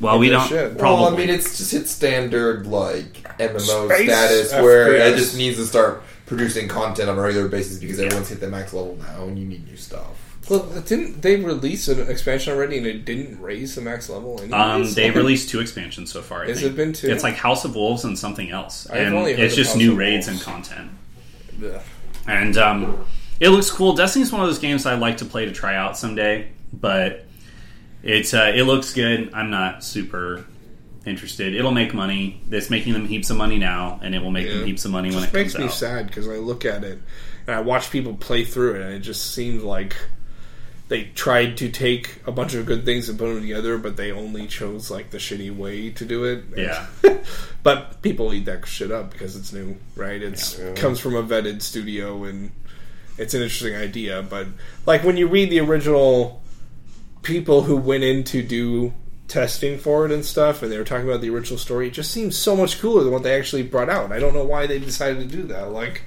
well 0.01 0.19
we 0.19 0.29
don't 0.29 0.47
shit. 0.47 0.77
probably 0.77 1.05
Well, 1.05 1.15
I 1.15 1.17
mean, 1.17 1.31
it's 1.31 1.57
just 1.57 1.73
its 1.73 1.91
standard 1.91 2.67
like 2.67 3.23
MMO 3.39 3.87
Space 3.87 4.09
status 4.09 4.53
where 4.53 4.89
FPS. 4.89 5.13
it 5.13 5.17
just 5.17 5.37
needs 5.37 5.57
to 5.57 5.65
start 5.65 6.03
producing 6.27 6.69
content 6.69 7.09
on 7.09 7.19
a 7.19 7.21
regular 7.23 7.49
basis 7.49 7.79
because 7.79 7.99
everyone's 7.99 8.29
hit 8.29 8.41
the 8.41 8.49
max 8.49 8.73
level 8.73 8.97
now 8.97 9.25
and 9.25 9.39
you 9.39 9.47
need 9.47 9.67
new 9.67 9.77
stuff. 9.77 10.22
Well, 10.51 10.69
didn't 10.87 11.23
they 11.23 11.37
release 11.37 11.87
an 11.89 12.01
expansion 12.11 12.53
already 12.53 12.79
and 12.79 12.87
it 12.87 13.05
didn't 13.05 13.41
raise 13.41 13.75
the 13.77 13.81
max 13.81 14.09
level? 14.09 14.41
Anyways? 14.41 14.53
Um, 14.89 14.95
they've 14.95 15.15
released 15.15 15.51
two 15.51 15.61
expansions 15.61 16.11
so 16.13 16.21
far. 16.21 16.45
I 16.45 16.49
Has 16.49 16.61
think. 16.61 16.73
it 16.73 16.77
been 16.77 16.93
two? 16.93 17.11
It's 17.11 17.23
like 17.23 17.35
House 17.37 17.65
of 17.65 17.75
Wolves 17.77 18.05
and 18.05 18.19
something 18.19 18.51
else, 18.51 18.89
I've 18.91 19.07
and 19.07 19.15
only 19.15 19.33
heard 19.33 19.41
it's 19.45 19.55
of 19.55 19.59
just 19.59 19.71
House 19.71 19.79
new 19.79 19.93
of 19.93 19.99
raids 19.99 20.27
Wolves. 20.27 20.47
and 20.47 20.55
content. 20.55 20.91
Ugh. 21.65 21.81
And 22.27 22.57
um, 22.59 23.05
it 23.41 23.51
looks 23.51 23.71
cool. 23.71 23.95
Destiny's 23.95 24.33
one 24.33 24.41
of 24.41 24.49
those 24.49 24.59
games 24.59 24.85
I'd 24.85 24.99
like 25.01 25.19
to 25.19 25.25
play 25.25 25.45
to 25.47 25.53
try 25.53 25.77
out 25.77 25.97
someday, 25.97 26.51
but 26.73 27.25
it's 28.03 28.35
uh, 28.35 28.53
it 28.55 28.65
looks 28.65 28.93
good. 28.95 29.33
I'm 29.35 29.51
not 29.51 29.85
super 29.85 30.45
interested. 31.07 31.55
It'll 31.55 31.73
make 31.73 31.95
money. 31.95 32.41
It's 32.51 32.69
making 32.71 32.93
them 32.95 33.07
heaps 33.07 33.31
of 33.31 33.37
money 33.37 33.59
now, 33.59 34.01
and 34.03 34.15
it 34.15 34.23
will 34.23 34.31
make 34.33 34.49
them 34.49 34.65
heaps 34.67 34.85
of 34.85 34.91
money 34.91 35.11
when 35.11 35.23
It 35.25 35.29
it 35.29 35.33
makes 35.33 35.53
comes 35.53 35.61
me 35.61 35.67
out. 35.69 35.73
sad 35.75 36.07
because 36.09 36.27
I 36.29 36.35
look 36.37 36.65
at 36.65 36.85
it 36.85 36.99
and 37.47 37.57
I 37.57 37.61
watch 37.61 37.91
people 37.91 38.15
play 38.15 38.45
through 38.45 38.77
it, 38.77 38.83
and 38.83 38.93
it 38.95 39.01
just 39.01 39.33
seems 39.35 39.63
like 39.65 39.97
they 40.93 41.05
tried 41.05 41.57
to 41.57 41.71
take 41.71 42.17
a 42.27 42.31
bunch 42.31 42.53
of 42.53 42.67
good 42.67 42.85
things 42.85 43.09
and 43.09 43.19
put 43.19 43.29
them 43.29 43.41
together, 43.41 43.79
but 43.79 43.97
they 43.97 44.13
only 44.13 44.47
chose 44.47 44.91
like 44.91 45.09
the 45.09 45.17
shitty 45.17 45.57
way 45.57 45.89
to 45.89 46.05
do 46.05 46.25
it. 46.25 46.45
Yeah. 46.55 46.87
but 47.63 48.03
people 48.03 48.35
eat 48.35 48.45
that 48.45 48.67
shit 48.67 48.91
up 48.91 49.11
because 49.11 49.35
it's 49.35 49.55
new, 49.55 49.79
right? 49.97 50.23
It's 50.23 50.61
comes 50.77 51.01
from 51.01 51.17
a 51.17 51.23
vetted 51.23 51.63
studio, 51.63 52.25
and 52.25 52.51
it's 53.17 53.33
an 53.33 53.41
interesting 53.41 53.75
idea. 53.75 54.21
But 54.21 54.49
like 54.85 55.03
when 55.03 55.17
you 55.17 55.29
read 55.29 55.49
the 55.49 55.61
original 55.61 56.43
people 57.23 57.63
who 57.63 57.79
went 57.79 58.05
in 58.05 58.23
to 58.25 58.43
do 58.43 58.93
testing 59.29 59.79
for 59.79 60.05
it 60.05 60.13
and 60.13 60.27
stuff, 60.27 60.63
and 60.63 60.71
they 60.71 60.77
were 60.77 60.85
talking 60.85 61.09
about 61.09 61.23
the 61.23 61.31
original 61.31 61.59
story, 61.59 61.89
it 61.89 61.95
just 61.95 62.11
seems 62.11 62.37
so 62.37 62.55
much 62.55 62.79
cooler 62.81 63.03
than 63.03 63.15
what 63.15 63.23
they 63.23 63.35
actually 63.35 63.63
brought 63.63 63.89
out. 63.89 64.13
I 64.13 64.19
don't 64.19 64.35
know 64.35 64.45
why 64.45 64.67
they 64.67 64.79
decided 64.79 65.21
to 65.21 65.37
do 65.37 65.45
that. 65.45 65.71
Like, 65.71 66.03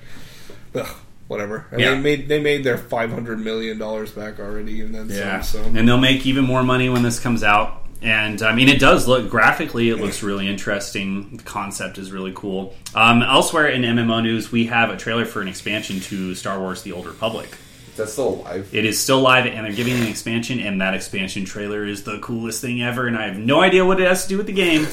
ugh, 0.76 0.96
whatever. 1.28 1.66
And 1.72 1.80
Yeah. 1.82 1.92
they 1.92 2.00
made 2.00 2.28
they 2.28 2.40
made 2.42 2.64
their 2.64 2.78
five 2.78 3.12
hundred 3.12 3.40
million 3.40 3.78
dollars 3.78 4.12
back 4.12 4.40
already, 4.40 4.82
and 4.82 4.94
then 4.94 5.10
Yeah, 5.10 5.42
some. 5.42 5.64
So 5.64 5.80
and 5.80 5.88
they'll 5.88 5.98
make 5.98 6.26
even 6.26 6.44
more 6.46 6.64
money 6.64 6.90
when 6.90 7.04
this 7.04 7.20
comes 7.20 7.44
out. 7.44 7.82
And 8.02 8.42
I 8.44 8.54
mean, 8.54 8.70
it 8.70 8.80
does 8.80 9.08
look 9.08 9.30
graphically, 9.32 9.90
it 9.90 9.96
looks 10.00 10.22
really 10.22 10.48
interesting. 10.48 11.38
The 11.38 11.44
concept 11.44 11.98
is 11.98 12.12
really 12.12 12.34
cool. 12.36 12.76
Um, 12.94 13.24
elsewhere 13.24 13.68
in 13.68 13.82
MMO 13.84 14.22
news, 14.22 14.52
we 14.52 14.68
have 14.68 14.90
a 14.92 14.98
trailer 14.98 15.26
for 15.26 15.42
an 15.42 15.48
expansion 15.48 16.00
to 16.02 16.36
Star 16.36 16.60
Wars: 16.60 16.84
The 16.84 16.92
Old 16.92 17.08
Republic. 17.08 17.50
That's 17.98 18.12
still 18.12 18.42
alive. 18.42 18.70
It 18.74 18.84
is 18.86 19.00
still 19.00 19.22
live, 19.22 19.46
and 19.46 19.66
they're 19.66 19.72
giving 19.74 19.96
an 19.96 20.06
expansion, 20.06 20.60
and 20.60 20.82
that 20.82 20.94
expansion 20.94 21.46
trailer 21.46 21.86
is 21.86 22.04
the 22.04 22.20
coolest 22.20 22.62
thing 22.62 22.84
ever. 22.84 23.08
And 23.08 23.18
I 23.18 23.26
have 23.26 23.38
no 23.40 23.62
idea 23.62 23.86
what 23.86 24.00
it 24.02 24.08
has 24.08 24.24
to 24.24 24.30
do 24.30 24.38
with 24.38 24.48
the 24.48 24.52
game, 24.54 24.86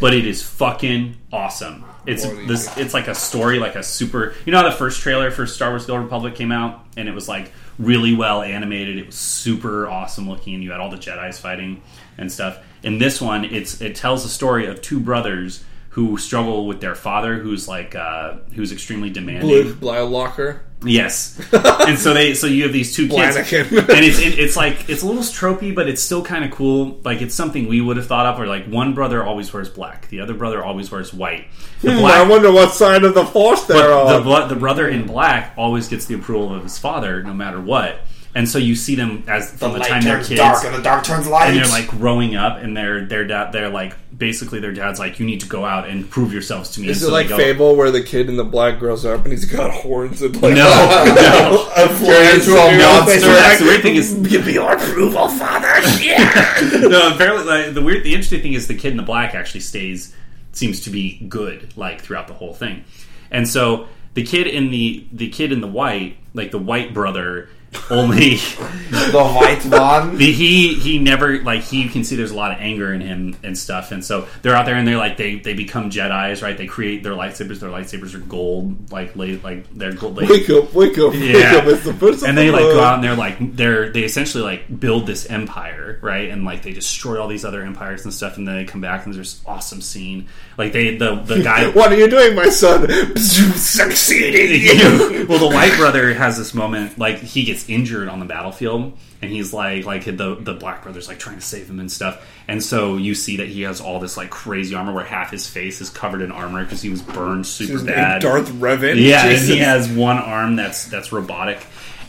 but 0.00 0.14
it 0.14 0.26
is 0.26 0.42
fucking 0.42 1.16
awesome. 1.32 1.84
It's 2.06 2.24
What 2.24 2.34
do 2.34 2.42
you 2.42 2.48
this. 2.48 2.76
It's 2.76 2.94
like 2.94 3.08
a 3.08 3.14
story, 3.14 3.58
like 3.58 3.76
a 3.76 3.82
super. 3.82 4.34
You 4.44 4.52
know 4.52 4.62
how 4.62 4.68
the 4.68 4.76
first 4.76 5.00
trailer 5.00 5.30
for 5.30 5.46
Star 5.46 5.70
Wars: 5.70 5.86
The 5.86 5.92
Old 5.92 6.02
Republic 6.02 6.34
came 6.34 6.52
out, 6.52 6.84
and 6.96 7.08
it 7.08 7.14
was 7.14 7.28
like 7.28 7.52
really 7.78 8.14
well 8.14 8.42
animated. 8.42 8.98
It 8.98 9.06
was 9.06 9.14
super 9.14 9.88
awesome 9.88 10.28
looking, 10.28 10.54
and 10.54 10.62
you 10.62 10.70
had 10.70 10.80
all 10.80 10.90
the 10.90 10.96
Jedi's 10.96 11.38
fighting 11.38 11.82
and 12.18 12.30
stuff. 12.30 12.58
In 12.82 12.98
this 12.98 13.20
one, 13.20 13.44
it's 13.44 13.80
it 13.80 13.96
tells 13.96 14.22
the 14.22 14.28
story 14.28 14.66
of 14.66 14.82
two 14.82 15.00
brothers 15.00 15.64
who 15.90 16.18
struggle 16.18 16.66
with 16.66 16.80
their 16.80 16.96
father, 16.96 17.36
who's 17.38 17.68
like 17.68 17.94
uh, 17.94 18.34
who's 18.54 18.72
extremely 18.72 19.10
demanding. 19.10 19.74
Blue 19.74 20.04
Locker. 20.04 20.62
Yes, 20.84 21.38
and 21.52 21.98
so 21.98 22.12
they 22.14 22.34
so 22.34 22.46
you 22.46 22.64
have 22.64 22.72
these 22.72 22.94
two 22.94 23.08
kids, 23.08 23.36
and 23.62 24.04
it's 24.04 24.18
it, 24.18 24.38
it's 24.38 24.56
like 24.56 24.88
it's 24.88 25.02
a 25.02 25.06
little 25.06 25.22
tropey, 25.22 25.74
but 25.74 25.88
it's 25.88 26.02
still 26.02 26.22
kind 26.22 26.44
of 26.44 26.50
cool. 26.50 27.00
Like 27.04 27.22
it's 27.22 27.34
something 27.34 27.66
we 27.68 27.80
would 27.80 27.96
have 27.96 28.06
thought 28.06 28.26
of. 28.26 28.40
Or 28.40 28.46
like 28.46 28.66
one 28.66 28.94
brother 28.94 29.24
always 29.24 29.52
wears 29.52 29.68
black, 29.68 30.08
the 30.08 30.20
other 30.20 30.34
brother 30.34 30.62
always 30.64 30.90
wears 30.90 31.12
white. 31.12 31.46
The 31.80 31.92
Hmm, 31.98 32.04
I 32.04 32.22
wonder 32.22 32.50
what 32.52 32.72
side 32.72 33.04
of 33.04 33.14
the 33.14 33.24
force 33.24 33.64
they're 33.64 33.88
but 33.88 34.22
the 34.22 34.30
on. 34.30 34.48
the 34.48 34.56
brother 34.56 34.88
in 34.88 35.06
black 35.06 35.54
always 35.56 35.88
gets 35.88 36.06
the 36.06 36.14
approval 36.14 36.54
of 36.54 36.62
his 36.62 36.78
father, 36.78 37.22
no 37.22 37.32
matter 37.34 37.60
what. 37.60 38.00
And 38.36 38.48
so 38.48 38.58
you 38.58 38.74
see 38.74 38.96
them 38.96 39.22
as 39.28 39.52
from 39.52 39.74
the, 39.74 39.78
time 39.78 40.02
they're 40.02 40.18
kids, 40.18 40.40
dark, 40.40 40.64
and 40.64 40.74
the 40.74 40.82
dark 40.82 41.04
turns 41.04 41.28
light. 41.28 41.50
and 41.50 41.56
they're 41.56 41.66
like 41.70 41.86
growing 41.86 42.34
up, 42.34 42.58
and 42.58 42.76
they're 42.76 43.04
their 43.04 43.24
dad. 43.24 43.52
They're 43.52 43.68
like 43.68 43.94
basically 44.16 44.58
their 44.60 44.72
dad's 44.72 44.98
like, 44.98 45.20
you 45.20 45.26
need 45.26 45.40
to 45.40 45.46
go 45.48 45.64
out 45.64 45.88
and 45.88 46.08
prove 46.10 46.32
yourselves 46.32 46.70
to 46.70 46.80
me. 46.80 46.88
Is 46.88 47.02
And 47.02 47.08
it 47.08 47.10
so 47.10 47.12
like 47.12 47.28
go, 47.28 47.36
Fable 47.36 47.76
where 47.76 47.90
the 47.92 48.02
kid 48.02 48.28
in 48.28 48.36
the 48.36 48.44
black 48.44 48.78
grows 48.80 49.04
up 49.04 49.22
and 49.24 49.32
he's 49.32 49.44
got 49.44 49.70
horns 49.72 50.20
and 50.22 50.34
like 50.42 50.54
No, 50.54 50.64
no. 51.16 51.68
a 51.76 51.88
flying 51.88 52.34
into 52.36 52.52
a 52.52 52.78
monster. 52.78 53.12
face? 53.12 53.22
That's 53.24 53.58
the 53.60 53.64
weird 53.66 53.82
thing 53.82 53.96
is 53.96 54.14
give 54.28 54.46
me 54.46 54.54
your 54.54 54.72
approval, 54.72 55.28
father. 55.28 55.68
Yeah. 56.04 56.88
no, 56.88 57.14
apparently 57.14 57.44
like, 57.44 57.74
the 57.74 57.82
weird, 57.82 58.02
the 58.04 58.14
interesting 58.14 58.42
thing 58.42 58.52
is 58.54 58.66
the 58.68 58.74
kid 58.76 58.90
in 58.92 58.96
the 58.96 59.02
black 59.04 59.34
actually 59.34 59.60
stays, 59.60 60.14
seems 60.52 60.80
to 60.82 60.90
be 60.90 61.18
good 61.28 61.76
like 61.76 62.00
throughout 62.00 62.26
the 62.28 62.34
whole 62.34 62.54
thing, 62.54 62.84
and 63.30 63.48
so 63.48 63.86
the 64.14 64.22
kid 64.24 64.46
in 64.46 64.70
the 64.70 65.06
the 65.12 65.28
kid 65.30 65.50
in 65.52 65.60
the 65.60 65.66
white, 65.66 66.16
like 66.34 66.50
the 66.52 66.58
white 66.58 66.94
brother, 66.94 67.48
only 67.90 68.36
the 68.90 69.12
white 69.34 69.64
one. 69.66 70.16
the, 70.16 70.30
he 70.32 70.74
he 70.74 70.98
never 70.98 71.42
like 71.42 71.62
he 71.62 71.88
can 71.88 72.04
see 72.04 72.16
there's 72.16 72.30
a 72.30 72.36
lot 72.36 72.52
of 72.52 72.58
anger 72.60 72.92
in 72.92 73.00
him 73.00 73.36
and 73.42 73.56
stuff, 73.56 73.92
and 73.92 74.04
so 74.04 74.26
they're 74.42 74.54
out 74.54 74.66
there 74.66 74.76
and 74.76 74.86
they're 74.86 74.96
like 74.96 75.16
they 75.16 75.36
they 75.36 75.54
become 75.54 75.90
Jedi's 75.90 76.42
right. 76.42 76.56
They 76.56 76.66
create 76.66 77.02
their 77.02 77.12
lightsabers. 77.12 77.60
Their 77.60 77.70
lightsabers 77.70 78.14
are 78.14 78.18
gold, 78.18 78.90
like 78.92 79.14
la- 79.16 79.36
like 79.42 79.68
they're 79.74 79.92
gold. 79.92 80.16
Like, 80.16 80.28
wake 80.30 80.50
up, 80.50 80.72
wake 80.74 80.98
up, 80.98 81.12
wake 81.12 81.34
Yeah. 81.34 81.56
up! 81.56 81.64
It's 81.66 81.84
the 81.84 81.94
first 81.94 82.22
of 82.22 82.28
and 82.28 82.38
they 82.38 82.46
the 82.46 82.52
like 82.52 82.62
go 82.62 82.80
out 82.80 82.94
and 82.94 83.04
they're 83.04 83.16
like 83.16 83.36
they're 83.56 83.90
they 83.90 84.04
essentially 84.04 84.42
like 84.44 84.80
build 84.80 85.06
this 85.06 85.26
empire 85.26 85.98
right 86.02 86.28
and 86.30 86.44
like 86.44 86.62
they 86.62 86.72
destroy 86.72 87.20
all 87.20 87.28
these 87.28 87.44
other 87.44 87.62
empires 87.62 88.04
and 88.04 88.12
stuff 88.14 88.36
and 88.36 88.46
then 88.48 88.56
they 88.56 88.64
come 88.64 88.80
back 88.80 89.04
and 89.04 89.14
there's 89.14 89.34
this 89.34 89.42
awesome 89.46 89.80
scene 89.80 90.28
like 90.58 90.72
they 90.72 90.96
the 90.96 91.16
the 91.16 91.42
guy 91.42 91.68
What 91.74 91.92
are 91.92 91.96
you 91.96 92.08
doing, 92.08 92.34
my 92.34 92.48
son? 92.48 92.88
Succeeding. 93.16 94.60
you. 94.62 95.26
well 95.26 95.38
the 95.38 95.54
white 95.54 95.74
brother 95.76 96.12
has 96.14 96.36
this 96.38 96.54
moment 96.54 96.98
like 96.98 97.18
he 97.18 97.44
gets 97.44 97.63
injured 97.68 98.08
on 98.08 98.20
the 98.20 98.24
battlefield 98.26 98.96
and 99.22 99.30
he's 99.30 99.52
like 99.52 99.84
like 99.84 100.04
the 100.04 100.36
the 100.40 100.54
black 100.54 100.82
brother's 100.82 101.08
like 101.08 101.18
trying 101.18 101.36
to 101.36 101.42
save 101.42 101.68
him 101.68 101.80
and 101.80 101.90
stuff. 101.90 102.26
And 102.46 102.62
so 102.62 102.96
you 102.96 103.14
see 103.14 103.38
that 103.38 103.48
he 103.48 103.62
has 103.62 103.80
all 103.80 104.00
this 104.00 104.16
like 104.16 104.30
crazy 104.30 104.74
armor 104.74 104.92
where 104.92 105.04
half 105.04 105.30
his 105.30 105.46
face 105.48 105.80
is 105.80 105.90
covered 105.90 106.22
in 106.22 106.30
armor 106.30 106.62
because 106.64 106.82
he 106.82 106.90
was 106.90 107.02
burned 107.02 107.46
super 107.46 107.82
bad. 107.84 108.22
Darth 108.22 108.50
Revan. 108.50 108.96
yeah 109.00 109.26
and 109.26 109.40
he 109.40 109.58
has 109.58 109.88
one 109.88 110.18
arm 110.18 110.56
that's 110.56 110.86
that's 110.86 111.12
robotic 111.12 111.64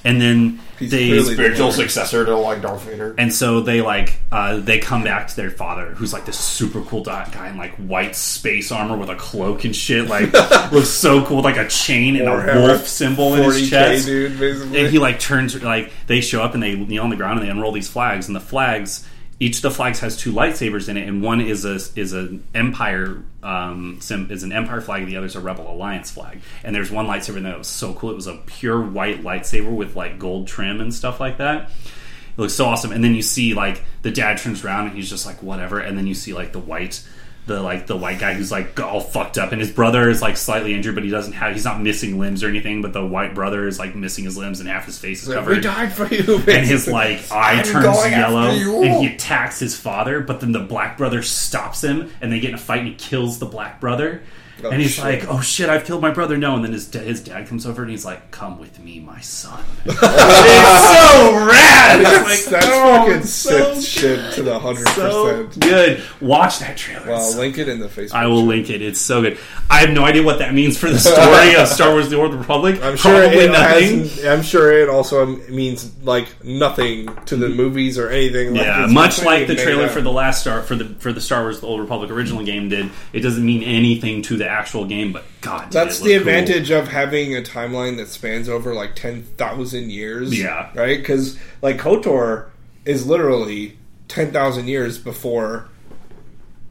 and 0.05 0.21
then 0.21 0.59
He's 0.79 0.91
they 0.91 1.07
clearly 1.07 1.33
Spiritual 1.35 1.71
successor 1.71 2.25
to 2.25 2.35
like 2.37 2.61
Darth 2.61 2.83
Vader. 2.83 3.15
and 3.17 3.33
so 3.33 3.61
they 3.61 3.81
like 3.81 4.19
uh, 4.31 4.57
they 4.57 4.79
come 4.79 5.03
back 5.03 5.27
to 5.29 5.35
their 5.35 5.49
father, 5.49 5.91
who's 5.95 6.11
like 6.13 6.25
this 6.25 6.37
super 6.39 6.81
cool 6.81 7.01
di- 7.03 7.29
guy 7.31 7.49
in 7.49 7.57
like 7.57 7.73
white 7.75 8.15
space 8.15 8.71
armor 8.73 8.97
with 8.97 9.09
a 9.09 9.15
cloak 9.15 9.63
and 9.63 9.73
shit. 9.75 10.07
Like 10.07 10.31
looks 10.71 10.89
so 10.89 11.25
cool, 11.25 11.37
with, 11.37 11.45
like 11.45 11.57
a 11.57 11.67
chain 11.69 12.15
and 12.17 12.27
a 12.27 12.31
Warhammer 12.31 12.67
wolf 12.67 12.87
symbol 12.87 13.33
in 13.35 13.43
his 13.43 13.63
40K, 13.63 13.69
chest. 13.69 14.05
dude. 14.05 14.39
Basically, 14.39 14.79
And 14.81 14.89
he 14.89 14.99
like 14.99 15.19
turns 15.19 15.61
like 15.63 15.91
they 16.07 16.21
show 16.21 16.41
up 16.43 16.53
and 16.53 16.61
they 16.61 16.75
kneel 16.75 17.03
on 17.03 17.09
the 17.09 17.15
ground 17.15 17.39
and 17.39 17.47
they 17.47 17.51
unroll 17.51 17.71
these 17.71 17.89
flags 17.89 18.27
and 18.27 18.35
the 18.35 18.41
flags 18.41 19.07
each 19.39 19.57
of 19.57 19.61
the 19.63 19.71
flags 19.71 19.99
has 19.99 20.15
two 20.15 20.31
lightsabers 20.31 20.87
in 20.87 20.95
it 20.95 21.07
and 21.07 21.21
one 21.21 21.41
is 21.41 21.65
a 21.65 21.75
is 21.99 22.13
an 22.13 22.43
empire 22.53 23.21
um, 23.43 23.97
sim, 24.01 24.31
is 24.31 24.43
an 24.43 24.51
empire 24.51 24.81
flag 24.81 25.03
and 25.03 25.11
the 25.11 25.17
other 25.17 25.27
is 25.27 25.35
a 25.35 25.39
rebel 25.39 25.69
alliance 25.71 26.09
flag. 26.09 26.41
And 26.63 26.75
there's 26.75 26.89
one 26.89 27.05
lightsaber 27.05 27.41
that 27.43 27.57
was 27.57 27.67
so 27.67 27.93
cool. 27.93 28.11
It 28.11 28.15
was 28.15 28.27
a 28.27 28.37
pure 28.45 28.81
white 28.81 29.23
lightsaber 29.23 29.73
with 29.73 29.95
like 29.95 30.17
gold 30.17 30.47
trim 30.47 30.81
and 30.81 30.93
stuff 30.93 31.19
like 31.19 31.37
that. 31.37 31.69
It 31.69 32.41
looks 32.41 32.53
so 32.53 32.65
awesome. 32.65 32.91
And 32.91 33.03
then 33.03 33.13
you 33.13 33.21
see 33.21 33.53
like 33.53 33.83
the 34.01 34.11
dad 34.11 34.37
turns 34.37 34.65
around 34.65 34.87
and 34.87 34.95
he's 34.95 35.09
just 35.09 35.25
like 35.25 35.43
whatever. 35.43 35.79
And 35.79 35.97
then 35.97 36.07
you 36.07 36.15
see 36.15 36.33
like 36.33 36.53
the 36.53 36.59
white 36.59 37.05
the 37.45 37.61
like 37.61 37.85
the 37.85 37.95
white 37.95 38.17
guy 38.19 38.33
who's 38.33 38.51
like 38.51 38.79
all 38.79 38.99
fucked 38.99 39.37
up 39.37 39.51
and 39.51 39.61
his 39.61 39.71
brother 39.71 40.09
is 40.09 40.21
like 40.21 40.35
slightly 40.35 40.73
injured 40.73 40.95
but 40.95 41.03
he 41.03 41.09
doesn't 41.11 41.33
have 41.33 41.53
he's 41.53 41.65
not 41.65 41.79
missing 41.81 42.17
limbs 42.19 42.43
or 42.43 42.47
anything 42.49 42.81
but 42.81 42.91
the 42.91 43.05
white 43.05 43.35
brother 43.35 43.67
is 43.67 43.77
like 43.77 43.95
missing 43.95 44.23
his 44.25 44.35
limbs 44.37 44.59
and 44.59 44.67
half 44.67 44.85
his 44.85 44.97
face 44.97 45.21
is 45.27 45.33
covered. 45.33 45.57
We 45.57 45.61
died 45.61 45.93
for 45.93 46.07
you. 46.07 46.37
and 46.37 46.65
his 46.65 46.87
like 46.87 47.19
eye 47.31 47.61
turns 47.61 47.85
going 47.85 48.13
after 48.13 48.55
yellow 48.55 48.81
and 48.83 49.03
he 49.05 49.13
attacks 49.13 49.59
his 49.59 49.77
father 49.77 50.21
but 50.21 50.39
then 50.39 50.51
the 50.53 50.59
black 50.59 50.97
brother 50.97 51.21
stops 51.21 51.83
him 51.83 52.11
and 52.21 52.31
they 52.31 52.39
get 52.39 52.49
in 52.49 52.55
a 52.55 52.59
fight 52.59 52.79
and 52.79 52.87
he 52.87 52.95
kills 52.95 53.37
the 53.39 53.45
black 53.45 53.79
brother 53.79 54.23
Oh, 54.65 54.71
and 54.71 54.81
he's 54.81 54.95
shit. 54.95 55.03
like 55.03 55.27
oh 55.27 55.41
shit 55.41 55.69
i've 55.69 55.85
killed 55.85 56.01
my 56.01 56.11
brother 56.11 56.37
no 56.37 56.55
and 56.55 56.63
then 56.63 56.73
his, 56.73 56.87
da- 56.87 56.99
his 56.99 57.21
dad 57.21 57.47
comes 57.47 57.65
over 57.65 57.81
and 57.83 57.91
he's 57.91 58.05
like 58.05 58.31
come 58.31 58.59
with 58.59 58.79
me 58.79 58.99
my 58.99 59.19
son 59.19 59.63
it's 59.85 59.99
so 59.99 61.45
rad 61.47 62.01
it's 62.01 62.51
like 62.51 62.61
That's 62.61 62.67
oh, 62.69 63.05
fucking 63.05 63.23
so 63.23 63.79
shit 63.81 64.33
to 64.33 64.43
the 64.43 64.57
hundred 64.57 64.87
so 64.89 65.45
percent. 65.45 65.63
good 65.63 66.01
watch 66.21 66.59
that 66.59 66.77
trailer 66.77 67.07
Well, 67.07 67.21
so 67.21 67.39
link 67.39 67.57
it 67.57 67.67
in 67.69 67.79
the 67.79 67.87
Facebook. 67.87 68.13
I 68.13 68.27
will 68.27 68.43
link 68.43 68.69
it. 68.69 68.81
It's 68.81 68.99
so 68.99 69.21
good. 69.21 69.37
I 69.69 69.79
have 69.79 69.91
no 69.91 70.03
idea 70.03 70.23
what 70.23 70.39
that 70.39 70.53
means 70.53 70.77
for 70.77 70.89
the 70.89 70.99
story 70.99 71.55
of 71.55 71.67
Star 71.67 71.91
Wars: 71.91 72.09
The 72.09 72.19
Old 72.19 72.33
Republic. 72.33 72.81
I'm 72.81 72.97
sure 72.97 73.21
Probably 73.21 73.45
it 73.45 73.51
nothing. 73.51 73.99
has, 73.99 74.25
I'm 74.25 74.41
sure 74.41 74.71
it 74.71 74.89
also 74.89 75.25
means 75.25 75.91
like 76.03 76.43
nothing 76.43 77.13
to 77.25 77.35
the 77.35 77.47
mm. 77.47 77.55
movies 77.55 77.97
or 77.97 78.09
anything. 78.09 78.53
Like, 78.53 78.65
Yeah, 78.65 78.87
much 78.87 79.23
like 79.23 79.47
the 79.47 79.55
trailer 79.55 79.87
for 79.87 80.01
the 80.01 80.11
last 80.11 80.41
Star 80.41 80.61
for 80.61 80.75
the 80.75 80.85
for 80.99 81.11
the 81.13 81.21
Star 81.21 81.41
Wars: 81.43 81.59
The 81.61 81.67
Old 81.67 81.81
Republic 81.81 82.09
original 82.11 82.43
game 82.43 82.69
did. 82.69 82.89
It 83.13 83.21
doesn't 83.21 83.45
mean 83.45 83.63
anything 83.63 84.21
to 84.23 84.37
the 84.37 84.47
actual 84.55 84.85
game, 84.85 85.11
but 85.11 85.23
God, 85.41 85.71
That's 85.71 85.99
the 85.99 86.05
look 86.05 86.11
cool. 86.13 86.19
advantage 86.29 86.71
of 86.71 86.87
having 86.87 87.35
a 87.35 87.41
timeline 87.41 87.97
that 87.97 88.07
spans 88.07 88.47
over 88.49 88.73
like 88.73 88.95
ten 88.95 89.23
thousand 89.23 89.91
years. 89.91 90.37
Yeah. 90.37 90.71
right. 90.73 90.97
Because 90.97 91.37
like 91.61 91.77
Kotor 91.77 92.47
is 92.85 93.05
literally 93.05 93.77
ten 94.07 94.31
thousand 94.31 94.67
years 94.67 94.97
before 94.97 95.67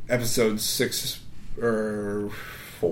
episode 0.08 0.60
six 0.60 1.20
or 1.60 2.30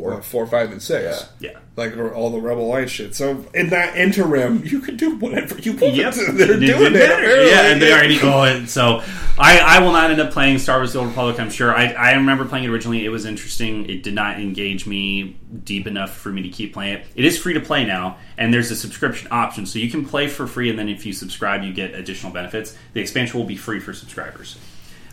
Four. 0.01 0.15
what, 0.15 0.25
four, 0.25 0.47
five, 0.47 0.73
and 0.73 0.83
six. 0.83 1.29
Yeah. 1.41 1.59
Like 1.77 1.97
all 1.97 2.31
the 2.31 2.41
Rebel 2.41 2.67
Light 2.69 2.91
shit. 2.91 3.15
So 3.15 3.47
in 3.55 3.71
that 3.71 3.97
interim, 3.97 4.63
you 4.65 4.81
can 4.81 4.97
do 4.97 5.17
whatever 5.17 5.59
you 5.59 5.73
want. 5.73 5.95
Yep, 5.95 6.15
They're 6.33 6.57
They 6.59 6.67
doing 6.67 6.87
it. 6.87 6.93
better. 6.93 7.15
apparently. 7.15 7.49
Yeah, 7.51 7.73
and 7.73 7.81
they 7.81 7.93
already 7.93 8.19
go 8.19 8.45
in. 8.45 8.67
So 8.67 9.03
I, 9.39 9.59
I 9.59 9.79
will 9.81 9.93
not 9.93 10.11
end 10.11 10.21
up 10.21 10.33
playing 10.33 10.59
Star 10.59 10.79
Wars: 10.79 10.93
The 10.93 10.99
Old 10.99 11.09
Republic. 11.09 11.41
I'm 11.41 11.49
sure. 11.51 11.75
I, 11.75 11.87
I 11.93 12.13
remember 12.13 12.45
playing 12.45 12.65
it 12.65 12.69
originally. 12.71 13.05
It 13.05 13.09
was 13.09 13.25
interesting. 13.25 13.89
It 13.89 14.03
did 14.03 14.15
not 14.15 14.39
engage 14.39 14.87
me 14.87 15.39
deep 15.65 15.87
enough 15.87 16.13
for 16.15 16.31
me 16.31 16.43
to 16.43 16.49
keep 16.51 16.75
playing 16.75 16.95
it. 16.99 17.07
It 17.15 17.25
is 17.25 17.39
free 17.39 17.55
to 17.55 17.61
play 17.61 17.85
now, 17.87 18.19
and 18.37 18.53
there's 18.53 18.71
a 18.71 18.77
subscription 18.77 19.29
option, 19.31 19.65
so 19.65 19.79
you 19.79 19.91
can 19.91 20.05
play 20.05 20.29
for 20.29 20.47
free, 20.47 20.69
and 20.69 20.79
then 20.79 20.89
if 20.91 21.07
you 21.07 21.13
subscribe, 21.15 21.63
you 21.63 21.73
get 21.73 21.95
additional 21.95 22.33
benefits. 22.33 22.77
The 22.93 23.01
expansion 23.01 23.39
will 23.41 23.47
be 23.47 23.57
free 23.57 23.81
for 23.81 23.95
subscribers. 23.95 24.59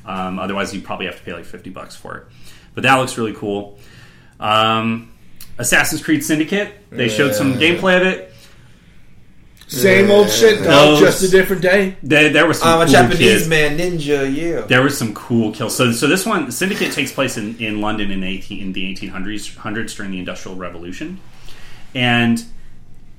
Um, 0.05 0.39
otherwise, 0.39 0.73
you 0.73 0.81
probably 0.81 1.05
have 1.05 1.17
to 1.17 1.23
pay 1.23 1.33
like 1.33 1.45
50 1.45 1.69
bucks 1.69 1.95
for 1.95 2.17
it. 2.17 2.23
But 2.73 2.83
that 2.83 2.95
looks 2.95 3.17
really 3.17 3.33
cool. 3.33 3.77
Um, 4.39 5.11
Assassin's 5.57 6.03
Creed 6.03 6.23
Syndicate. 6.23 6.73
They 6.89 7.09
showed 7.09 7.35
some 7.35 7.55
gameplay 7.55 7.99
of 7.99 8.07
it. 8.07 8.25
Same 9.67 10.09
old 10.09 10.31
shit, 10.31 10.59
though, 10.63 10.95
Those- 10.95 10.99
just 10.99 11.23
a 11.23 11.27
different 11.29 11.61
day. 11.61 11.95
There, 12.01 12.29
there 12.29 12.47
was 12.47 12.59
some 12.59 12.69
I'm 12.69 12.81
a 12.81 12.85
cool 12.85 12.93
Japanese 12.93 13.17
kids. 13.19 13.47
man 13.47 13.77
ninja. 13.77 14.33
Yeah. 14.35 14.61
There 14.61 14.81
was 14.81 14.97
some 14.97 15.13
cool 15.13 15.51
kills. 15.51 15.75
So, 15.77 15.91
so 15.91 16.07
this 16.07 16.25
one, 16.25 16.49
Syndicate 16.51 16.91
takes 16.91 17.11
place 17.11 17.37
in, 17.37 17.55
in 17.59 17.79
London 17.79 18.09
in, 18.09 18.23
18, 18.23 18.61
in 18.63 18.73
the 18.73 18.91
1800s 18.95 19.55
hundreds 19.57 19.93
during 19.93 20.09
the 20.11 20.17
Industrial 20.17 20.57
Revolution, 20.57 21.19
and 21.93 22.43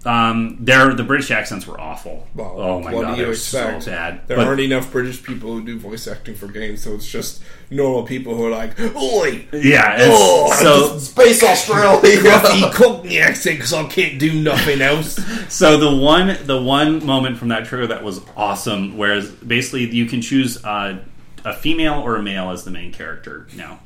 Um, 0.03 0.57
their 0.61 0.95
the 0.95 1.05
British 1.05 1.31
accents 1.31 1.67
were 1.67 1.79
awful. 1.79 2.27
Well, 2.35 2.55
oh 2.57 2.81
my 2.81 2.91
god, 2.91 3.19
they 3.19 3.25
were 3.27 3.33
expect? 3.33 3.83
so 3.83 3.91
bad. 3.91 4.27
There 4.29 4.39
But- 4.39 4.47
aren't 4.47 4.61
enough 4.61 4.91
British 4.91 5.23
people 5.23 5.53
who 5.53 5.63
do 5.63 5.79
voice 5.79 6.09
acting 6.09 6.35
for 6.37 6.47
games, 6.49 6.83
so 6.83 6.95
it's 6.95 7.07
just 7.07 7.43
normal 7.71 8.05
people 8.05 8.35
who 8.35 8.47
are 8.47 8.51
like, 8.51 8.81
"Oi, 8.81 9.45
yeah, 9.53 9.97
it's, 9.99 10.07
Oh, 10.09 10.55
so 10.59 10.99
Space 10.99 11.43
Australia. 11.43 12.01
gruffy 12.23 12.73
Cockney 12.73 13.19
accent 13.21 13.57
because 13.59 13.75
I 13.75 13.85
can't 13.89 14.19
do 14.19 14.41
nothing 14.41 14.81
else." 14.81 15.21
So 15.51 15.77
the 15.77 15.95
one 15.95 16.39
the 16.47 16.63
one 16.63 17.05
moment 17.05 17.37
from 17.37 17.49
that 17.49 17.67
trailer 17.67 17.89
that 17.89 18.03
was 18.03 18.23
awesome, 18.39 18.97
whereas 18.97 19.29
basically 19.31 19.85
you 19.95 20.07
can 20.07 20.23
choose 20.23 20.65
uh, 20.65 20.97
a 21.45 21.55
female 21.55 22.01
or 22.01 22.17
a 22.17 22.23
male 22.23 22.51
as 22.51 22.65
the 22.65 22.71
main 22.71 22.91
character. 22.91 23.47
Now 23.55 23.81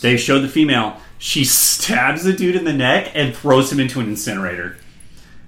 they 0.00 0.16
showed 0.16 0.40
the 0.40 0.48
female. 0.48 0.96
She 1.18 1.44
stabs 1.44 2.24
the 2.24 2.32
dude 2.32 2.56
in 2.56 2.64
the 2.64 2.72
neck 2.72 3.10
and 3.14 3.36
throws 3.36 3.70
him 3.70 3.78
into 3.80 4.00
an 4.00 4.06
incinerator. 4.08 4.78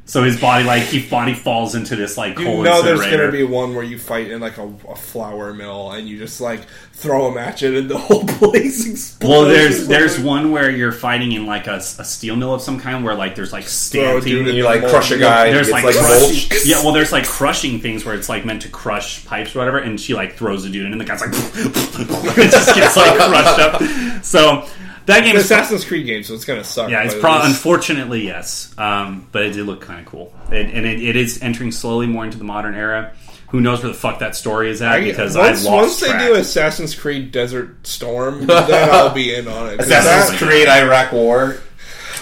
So 0.06 0.22
his 0.22 0.38
body, 0.38 0.64
like 0.64 0.82
he 0.82 1.08
body 1.08 1.32
falls 1.32 1.74
into 1.74 1.96
this 1.96 2.18
like 2.18 2.38
You 2.38 2.44
coal 2.44 2.62
know, 2.62 2.82
there's 2.82 3.00
gonna 3.00 3.32
be 3.32 3.42
one 3.42 3.74
where 3.74 3.82
you 3.82 3.98
fight 3.98 4.30
in 4.30 4.38
like 4.40 4.58
a, 4.58 4.70
a 4.88 4.94
flour 4.96 5.54
mill, 5.54 5.92
and 5.92 6.06
you 6.06 6.18
just 6.18 6.42
like 6.42 6.60
throw 6.92 7.26
a 7.28 7.34
match 7.34 7.62
in, 7.62 7.74
and 7.74 7.88
the 7.90 7.96
whole 8.06 8.22
place 8.26 8.86
explodes. 8.86 9.30
well, 9.30 9.44
there's 9.46 9.88
there's 9.88 10.20
one 10.20 10.50
where 10.52 10.70
you're 10.70 10.92
fighting 10.92 11.32
in 11.32 11.46
like 11.46 11.66
a, 11.68 11.76
a 11.76 11.80
steel 12.04 12.36
mill 12.36 12.52
of 12.52 12.60
some 12.60 12.78
kind, 12.78 13.02
where 13.02 13.14
like 13.14 13.34
there's 13.34 13.50
like 13.50 13.64
Throw 13.64 14.18
a 14.18 14.20
stamping. 14.20 14.24
dude 14.24 14.48
in 14.48 14.56
you 14.56 14.64
like 14.64 14.82
crush 14.86 15.10
a 15.10 15.16
guy. 15.18 15.50
there's 15.50 15.70
like, 15.70 15.84
like 15.84 15.96
crush- 15.96 16.66
yeah 16.66 16.82
well 16.82 16.92
there's 16.92 17.10
like 17.10 17.24
crushing 17.24 17.80
things 17.80 18.04
where 18.04 18.14
it's 18.14 18.28
like 18.28 18.44
meant 18.44 18.60
to 18.62 18.68
crush 18.68 19.24
pipes 19.24 19.56
or 19.56 19.60
whatever 19.60 19.78
and 19.78 19.98
she 19.98 20.12
like 20.12 20.34
throws 20.34 20.66
a 20.66 20.70
dude 20.70 20.84
in 20.84 20.92
and 20.92 21.00
the 21.00 21.04
guy's 21.06 21.22
like 21.22 21.30
it 21.34 22.50
just 22.50 22.74
gets 22.74 22.94
like 22.96 23.16
crushed 23.16 23.58
up 23.58 24.22
so 24.24 24.66
that 25.06 25.20
game 25.24 25.36
It's 25.36 25.44
is 25.46 25.50
Assassin's 25.50 25.84
Creed 25.84 26.06
game, 26.06 26.22
so 26.22 26.34
it's 26.34 26.44
gonna 26.44 26.64
suck. 26.64 26.90
yeah 26.90 27.02
it's 27.04 27.14
but 27.14 27.20
pro- 27.20 27.42
unfortunately 27.42 28.24
yes 28.24 28.74
um, 28.78 29.26
but 29.32 29.42
it 29.42 29.50
did 29.52 29.66
look 29.66 29.80
kind 29.80 30.00
of 30.00 30.06
cool 30.06 30.32
it, 30.50 30.66
and 30.74 30.86
it, 30.86 31.02
it 31.02 31.16
is 31.16 31.42
entering 31.42 31.72
slowly 31.72 32.06
more 32.06 32.24
into 32.24 32.38
the 32.38 32.44
modern 32.44 32.74
era 32.74 33.12
who 33.48 33.60
knows 33.60 33.82
where 33.82 33.92
the 33.92 33.98
fuck 33.98 34.18
that 34.18 34.34
story 34.34 34.68
is 34.70 34.82
at 34.82 34.92
I- 34.92 35.00
because 35.04 35.36
once, 35.36 35.60
I've 35.60 35.72
lost 35.72 35.82
once 35.82 36.00
they 36.00 36.08
track. 36.08 36.26
do 36.26 36.34
Assassin's 36.34 36.94
Creed 36.94 37.30
Desert 37.30 37.86
Storm, 37.86 38.46
then 38.46 38.90
I'll 38.90 39.14
be 39.14 39.32
in 39.32 39.46
on 39.46 39.68
it. 39.70 39.76
'Cause 39.78 39.86
Assassin's 39.88 40.40
that- 40.40 40.48
Creed 40.48 40.66
Iraq 40.66 41.12
War. 41.12 41.58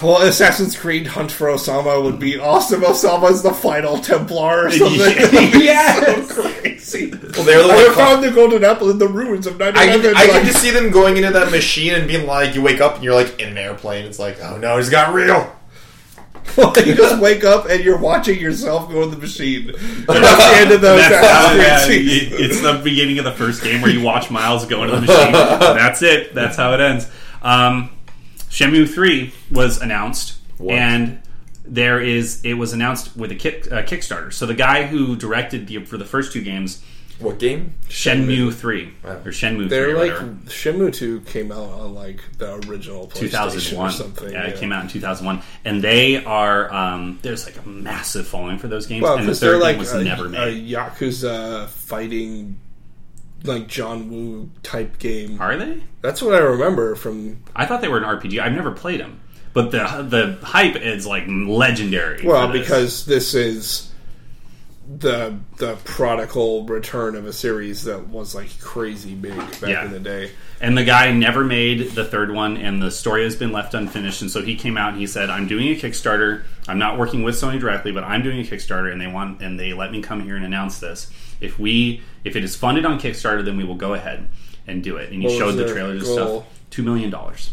Well, 0.03 0.21
Assassin's 0.21 0.77
Creed 0.77 1.07
Hunt 1.07 1.31
for 1.31 1.47
Osama 1.47 2.03
would 2.03 2.19
be 2.19 2.37
awesome. 2.37 2.81
Osama's 2.81 3.41
the 3.41 3.53
final 3.53 3.97
Templar 3.99 4.67
or 4.67 4.71
something. 4.71 4.99
Yes. 5.63 6.29
so 6.29 6.41
crazy. 6.43 7.09
Well, 7.11 7.43
they're 7.43 7.63
the 7.65 7.73
I 7.73 7.83
one- 7.87 7.95
found 7.95 8.23
the 8.23 8.31
golden 8.31 8.63
apple 8.63 8.89
in 8.91 8.97
the 8.97 9.07
ruins 9.07 9.47
of 9.47 9.57
9 9.57 9.69
I 9.77 9.85
can, 9.87 9.99
11. 10.01 10.15
I 10.17 10.25
can 10.27 10.45
just 10.45 10.61
see 10.61 10.71
them 10.71 10.91
going 10.91 11.17
into 11.17 11.31
that 11.31 11.51
machine 11.51 11.93
and 11.93 12.07
being 12.07 12.27
like, 12.27 12.53
you 12.55 12.61
wake 12.61 12.81
up 12.81 12.95
and 12.95 13.03
you're 13.03 13.15
like 13.15 13.39
in 13.39 13.49
an 13.49 13.57
airplane. 13.57 14.05
It's 14.05 14.19
like, 14.19 14.39
oh 14.41 14.57
no, 14.57 14.77
he's 14.77 14.89
got 14.89 15.13
real. 15.13 15.55
you 16.57 16.93
just 16.95 17.21
wake 17.21 17.45
up 17.45 17.67
and 17.69 17.81
you're 17.83 17.97
watching 17.97 18.37
yourself 18.39 18.91
go 18.91 19.03
in 19.03 19.11
the 19.11 19.17
machine. 19.17 19.69
And 19.69 19.75
that's 20.07 20.49
the 20.51 20.61
end 20.61 20.71
of 20.71 20.81
the 20.81 20.95
Assassin's 20.97 21.85
Creed 21.85 22.09
season. 22.09 22.37
it's 22.43 22.61
the 22.61 22.81
beginning 22.83 23.17
of 23.19 23.25
the 23.25 23.31
first 23.31 23.63
game 23.63 23.81
where 23.81 23.89
you 23.91 24.01
watch 24.01 24.29
Miles 24.29 24.65
go 24.65 24.83
into 24.83 24.95
the 24.95 25.01
machine. 25.01 25.31
That's 25.31 26.01
it. 26.01 26.35
That's 26.35 26.57
how 26.57 26.73
it 26.73 26.81
ends. 26.81 27.09
Um, 27.41 27.89
Shenmue 28.53 28.87
Three 28.87 29.33
was 29.49 29.81
announced, 29.81 30.35
What? 30.59 30.75
and 30.77 31.19
there 31.65 31.99
is 31.99 32.39
it 32.45 32.53
was 32.53 32.71
announced 32.71 33.17
with 33.17 33.31
a 33.31 33.35
kick, 33.35 33.71
uh, 33.71 33.81
Kickstarter. 33.81 34.31
So 34.31 34.45
the 34.45 34.53
guy 34.53 34.85
who 34.85 35.15
directed 35.15 35.65
the 35.65 35.79
for 35.85 35.97
the 35.97 36.05
first 36.05 36.31
two 36.31 36.43
games, 36.43 36.83
What 37.17 37.39
game? 37.39 37.73
Shenmue 37.89 38.53
Three 38.53 38.93
Wow. 39.03 39.13
or 39.25 39.31
Shenmue 39.31 39.69
They're 39.69 39.85
Three, 39.85 39.93
like 39.95 40.11
whatever. 40.11 40.31
Shenmue 40.45 40.93
2 40.93 41.21
came 41.21 41.51
out 41.51 41.67
on 41.69 41.95
like 41.95 42.19
the 42.37 42.53
original 42.67 43.07
PlayStation 43.07 43.19
2001. 43.31 43.87
or 43.87 43.91
something. 43.91 44.31
yeah, 44.31 44.43
it 44.43 44.57
came 44.59 44.71
out 44.71 44.83
in 44.83 44.89
2001, 44.89 45.41
and 45.65 45.81
they 45.81 46.23
are 46.23 46.71
um, 46.71 47.17
there's 47.23 47.45
like 47.45 47.57
a 47.65 47.67
massive 47.67 48.27
following 48.27 48.59
for 48.59 48.67
those 48.67 48.85
games. 48.85 49.01
Well, 49.01 49.13
and 49.15 49.23
the 49.23 49.27
because 49.27 49.39
third 49.39 49.51
they're 49.53 49.57
like 49.59 49.79
was 49.79 49.93
a, 49.93 50.03
never 50.03 50.27
a. 50.27 50.29
Yakuza 50.53 51.67
fighting 51.69 52.59
like 53.43 53.67
John 53.67 54.09
Woo 54.09 54.49
type 54.63 54.99
game. 54.99 55.39
Are 55.41 55.57
they? 55.57 55.83
That's 56.01 56.21
what 56.21 56.33
I 56.35 56.39
remember 56.39 56.95
from 56.95 57.43
I 57.55 57.65
thought 57.65 57.81
they 57.81 57.87
were 57.87 57.97
an 57.97 58.03
RPG. 58.03 58.39
I've 58.39 58.53
never 58.53 58.71
played 58.71 58.99
them, 58.99 59.19
but 59.53 59.71
the 59.71 59.79
the 60.07 60.45
hype 60.45 60.75
is 60.75 61.05
like 61.07 61.23
legendary. 61.27 62.25
Well, 62.25 62.47
this. 62.51 62.61
because 62.61 63.05
this 63.05 63.33
is 63.33 63.89
the 64.99 65.37
the 65.57 65.75
prodigal 65.85 66.65
return 66.65 67.15
of 67.15 67.25
a 67.25 67.33
series 67.33 67.85
that 67.85 68.07
was 68.07 68.35
like 68.35 68.59
crazy 68.59 69.15
big 69.15 69.35
back 69.37 69.61
Yeah. 69.69 69.85
in 69.85 69.91
the 69.91 69.99
day. 69.99 70.31
And 70.63 70.77
the 70.77 70.83
guy 70.85 71.11
never 71.11 71.43
made 71.43 71.91
the 71.91 72.05
third 72.05 72.31
one, 72.31 72.55
and 72.55 72.81
the 72.81 72.89
story 72.89 73.25
has 73.25 73.35
been 73.35 73.51
left 73.51 73.73
unfinished. 73.73 74.21
And 74.21 74.31
so 74.31 74.41
he 74.41 74.55
came 74.55 74.77
out 74.77 74.93
and 74.93 74.97
he 74.97 75.05
said, 75.05 75.29
"I'm 75.29 75.45
doing 75.45 75.67
a 75.67 75.75
Kickstarter. 75.75 76.43
I'm 76.69 76.79
not 76.79 76.97
working 76.97 77.21
with 77.21 77.35
Sony 77.35 77.59
directly, 77.59 77.91
but 77.91 78.05
I'm 78.05 78.23
doing 78.23 78.39
a 78.39 78.43
Kickstarter, 78.43 78.89
and 78.89 78.99
they 78.99 79.07
want 79.07 79.41
and 79.41 79.59
they 79.59 79.73
let 79.73 79.91
me 79.91 80.01
come 80.01 80.23
here 80.23 80.37
and 80.37 80.45
announce 80.45 80.79
this. 80.79 81.11
If 81.41 81.59
we 81.59 82.01
if 82.23 82.37
it 82.37 82.45
is 82.45 82.55
funded 82.55 82.85
on 82.85 82.97
Kickstarter, 82.97 83.43
then 83.43 83.57
we 83.57 83.65
will 83.65 83.75
go 83.75 83.93
ahead 83.93 84.29
and 84.65 84.81
do 84.81 84.95
it." 84.95 85.11
And 85.11 85.21
he 85.21 85.27
What 85.27 85.33
was 85.33 85.37
showed 85.37 85.51
the 85.57 85.65
their 85.65 85.73
trailers 85.73 86.07
and 86.07 86.13
stuff. 86.13 86.45
Two 86.69 86.83
million 86.83 87.09
dollars. 87.09 87.51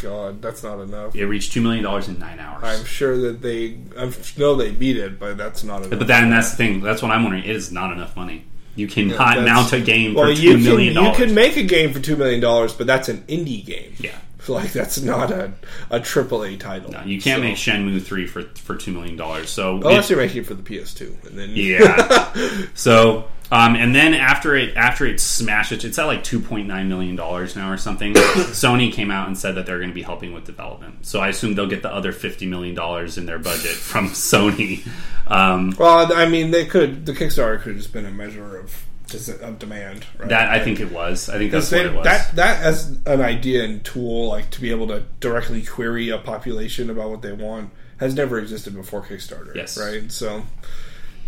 God, 0.00 0.40
that's 0.40 0.62
not 0.62 0.80
enough. 0.80 1.14
It 1.16 1.26
reached 1.26 1.52
two 1.52 1.60
million 1.60 1.82
dollars 1.82 2.06
in 2.06 2.20
nine 2.20 2.38
hours. 2.38 2.62
I'm 2.62 2.84
sure 2.84 3.18
that 3.18 3.42
they 3.42 3.78
I 3.98 4.12
know 4.38 4.54
they 4.54 4.70
beat 4.70 4.96
it, 4.96 5.18
but 5.18 5.36
that's 5.36 5.64
not 5.64 5.78
enough. 5.78 5.98
but 5.98 6.06
then 6.06 6.30
that's 6.30 6.52
the 6.52 6.56
thing. 6.56 6.80
That's 6.82 7.02
what 7.02 7.10
I'm 7.10 7.24
wondering. 7.24 7.42
It 7.42 7.56
is 7.56 7.72
not 7.72 7.92
enough 7.92 8.14
money. 8.14 8.44
You 8.76 8.86
cannot 8.88 9.18
That's- 9.18 9.44
mount 9.46 9.72
a 9.72 9.80
game 9.80 10.14
for 10.14 10.34
two 10.34 10.56
million 10.58 10.94
you 10.94 11.12
can 11.12 11.34
make 11.34 11.56
a 11.56 11.62
game 11.62 11.92
for 11.92 12.00
two 12.00 12.16
million 12.16 12.40
dollars, 12.40 12.72
but 12.72 12.86
that's 12.86 13.08
an 13.08 13.18
indie 13.28 13.64
game. 13.64 13.94
yeah. 13.98 14.12
Like 14.48 14.72
that's 14.72 15.00
not 15.00 15.30
a 15.30 15.52
a 15.90 16.00
triple 16.00 16.42
A 16.44 16.56
title. 16.56 16.90
No, 16.90 17.02
you 17.04 17.20
can't 17.20 17.38
So- 17.38 17.42
make 17.42 17.56
Shenmue 17.56 18.02
three 18.02 18.26
for 18.26 18.42
for 18.42 18.74
two 18.74 18.90
million 18.90 19.14
dollars. 19.16 19.50
So 19.50 19.76
unless 19.76 20.06
it- 20.06 20.14
you're 20.14 20.18
making 20.22 20.38
it 20.42 20.46
for 20.46 20.54
the 20.54 20.62
PS2, 20.62 21.26
and 21.28 21.38
then 21.38 21.50
yeah. 21.52 22.64
so 22.74 23.26
um, 23.52 23.74
and 23.76 23.94
then 23.94 24.14
after 24.14 24.54
it 24.56 24.76
after 24.76 25.06
it 25.06 25.20
smashed 25.20 25.72
it, 25.72 25.84
it's 25.84 25.98
at 25.98 26.04
like 26.04 26.22
two 26.22 26.40
point 26.40 26.66
nine 26.68 26.88
million 26.88 27.16
dollars 27.16 27.56
now 27.56 27.70
or 27.72 27.76
something. 27.76 28.14
Sony 28.14 28.92
came 28.92 29.10
out 29.10 29.26
and 29.26 29.36
said 29.36 29.54
that 29.56 29.66
they're 29.66 29.78
going 29.78 29.90
to 29.90 29.94
be 29.94 30.02
helping 30.02 30.32
with 30.32 30.44
development. 30.44 31.04
So 31.06 31.20
I 31.20 31.28
assume 31.28 31.54
they'll 31.54 31.66
get 31.66 31.82
the 31.82 31.92
other 31.92 32.12
fifty 32.12 32.46
million 32.46 32.74
dollars 32.74 33.18
in 33.18 33.26
their 33.26 33.38
budget 33.38 33.72
from 33.72 34.08
Sony. 34.10 34.86
Um, 35.26 35.74
Well, 35.78 36.12
I 36.12 36.28
mean, 36.28 36.50
they 36.50 36.66
could. 36.66 37.06
The 37.06 37.12
Kickstarter 37.12 37.58
could 37.60 37.68
have 37.72 37.76
just 37.78 37.92
been 37.92 38.06
a 38.06 38.10
measure 38.10 38.56
of 38.58 38.84
of 39.42 39.58
demand. 39.58 40.06
Right? 40.18 40.28
that 40.28 40.50
I 40.50 40.62
think 40.62 40.78
it 40.78 40.92
was. 40.92 41.28
I 41.28 41.38
think 41.38 41.50
that's 41.50 41.70
Because 41.70 41.84
what 41.86 41.92
it 41.92 41.96
was. 41.96 42.04
that 42.04 42.36
that 42.36 42.62
as 42.62 42.96
an 43.06 43.20
idea 43.20 43.64
and 43.64 43.84
tool, 43.84 44.28
like 44.28 44.50
to 44.50 44.60
be 44.60 44.70
able 44.70 44.86
to 44.86 45.02
directly 45.18 45.62
query 45.62 46.10
a 46.10 46.18
population 46.18 46.88
about 46.90 47.10
what 47.10 47.22
they 47.22 47.32
want, 47.32 47.70
has 47.98 48.14
never 48.14 48.38
existed 48.38 48.74
before 48.76 49.02
Kickstarter. 49.02 49.52
Yes. 49.54 49.76
right. 49.76 50.10
So 50.12 50.44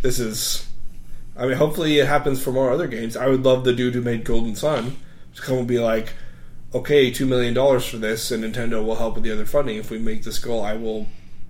this 0.02 0.20
is. 0.20 0.68
I 1.36 1.46
mean, 1.46 1.56
hopefully 1.56 1.98
it 1.98 2.06
happens 2.06 2.42
for 2.42 2.52
more 2.52 2.70
other 2.70 2.86
games. 2.86 3.16
I 3.16 3.26
would 3.28 3.42
love 3.42 3.64
the 3.64 3.72
dude 3.72 3.94
who 3.94 4.02
made 4.02 4.24
Golden 4.24 4.54
Sun 4.54 4.96
to 5.34 5.42
come 5.42 5.58
and 5.58 5.66
be 5.68 5.78
like, 5.78 6.12
"Okay, 6.74 7.10
two 7.10 7.26
million 7.26 7.54
dollars 7.54 7.86
for 7.86 7.96
this, 7.96 8.30
and 8.30 8.44
Nintendo 8.44 8.84
will 8.84 8.96
help 8.96 9.14
with 9.14 9.24
the 9.24 9.32
other 9.32 9.46
funding. 9.46 9.76
If 9.78 9.90
we 9.90 9.98
make 9.98 10.24
this 10.24 10.38
goal, 10.38 10.62
I 10.62 10.74
will 10.74 11.06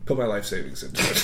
put 0.06 0.18
my 0.18 0.26
life 0.26 0.44
savings 0.44 0.82
into 0.82 1.02
it." 1.02 1.14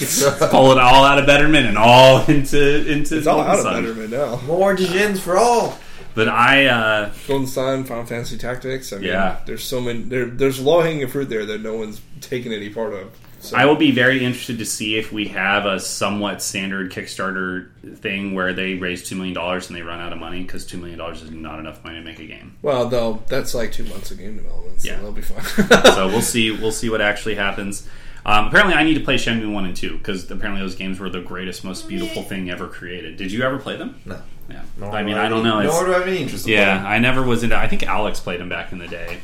Pull 0.50 0.72
it 0.72 0.78
all 0.78 1.04
out 1.04 1.18
of 1.18 1.26
Betterment 1.26 1.66
and 1.66 1.78
all 1.78 2.24
into 2.28 2.90
into 2.90 3.18
it's 3.18 3.26
all 3.26 3.36
Golden 3.44 3.50
out 3.52 3.58
of 3.58 3.62
Sun. 3.62 3.82
Betterment 3.84 4.10
now. 4.10 4.40
More 4.46 4.74
Dijins 4.76 5.18
for 5.20 5.36
all. 5.36 5.78
But 6.16 6.28
I 6.28 6.66
uh, 6.66 7.12
Golden 7.28 7.46
Sun, 7.46 7.84
Final 7.84 8.04
Fantasy 8.06 8.38
Tactics. 8.38 8.92
I 8.92 8.96
mean, 8.96 9.06
Yeah. 9.06 9.38
there's 9.46 9.62
so 9.62 9.80
many. 9.80 10.02
There, 10.02 10.24
there's 10.26 10.58
low 10.58 10.80
hanging 10.80 11.06
fruit 11.06 11.28
there 11.28 11.46
that 11.46 11.60
no 11.60 11.76
one's 11.76 12.00
taken 12.20 12.52
any 12.52 12.70
part 12.70 12.92
of. 12.92 13.16
So, 13.40 13.56
I 13.56 13.66
will 13.66 13.76
be 13.76 13.92
very 13.92 14.24
interested 14.24 14.58
to 14.58 14.66
see 14.66 14.96
if 14.98 15.12
we 15.12 15.28
have 15.28 15.64
a 15.64 15.78
somewhat 15.78 16.42
standard 16.42 16.90
Kickstarter 16.92 17.68
thing 17.98 18.34
where 18.34 18.52
they 18.52 18.74
raise 18.74 19.08
two 19.08 19.14
million 19.14 19.34
dollars 19.34 19.68
and 19.68 19.76
they 19.76 19.82
run 19.82 20.00
out 20.00 20.12
of 20.12 20.18
money 20.18 20.42
because 20.42 20.66
two 20.66 20.76
million 20.78 20.98
dollars 20.98 21.22
is 21.22 21.30
not 21.30 21.58
enough 21.60 21.82
money 21.84 21.96
to 21.98 22.04
make 22.04 22.18
a 22.18 22.26
game. 22.26 22.56
well, 22.62 22.88
though 22.88 23.22
that's 23.28 23.54
like 23.54 23.70
two 23.72 23.84
months 23.84 24.10
of 24.10 24.18
game 24.18 24.36
development, 24.36 24.80
so 24.80 24.88
Yeah. 24.88 24.96
that'll 24.96 25.12
be 25.12 25.22
fun. 25.22 25.42
So 25.94 26.08
we'll 26.08 26.20
see. 26.34 26.50
We'll 26.50 26.72
see 26.72 26.90
what 26.90 27.00
actually 27.00 27.36
happens. 27.36 27.88
Um, 28.26 28.48
apparently, 28.48 28.74
I 28.74 28.82
need 28.82 28.94
to 28.94 29.00
play 29.00 29.14
Shenmue 29.14 29.52
one 29.52 29.64
and 29.64 29.76
two 29.76 29.96
because 29.98 30.28
apparently 30.30 30.60
those 30.60 30.74
games 30.74 30.98
were 30.98 31.08
the 31.08 31.20
greatest, 31.22 31.64
most 31.64 31.88
beautiful 31.88 32.22
thing 32.24 32.50
ever 32.50 32.66
created. 32.66 33.16
Did 33.16 33.30
you 33.32 33.42
ever 33.42 33.58
play 33.58 33.76
them? 33.76 34.00
No. 34.04 34.20
Yeah. 34.50 34.62
Nor 34.78 34.90
I 34.92 35.00
do 35.02 35.06
mean, 35.06 35.16
I 35.16 35.28
don't 35.28 35.44
know. 35.44 35.60
It's- 35.60 35.72
Nor 35.74 35.86
do 35.86 35.94
I 35.94 35.98
have 36.00 36.08
any 36.08 36.18
interest. 36.22 36.46
in 36.46 36.52
yeah. 36.54 36.84
I 36.86 36.98
never 36.98 37.22
was 37.22 37.42
into. 37.44 37.56
I 37.56 37.68
think 37.68 37.84
Alex 37.84 38.18
played 38.20 38.40
them 38.40 38.48
back 38.48 38.72
in 38.72 38.78
the 38.78 38.88
day. 38.88 39.18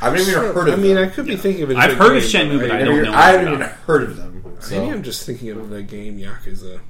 I 0.00 0.04
haven't 0.10 0.20
even 0.22 0.34
heard 0.34 0.68
of. 0.68 0.74
I 0.74 0.76
mean, 0.76 0.94
them. 0.96 1.08
I 1.08 1.12
could 1.12 1.26
be 1.26 1.36
thinking 1.36 1.62
of 1.64 1.70
it. 1.70 1.76
as 1.78 1.84
I've 1.84 1.92
a 1.92 1.94
heard 1.96 2.16
of 2.16 2.22
game, 2.22 2.50
Shenmue, 2.50 2.60
but 2.60 2.70
I 2.70 2.80
I, 2.80 2.84
don't 2.84 2.96
never- 2.96 3.02
know 3.06 3.12
I 3.12 3.30
haven't 3.32 3.48
even 3.54 3.60
heard 3.86 4.02
of 4.04 4.16
them. 4.16 4.56
So. 4.60 4.78
Maybe 4.80 4.92
I'm 4.92 5.02
just 5.02 5.24
thinking 5.26 5.50
of 5.50 5.68
the 5.70 5.82
game 5.82 6.18
Yakuza. 6.18 6.80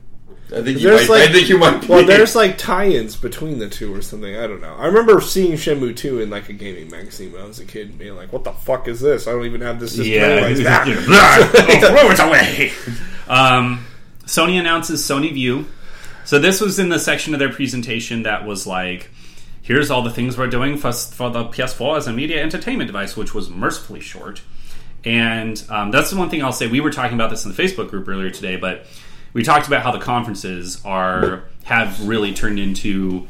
I 0.48 0.62
think 0.62 0.78
you 0.78 0.88
There's 0.90 1.08
might. 1.08 1.20
like- 1.20 1.28
I 1.30 1.32
think 1.32 1.48
you 1.48 1.58
might. 1.58 1.80
Be. 1.80 1.86
Well, 1.88 2.06
there's 2.06 2.36
like 2.36 2.56
tie-ins 2.56 3.16
between 3.16 3.58
the 3.58 3.68
two 3.68 3.92
or 3.92 4.00
something. 4.00 4.36
I 4.36 4.46
don't 4.46 4.60
know. 4.60 4.74
I 4.76 4.86
remember 4.86 5.20
seeing 5.20 5.52
Shenmue 5.54 5.96
2 5.96 6.20
in 6.20 6.30
like 6.30 6.48
a 6.48 6.52
gaming 6.52 6.88
magazine 6.88 7.32
when 7.32 7.42
I 7.42 7.46
was 7.46 7.58
a 7.58 7.64
kid, 7.64 7.88
and 7.90 7.98
being 7.98 8.14
like, 8.14 8.32
"What 8.32 8.44
the 8.44 8.52
fuck 8.52 8.86
is 8.86 9.00
this? 9.00 9.26
I 9.26 9.32
don't 9.32 9.44
even 9.44 9.60
have 9.62 9.80
this 9.80 9.96
system." 9.96 10.06
Yeah, 10.12 10.20
anyways." 10.26 10.64
Ah. 10.66 11.50
throw 11.80 12.10
it 12.12 12.20
away. 12.20 12.72
Um, 13.28 13.84
Sony 14.24 14.58
announces 14.60 15.02
Sony 15.02 15.32
View. 15.32 15.66
So 16.24 16.38
this 16.38 16.60
was 16.60 16.78
in 16.78 16.88
the 16.90 16.98
section 17.00 17.34
of 17.34 17.40
their 17.40 17.52
presentation 17.52 18.22
that 18.24 18.44
was 18.44 18.66
like, 18.68 19.10
"Here's 19.66 19.90
all 19.90 20.02
the 20.02 20.10
things 20.10 20.38
we're 20.38 20.46
doing 20.46 20.76
for, 20.76 20.92
for 20.92 21.28
the 21.28 21.44
PS4 21.44 21.98
as 21.98 22.06
a 22.06 22.12
media 22.12 22.40
entertainment 22.40 22.86
device," 22.86 23.16
which 23.16 23.34
was 23.34 23.50
mercifully 23.50 24.00
short. 24.00 24.42
And 25.04 25.60
um, 25.68 25.90
that's 25.90 26.10
the 26.10 26.16
one 26.16 26.30
thing 26.30 26.42
I'll 26.42 26.52
say. 26.52 26.68
We 26.68 26.80
were 26.80 26.92
talking 26.92 27.14
about 27.14 27.30
this 27.30 27.44
in 27.44 27.52
the 27.52 27.60
Facebook 27.60 27.90
group 27.90 28.08
earlier 28.08 28.30
today, 28.30 28.56
but 28.56 28.86
we 29.32 29.42
talked 29.42 29.66
about 29.66 29.82
how 29.82 29.90
the 29.90 29.98
conferences 29.98 30.80
are 30.84 31.42
have 31.64 32.06
really 32.06 32.32
turned 32.32 32.60
into 32.60 33.26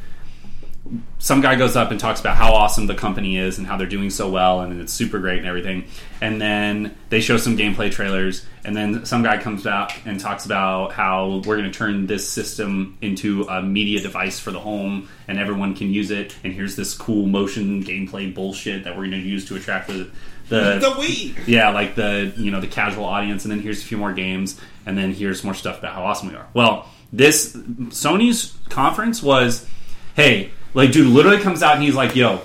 some 1.18 1.40
guy 1.40 1.56
goes 1.56 1.76
up 1.76 1.90
and 1.90 1.98
talks 1.98 2.20
about 2.20 2.36
how 2.36 2.52
awesome 2.52 2.86
the 2.86 2.94
company 2.94 3.36
is 3.36 3.58
and 3.58 3.66
how 3.66 3.76
they're 3.76 3.86
doing 3.86 4.10
so 4.10 4.30
well 4.30 4.60
and 4.60 4.80
it's 4.80 4.92
super 4.92 5.18
great 5.18 5.38
and 5.38 5.46
everything. 5.46 5.84
And 6.20 6.40
then 6.40 6.96
they 7.08 7.20
show 7.20 7.36
some 7.36 7.56
gameplay 7.56 7.90
trailers 7.90 8.46
and 8.64 8.76
then 8.76 9.04
some 9.06 9.22
guy 9.22 9.38
comes 9.38 9.66
out 9.66 9.92
and 10.04 10.18
talks 10.20 10.44
about 10.46 10.92
how 10.92 11.42
we're 11.46 11.56
going 11.56 11.70
to 11.70 11.76
turn 11.76 12.06
this 12.06 12.28
system 12.28 12.96
into 13.00 13.42
a 13.44 13.62
media 13.62 14.00
device 14.00 14.38
for 14.38 14.50
the 14.50 14.60
home 14.60 15.08
and 15.28 15.38
everyone 15.38 15.74
can 15.74 15.90
use 15.90 16.10
it 16.10 16.34
and 16.44 16.52
here's 16.52 16.76
this 16.76 16.94
cool 16.94 17.26
motion 17.26 17.82
gameplay 17.82 18.32
bullshit 18.32 18.84
that 18.84 18.92
we're 18.96 19.08
going 19.08 19.22
to 19.22 19.28
use 19.28 19.46
to 19.46 19.56
attract 19.56 19.88
the 19.88 20.10
the, 20.48 20.78
The 20.80 20.90
Wii. 20.90 21.46
yeah, 21.46 21.70
like 21.70 21.94
the 21.96 22.32
you 22.36 22.50
know 22.50 22.60
the 22.60 22.66
casual 22.68 23.04
audience, 23.04 23.44
and 23.44 23.50
then 23.50 23.60
here's 23.60 23.82
a 23.82 23.84
few 23.84 23.98
more 23.98 24.12
games, 24.12 24.60
and 24.84 24.96
then 24.96 25.12
here's 25.12 25.42
more 25.42 25.54
stuff 25.54 25.80
about 25.80 25.94
how 25.94 26.04
awesome 26.04 26.28
we 26.28 26.36
are. 26.36 26.46
Well, 26.54 26.88
this 27.12 27.56
Sony's 27.56 28.56
conference 28.68 29.22
was, 29.22 29.66
hey, 30.14 30.50
like 30.76 30.92
dude 30.92 31.06
literally 31.06 31.38
comes 31.38 31.62
out 31.62 31.74
and 31.74 31.82
he's 31.82 31.94
like, 31.94 32.14
yo, 32.14 32.42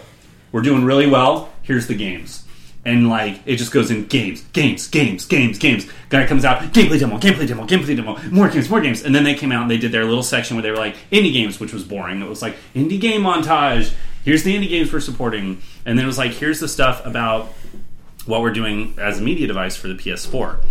we're 0.53 0.61
doing 0.61 0.85
really 0.85 1.05
well. 1.05 1.51
Here's 1.63 1.87
the 1.87 1.95
games. 1.95 2.45
And 2.85 3.09
like 3.09 3.41
it 3.45 3.57
just 3.57 3.73
goes 3.73 3.91
in 3.91 4.05
games, 4.05 4.41
games, 4.53 4.87
games, 4.87 5.25
games, 5.25 5.59
games. 5.59 5.87
Guy 6.07 6.25
comes 6.25 6.45
out, 6.45 6.61
gameplay 6.73 6.97
demo, 6.97 7.17
gameplay 7.17 7.45
demo, 7.45 7.67
gameplay 7.67 7.95
demo, 7.95 8.17
more 8.31 8.49
games, 8.49 8.69
more 8.69 8.79
games. 8.79 9.03
And 9.03 9.13
then 9.13 9.25
they 9.25 9.35
came 9.35 9.51
out 9.51 9.63
and 9.63 9.69
they 9.69 9.77
did 9.77 9.91
their 9.91 10.05
little 10.05 10.23
section 10.23 10.55
where 10.55 10.63
they 10.63 10.71
were 10.71 10.77
like 10.77 10.95
indie 11.11 11.33
games, 11.33 11.59
which 11.59 11.73
was 11.73 11.83
boring. 11.83 12.21
It 12.21 12.29
was 12.29 12.41
like 12.41 12.55
indie 12.73 12.99
game 13.01 13.21
montage. 13.21 13.93
Here's 14.23 14.43
the 14.43 14.55
indie 14.55 14.69
games 14.69 14.93
we're 14.93 15.01
supporting, 15.01 15.61
and 15.85 15.97
then 15.97 16.05
it 16.05 16.07
was 16.07 16.17
like 16.17 16.31
here's 16.31 16.59
the 16.59 16.67
stuff 16.67 17.05
about 17.05 17.47
what 18.25 18.41
we're 18.41 18.53
doing 18.53 18.95
as 18.97 19.19
a 19.19 19.21
media 19.21 19.45
device 19.45 19.75
for 19.75 19.89
the 19.89 19.95
PS4. 19.95 20.63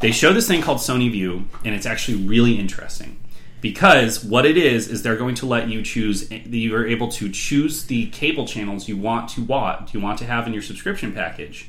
They 0.00 0.10
show 0.10 0.32
this 0.32 0.48
thing 0.48 0.62
called 0.62 0.78
Sony 0.78 1.10
View, 1.10 1.48
and 1.64 1.74
it's 1.74 1.86
actually 1.86 2.26
really 2.26 2.58
interesting 2.58 3.18
because 3.66 4.24
what 4.24 4.46
it 4.46 4.56
is 4.56 4.86
is 4.86 5.02
they're 5.02 5.16
going 5.16 5.34
to 5.34 5.44
let 5.44 5.68
you 5.68 5.82
choose. 5.82 6.30
You 6.30 6.76
are 6.76 6.86
able 6.86 7.08
to 7.08 7.28
choose 7.28 7.86
the 7.86 8.06
cable 8.10 8.46
channels 8.46 8.88
you 8.88 8.96
want 8.96 9.28
to 9.30 9.42
watch, 9.42 9.92
you 9.92 9.98
want 9.98 10.20
to 10.20 10.24
have 10.24 10.46
in 10.46 10.52
your 10.52 10.62
subscription 10.62 11.12
package, 11.12 11.68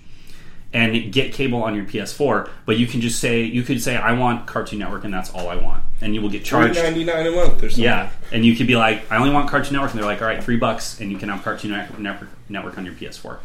and 0.71 1.11
get 1.11 1.33
cable 1.33 1.63
on 1.63 1.73
your 1.73 1.85
PS4. 1.85 2.51
But 2.67 2.77
you 2.77 2.85
can 2.85 3.01
just 3.01 3.19
say 3.19 3.41
you 3.41 3.63
could 3.63 3.81
say 3.81 3.95
I 3.95 4.11
want 4.11 4.45
Cartoon 4.45 4.77
Network, 4.77 5.05
and 5.05 5.13
that's 5.13 5.33
all 5.33 5.49
I 5.49 5.55
want, 5.55 5.83
and 5.99 6.13
you 6.13 6.21
will 6.21 6.29
get 6.29 6.45
charged. 6.45 6.75
ninety 6.75 7.03
nine 7.03 7.25
a 7.25 7.31
month 7.31 7.63
or 7.63 7.69
something. 7.69 7.83
Yeah, 7.83 8.11
and 8.31 8.45
you 8.45 8.55
could 8.55 8.67
be 8.67 8.75
like, 8.75 9.11
I 9.11 9.17
only 9.17 9.31
want 9.31 9.49
Cartoon 9.49 9.73
Network, 9.73 9.91
and 9.91 9.99
they're 9.99 10.05
like, 10.05 10.21
all 10.21 10.27
right, 10.27 10.43
three 10.43 10.57
bucks, 10.57 11.01
and 11.01 11.11
you 11.11 11.17
can 11.17 11.29
have 11.29 11.43
Cartoon 11.43 11.71
network, 11.97 12.29
network 12.47 12.77
on 12.77 12.85
your 12.85 12.93
PS4. 12.93 13.39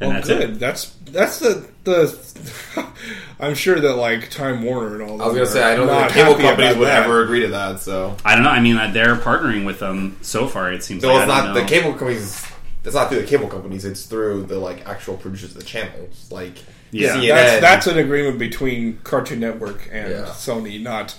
And 0.00 0.08
Well, 0.08 0.16
that's 0.16 0.28
good. 0.28 0.40
it. 0.42 0.58
That's 0.58 0.86
that's 1.10 1.38
the 1.40 1.68
the. 1.84 2.86
I'm 3.40 3.54
sure 3.54 3.78
that 3.80 3.94
like 3.96 4.30
Time 4.30 4.62
Warner 4.62 4.94
and 5.00 5.02
all. 5.10 5.18
That. 5.18 5.24
I 5.24 5.26
was 5.28 5.34
gonna 5.36 5.46
say 5.46 5.62
I 5.62 5.76
don't 5.76 5.88
think 5.88 6.08
the 6.08 6.14
cable 6.14 6.34
companies 6.36 6.76
would 6.76 6.88
ever 6.88 7.22
agree 7.22 7.40
to 7.42 7.48
that. 7.48 7.80
So 7.80 8.16
I 8.24 8.34
don't 8.34 8.44
know. 8.44 8.50
I 8.50 8.60
mean, 8.60 8.76
they're 8.92 9.16
partnering 9.16 9.64
with 9.66 9.78
them 9.78 10.16
so 10.22 10.46
far. 10.46 10.72
It 10.72 10.82
seems 10.82 11.02
no, 11.02 11.12
like 11.14 11.24
it's 11.28 11.32
don't 11.34 11.44
not 11.46 11.54
the 11.54 11.64
cable 11.66 11.90
companies. 11.92 12.46
It's 12.82 12.94
not 12.94 13.10
through 13.10 13.20
the 13.20 13.26
cable 13.26 13.48
companies. 13.48 13.84
It's 13.84 14.06
through 14.06 14.44
the 14.44 14.58
like 14.58 14.86
actual 14.88 15.16
producers 15.18 15.50
of 15.50 15.58
the 15.58 15.64
channels, 15.66 16.30
like 16.32 16.54
Yeah. 16.92 17.16
CNN. 17.16 17.28
That's 17.28 17.60
that's 17.60 17.86
an 17.88 17.98
agreement 17.98 18.38
between 18.38 18.98
Cartoon 19.04 19.40
Network 19.40 19.86
and 19.92 20.10
Yeah. 20.10 20.24
Sony, 20.28 20.80
not 20.82 21.14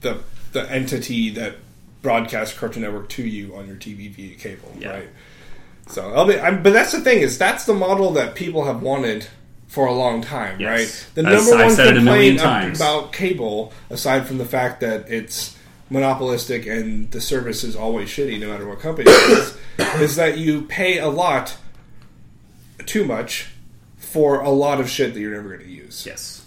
the 0.00 0.20
the 0.52 0.70
entity 0.70 1.28
that 1.30 1.56
broadcasts 2.00 2.56
Cartoon 2.58 2.82
Network 2.82 3.10
to 3.10 3.22
you 3.22 3.54
on 3.56 3.66
your 3.66 3.76
TV 3.76 4.10
via 4.10 4.36
cable, 4.36 4.72
Yeah. 4.78 4.90
right? 4.90 5.08
So, 5.88 6.12
I'll 6.14 6.26
be, 6.26 6.38
I'm, 6.38 6.62
but 6.62 6.72
that's 6.72 6.92
the 6.92 7.00
thing 7.00 7.20
is 7.20 7.38
that's 7.38 7.64
the 7.64 7.74
model 7.74 8.10
that 8.12 8.34
people 8.34 8.64
have 8.64 8.82
wanted 8.82 9.26
for 9.68 9.86
a 9.86 9.92
long 9.92 10.20
time, 10.22 10.60
Yes. 10.60 10.68
right? 10.68 11.06
The 11.24 11.28
As 11.30 11.46
number 11.46 11.62
I've 11.62 11.66
one 11.68 11.76
said 11.76 11.86
it 11.88 11.96
a 11.98 12.00
million 12.00 12.36
complaint 12.38 12.76
about 12.76 13.12
cable, 13.12 13.72
aside 13.90 14.26
from 14.26 14.38
the 14.38 14.44
fact 14.44 14.80
that 14.80 15.08
it's 15.10 15.56
monopolistic 15.90 16.66
and 16.66 17.10
the 17.12 17.20
service 17.20 17.62
is 17.62 17.76
always 17.76 18.08
shitty, 18.08 18.40
no 18.40 18.48
matter 18.48 18.66
what 18.66 18.80
company 18.80 19.10
it 19.10 19.38
is, 19.38 19.56
is 20.00 20.16
that 20.16 20.38
you 20.38 20.62
pay 20.62 20.98
a 20.98 21.08
lot, 21.08 21.56
too 22.86 23.04
much, 23.04 23.48
for 23.96 24.40
a 24.40 24.50
lot 24.50 24.80
of 24.80 24.88
shit 24.88 25.14
that 25.14 25.20
you're 25.20 25.34
never 25.34 25.48
going 25.56 25.60
to 25.60 25.68
use. 25.72 26.04
Yes, 26.06 26.46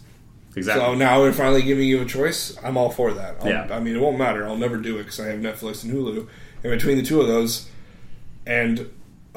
exactly. 0.56 0.84
So 0.84 0.96
now 0.96 1.22
we're 1.22 1.32
finally 1.34 1.62
giving 1.62 1.88
you 1.88 2.02
a 2.02 2.06
choice. 2.06 2.58
I'm 2.64 2.78
all 2.78 2.90
for 2.90 3.14
that. 3.14 3.38
I'll, 3.42 3.48
Yeah. 3.48 3.68
I 3.72 3.80
mean, 3.80 3.96
it 3.96 4.02
won't 4.02 4.18
matter. 4.18 4.46
I'll 4.48 4.58
never 4.58 4.78
do 4.78 4.96
it 4.98 5.04
because 5.04 5.20
I 5.20 5.28
have 5.28 5.40
Netflix 5.40 5.84
and 5.84 5.94
Hulu. 5.94 6.28
And 6.64 6.72
between 6.72 6.98
the 6.98 7.04
two 7.04 7.22
of 7.22 7.28
those 7.28 7.70
and 8.46 8.90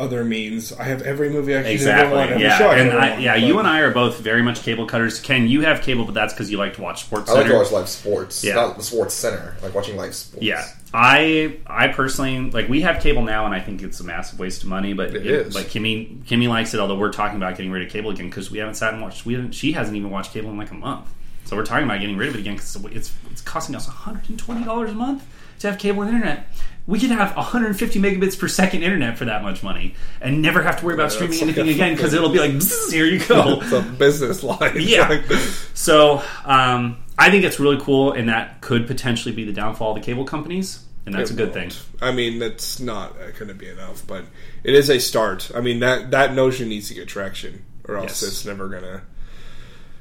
other 0.03 0.25
means, 0.25 0.73
I 0.73 0.85
have 0.85 1.03
every 1.03 1.31
movie 1.31 1.57
I 1.57 1.63
can 1.63 1.67
ever 1.67 1.71
want. 1.71 1.73
exactly. 1.73 2.19
Every 2.35 2.43
Yeah, 2.43 2.59
show 2.59 2.69
I 2.69 2.79
and 2.79 2.91
ever 2.91 2.99
I, 3.01 3.09
want. 3.11 3.21
yeah, 3.23 3.33
But- 3.35 3.43
you 3.43 3.59
and 3.59 3.69
I 3.69 3.79
are 3.81 3.91
both 3.91 4.19
very 4.21 4.43
much 4.43 4.63
cable 4.63 4.87
cutters. 4.87 5.21
Ken, 5.21 5.47
you 5.49 5.63
have 5.63 5.83
cable, 5.83 6.05
but 6.05 6.15
that's 6.15 6.33
because 6.35 6.51
you 6.51 6.59
like 6.59 6.75
to 6.75 6.83
watch 6.83 7.05
Sports 7.05 7.31
I 7.31 7.35
like 7.35 7.43
to 7.45 7.49
Center. 7.51 7.63
watch 7.63 7.73
live 7.73 7.89
sports, 7.89 8.45
Yeah. 8.45 8.55
not 8.57 8.77
the 8.77 8.83
sports 8.83 9.15
center. 9.15 9.57
Like 9.63 9.75
watching 9.75 9.97
live 9.97 10.15
sports. 10.15 10.45
Yeah, 10.45 10.65
I 10.93 11.57
I 11.67 11.89
personally 11.89 12.51
like 12.51 12.69
we 12.69 12.83
have 12.83 13.01
cable 13.03 13.23
now, 13.23 13.47
and 13.47 13.55
I 13.55 13.61
think 13.61 13.83
it's 13.83 14.01
a 14.01 14.05
massive 14.05 14.39
waste 14.39 14.63
of 14.63 14.69
money. 14.69 14.93
But 14.93 15.15
It 15.15 15.27
is. 15.27 15.55
But 15.55 15.65
Kimmy 15.67 16.23
Kimmy 16.25 16.49
likes 16.49 16.75
it, 16.75 16.81
although 16.81 16.97
we're 16.99 17.13
talking 17.13 17.37
about 17.37 17.57
getting 17.57 17.73
rid 17.73 17.83
of 17.87 17.91
cable 17.93 18.11
again 18.11 18.29
because 18.29 18.51
we 18.51 18.59
haven't 18.59 18.75
sat 18.75 18.93
and 18.93 19.03
watched. 19.03 19.25
We 19.25 19.35
haven't, 19.35 19.53
she 19.53 19.73
hasn't 19.73 19.97
even 19.97 20.11
watched 20.11 20.33
cable 20.33 20.51
in 20.51 20.59
like 20.59 20.71
a 20.71 20.75
month. 20.75 21.07
So 21.45 21.57
we're 21.57 21.65
talking 21.67 21.85
about 21.85 22.01
getting 22.01 22.17
rid 22.17 22.29
of 22.29 22.35
it 22.37 22.41
again 22.41 22.55
because 22.55 22.77
it's 22.93 23.13
it's 23.31 23.41
costing 23.43 23.75
us 23.75 23.87
one 23.87 23.97
hundred 23.97 24.29
and 24.29 24.39
twenty 24.39 24.65
dollars 24.65 24.91
a 24.91 24.95
month 24.95 25.25
to 25.61 25.71
have 25.71 25.79
cable 25.79 26.03
and 26.03 26.13
internet. 26.15 26.47
We 26.87 26.99
could 26.99 27.11
have 27.11 27.37
150 27.37 28.01
megabits 28.01 28.37
per 28.39 28.49
second 28.49 28.83
internet 28.83 29.17
for 29.17 29.25
that 29.27 29.43
much 29.43 29.63
money 29.63 29.95
and 30.21 30.43
never 30.43 30.63
have 30.63 30.81
to 30.81 30.85
worry 30.85 30.95
about 30.95 31.05
that's 31.11 31.15
streaming 31.15 31.41
anything 31.41 31.69
a 31.69 31.71
again 31.71 31.95
because 31.95 32.13
it'll 32.13 32.31
be 32.31 32.41
like 32.41 32.61
here 32.91 33.07
you 33.07 33.25
go. 33.25 33.61
it's 33.63 33.73
a 33.73 33.83
business 33.83 34.43
line. 34.43 34.73
Yeah. 34.79 35.23
So 35.75 36.23
um, 36.45 37.03
I 37.19 37.31
think 37.31 37.45
it's 37.45 37.59
really 37.61 37.81
cool, 37.81 38.13
and 38.13 38.29
that 38.29 38.61
could 38.61 38.87
potentially 38.87 39.35
be 39.35 39.45
the 39.45 39.53
downfall 39.53 39.91
of 39.91 39.97
the 39.97 40.01
cable 40.05 40.25
companies, 40.25 40.85
and 41.07 41.15
that's 41.15 41.31
a 41.31 41.35
good 41.35 41.53
thing. 41.53 41.69
won't. 41.71 41.87
I 42.01 42.13
mean, 42.13 42.39
that's 42.39 42.79
not 42.81 43.15
going 43.39 43.49
to 43.49 43.55
be 43.55 43.69
enough, 43.69 44.07
but 44.07 44.25
it 44.65 44.75
is 44.75 44.89
a 44.91 44.99
start. 45.01 45.51
I 45.55 45.61
mean, 45.61 45.81
that 45.81 46.11
that 46.13 46.35
notion 46.35 46.69
needs 46.69 46.89
to 46.89 46.95
get 46.95 47.09
traction, 47.09 47.65
or 47.89 47.97
else 47.97 48.23
Yes. 48.23 48.31
it's 48.31 48.45
never 48.45 48.69
going 48.69 48.83
to 48.85 49.03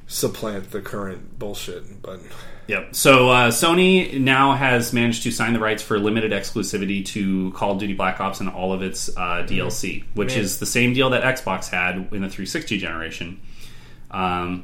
supplant 0.08 0.72
the 0.72 0.82
current 0.82 1.40
bullshit. 1.40 2.02
But 2.02 2.20
Yep. 2.72 2.95
So 2.95 3.30
uh, 3.30 3.52
Sony 3.52 4.18
now 4.18 4.53
has 4.53 4.93
managed 4.93 5.23
to 5.23 5.31
sign 5.31 5.52
the 5.52 5.60
rights 5.60 5.84
for 5.84 5.99
limited 5.99 6.31
exclusivity 6.31 7.06
to 7.07 7.52
Call 7.52 7.73
of 7.73 7.80
Duty 7.80 7.93
Black 7.93 8.22
Ops 8.22 8.39
and 8.39 8.48
all 8.48 8.72
of 8.72 8.81
its 8.81 9.10
uh, 9.10 9.45
DLC, 9.45 10.06
which 10.14 10.35
Man. 10.35 10.39
is 10.39 10.60
the 10.60 10.65
same 10.65 10.93
deal 10.93 11.10
that 11.10 11.22
Xbox 11.22 11.68
had 11.68 11.95
in 11.95 12.22
the 12.22 12.30
360 12.30 12.77
generation. 12.77 13.41
Um, 14.10 14.64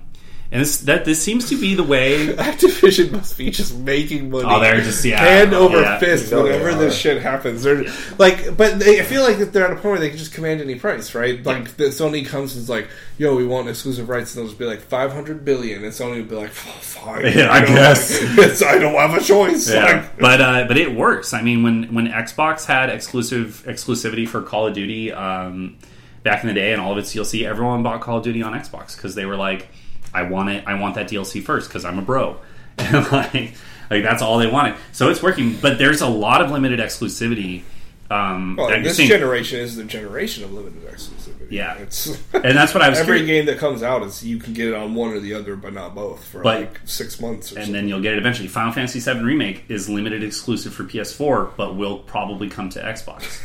and 0.51 0.61
this, 0.61 0.77
that 0.79 1.03
this 1.05 1.21
seems 1.21 1.49
to 1.49 1.59
be 1.59 1.75
the 1.75 1.83
way. 1.83 2.27
Activision 2.35 3.11
must 3.11 3.37
be 3.37 3.51
just 3.51 3.77
making 3.77 4.29
money. 4.29 4.45
Oh, 4.47 4.59
they're 4.61 4.79
just- 4.81 5.03
yeah. 5.03 5.19
hand 5.19 5.53
over 5.53 5.81
Yeah. 5.81 5.99
fist 5.99 6.31
You 6.31 6.37
know 6.37 6.43
whenever 6.43 6.73
this 6.75 6.97
shit 6.97 7.21
happens. 7.21 7.63
They're 7.63 7.83
like, 8.17 8.55
but 8.55 8.79
they, 8.79 8.99
I 8.99 9.03
feel 9.03 9.23
like 9.23 9.39
that 9.39 9.51
they're 9.53 9.65
at 9.65 9.71
a 9.71 9.75
point 9.75 9.85
where 9.85 9.99
they 9.99 10.09
can 10.09 10.17
just 10.17 10.33
command 10.33 10.61
any 10.61 10.75
price, 10.75 11.13
right? 11.13 11.43
Like 11.45 11.75
the 11.77 11.85
Sony 11.85 12.25
comes 12.25 12.55
and 12.55 12.63
is 12.63 12.69
like, 12.69 12.87
"Yo, 13.17 13.35
we 13.35 13.45
want 13.45 13.67
exclusive 13.69 14.07
rights," 14.09 14.33
and 14.35 14.41
they'll 14.41 14.47
just 14.49 14.59
be 14.59 14.65
like 14.65 14.79
five 14.81 15.11
hundred 15.11 15.43
billion, 15.43 15.83
and 15.83 15.91
Sony 15.93 16.17
would 16.17 16.29
be 16.29 16.35
like, 16.35 16.49
oh, 16.51 16.79
"Fine, 16.81 17.25
Yeah, 17.25 17.47
I 17.51 17.59
You 17.61 17.67
guess. 17.67 18.21
like, 18.37 18.63
I 18.75 18.79
don't 18.79 18.93
have 18.95 19.13
a 19.19 19.23
choice." 19.23 19.69
Yeah, 19.69 19.83
Like, 19.83 20.17
but 20.17 20.41
uh, 20.41 20.65
but 20.67 20.77
it 20.77 20.95
works. 20.95 21.33
I 21.33 21.41
mean, 21.41 21.63
when 21.63 21.93
when 21.93 22.07
Xbox 22.07 22.65
had 22.65 22.89
exclusive 22.89 23.63
exclusivity 23.67 24.27
for 24.27 24.41
Call 24.41 24.67
of 24.67 24.73
Duty 24.73 25.11
um, 25.11 25.77
back 26.23 26.41
in 26.43 26.47
the 26.47 26.53
day 26.53 26.71
and 26.71 26.81
all 26.81 26.91
of 26.93 26.97
its 26.97 27.13
DLC, 27.13 27.45
everyone 27.45 27.83
bought 27.83 28.01
Call 28.01 28.17
of 28.17 28.23
Duty 28.23 28.41
on 28.41 28.53
Xbox 28.53 28.95
because 28.95 29.15
they 29.15 29.25
were 29.25 29.35
like, 29.35 29.67
I 30.13 30.23
want 30.23 30.49
it. 30.49 30.63
I 30.67 30.79
want 30.79 30.95
that 30.95 31.09
DLC 31.09 31.43
first 31.43 31.69
because 31.69 31.85
I'm 31.85 31.99
a 31.99 32.01
bro, 32.01 32.37
and 32.77 33.11
like 33.11 33.53
like 33.89 34.03
that's 34.03 34.21
all 34.21 34.37
they 34.39 34.47
wanted. 34.47 34.75
So 34.91 35.09
it's 35.09 35.21
working. 35.21 35.55
But 35.61 35.77
there's 35.77 36.01
a 36.01 36.07
lot 36.07 36.41
of 36.41 36.51
limited 36.51 36.79
exclusivity. 36.79 37.63
Um, 38.09 38.55
well, 38.55 38.69
that 38.69 38.83
this 38.85 38.95
seeing. 38.95 39.09
generation 39.09 39.59
is 39.59 39.75
the 39.75 39.83
generation 39.83 40.45
of 40.45 40.53
limited 40.53 40.81
exclusivity. 40.85 41.47
Yeah. 41.51 41.75
it's 41.75 42.07
and 42.33 42.57
that's 42.57 42.73
what 42.73 42.81
I 42.81 42.87
was. 42.87 42.97
Saying. 42.99 43.09
Every 43.09 43.19
curious- 43.19 43.27
game 43.27 43.45
that 43.47 43.57
comes 43.59 43.83
out 43.83 44.01
is 44.03 44.23
you 44.25 44.37
can 44.37 44.53
get 44.53 44.69
it 44.69 44.73
on 44.75 44.95
one 44.95 45.11
or 45.11 45.19
the 45.19 45.33
other, 45.33 45.57
but 45.57 45.73
not 45.73 45.93
both 45.93 46.23
for 46.23 46.41
But- 46.41 46.59
like 46.61 46.79
six 46.85 47.19
months 47.19 47.51
or 47.51 47.55
and 47.57 47.65
something. 47.65 47.73
then 47.73 47.89
you'll 47.89 47.99
get 48.01 48.13
it 48.13 48.19
eventually. 48.19 48.47
Final 48.47 48.71
Fantasy 48.71 49.01
VII 49.01 49.19
Remake 49.23 49.65
is 49.67 49.89
limited 49.89 50.23
exclusive 50.23 50.73
for 50.73 50.85
PS4, 50.85 51.51
but 51.57 51.75
will 51.75 51.99
probably 51.99 52.49
come 52.49 52.69
to 52.69 52.79
Xbox. 52.81 53.41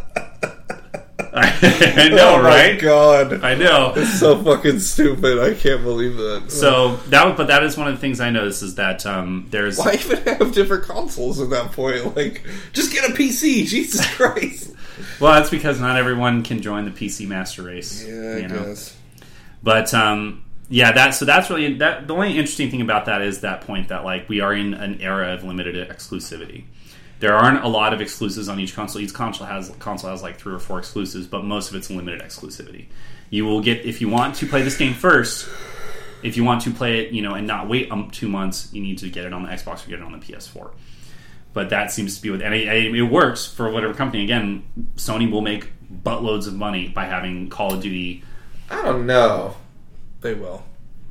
I 1.34 2.08
know, 2.08 2.34
oh 2.36 2.42
my 2.42 2.48
right? 2.48 2.80
god. 2.80 3.44
I 3.44 3.54
know. 3.54 3.92
It's 3.94 4.18
so 4.18 4.42
fucking 4.42 4.80
stupid. 4.80 5.38
I 5.38 5.54
can't 5.54 5.84
believe 5.84 6.16
that. 6.16 6.46
So 6.48 6.96
that, 7.08 7.36
but 7.36 7.46
that 7.46 7.62
is 7.62 7.76
one 7.76 7.86
of 7.86 7.94
the 7.94 8.00
things 8.00 8.20
I 8.20 8.30
noticed 8.30 8.62
is 8.62 8.74
that 8.74 9.06
um, 9.06 9.46
there's 9.50 9.78
why 9.78 9.94
even 9.94 10.18
have 10.24 10.52
different 10.52 10.84
consoles 10.84 11.40
at 11.40 11.50
that 11.50 11.72
point? 11.72 12.16
Like, 12.16 12.44
just 12.72 12.92
get 12.92 13.08
a 13.08 13.12
PC. 13.12 13.66
Jesus 13.66 14.04
Christ. 14.14 14.72
well, 15.20 15.34
that's 15.34 15.50
because 15.50 15.80
not 15.80 15.96
everyone 15.96 16.42
can 16.42 16.62
join 16.62 16.84
the 16.84 16.90
PC 16.90 17.28
Master 17.28 17.62
Race. 17.62 18.04
Yeah, 18.04 18.14
I 18.14 18.36
you 18.38 18.48
know? 18.48 18.64
guess. 18.64 18.96
But 19.62 19.94
um, 19.94 20.44
yeah, 20.68 20.92
that 20.92 21.10
so 21.10 21.24
that's 21.24 21.50
really 21.50 21.74
that. 21.74 22.06
The 22.06 22.14
only 22.14 22.30
interesting 22.30 22.70
thing 22.70 22.80
about 22.80 23.06
that 23.06 23.22
is 23.22 23.40
that 23.40 23.62
point 23.62 23.88
that 23.88 24.04
like 24.04 24.28
we 24.28 24.40
are 24.40 24.54
in 24.54 24.74
an 24.74 25.00
era 25.00 25.34
of 25.34 25.44
limited 25.44 25.76
exclusivity, 25.88 26.64
There 27.20 27.34
aren't 27.34 27.62
a 27.62 27.68
lot 27.68 27.92
of 27.92 28.00
exclusives 28.00 28.48
on 28.48 28.58
each 28.58 28.74
console. 28.74 29.02
Each 29.02 29.12
console 29.12 29.46
has 29.46 29.70
console 29.78 30.10
has 30.10 30.22
like 30.22 30.38
three 30.38 30.54
or 30.54 30.58
four 30.58 30.78
exclusives, 30.78 31.26
but 31.26 31.44
most 31.44 31.70
of 31.70 31.76
it's 31.76 31.90
limited 31.90 32.22
exclusivity. 32.22 32.86
You 33.28 33.44
will 33.44 33.60
get 33.60 33.84
if 33.84 34.00
you 34.00 34.08
want 34.08 34.34
to 34.36 34.46
play 34.46 34.62
this 34.62 34.76
game 34.76 34.94
first. 34.94 35.48
If 36.22 36.36
you 36.36 36.44
want 36.44 36.62
to 36.62 36.70
play 36.70 37.00
it, 37.00 37.12
you 37.12 37.22
know, 37.22 37.34
and 37.34 37.46
not 37.46 37.68
wait 37.68 37.90
um, 37.90 38.10
two 38.10 38.28
months, 38.28 38.70
you 38.72 38.82
need 38.82 38.98
to 38.98 39.08
get 39.08 39.24
it 39.24 39.32
on 39.32 39.42
the 39.42 39.48
Xbox 39.48 39.86
or 39.86 39.90
get 39.90 40.00
it 40.00 40.04
on 40.04 40.12
the 40.12 40.18
PS4. 40.18 40.70
But 41.52 41.70
that 41.70 41.92
seems 41.92 42.16
to 42.16 42.22
be 42.22 42.30
with, 42.30 42.42
and 42.42 42.54
it, 42.54 42.68
it 42.68 43.02
works 43.02 43.46
for 43.46 43.70
whatever 43.70 43.94
company. 43.94 44.24
Again, 44.24 44.64
Sony 44.96 45.30
will 45.30 45.40
make 45.40 45.70
buttloads 45.90 46.46
of 46.46 46.54
money 46.54 46.88
by 46.88 47.04
having 47.06 47.48
Call 47.48 47.74
of 47.74 47.82
Duty. 47.82 48.22
I 48.70 48.82
don't 48.82 49.06
know. 49.06 49.56
They 50.20 50.34
will. 50.34 50.62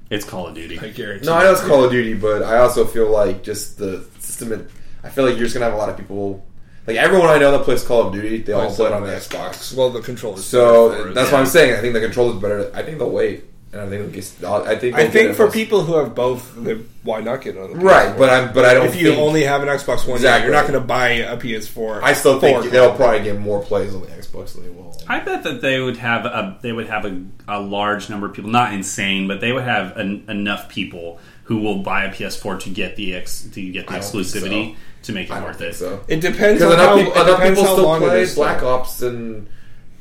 It's 0.10 0.26
Call 0.26 0.48
of 0.48 0.56
Duty. 0.56 0.80
I 0.80 0.90
guarantee. 0.90 1.26
No, 1.26 1.34
I 1.34 1.44
know 1.44 1.52
it's 1.52 1.61
Call 1.61 1.84
of 1.84 1.91
Duty, 1.91 2.14
but 2.15 2.41
I 2.41 2.57
also 2.57 2.86
feel 2.86 3.11
like 3.11 3.44
just 3.44 3.77
the 3.77 4.06
system. 4.19 4.68
It- 5.03 5.07
I 5.07 5.09
feel 5.09 5.26
like 5.26 5.35
you're 5.35 5.45
just 5.45 5.53
gonna 5.53 5.65
have 5.65 5.73
a 5.73 5.77
lot 5.77 5.89
of 5.89 5.97
people. 5.97 6.45
Like 6.88 6.97
everyone 6.97 7.30
I 7.30 7.38
know 7.38 7.51
that 7.51 7.63
plays 7.63 7.84
Call 7.84 8.07
of 8.07 8.13
Duty, 8.13 8.39
they 8.41 8.53
all 8.53 8.73
play 8.73 8.88
it 8.88 8.93
on 8.93 9.03
the 9.03 9.09
Xbox. 9.09 9.76
Well, 9.76 9.89
the 9.91 10.01
controllers. 10.01 10.45
So 10.45 10.89
that's 11.13 11.30
yeah. 11.30 11.34
what 11.34 11.41
I'm 11.41 11.45
saying. 11.45 11.76
I 11.76 11.81
think 11.81 11.93
the 11.93 11.99
controller's 12.01 12.41
better. 12.41 12.71
I 12.73 12.81
think 12.81 12.97
they'll 12.97 13.11
wait, 13.11 13.43
and 13.71 13.81
I 13.81 13.88
think 13.88 14.11
they'll 14.11 14.11
get. 14.11 14.67
I 14.67 14.76
think. 14.76 14.95
I 14.95 15.07
think 15.07 15.35
for 15.35 15.51
people 15.51 15.84
who 15.84 15.97
have 15.97 16.15
both, 16.15 16.57
why 17.03 17.21
not 17.21 17.41
get 17.43 17.55
it 17.57 17.61
on 17.61 17.71
the 17.71 17.76
right? 17.77 18.17
But 18.17 18.30
I'm. 18.31 18.53
But 18.53 18.65
I 18.65 18.73
don't. 18.73 18.88
if 18.88 18.95
you 18.95 19.09
think- 19.09 19.21
only 19.21 19.43
have 19.43 19.61
an 19.61 19.67
Xbox 19.67 19.99
One, 20.07 20.09
yeah, 20.09 20.15
Exactly. 20.15 20.45
you're 20.47 20.55
not 20.55 20.61
going 20.67 20.81
to 20.81 20.88
buy 20.88 21.09
a 21.09 21.38
PS4. 21.38 22.01
I 22.01 22.13
still 22.13 22.39
think 22.39 22.63
for- 22.63 22.69
they'll 22.69 22.95
probably 22.95 23.21
get 23.21 23.39
more 23.39 23.61
plays 23.61 23.93
on 23.93 24.01
the 24.01 24.07
Xbox 24.07 24.53
than 24.55 24.63
they 24.63 24.69
will. 24.69 24.95
I 25.07 25.19
bet 25.19 25.43
that 25.43 25.61
they 25.61 25.80
would 25.80 25.97
have 25.97 26.26
a 26.26 26.57
they 26.61 26.71
would 26.71 26.88
have 26.88 27.05
a, 27.05 27.21
a 27.47 27.59
large 27.59 28.09
number 28.09 28.26
of 28.27 28.34
people, 28.34 28.49
not 28.49 28.73
insane, 28.73 29.27
but 29.27 29.41
they 29.41 29.51
would 29.51 29.63
have 29.63 29.95
en- 29.97 30.23
enough 30.27 30.69
people 30.69 31.19
who 31.43 31.57
will 31.59 31.80
buy 31.84 32.05
a 32.05 32.11
PS4 32.13 32.59
to 32.61 32.69
get 32.69 32.95
the 32.95 33.15
ex, 33.15 33.41
to 33.41 33.71
get 33.71 33.88
the 33.88 33.93
I 33.93 33.99
don't 33.99 34.03
think 34.11 34.26
exclusivity 34.26 34.73
so. 34.73 34.80
To 35.03 35.11
make 35.13 35.30
it 35.30 35.34
I 35.34 35.43
worth 35.43 35.61
it. 35.61 35.76
so. 35.76 36.03
It 36.07 36.21
depends 36.21 36.61
Because 36.61 36.73
on 36.73 36.80
how, 36.80 36.93
enough 36.97 37.05
people, 37.05 37.21
it 37.21 37.26
enough 37.26 37.38
depends 37.39 37.59
people 37.59 37.67
how 37.69 37.76
still 37.76 37.85
long 37.89 38.01
play 38.01 38.21
is. 38.21 38.35
Black 38.35 38.59
though. 38.61 38.76
Ops 38.76 39.01
and 39.01 39.47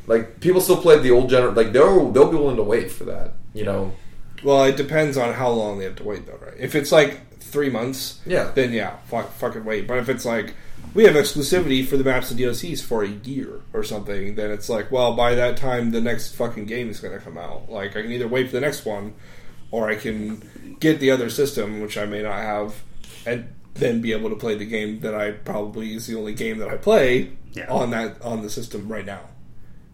like 0.07 0.41
people 0.41 0.61
still 0.61 0.81
play 0.81 0.99
the 0.99 1.11
old 1.11 1.29
general. 1.31 1.53
Like 1.53 1.73
they'll 1.73 2.11
they'll 2.13 2.31
be 2.31 2.37
willing 2.37 2.57
to 2.57 2.63
wait 2.63 2.91
for 2.91 3.05
that. 3.05 3.35
You 3.55 3.65
know. 3.65 3.93
Well, 4.45 4.65
it 4.65 4.77
depends 4.77 5.17
on 5.17 5.35
how 5.35 5.49
long 5.51 5.79
they 5.79 5.85
have 5.85 5.97
to 5.97 6.05
wait, 6.05 6.25
though, 6.27 6.39
right? 6.41 6.55
If 6.57 6.77
it's 6.77 6.93
like 6.93 7.39
three 7.41 7.71
months, 7.71 8.21
Yeah. 8.25 8.53
then 8.55 8.73
yeah, 8.73 8.97
fuck, 9.07 9.33
fucking 9.33 9.65
wait. 9.65 9.89
But 9.89 9.99
if 9.99 10.09
it's 10.09 10.25
like 10.25 10.55
we 10.95 11.05
have 11.05 11.15
exclusivity 11.17 11.85
for 11.85 11.97
the 11.97 12.05
maps 12.05 12.31
and 12.31 12.39
DLCs 12.39 12.81
for 12.83 13.03
a 13.03 13.09
year 13.09 13.61
or 13.73 13.83
something, 13.83 14.37
then 14.37 14.53
it's 14.53 14.69
like, 14.69 14.93
well, 14.93 15.15
by 15.17 15.35
that 15.35 15.57
time 15.57 15.91
the 15.91 16.01
next 16.01 16.35
fucking 16.37 16.67
game 16.67 16.89
is 16.89 17.01
going 17.01 17.19
to 17.19 17.25
come 17.25 17.37
out. 17.37 17.69
Like 17.69 17.97
I 17.97 18.03
can 18.03 18.13
either 18.13 18.29
wait 18.29 18.47
for 18.47 18.53
the 18.53 18.61
next 18.61 18.85
one, 18.85 19.15
or 19.73 19.91
I 19.91 19.97
can 19.97 20.77
get 20.79 21.01
the 21.01 21.11
other 21.11 21.31
system, 21.31 21.81
which 21.81 21.99
I 21.99 22.07
may 22.07 22.23
not 22.23 22.37
have, 22.37 22.75
and 23.27 23.49
then 23.79 24.01
be 24.01 24.13
able 24.13 24.31
to 24.31 24.37
play 24.37 24.55
the 24.55 24.65
game 24.67 25.01
that 25.01 25.15
I 25.15 25.31
probably 25.33 25.95
is 25.95 26.07
the 26.07 26.17
only 26.17 26.35
game 26.35 26.59
that 26.59 26.69
I 26.69 26.77
play 26.77 27.33
Yeah. 27.53 27.67
on 27.71 27.91
that 27.91 28.21
on 28.23 28.43
the 28.43 28.51
system 28.51 28.89
right 28.91 29.05
now. 29.07 29.21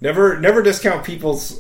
Never, 0.01 0.39
never 0.39 0.63
discount 0.63 1.05
people's 1.05 1.59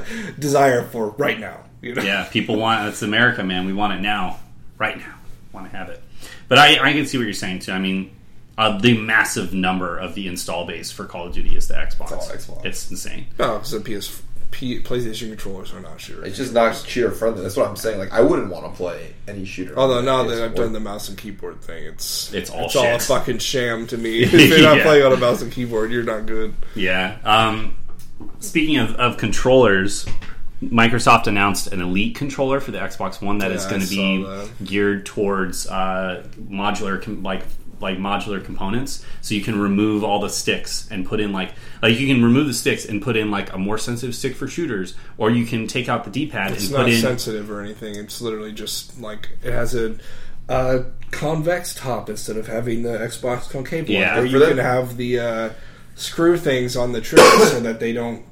desire 0.38 0.82
for 0.84 1.10
right 1.10 1.38
now. 1.38 1.60
You 1.82 1.94
know? 1.94 2.02
Yeah, 2.02 2.24
people 2.30 2.56
want 2.56 2.86
it's 2.88 3.02
America, 3.02 3.42
man. 3.44 3.64
We 3.66 3.72
want 3.72 3.92
it 3.94 4.00
now, 4.02 4.40
right 4.78 4.96
now. 4.98 5.14
Want 5.52 5.70
to 5.70 5.76
have 5.76 5.88
it. 5.88 6.02
But 6.48 6.58
I, 6.58 6.78
I 6.88 6.92
can 6.92 7.06
see 7.06 7.18
what 7.18 7.24
you're 7.24 7.32
saying 7.32 7.60
too. 7.60 7.72
I 7.72 7.78
mean, 7.78 8.10
uh, 8.58 8.78
the 8.78 8.96
massive 8.98 9.52
number 9.54 9.96
of 9.98 10.14
the 10.14 10.26
install 10.28 10.66
base 10.66 10.90
for 10.90 11.04
Call 11.04 11.26
of 11.28 11.34
Duty 11.34 11.56
is 11.56 11.68
the 11.68 11.74
Xbox. 11.74 12.12
all 12.12 12.18
Xbox. 12.28 12.64
It's 12.64 12.90
insane. 12.90 13.26
Oh, 13.38 13.54
because 13.58 13.70
the 13.70 13.80
PS, 13.80 14.22
P, 14.56 14.80
PlayStation 14.80 15.28
controllers 15.28 15.74
are 15.74 15.80
not 15.80 16.00
shooter. 16.00 16.24
It's 16.24 16.38
just 16.38 16.54
not 16.54 16.74
shooter 16.74 17.10
friendly. 17.10 17.42
That's 17.42 17.56
what 17.58 17.68
I'm 17.68 17.76
saying. 17.76 17.98
Like 17.98 18.10
I 18.10 18.22
wouldn't 18.22 18.50
want 18.50 18.64
to 18.64 18.70
play 18.74 19.12
any 19.28 19.44
shooter. 19.44 19.78
Although 19.78 20.00
now 20.00 20.22
that 20.22 20.42
I've 20.42 20.54
done 20.54 20.72
the 20.72 20.80
mouse 20.80 21.10
and 21.10 21.18
keyboard 21.18 21.60
thing, 21.60 21.84
it's 21.84 22.32
It's 22.32 22.48
all 22.48 22.64
it's 22.64 22.74
all 22.74 22.86
a 22.86 22.98
fucking 22.98 23.38
sham 23.40 23.86
to 23.88 23.98
me. 23.98 24.20
if 24.22 24.32
you're 24.32 24.62
not 24.62 24.78
Yeah. 24.78 24.82
playing 24.82 25.04
on 25.04 25.12
a 25.12 25.18
mouse 25.18 25.42
and 25.42 25.52
keyboard, 25.52 25.90
you're 25.92 26.04
not 26.04 26.24
good. 26.24 26.54
Yeah. 26.74 27.18
Um, 27.22 27.76
speaking 28.40 28.78
of, 28.78 28.94
of 28.96 29.18
controllers, 29.18 30.06
Microsoft 30.62 31.26
announced 31.26 31.66
an 31.66 31.82
Elite 31.82 32.14
controller 32.16 32.58
for 32.60 32.70
the 32.70 32.78
Xbox 32.78 33.20
One 33.20 33.36
that 33.38 33.52
is 33.52 33.64
Yeah, 33.64 33.70
going 33.70 33.82
to 33.82 33.88
be 33.88 34.22
that. 34.24 34.48
geared 34.64 35.04
towards 35.04 35.66
uh, 35.66 36.26
modular, 36.50 37.02
com- 37.02 37.22
like 37.22 37.42
like 37.80 37.98
modular 37.98 38.42
components. 38.44 39.04
So 39.20 39.34
you 39.34 39.42
can 39.42 39.58
remove 39.60 40.02
all 40.04 40.20
the 40.20 40.28
sticks 40.30 40.88
and 40.90 41.04
put 41.06 41.20
in 41.20 41.32
like 41.32 41.52
like 41.82 41.98
you 41.98 42.06
can 42.06 42.24
remove 42.24 42.46
the 42.46 42.54
sticks 42.54 42.84
and 42.86 43.02
put 43.02 43.16
in 43.16 43.30
like 43.30 43.52
a 43.52 43.58
more 43.58 43.78
sensitive 43.78 44.14
stick 44.14 44.34
for 44.34 44.48
shooters, 44.48 44.94
or 45.18 45.30
you 45.30 45.44
can 45.46 45.66
take 45.66 45.88
out 45.88 46.04
the 46.04 46.10
D-pad 46.10 46.52
It's 46.52 46.64
and 46.64 46.72
not 46.72 46.84
put 46.84 46.92
in. 46.92 47.00
sensitive 47.00 47.50
or 47.50 47.60
anything. 47.60 47.94
It's 47.96 48.20
literally 48.20 48.52
just 48.52 49.00
like 49.00 49.30
it 49.42 49.52
has 49.52 49.74
a, 49.74 49.96
a 50.48 50.84
convex 51.10 51.74
top 51.74 52.08
instead 52.08 52.36
of 52.36 52.46
having 52.46 52.82
the 52.82 52.90
Xbox 52.98 53.48
concave 53.50 53.84
one. 53.84 53.92
Yeah. 53.92 54.18
or 54.20 54.24
you 54.24 54.38
that- 54.38 54.48
can 54.48 54.58
have 54.58 54.96
the 54.96 55.18
uh, 55.20 55.50
screw 55.94 56.36
things 56.38 56.76
on 56.76 56.92
the 56.92 57.00
trigger 57.00 57.44
so 57.46 57.60
that 57.60 57.80
they 57.80 57.92
don't 57.92 58.24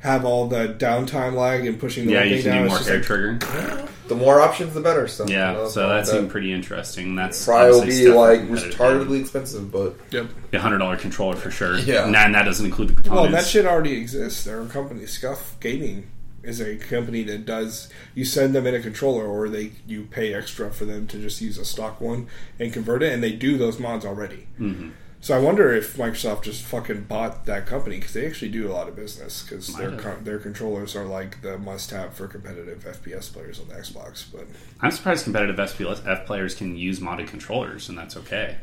have 0.00 0.24
all 0.24 0.46
the 0.46 0.68
downtime 0.78 1.34
lag 1.34 1.66
and 1.66 1.78
pushing 1.80 2.06
the 2.06 2.12
yeah, 2.12 2.20
whole 2.20 2.28
you 2.28 2.34
thing 2.36 2.42
can 2.44 2.52
down. 2.52 2.62
do 2.64 2.68
more 2.68 2.78
It's 2.78 2.86
hair 2.86 2.96
like, 2.98 3.06
trigger. 3.06 3.88
the 4.06 4.14
more 4.14 4.40
options, 4.40 4.72
the 4.74 4.80
better. 4.80 5.08
So 5.08 5.26
Yeah, 5.26 5.52
you 5.52 5.58
know, 5.58 5.68
so 5.68 5.88
that 5.88 6.04
that 6.04 6.06
seemed 6.06 6.30
pretty 6.30 6.52
interesting. 6.52 7.16
That's 7.16 7.44
probably 7.44 7.70
will 7.80 7.86
be 7.86 8.08
like 8.08 8.40
competitive 8.46 8.78
retardedly 8.78 9.20
expensive, 9.20 9.72
but 9.72 9.96
yep. 10.10 10.28
A 10.52 10.58
hundred 10.58 10.78
dollar 10.78 10.96
controller 10.96 11.36
for 11.36 11.50
sure. 11.50 11.78
Yeah. 11.78 12.04
and 12.04 12.14
that, 12.14 12.26
and 12.26 12.34
that 12.34 12.44
doesn't 12.44 12.64
include 12.66 12.96
the 12.96 13.10
Well, 13.10 13.28
that 13.30 13.44
shit 13.46 13.66
already 13.66 13.96
exists. 13.96 14.44
There 14.44 14.60
are 14.60 14.66
companies. 14.66 15.10
Scuff 15.10 15.56
Gaming 15.60 16.08
is 16.44 16.60
a 16.60 16.76
company 16.76 17.24
that 17.24 17.44
does. 17.44 17.88
You 18.14 18.24
send 18.24 18.54
them 18.54 18.66
in 18.68 18.74
a 18.76 18.80
controller, 18.80 19.26
or 19.26 19.48
they 19.48 19.72
you 19.86 20.04
pay 20.04 20.32
extra 20.32 20.70
for 20.70 20.84
them 20.84 21.08
to 21.08 21.18
just 21.18 21.40
use 21.40 21.58
a 21.58 21.64
stock 21.64 22.00
one 22.00 22.28
and 22.60 22.72
convert 22.72 23.02
it, 23.02 23.12
and 23.12 23.20
they 23.22 23.32
do 23.32 23.58
those 23.58 23.78
mods 23.80 24.06
already. 24.06 24.46
Mhm. 24.60 24.92
So 25.20 25.36
I 25.36 25.40
wonder 25.40 25.72
if 25.72 25.96
Microsoft 25.96 26.42
just 26.42 26.62
fucking 26.64 27.02
bought 27.04 27.44
that 27.46 27.66
company 27.66 27.96
because 27.96 28.12
they 28.12 28.24
actually 28.26 28.50
do 28.50 28.70
a 28.70 28.72
lot 28.72 28.88
of 28.88 28.94
business 28.94 29.42
because 29.42 29.66
their 29.74 29.90
con- 29.96 30.22
their 30.22 30.38
controllers 30.38 30.94
are 30.94 31.04
like 31.04 31.42
the 31.42 31.58
must 31.58 31.90
have 31.90 32.14
for 32.14 32.28
competitive 32.28 32.84
FPS 32.84 33.32
players 33.32 33.58
on 33.60 33.66
the 33.68 33.74
Xbox. 33.74 34.24
But 34.32 34.46
I'm 34.80 34.92
surprised 34.92 35.24
competitive 35.24 35.56
FPS 35.56 36.06
F 36.06 36.24
players 36.24 36.54
can 36.54 36.76
use 36.76 37.00
modded 37.00 37.26
controllers, 37.26 37.88
and 37.88 37.98
that's 37.98 38.16
okay. 38.16 38.58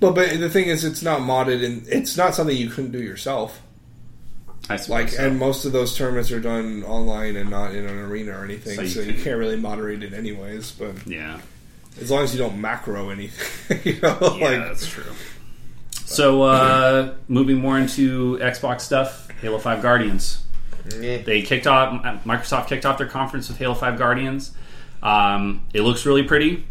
well, 0.00 0.12
but 0.12 0.38
the 0.38 0.50
thing 0.50 0.66
is, 0.66 0.84
it's 0.84 1.02
not 1.02 1.20
modded 1.22 1.64
and 1.64 1.88
it's 1.88 2.16
not 2.16 2.34
something 2.34 2.54
you 2.56 2.68
couldn't 2.68 2.92
do 2.92 3.02
yourself. 3.02 3.62
I 4.68 4.76
suppose 4.76 4.88
Like, 4.90 5.08
so. 5.10 5.26
and 5.26 5.38
most 5.38 5.64
of 5.64 5.72
those 5.72 5.96
tournaments 5.96 6.30
are 6.32 6.40
done 6.40 6.82
online 6.84 7.36
and 7.36 7.48
not 7.48 7.72
in 7.74 7.86
an 7.86 7.98
arena 8.00 8.32
or 8.38 8.44
anything, 8.44 8.74
So 8.76 8.84
so 8.84 9.00
you 9.00 9.06
you, 9.06 9.12
can- 9.14 9.22
can't 9.22 9.38
really 9.38 9.56
moderate 9.56 10.02
it 10.02 10.12
anyways. 10.12 10.72
But 10.72 11.06
yeah, 11.06 11.40
as 12.00 12.10
long 12.10 12.22
as 12.24 12.34
you 12.34 12.38
don't 12.38 12.60
macro 12.60 13.08
anything, 13.08 13.80
you 13.94 13.98
know, 14.02 14.18
yeah, 14.38 14.44
like 14.48 14.58
that's 14.68 14.86
true. 14.86 15.04
So, 16.06 16.42
uh, 16.42 17.14
moving 17.26 17.56
more 17.56 17.78
into 17.78 18.38
Xbox 18.38 18.82
stuff, 18.82 19.28
Halo 19.40 19.58
Five 19.58 19.82
Guardians. 19.82 20.44
They 20.84 21.42
kicked 21.42 21.66
off. 21.66 22.00
Microsoft 22.24 22.68
kicked 22.68 22.86
off 22.86 22.96
their 22.96 23.08
conference 23.08 23.48
with 23.48 23.58
Halo 23.58 23.74
Five 23.74 23.98
Guardians. 23.98 24.52
Um, 25.02 25.66
it 25.74 25.80
looks 25.82 26.06
really 26.06 26.22
pretty. 26.22 26.64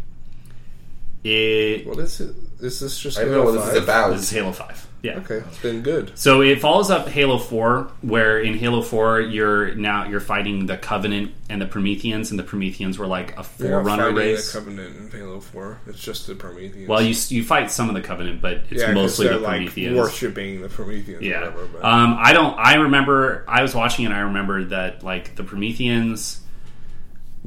It 1.22 1.86
what 1.86 1.98
is 1.98 2.20
it? 2.20 2.34
Is 2.60 2.80
this 2.80 2.98
just 2.98 3.18
I 3.18 3.22
don't 3.22 3.32
know 3.32 3.44
what 3.44 3.52
this 3.52 3.66
is 3.66 3.74
5? 3.74 3.82
about. 3.82 4.10
this 4.12 4.22
is 4.22 4.30
Halo 4.30 4.52
Five. 4.52 4.85
Yeah. 5.06 5.18
Okay, 5.18 5.36
it's 5.36 5.58
been 5.58 5.82
good. 5.82 6.12
So 6.18 6.42
it 6.42 6.60
follows 6.60 6.90
up 6.90 7.08
Halo 7.08 7.38
4, 7.38 7.90
where 8.02 8.40
in 8.40 8.54
Halo 8.54 8.82
4 8.82 9.20
you're 9.20 9.74
now 9.74 10.06
you're 10.06 10.20
fighting 10.20 10.66
the 10.66 10.76
Covenant 10.76 11.32
and 11.48 11.62
the 11.62 11.66
Prometheans, 11.66 12.30
and 12.30 12.38
the 12.38 12.42
Prometheans 12.42 12.98
were 12.98 13.06
like 13.06 13.36
a 13.38 13.42
forerunner 13.44 14.12
race. 14.12 14.52
The 14.52 14.58
Covenant 14.58 14.96
in 14.96 15.10
Halo 15.20 15.40
Four. 15.40 15.78
It's 15.86 16.00
just 16.00 16.26
the 16.26 16.34
Prometheans. 16.34 16.88
well, 16.88 17.00
you 17.00 17.14
you 17.28 17.44
fight 17.44 17.70
some 17.70 17.88
of 17.88 17.94
the 17.94 18.00
Covenant, 18.02 18.42
but 18.42 18.62
it's 18.70 18.82
yeah, 18.82 18.92
mostly 18.92 19.28
the 19.28 19.38
like 19.38 19.58
Prometheans. 19.58 19.96
worshiping 19.96 20.60
the 20.60 20.68
Prometheans. 20.68 21.22
yeah. 21.22 21.40
Whatever, 21.50 21.86
Um, 21.86 22.16
I 22.20 22.32
don't. 22.32 22.58
I 22.58 22.74
remember. 22.74 23.44
I 23.46 23.62
was 23.62 23.74
watching 23.74 24.06
and 24.06 24.14
I 24.14 24.20
remember 24.20 24.64
that 24.64 25.02
like 25.04 25.36
the 25.36 25.44
Prometheans 25.44 26.40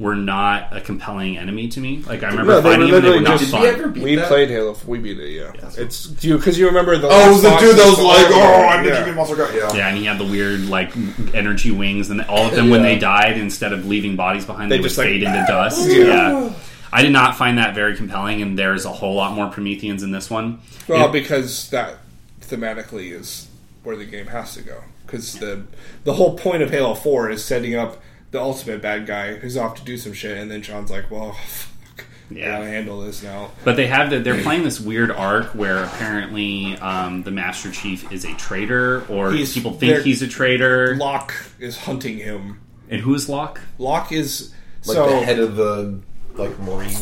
were 0.00 0.16
not 0.16 0.74
a 0.74 0.80
compelling 0.80 1.36
enemy 1.36 1.68
to 1.68 1.78
me. 1.78 2.02
Like 2.08 2.22
I 2.24 2.28
remember 2.30 2.52
No, 2.54 2.60
they 2.62 2.70
fighting 2.70 2.90
them. 2.90 3.02
They 3.02 3.10
were 3.10 3.20
not 3.20 3.38
just- 3.38 3.52
fun. 3.52 3.60
Did 3.62 3.76
we 3.76 3.80
ever 3.82 3.88
beat 3.92 4.02
we 4.02 4.14
that? 4.16 4.28
played 4.28 4.48
Halo. 4.48 4.74
We 4.86 4.98
beat 4.98 5.20
it. 5.20 5.30
Yeah, 5.30 5.52
Yeah. 5.54 5.70
it's 5.76 6.10
you 6.24 6.38
because 6.38 6.58
you 6.58 6.66
remember 6.66 6.96
the. 6.96 7.06
Oh, 7.08 7.28
it 7.28 7.32
was 7.32 7.42
the 7.42 7.50
dude 7.58 7.76
that 7.76 7.86
was 7.86 7.98
like, 8.00 8.26
"Oh. 8.30 8.66
I 8.70 8.82
need 8.82 8.88
Yeah. 8.88 9.00
to 9.00 9.04
get 9.04 9.14
Monster 9.14 9.36
Guard." 9.36 9.54
Yeah. 9.54 9.72
Yeah, 9.74 9.88
and 9.88 9.98
he 9.98 10.06
had 10.06 10.18
the 10.18 10.24
weird 10.24 10.68
like 10.70 10.90
energy 11.34 11.70
wings, 11.70 12.08
and 12.08 12.22
all 12.22 12.46
of 12.46 12.54
them 12.56 12.70
when 12.70 12.82
they 12.82 12.98
died, 12.98 13.36
instead 13.36 13.74
of 13.74 13.86
leaving 13.86 14.16
bodies 14.16 14.46
behind, 14.46 14.70
They 14.72 14.76
they, 14.78 14.80
would 14.80 14.88
just, 14.88 14.98
like, 14.98 15.08
fade 15.08 15.22
into 15.22 15.44
dust. 15.46 15.86
Yeah. 15.90 16.04
Yeah. 16.06 16.50
I 16.92 17.02
did 17.02 17.12
not 17.12 17.36
find 17.36 17.58
that 17.58 17.74
very 17.74 17.94
compelling, 17.94 18.40
and 18.42 18.58
there's 18.58 18.84
a 18.86 18.90
whole 18.90 19.14
lot 19.14 19.34
more 19.34 19.46
Prometheans 19.48 20.02
in 20.02 20.10
this 20.12 20.28
one. 20.30 20.58
Well, 20.88 21.06
It- 21.06 21.12
because 21.12 21.68
that 21.70 21.98
thematically 22.40 23.12
is 23.12 23.46
where 23.84 23.96
the 23.96 24.04
game 24.06 24.26
has 24.28 24.54
to 24.54 24.62
go. 24.62 24.78
Because 25.06 25.34
the 25.34 25.62
the 26.04 26.14
whole 26.14 26.36
point 26.38 26.62
of 26.62 26.70
Halo 26.70 26.94
Four 26.94 27.30
is 27.30 27.44
setting 27.44 27.74
up 27.74 28.00
the 28.30 28.40
ultimate 28.40 28.80
bad 28.82 29.06
guy 29.06 29.34
who's 29.34 29.56
off 29.56 29.74
to 29.76 29.84
do 29.84 29.96
some 29.96 30.12
shit, 30.12 30.36
and 30.38 30.50
then 30.50 30.62
John's 30.62 30.90
like, 30.90 31.10
"Well, 31.10 31.32
fuck, 31.46 32.04
Yeah. 32.30 32.46
I 32.56 32.58
gotta 32.58 32.66
handle 32.70 33.00
this 33.00 33.22
now." 33.22 33.50
But 33.64 33.76
they 33.76 33.86
have 33.88 34.10
the, 34.10 34.18
they're 34.20 34.42
playing 34.42 34.62
this 34.64 34.80
weird 34.80 35.10
arc 35.10 35.54
where 35.54 35.82
apparently 35.84 36.76
um, 36.78 37.22
the 37.24 37.30
Master 37.30 37.70
Chief 37.72 38.10
is 38.12 38.24
a 38.24 38.32
traitor, 38.34 39.04
or 39.08 39.32
He's- 39.32 39.52
people 39.54 39.72
think 39.72 40.02
he's 40.04 40.22
a 40.22 40.28
traitor. 40.28 40.96
Locke 40.96 41.34
is 41.58 41.76
hunting 41.78 42.18
him. 42.18 42.60
And 42.88 43.00
who's 43.00 43.28
Locke? 43.28 43.60
Locke 43.78 44.10
is 44.12 44.52
Like 44.84 44.94
so 44.96 45.06
the 45.20 45.24
head 45.26 45.38
of 45.38 45.56
the 45.56 46.00
like 46.34 46.58
marine. 46.60 46.96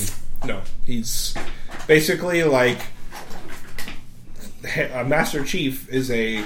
no, 0.44 0.60
he's 0.84 1.34
basically 1.86 2.42
like 2.44 2.78
he- 4.74 4.82
uh, 4.82 5.04
Master 5.04 5.44
Chief 5.44 5.88
is 5.88 6.10
a 6.10 6.44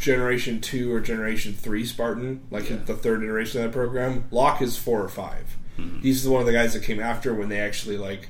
Generation 0.00 0.60
Two 0.60 0.92
or 0.92 1.00
Generation 1.00 1.52
Three 1.52 1.84
Spartan, 1.84 2.40
like 2.50 2.86
the 2.86 2.94
third 2.94 3.22
iteration 3.22 3.62
of 3.62 3.70
that 3.70 3.76
program. 3.76 4.24
Locke 4.30 4.62
is 4.62 4.78
four 4.78 5.02
or 5.02 5.08
5 5.08 5.56
mm-hmm. 5.78 6.00
He's 6.00 6.24
the 6.24 6.30
one 6.30 6.40
of 6.40 6.46
the 6.46 6.52
guys 6.52 6.72
that 6.72 6.82
came 6.82 7.00
after 7.00 7.34
when 7.34 7.50
they 7.50 7.60
actually 7.60 7.98
like 7.98 8.28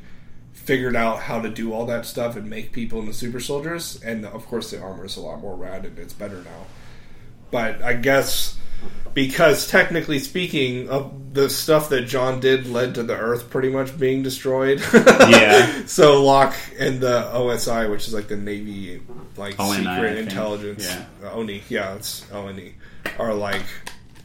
figured 0.53 0.97
out 0.97 1.21
how 1.21 1.41
to 1.41 1.49
do 1.49 1.73
all 1.73 1.87
that 1.87 2.05
stuff 2.05 2.37
and 2.37 2.51
make 2.51 2.73
people 2.73 3.01
into 3.01 3.15
super 3.15 3.41
soldiers. 3.41 4.03
And 4.03 4.27
of 4.27 4.47
course, 4.47 4.71
the 4.71 4.81
armor 4.81 5.07
is 5.07 5.17
a 5.17 5.21
lot 5.21 5.41
more 5.41 5.57
rad 5.57 5.85
and 5.87 5.99
it's 5.99 6.13
better 6.13 6.43
now. 6.43 6.67
But 7.51 7.83
I 7.83 7.95
guess 7.95 8.57
because 9.15 9.69
technically 9.69 10.19
speaking, 10.21 10.89
of 10.89 11.35
the 11.35 11.51
stuff 11.51 11.89
that 11.91 12.03
John 12.03 12.41
did 12.41 12.67
led 12.69 12.95
to 12.97 13.03
the 13.03 13.17
Earth 13.17 13.51
pretty 13.51 13.69
much 13.69 13.99
being 13.99 14.23
destroyed. 14.23 14.81
Yeah. 14.95 15.85
so 15.87 16.23
Locke 16.25 16.55
and 16.79 17.01
the 17.01 17.23
OSI, 17.35 17.91
which 17.91 18.09
is 18.09 18.15
like 18.15 18.29
the 18.29 18.37
Navy, 18.37 19.01
like 19.37 19.59
ONI, 19.61 19.87
I 19.87 19.95
secret 19.97 20.15
think. 20.17 20.29
intelligence, 20.31 20.89
Yeah. 21.23 21.31
ONI, 21.33 21.63
yeah, 21.69 21.95
it's 21.95 22.25
ONI, 22.33 22.75
are 23.19 23.35
like 23.35 23.63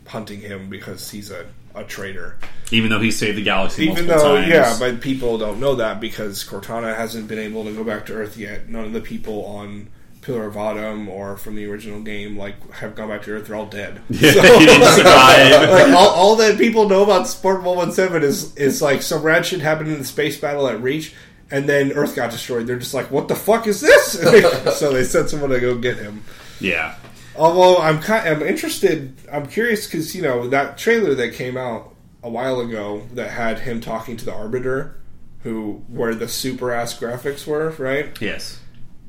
hunting 0.08 0.40
him 0.42 0.70
because 0.70 1.10
he's 1.12 1.30
a, 1.32 1.46
a 1.76 1.84
traitor. 1.84 2.38
Even 2.72 2.90
though 2.90 3.00
he 3.00 3.12
saved 3.12 3.38
the 3.38 3.44
galaxy 3.44 3.86
Even 3.86 4.08
though, 4.08 4.36
times. 4.38 4.48
yeah, 4.48 4.76
but 4.80 5.02
people 5.02 5.38
don't 5.38 5.60
know 5.60 5.76
that 5.76 6.00
because 6.00 6.44
Cortana 6.44 6.96
hasn't 6.96 7.28
been 7.28 7.40
able 7.40 7.64
to 7.66 7.72
go 7.72 7.84
back 7.84 8.06
to 8.08 8.14
Earth 8.14 8.38
yet. 8.38 8.68
None 8.70 8.86
of 8.86 8.94
the 8.94 9.02
people 9.02 9.46
on 9.46 9.88
Pillar 10.26 10.48
of 10.48 10.58
Autumn 10.58 11.08
or 11.08 11.38
from 11.38 11.54
the 11.56 11.68
original 11.68 12.02
game 12.02 12.36
like 12.36 12.56
have 12.74 12.96
gone 12.96 13.10
back 13.10 13.22
to 13.24 13.32
Earth. 13.32 13.46
They're 13.46 13.56
all 13.56 13.68
dead. 13.68 14.02
he 14.10 14.18
didn't 14.20 14.82
like 14.82 15.94
all, 15.94 16.10
all 16.10 16.36
that 16.38 16.58
people 16.58 16.90
know 16.90 17.04
about 17.04 17.28
Spartan 17.28 17.64
One 17.64 17.78
One 17.78 17.92
Seven 17.92 18.24
is 18.24 18.56
is 18.58 18.82
like 18.82 19.04
some 19.04 19.22
rad 19.22 19.46
shit 19.46 19.62
happened 19.62 19.90
in 19.90 20.00
the 20.00 20.04
space 20.04 20.40
battle 20.40 20.68
at 20.68 20.82
Reach, 20.82 21.14
and 21.52 21.70
then 21.70 21.92
Earth 21.92 22.16
got 22.16 22.32
destroyed. 22.32 22.66
They're 22.66 22.80
just 22.80 22.96
like, 22.96 23.12
"What 23.12 23.28
the 23.28 23.36
fuck 23.36 23.68
is 23.68 23.82
this?" 23.82 24.14
So 24.80 24.92
they 24.92 25.04
sent 25.04 25.30
someone 25.30 25.52
to 25.52 25.60
go 25.60 25.78
get 25.78 25.98
him. 25.98 26.24
yeah. 26.60 26.96
Although 27.38 27.78
I'm 27.78 28.00
kind, 28.02 28.28
I'm 28.28 28.42
interested. 28.42 29.14
I'm 29.32 29.46
curious 29.46 29.86
because 29.86 30.16
you 30.16 30.24
know 30.24 30.48
that 30.48 30.80
trailer 30.80 31.14
that 31.14 31.34
came 31.34 31.56
out 31.56 31.94
a 32.24 32.30
while 32.30 32.60
ago 32.62 33.04
that 33.14 33.30
had 33.30 33.60
him 33.60 33.80
talking 33.80 34.18
to 34.18 34.26
the 34.26 34.34
Arbiter, 34.34 34.96
who 35.44 35.84
where 35.88 36.16
the 36.16 36.28
super 36.28 36.72
ass 36.72 36.98
graphics 36.98 37.46
were, 37.46 37.70
right? 37.78 38.20
Yes. 38.20 38.60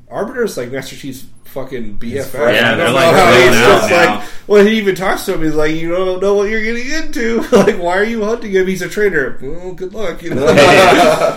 Arbiter's 0.09 0.57
like 0.57 0.71
Master 0.71 0.95
Chief's 0.95 1.25
fucking 1.45 1.97
BFF. 1.97 2.33
Yeah, 2.33 2.73
I 2.73 2.75
they're 2.75 2.85
don't 2.85 2.93
like 2.93 3.11
know 3.11 3.17
how 3.17 3.31
going 3.31 3.47
he's 3.47 3.57
out 3.61 3.79
just 3.79 3.89
now. 3.89 4.15
like 4.19 4.29
well, 4.47 4.65
he 4.65 4.77
even 4.77 4.95
talks 4.95 5.25
to 5.25 5.33
him. 5.33 5.43
He's 5.43 5.55
like, 5.55 5.75
you 5.75 5.89
don't 5.89 6.21
know 6.21 6.35
what 6.35 6.49
you're 6.49 6.63
getting 6.63 6.89
into. 6.89 7.41
like, 7.51 7.77
why 7.77 7.97
are 7.97 8.03
you 8.03 8.23
hunting 8.23 8.51
him? 8.51 8.67
He's 8.67 8.81
a 8.81 8.87
traitor. 8.87 9.37
Well, 9.41 9.73
good 9.73 9.93
luck. 9.93 10.21
You 10.23 10.35
know. 10.35 10.45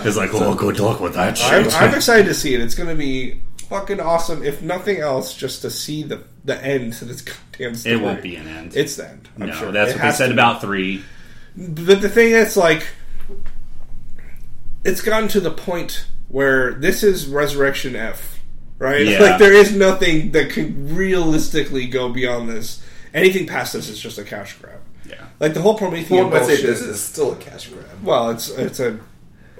It's 0.05 0.17
like, 0.17 0.33
oh, 0.33 0.55
good 0.55 0.79
luck 0.79 1.01
with 1.01 1.15
that 1.15 1.41
I'm, 1.41 1.63
shit. 1.65 1.81
I'm 1.81 1.93
excited 1.93 2.25
to 2.27 2.33
see 2.33 2.53
it. 2.53 2.61
It's 2.61 2.75
going 2.75 2.89
to 2.89 2.95
be 2.95 3.41
fucking 3.67 3.99
awesome. 3.99 4.43
If 4.43 4.61
nothing 4.61 4.97
else, 4.97 5.35
just 5.35 5.61
to 5.63 5.69
see 5.69 6.03
the 6.03 6.23
the 6.45 6.63
end 6.63 6.93
to 6.93 7.05
this 7.05 7.21
goddamn 7.21 7.75
story. 7.75 7.95
it 7.95 8.01
won't 8.01 8.21
be 8.21 8.35
an 8.37 8.47
end. 8.47 8.75
It's 8.75 8.95
the 8.95 9.09
end. 9.09 9.29
I'm 9.37 9.47
no, 9.47 9.53
sure. 9.53 9.71
that's 9.71 9.91
It 9.91 9.97
what 9.97 10.03
they 10.03 10.11
said 10.11 10.31
about 10.31 10.61
three. 10.61 11.03
But 11.57 12.01
the 12.01 12.09
thing 12.09 12.31
is, 12.31 12.55
like, 12.55 12.87
it's 14.85 15.01
gotten 15.01 15.27
to 15.29 15.39
the 15.41 15.51
point 15.51 16.05
where 16.29 16.73
this 16.73 17.03
is 17.03 17.27
Resurrection 17.27 17.95
F, 17.95 18.30
right? 18.81 19.05
Yeah. 19.05 19.19
Like, 19.21 19.39
there 19.39 19.53
is 19.53 19.75
nothing 19.75 20.31
that 20.31 20.49
could 20.51 20.91
realistically 20.91 21.87
go 21.87 22.09
beyond 22.09 22.49
this. 22.49 22.83
Anything 23.13 23.45
past 23.47 23.73
this 23.73 23.87
is 23.89 23.99
just 23.99 24.17
a 24.17 24.23
cash 24.23 24.57
grab. 24.57 24.79
Yeah. 25.07 25.25
Like 25.39 25.53
the 25.53 25.61
whole 25.61 25.77
Promethean 25.77 26.23
One 26.23 26.29
might 26.33 26.45
say 26.45 26.61
this 26.61 26.81
is 26.81 27.01
still 27.01 27.33
a 27.33 27.35
cash 27.35 27.67
grab. 27.67 28.03
well, 28.03 28.29
it's 28.29 28.49
it's 28.49 28.79
a 28.79 28.99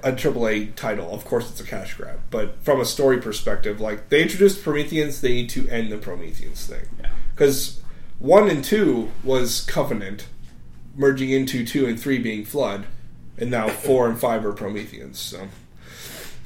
a 0.04 0.10
AAA 0.12 0.74
title. 0.74 1.14
Of 1.14 1.24
course, 1.24 1.50
it's 1.50 1.60
a 1.60 1.64
cash 1.64 1.94
grab. 1.94 2.18
But 2.30 2.56
from 2.64 2.80
a 2.80 2.84
story 2.84 3.20
perspective, 3.20 3.80
like 3.80 4.08
they 4.08 4.22
introduced 4.22 4.62
Prometheans, 4.62 5.20
they 5.20 5.28
need 5.32 5.50
to 5.50 5.68
end 5.68 5.92
the 5.92 5.98
Prometheans 5.98 6.66
thing 6.66 6.86
Yeah. 7.00 7.10
because 7.34 7.80
one 8.18 8.48
and 8.50 8.64
two 8.64 9.10
was 9.22 9.60
Covenant 9.62 10.26
merging 10.96 11.30
into 11.30 11.64
two 11.64 11.86
and 11.86 12.00
three 12.00 12.18
being 12.18 12.44
Flood, 12.44 12.86
and 13.38 13.50
now 13.50 13.68
four 13.68 14.08
and 14.08 14.18
five 14.18 14.44
are 14.46 14.52
Prometheans. 14.52 15.18
So 15.18 15.48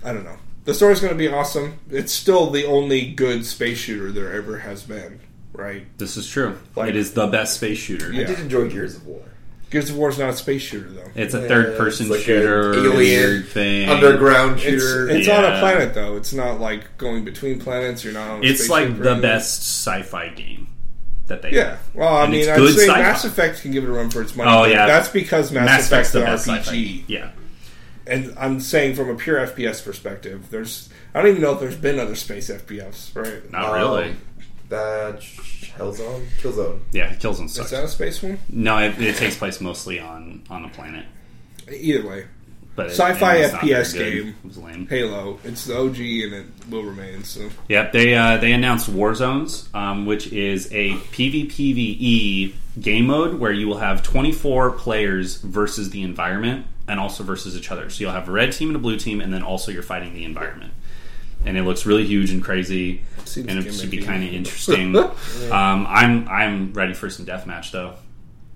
I 0.04 0.12
don't 0.12 0.24
know. 0.24 0.38
The 0.66 0.74
story's 0.74 1.00
going 1.00 1.12
to 1.12 1.18
be 1.18 1.28
awesome. 1.28 1.78
It's 1.90 2.12
still 2.12 2.50
the 2.50 2.66
only 2.66 3.10
good 3.12 3.46
space 3.46 3.78
shooter 3.78 4.12
there 4.12 4.32
ever 4.34 4.58
has 4.58 4.82
been, 4.82 5.20
right? 5.52 5.86
This 5.98 6.16
is 6.16 6.28
true. 6.28 6.58
Like- 6.74 6.90
it 6.90 6.96
is 6.96 7.12
the 7.14 7.26
best 7.28 7.54
space 7.56 7.78
shooter. 7.78 8.12
Yeah. 8.12 8.22
I 8.22 8.24
did 8.26 8.40
enjoy 8.40 8.68
Gears 8.68 8.96
of 8.96 9.06
War. 9.06 9.22
Gears 9.70 9.90
of 9.90 9.96
War 9.96 10.08
is 10.10 10.18
not 10.18 10.30
a 10.30 10.36
space 10.36 10.62
shooter 10.62 10.88
though. 10.90 11.10
It's 11.16 11.34
a 11.34 11.40
third 11.48 11.76
person 11.76 12.06
it's 12.06 12.14
like 12.16 12.20
shooter, 12.20 12.72
alien 12.74 13.42
thing. 13.42 13.88
Underground 13.88 14.54
It's, 14.56 14.62
shooter. 14.62 15.08
it's 15.08 15.28
on 15.28 15.44
a 15.44 15.58
planet 15.58 15.92
though. 15.92 16.16
It's 16.16 16.32
not 16.32 16.60
like 16.60 16.96
going 16.98 17.24
between 17.24 17.58
planets. 17.60 18.04
You're 18.04 18.12
not. 18.14 18.28
on 18.30 18.44
a 18.44 18.46
It's 18.46 18.64
spaceship 18.64 18.70
like 18.70 18.98
the 19.02 19.10
anything. 19.10 19.22
best 19.22 19.62
sci-fi 19.62 20.28
game 20.28 20.68
that 21.26 21.42
they 21.42 21.50
Yeah. 21.50 21.70
have. 21.70 21.78
Well, 21.94 22.16
I 22.16 22.22
And 22.24 22.32
mean, 22.32 22.48
I'd 22.48 22.56
say 22.58 22.86
sci-fi. 22.86 23.02
Mass 23.02 23.24
Effect 23.24 23.62
can 23.62 23.72
give 23.72 23.82
it 23.82 23.88
a 23.88 23.92
run 23.92 24.08
for 24.10 24.22
its 24.22 24.36
money. 24.36 24.48
Oh, 24.52 24.64
yeah. 24.66 24.86
that's 24.86 25.08
because 25.08 25.50
Mass, 25.50 25.66
Mass 25.66 25.86
Effect's 25.88 26.12
Effect's 26.14 26.44
the 26.44 26.52
an 26.52 26.56
best 26.60 26.68
RPG. 26.70 27.04
Yeah. 27.08 27.30
And 28.06 28.34
I'm 28.38 28.60
saying 28.60 28.94
from 28.94 29.10
a 29.10 29.14
pure 29.16 29.44
FPS 29.46 29.84
perspective, 29.84 30.48
there's 30.50 30.88
I 31.14 31.20
don't 31.22 31.30
even 31.30 31.42
know 31.42 31.54
if 31.54 31.60
there's 31.60 31.76
been 31.76 31.98
other 31.98 32.14
space 32.14 32.50
FPS, 32.50 33.14
right? 33.16 33.50
Not 33.50 33.64
Um, 33.66 33.74
really. 33.74 34.16
That 34.68 35.20
Hellzone, 35.20 36.26
Killzone. 36.40 36.80
Yeah, 36.92 37.14
Killzone 37.14 37.44
Is 37.46 37.70
that 37.70 37.84
a 37.84 37.88
space 37.88 38.22
one? 38.22 38.38
No, 38.50 38.78
it, 38.78 39.00
it 39.00 39.16
takes 39.16 39.36
place 39.36 39.60
mostly 39.60 40.00
on 40.00 40.42
on 40.50 40.64
a 40.64 40.68
planet. 40.68 41.06
Either 41.70 42.06
way, 42.08 42.26
But 42.76 42.90
Sci-fi 42.90 43.36
it 43.36 43.42
was 43.42 43.52
not 43.52 43.62
very 43.64 43.74
FPS 43.84 43.94
game. 43.98 44.28
It 44.28 44.46
was 44.46 44.58
lame. 44.58 44.86
Halo. 44.88 45.38
It's 45.44 45.64
the 45.66 45.76
OG, 45.78 45.96
and 45.98 46.34
it 46.34 46.46
will 46.70 46.82
remain. 46.84 47.22
So 47.24 47.48
Yep, 47.68 47.92
they 47.92 48.14
uh, 48.14 48.36
they 48.38 48.52
announced 48.52 48.90
Warzones, 48.90 49.72
um, 49.74 50.04
which 50.06 50.32
is 50.32 50.66
a 50.72 50.92
PvPvE 51.12 51.76
E 51.78 52.54
game 52.80 53.06
mode 53.06 53.38
where 53.38 53.52
you 53.52 53.68
will 53.68 53.78
have 53.78 54.02
24 54.02 54.72
players 54.72 55.36
versus 55.36 55.90
the 55.90 56.02
environment 56.02 56.66
and 56.88 57.00
also 57.00 57.24
versus 57.24 57.56
each 57.56 57.70
other. 57.70 57.90
So 57.90 58.02
you'll 58.02 58.12
have 58.12 58.28
a 58.28 58.32
red 58.32 58.52
team 58.52 58.68
and 58.68 58.76
a 58.76 58.78
blue 58.78 58.98
team, 58.98 59.20
and 59.20 59.32
then 59.32 59.42
also 59.42 59.72
you're 59.72 59.82
fighting 59.82 60.14
the 60.14 60.24
environment. 60.24 60.72
And 61.44 61.56
it 61.56 61.62
looks 61.62 61.86
really 61.86 62.06
huge 62.06 62.30
and 62.30 62.42
crazy, 62.42 63.02
Seems 63.24 63.48
and 63.48 63.58
it 63.58 63.72
should 63.72 63.90
be 63.90 64.02
kind 64.02 64.24
of 64.24 64.32
interesting. 64.32 64.96
um, 64.96 65.12
I'm 65.88 66.28
I'm 66.28 66.72
ready 66.72 66.94
for 66.94 67.08
some 67.10 67.26
deathmatch 67.26 67.70
though. 67.70 67.94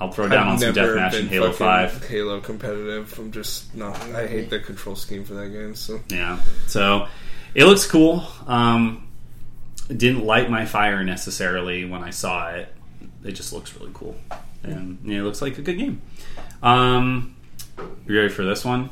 I'll 0.00 0.10
throw 0.10 0.28
down 0.28 0.48
on 0.48 0.58
some 0.58 0.74
deathmatch 0.74 1.20
in 1.20 1.28
Halo 1.28 1.52
Five. 1.52 2.08
Halo 2.08 2.40
competitive. 2.40 3.16
I'm 3.18 3.32
just 3.32 3.74
not. 3.74 3.96
I 4.14 4.26
hate 4.26 4.50
the 4.50 4.58
control 4.58 4.96
scheme 4.96 5.24
for 5.24 5.34
that 5.34 5.50
game. 5.50 5.74
So 5.74 6.00
Yeah. 6.08 6.40
So 6.66 7.06
it 7.54 7.64
looks 7.64 7.86
cool. 7.86 8.24
Um, 8.46 9.06
it 9.88 9.98
didn't 9.98 10.24
light 10.24 10.50
my 10.50 10.64
fire 10.64 11.04
necessarily 11.04 11.84
when 11.84 12.02
I 12.02 12.10
saw 12.10 12.50
it. 12.50 12.74
It 13.24 13.32
just 13.32 13.52
looks 13.52 13.74
really 13.78 13.90
cool, 13.92 14.16
and 14.62 14.98
yeah, 15.04 15.20
it 15.20 15.22
looks 15.22 15.42
like 15.42 15.58
a 15.58 15.62
good 15.62 15.78
game. 15.78 16.00
Um, 16.62 17.36
you 18.06 18.16
ready 18.16 18.28
for 18.32 18.44
this 18.44 18.64
one? 18.64 18.90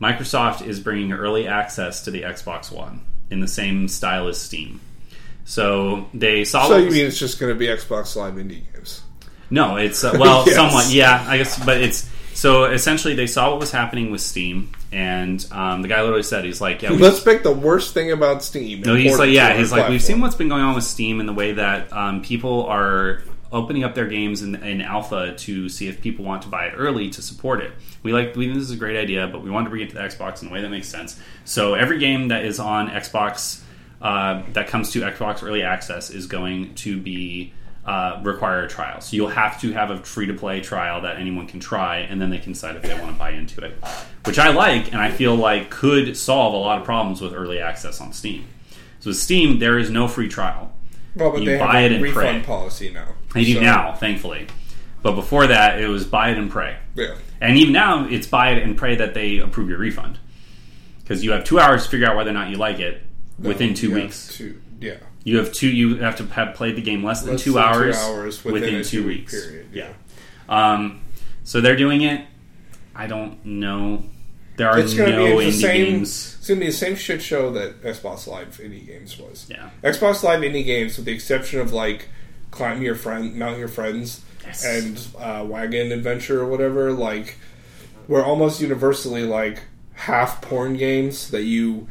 Microsoft 0.00 0.66
is 0.66 0.80
bringing 0.80 1.12
early 1.12 1.48
access 1.48 2.04
to 2.04 2.10
the 2.10 2.22
Xbox 2.22 2.70
One 2.70 3.00
in 3.30 3.40
the 3.40 3.48
same 3.48 3.88
style 3.88 4.28
as 4.28 4.40
Steam. 4.40 4.80
So 5.44 6.06
they 6.14 6.44
saw. 6.44 6.68
So 6.68 6.76
you 6.76 6.90
mean 6.90 7.06
it's 7.06 7.18
just 7.18 7.40
going 7.40 7.52
to 7.52 7.58
be 7.58 7.66
Xbox 7.66 8.14
Live 8.16 8.34
indie 8.34 8.62
games? 8.72 9.02
no, 9.50 9.76
it's 9.76 10.04
uh, 10.04 10.14
well, 10.18 10.44
Yes. 10.46 10.56
somewhat, 10.56 10.90
yeah, 10.90 11.24
I 11.26 11.38
guess, 11.38 11.64
but 11.64 11.80
it's 11.80 12.08
so 12.34 12.66
essentially 12.66 13.14
they 13.14 13.26
saw 13.26 13.50
what 13.50 13.60
was 13.60 13.72
happening 13.72 14.10
with 14.10 14.20
Steam, 14.20 14.70
and 14.92 15.44
um, 15.50 15.82
the 15.82 15.88
guy 15.88 16.02
literally 16.02 16.22
said, 16.22 16.44
"He's 16.44 16.60
like, 16.60 16.82
yeah, 16.82 16.90
Let's 16.90 17.20
pick 17.20 17.42
the 17.42 17.52
worst 17.52 17.94
thing 17.94 18.12
about 18.12 18.44
Steam. 18.44 18.82
No, 18.82 18.94
he's 18.94 19.18
like, 19.18 19.30
yeah, 19.30 19.56
he's 19.56 19.72
like, 19.72 19.88
we've 19.88 20.02
seen 20.02 20.20
what's 20.20 20.36
been 20.36 20.48
going 20.48 20.62
on 20.62 20.74
with 20.74 20.84
Steam 20.84 21.18
and 21.18 21.28
the 21.28 21.32
way 21.32 21.52
that 21.52 21.92
um, 21.92 22.22
people 22.22 22.66
are 22.66 23.22
opening 23.50 23.84
up 23.84 23.94
their 23.94 24.06
games 24.06 24.42
in, 24.42 24.54
in 24.56 24.80
alpha 24.80 25.34
to 25.34 25.68
see 25.68 25.88
if 25.88 26.00
people 26.00 26.24
want 26.24 26.42
to 26.42 26.48
buy 26.48 26.66
it 26.66 26.74
early 26.76 27.08
to 27.10 27.22
support 27.22 27.60
it. 27.60 27.72
We 28.02 28.12
like, 28.12 28.36
we 28.36 28.46
think 28.46 28.54
this 28.58 28.64
is 28.64 28.70
a 28.70 28.76
great 28.76 28.96
idea, 28.96 29.26
but 29.26 29.42
we 29.42 29.50
wanted 29.50 29.64
to 29.64 29.70
bring 29.70 29.82
it 29.82 29.88
to 29.90 29.94
the 29.94 30.02
Xbox 30.02 30.42
in 30.42 30.48
a 30.48 30.52
way 30.52 30.60
that 30.60 30.70
makes 30.70 30.88
sense. 30.88 31.20
So 31.44 31.74
every 31.74 31.98
game 31.98 32.28
that 32.28 32.44
is 32.44 32.60
on 32.60 32.88
Xbox 32.90 33.62
uh, 34.00 34.42
that 34.52 34.68
comes 34.68 34.90
to 34.92 35.00
Xbox 35.00 35.42
Early 35.42 35.62
Access 35.62 36.10
is 36.10 36.26
going 36.26 36.74
to 36.76 37.00
be 37.00 37.52
uh, 37.84 38.20
require 38.22 38.64
a 38.64 38.68
trial. 38.68 39.00
So 39.00 39.16
you'll 39.16 39.28
have 39.28 39.58
to 39.62 39.72
have 39.72 39.90
a 39.90 39.96
free 39.98 40.26
to 40.26 40.34
play 40.34 40.60
trial 40.60 41.00
that 41.02 41.16
anyone 41.16 41.46
can 41.46 41.58
try, 41.58 42.00
and 42.00 42.20
then 42.20 42.28
they 42.28 42.38
can 42.38 42.52
decide 42.52 42.76
if 42.76 42.82
they 42.82 42.92
want 42.92 43.12
to 43.12 43.18
buy 43.18 43.30
into 43.30 43.62
it, 43.64 43.72
which 44.26 44.38
I 44.38 44.50
like, 44.50 44.92
and 44.92 45.00
I 45.00 45.10
feel 45.10 45.34
like 45.34 45.70
could 45.70 46.14
solve 46.16 46.52
a 46.52 46.58
lot 46.58 46.78
of 46.78 46.84
problems 46.84 47.22
with 47.22 47.32
early 47.32 47.60
access 47.60 48.00
on 48.00 48.12
Steam. 48.12 48.46
So 49.00 49.10
with 49.10 49.16
Steam, 49.16 49.58
there 49.58 49.78
is 49.78 49.90
no 49.90 50.06
free 50.06 50.28
trial. 50.28 50.70
Well, 51.14 51.30
but 51.32 51.40
you 51.40 51.46
they 51.46 51.58
have 51.58 51.68
buy 51.68 51.80
it 51.80 51.92
and 51.92 52.02
refund 52.02 52.44
pray. 52.44 52.46
policy 52.46 52.90
now. 52.90 53.08
They 53.34 53.44
do 53.44 53.54
So, 53.54 53.60
now, 53.60 53.94
thankfully. 53.94 54.46
But 55.02 55.12
before 55.14 55.46
that, 55.46 55.80
it 55.80 55.88
was 55.88 56.04
buy 56.06 56.30
it 56.30 56.38
and 56.38 56.50
pray. 56.50 56.76
Yeah. 56.94 57.14
And 57.40 57.56
even 57.56 57.72
now, 57.72 58.06
it's 58.08 58.26
buy 58.26 58.50
it 58.50 58.62
and 58.62 58.76
pray 58.76 58.96
that 58.96 59.14
they 59.14 59.38
approve 59.38 59.68
your 59.68 59.78
refund. 59.78 60.18
Because 61.00 61.24
you 61.24 61.32
have 61.32 61.44
two 61.44 61.58
hours 61.58 61.84
to 61.84 61.90
figure 61.90 62.06
out 62.06 62.16
whether 62.16 62.30
or 62.30 62.34
not 62.34 62.50
you 62.50 62.56
like 62.56 62.78
it 62.80 63.02
within 63.38 63.74
two 63.74 63.94
weeks. 63.94 64.28
Two, 64.36 64.60
yeah. 64.80 64.96
You 65.24 65.38
have 65.38 65.52
two. 65.52 65.68
You 65.68 65.96
have 65.96 66.16
to 66.16 66.26
have 66.26 66.54
played 66.54 66.76
the 66.76 66.82
game 66.82 67.02
less 67.04 67.22
than, 67.22 67.32
Less 67.32 67.44
two, 67.44 67.52
than 67.52 67.62
two 67.62 67.68
hours 67.68 67.96
hours 67.96 68.44
within 68.44 68.60
within, 68.62 68.74
a 68.80 68.84
two 68.84 69.06
weeks. 69.06 69.46
period, 69.46 69.66
Yeah. 69.72 69.92
Um, 70.48 71.02
so 71.44 71.60
they're 71.60 71.76
doing 71.76 72.02
it. 72.02 72.26
I 72.94 73.06
don't 73.06 73.44
know 73.44 74.04
there 74.58 74.68
are 74.68 74.78
It's 74.78 74.92
going 74.94 75.10
to 75.12 75.16
no 75.16 75.38
be 75.38 75.46
the 75.46 75.52
same. 75.52 75.84
games. 75.94 76.36
It's 76.38 76.48
going 76.48 76.60
to 76.60 76.66
be 76.66 76.70
the 76.70 76.76
same 76.76 76.94
shit 76.96 77.22
show 77.22 77.50
that 77.52 77.82
Xbox 77.82 78.26
Live 78.26 78.58
indie 78.62 78.86
games 78.86 79.18
was. 79.18 79.46
Yeah. 79.48 79.70
Xbox 79.82 80.22
Live 80.22 80.40
indie 80.42 80.64
games, 80.64 80.96
with 80.96 81.06
the 81.06 81.12
exception 81.12 81.60
of 81.60 81.72
like 81.72 82.08
climb 82.50 82.82
your 82.82 82.94
friend, 82.94 83.34
mount 83.36 83.58
your 83.58 83.68
friends, 83.68 84.20
Yes. 84.44 84.64
and 84.64 85.06
uh, 85.22 85.44
wagon 85.46 85.92
adventure 85.92 86.40
or 86.42 86.46
whatever, 86.46 86.92
like 86.92 87.36
were 88.06 88.24
almost 88.24 88.60
universally 88.60 89.22
like 89.24 89.62
half 89.94 90.40
porn 90.42 90.76
games 90.76 91.30
that 91.30 91.42
you 91.42 91.86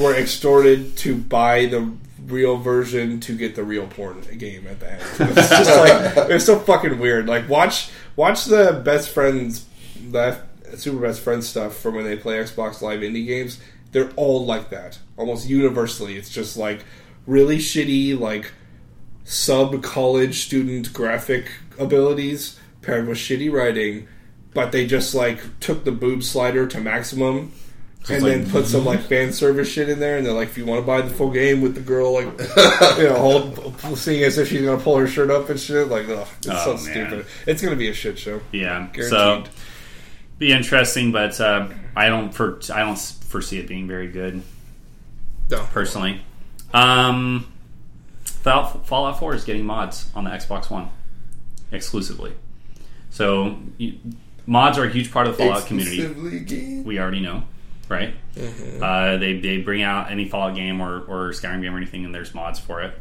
were 0.00 0.14
extorted 0.14 0.96
to 0.96 1.14
buy 1.14 1.66
the 1.66 1.92
real 2.26 2.56
version 2.56 3.20
to 3.20 3.36
get 3.36 3.54
the 3.54 3.62
real 3.62 3.86
porn 3.86 4.20
game 4.38 4.66
at 4.66 4.80
the 4.80 4.92
end. 4.92 5.02
It's 5.38 5.48
just 5.50 5.76
like 5.76 6.30
it's 6.30 6.44
so 6.46 6.58
fucking 6.58 6.98
weird. 6.98 7.26
Like 7.28 7.48
watch 7.48 7.90
watch 8.16 8.46
the 8.46 8.80
best 8.84 9.10
friends 9.10 9.66
the 10.10 10.38
super 10.78 11.00
best 11.00 11.20
friends 11.20 11.48
stuff 11.48 11.76
from 11.76 11.94
when 11.94 12.04
they 12.04 12.16
play 12.16 12.36
Xbox 12.38 12.80
Live 12.82 13.00
indie 13.00 13.26
games. 13.26 13.60
They're 13.92 14.10
all 14.16 14.44
like 14.44 14.70
that. 14.70 14.98
Almost 15.16 15.48
universally. 15.48 16.16
It's 16.16 16.30
just 16.30 16.56
like 16.56 16.84
really 17.26 17.58
shitty 17.58 18.18
like 18.18 18.52
sub 19.24 19.82
college 19.82 20.40
student 20.44 20.92
graphic 20.92 21.50
abilities 21.78 22.58
paired 22.82 23.06
with 23.08 23.18
shitty 23.18 23.50
writing, 23.52 24.06
but 24.52 24.72
they 24.72 24.86
just 24.86 25.14
like 25.14 25.40
took 25.60 25.84
the 25.84 25.92
boob 25.92 26.22
slider 26.22 26.66
to 26.66 26.80
maximum 26.80 27.52
and 28.10 28.22
like- 28.22 28.32
then 28.32 28.50
put 28.50 28.66
some 28.66 28.84
like 28.84 29.00
fan 29.08 29.32
service 29.32 29.68
shit 29.68 29.88
in 29.88 29.98
there, 29.98 30.18
and 30.18 30.26
they're 30.26 30.34
like, 30.34 30.48
if 30.48 30.58
you 30.58 30.66
want 30.66 30.82
to 30.82 30.86
buy 30.86 31.00
the 31.00 31.08
full 31.14 31.30
game 31.30 31.62
with 31.62 31.74
the 31.74 31.80
girl 31.80 32.12
like 32.12 32.26
you 32.98 33.04
know, 33.04 33.14
hold, 33.16 33.96
seeing 33.98 34.22
as 34.24 34.36
if 34.36 34.48
she's 34.48 34.60
gonna 34.62 34.82
pull 34.82 34.96
her 34.98 35.06
shirt 35.06 35.30
up 35.30 35.48
and 35.48 35.58
shit, 35.58 35.88
like 35.88 36.06
ugh, 36.08 36.26
it's 36.38 36.48
Oh, 36.50 36.76
so 36.76 36.84
man. 36.84 37.08
stupid. 37.08 37.26
It's 37.46 37.62
gonna 37.62 37.76
be 37.76 37.88
a 37.88 37.94
shit 37.94 38.18
show. 38.18 38.40
Yeah. 38.52 38.88
Guaranteed. 38.92 39.08
So 39.08 39.44
be 40.38 40.52
interesting, 40.52 41.12
but 41.12 41.40
uh, 41.40 41.68
I 41.96 42.08
don't 42.08 42.32
for 42.32 42.58
I 42.72 42.80
don't 42.80 42.98
foresee 42.98 43.58
it 43.58 43.66
being 43.68 43.86
very 43.86 44.08
good 44.08 44.42
No. 45.50 45.66
personally. 45.72 46.20
Um, 46.72 47.50
Fallout, 48.24 48.86
Fallout 48.86 49.18
4 49.18 49.34
is 49.36 49.44
getting 49.44 49.64
mods 49.64 50.10
on 50.14 50.24
the 50.24 50.30
Xbox 50.30 50.70
One 50.70 50.88
exclusively. 51.72 52.32
So 53.10 53.58
you, 53.78 53.94
mods 54.46 54.76
are 54.78 54.84
a 54.84 54.90
huge 54.90 55.10
part 55.12 55.26
of 55.26 55.36
the 55.36 55.44
Fallout 55.44 55.66
community. 55.66 56.80
We 56.82 56.98
already 56.98 57.20
know, 57.20 57.44
right? 57.88 58.14
Mm-hmm. 58.34 58.82
Uh, 58.82 59.16
they 59.18 59.38
they 59.38 59.58
bring 59.58 59.82
out 59.82 60.10
any 60.10 60.28
Fallout 60.28 60.56
game 60.56 60.80
or, 60.80 61.00
or 61.02 61.30
Skyrim 61.30 61.62
game 61.62 61.74
or 61.74 61.76
anything, 61.76 62.04
and 62.04 62.14
there's 62.14 62.34
mods 62.34 62.58
for 62.58 62.82
it. 62.82 62.94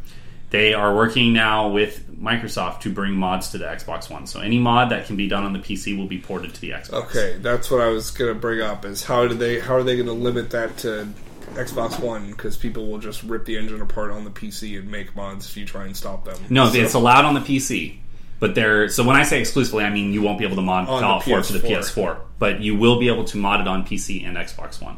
They 0.54 0.76
are 0.76 0.94
working 0.96 1.34
now 1.34 1.70
with 1.70 2.08
Microsoft 2.16 2.82
to 2.82 2.92
bring 2.94 3.14
mods 3.14 3.50
to 3.50 3.58
the 3.58 3.66
Xbox 3.66 4.08
One. 4.08 4.28
So 4.28 4.40
any 4.40 4.60
mod 4.60 4.92
that 4.92 5.08
can 5.08 5.16
be 5.16 5.28
done 5.28 5.44
on 5.46 5.52
the 5.54 5.58
PC 5.58 5.98
will 5.98 6.06
be 6.06 6.20
ported 6.20 6.54
to 6.54 6.62
the 6.62 6.70
Xbox. 6.70 6.94
Okay, 7.06 7.38
that's 7.42 7.72
what 7.72 7.82
I 7.82 7.88
was 7.88 8.12
gonna 8.12 8.36
bring 8.36 8.62
up. 8.62 8.86
Is 8.86 9.04
how 9.04 9.28
do 9.28 9.34
they 9.34 9.60
how 9.60 9.74
are 9.78 9.82
they 9.82 9.98
gonna 9.98 10.14
limit 10.14 10.52
that 10.52 10.78
to 10.78 11.08
Xbox 11.56 12.00
One? 12.00 12.30
Because 12.30 12.56
people 12.56 12.86
will 12.86 13.00
just 13.00 13.24
rip 13.24 13.46
the 13.46 13.58
engine 13.58 13.82
apart 13.82 14.12
on 14.12 14.26
the 14.26 14.30
PC 14.30 14.78
and 14.78 14.92
make 14.92 15.16
mods 15.16 15.50
if 15.50 15.58
you 15.58 15.66
try 15.66 15.86
and 15.86 15.98
stop 15.98 16.24
them. 16.24 16.38
No, 16.52 16.70
So- 16.70 16.78
it's 16.78 16.94
allowed 16.94 17.26
on 17.26 17.34
the 17.34 17.42
PC. 17.42 17.96
But 18.40 18.54
they're 18.54 18.90
so 18.90 19.04
when 19.04 19.16
I 19.16 19.24
say 19.24 19.40
exclusively, 19.40 19.86
I 19.86 19.90
mean 19.90 20.14
you 20.14 20.22
won't 20.22 20.38
be 20.38 20.46
able 20.46 20.58
to 20.58 20.62
mod 20.62 20.86
Fallout 20.86 21.24
4 21.24 21.42
to 21.42 21.54
the 21.54 21.68
PS4. 21.68 22.14
PS4, 22.14 22.18
but 22.38 22.62
you 22.62 22.76
will 22.76 23.00
be 23.00 23.08
able 23.08 23.24
to 23.24 23.38
mod 23.38 23.60
it 23.60 23.68
on 23.68 23.88
PC 23.88 24.24
and 24.24 24.38
Xbox 24.38 24.80
One. 24.80 24.98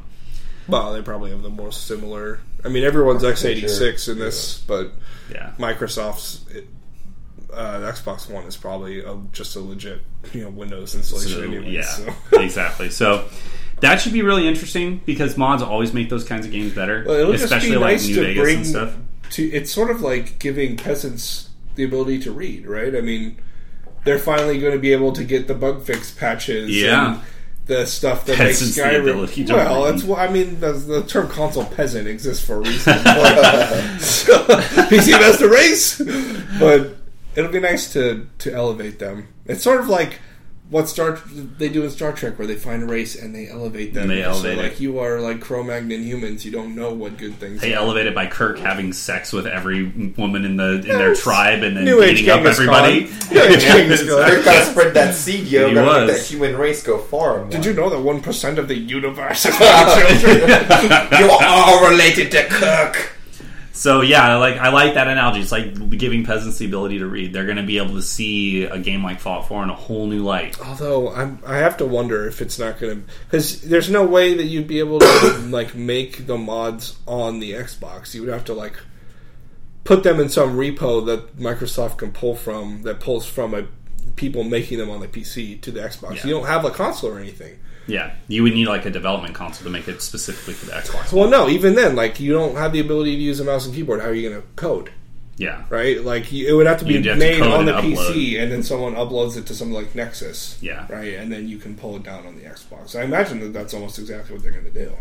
Well, 0.67 0.93
they 0.93 1.01
probably 1.01 1.31
have 1.31 1.43
the 1.43 1.49
most 1.49 1.85
similar. 1.87 2.39
I 2.63 2.69
mean, 2.69 2.83
everyone's 2.83 3.23
x86 3.23 4.09
in 4.11 4.19
this, 4.19 4.59
but 4.59 4.91
Yeah. 5.31 5.51
Microsoft's 5.59 6.45
it, 6.51 6.67
uh, 7.53 7.79
Xbox 7.91 8.29
One 8.29 8.45
is 8.45 8.57
probably 8.57 8.99
a, 8.99 9.15
just 9.31 9.55
a 9.55 9.59
legit 9.59 10.01
you 10.33 10.41
know 10.43 10.49
Windows 10.49 10.95
installation. 10.95 11.31
So, 11.31 11.41
anyway, 11.43 11.71
yeah, 11.71 11.83
so. 11.83 12.13
exactly. 12.39 12.89
So 12.89 13.27
that 13.81 14.01
should 14.01 14.13
be 14.13 14.21
really 14.23 14.47
interesting 14.47 15.01
because 15.05 15.37
mods 15.37 15.61
always 15.61 15.93
make 15.93 16.09
those 16.09 16.23
kinds 16.23 16.45
of 16.45 16.51
games 16.51 16.73
better, 16.73 17.03
Well, 17.05 17.15
it'll 17.19 17.33
especially 17.33 17.69
just 17.69 17.71
be 17.71 17.77
like 17.77 17.91
nice 17.93 18.07
New 18.07 18.15
to 18.15 18.21
Vegas 18.21 18.41
bring 18.43 18.57
and 18.57 18.67
stuff. 18.67 18.95
to. 19.31 19.43
It's 19.51 19.71
sort 19.71 19.91
of 19.91 20.01
like 20.01 20.39
giving 20.39 20.77
peasants 20.77 21.49
the 21.75 21.83
ability 21.83 22.19
to 22.19 22.31
read, 22.31 22.65
right? 22.67 22.95
I 22.95 23.01
mean, 23.01 23.37
they're 24.05 24.19
finally 24.19 24.59
going 24.59 24.73
to 24.73 24.79
be 24.79 24.91
able 24.93 25.11
to 25.13 25.23
get 25.23 25.47
the 25.47 25.53
bug 25.55 25.83
fix 25.83 26.11
patches. 26.11 26.69
Yeah. 26.69 27.15
and 27.15 27.21
the 27.65 27.85
stuff 27.85 28.25
that 28.25 28.37
Peasants 28.37 28.77
makes 28.77 28.87
Skyrim. 28.87 29.47
to 29.47 29.53
well, 29.53 29.85
read. 29.85 29.93
that's 29.93 30.03
what 30.03 30.19
I 30.19 30.31
mean. 30.31 30.59
The, 30.59 30.73
the 30.73 31.03
term 31.03 31.27
console 31.27 31.65
peasant 31.65 32.07
exists 32.07 32.45
for 32.45 32.57
a 32.57 32.59
reason. 32.59 32.93
so, 33.99 34.45
PC 34.89 35.11
Master 35.11 35.49
Race, 35.49 35.99
but 36.59 36.95
it'll 37.35 37.51
be 37.51 37.59
nice 37.59 37.91
to 37.93 38.27
to 38.39 38.53
elevate 38.53 38.99
them. 38.99 39.27
It's 39.45 39.63
sort 39.63 39.79
of 39.79 39.89
like 39.89 40.19
what 40.69 40.89
Star 40.89 41.19
they 41.59 41.69
do 41.69 41.83
in 41.83 41.91
Star 41.91 42.11
Trek, 42.11 42.39
where 42.39 42.47
they 42.47 42.55
find 42.55 42.81
a 42.81 42.85
race 42.87 43.15
and 43.15 43.35
they 43.35 43.47
elevate 43.47 43.93
them. 43.93 44.03
And 44.03 44.11
they 44.11 44.23
So, 44.23 44.29
elevate 44.29 44.57
like 44.57 44.71
it. 44.73 44.79
you 44.79 44.97
are 44.99 45.21
like 45.21 45.39
Cro-Magnon 45.39 46.01
humans. 46.01 46.43
You 46.43 46.51
don't 46.51 46.75
know 46.75 46.91
what 46.91 47.17
good 47.17 47.35
things. 47.35 47.61
They 47.61 47.73
are. 47.73 47.77
elevated 47.77 48.15
by 48.15 48.25
Kirk 48.25 48.57
having 48.57 48.91
sex 48.91 49.31
with 49.31 49.45
every 49.45 49.83
woman 50.17 50.43
in 50.43 50.57
the 50.57 50.73
in 50.75 50.81
their 50.81 51.09
Yes. 51.09 51.21
tribe 51.21 51.61
and 51.63 51.77
then 51.77 51.85
New 51.85 52.01
beating 52.01 52.27
up 52.29 52.37
Genghis 52.39 52.55
everybody. 52.59 53.05
Khan. 53.05 53.33
New 53.33 53.41
Age 53.43 53.59
Genghis 53.61 53.99
Khan. 54.09 54.17
They're 54.21 54.43
gotta 54.43 54.65
spread 54.71 54.93
that 54.95 55.13
seed, 55.13 55.45
yo. 55.47 55.67
He 55.67 55.73
Gotta 55.75 55.99
make 55.99 56.09
was. 56.09 56.17
that 56.19 56.33
human 56.33 56.55
race 56.57 56.81
go 56.81 56.97
far. 56.97 57.45
Did 57.45 57.63
you 57.63 57.73
know 57.73 57.89
that 57.91 57.99
one 58.01 58.21
percent 58.21 58.57
of 58.57 58.67
the 58.67 58.75
universe 58.75 59.45
is 59.45 59.59
my 59.59 60.17
children? 60.19 61.19
You're 61.19 61.37
all 61.43 61.87
related 61.89 62.31
to 62.31 62.43
Cook. 62.49 63.11
So 63.75 63.99
yeah, 63.99 64.37
like 64.37 64.55
I 64.55 64.69
like 64.69 64.93
that 64.93 65.09
analogy. 65.09 65.41
It's 65.41 65.51
like 65.51 65.89
giving 65.97 66.25
peasants 66.25 66.57
the 66.59 66.65
ability 66.65 66.99
to 66.99 67.07
read. 67.07 67.33
They're 67.33 67.43
going 67.43 67.57
to 67.57 67.63
be 67.63 67.77
able 67.77 67.95
to 67.95 68.01
see 68.01 68.63
a 68.63 68.79
game 68.79 69.03
like 69.03 69.19
Fallout 69.19 69.49
4 69.49 69.63
in 69.63 69.69
a 69.69 69.75
whole 69.75 70.07
new 70.07 70.23
light. 70.23 70.57
Although 70.61 71.13
I'm, 71.13 71.39
I 71.45 71.57
have 71.57 71.75
to 71.77 71.85
wonder 71.85 72.25
if 72.25 72.41
it's 72.41 72.57
not 72.57 72.79
going 72.79 73.01
to, 73.01 73.07
because 73.25 73.61
there's 73.63 73.89
no 73.89 74.05
way 74.05 74.33
that 74.33 74.45
you'd 74.45 74.67
be 74.67 74.79
able 74.79 74.99
to 74.99 75.39
like 75.49 75.75
make 75.75 76.25
the 76.25 76.37
mods 76.37 76.95
on 77.05 77.39
the 77.39 77.51
Xbox. 77.51 78.13
You 78.13 78.21
would 78.21 78.31
have 78.31 78.45
to 78.45 78.53
like 78.53 78.79
put 79.83 80.03
them 80.03 80.21
in 80.21 80.29
some 80.29 80.55
repo 80.55 81.05
that 81.07 81.37
Microsoft 81.37 81.97
can 81.97 82.13
pull 82.13 82.33
from 82.33 82.83
that 82.83 83.01
pulls 83.01 83.25
from 83.25 83.53
a 83.53 83.67
people 84.15 84.45
making 84.45 84.77
them 84.77 84.89
on 84.89 85.01
the 85.01 85.07
PC 85.09 85.59
to 85.59 85.71
the 85.71 85.81
Xbox. 85.81 86.15
Yeah. 86.15 86.27
You 86.27 86.33
don't 86.35 86.47
have 86.47 86.63
a 86.63 86.71
console 86.71 87.11
or 87.11 87.19
anything. 87.19 87.59
Yeah, 87.87 88.13
you 88.27 88.43
would 88.43 88.53
need 88.53 88.67
like 88.67 88.85
a 88.85 88.89
development 88.89 89.35
console 89.35 89.63
to 89.65 89.69
make 89.69 89.87
it 89.87 90.01
specifically 90.01 90.53
for 90.55 90.65
the 90.65 90.71
Xbox. 90.71 91.13
Well, 91.13 91.29
no, 91.29 91.47
even 91.49 91.75
then, 91.75 91.95
like 91.95 92.19
you 92.19 92.33
don't 92.33 92.55
have 92.55 92.73
the 92.73 92.79
ability 92.79 93.15
to 93.15 93.21
use 93.21 93.39
a 93.39 93.43
mouse 93.43 93.65
and 93.65 93.75
keyboard. 93.75 94.01
How 94.01 94.07
are 94.07 94.13
you 94.13 94.29
going 94.29 94.41
to 94.41 94.47
code? 94.55 94.91
Yeah, 95.37 95.65
right? 95.69 96.01
Like 96.01 96.31
you, 96.31 96.47
it 96.47 96.53
would 96.53 96.65
have 96.65 96.79
to 96.79 96.85
be 96.85 97.01
have 97.03 97.17
made 97.17 97.39
code 97.39 97.51
on 97.53 97.65
the 97.65 97.73
PC, 97.73 98.41
and 98.41 98.51
then 98.51 98.63
someone 98.63 98.95
uploads 98.95 99.37
it 99.37 99.45
to 99.47 99.53
something 99.53 99.75
like 99.75 99.93
Nexus. 99.93 100.57
Yeah. 100.61 100.87
right, 100.89 101.13
and 101.15 101.31
then 101.31 101.47
you 101.47 101.57
can 101.57 101.75
pull 101.75 101.95
it 101.97 102.03
down 102.03 102.25
on 102.25 102.35
the 102.37 102.43
Xbox. 102.43 102.97
I 102.97 103.03
imagine 103.03 103.39
that 103.41 103.53
that's 103.53 103.73
almost 103.73 103.99
exactly 103.99 104.33
what 104.33 104.43
they're 104.43 104.53
going 104.53 104.65
to 104.65 104.71
do. 104.71 104.93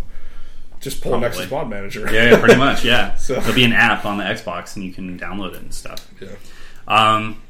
Just 0.81 1.01
pull 1.01 1.13
Probably. 1.13 1.29
Nexus 1.29 1.51
Mod 1.51 1.71
Manager. 1.71 2.13
yeah, 2.13 2.31
yeah, 2.33 2.39
pretty 2.41 2.57
much. 2.57 2.85
Yeah, 2.85 3.15
So- 3.17 3.37
there'll 3.37 3.55
be 3.55 3.65
an 3.65 3.73
app 3.73 4.05
on 4.05 4.19
the 4.19 4.25
Xbox 4.25 4.77
and 4.77 4.85
you 4.85 4.93
can 4.93 5.19
download 5.19 5.55
it 5.55 5.63
and 5.63 5.73
stuff. 5.73 6.07
Yeah. 6.21 6.29
Um, 6.87 7.41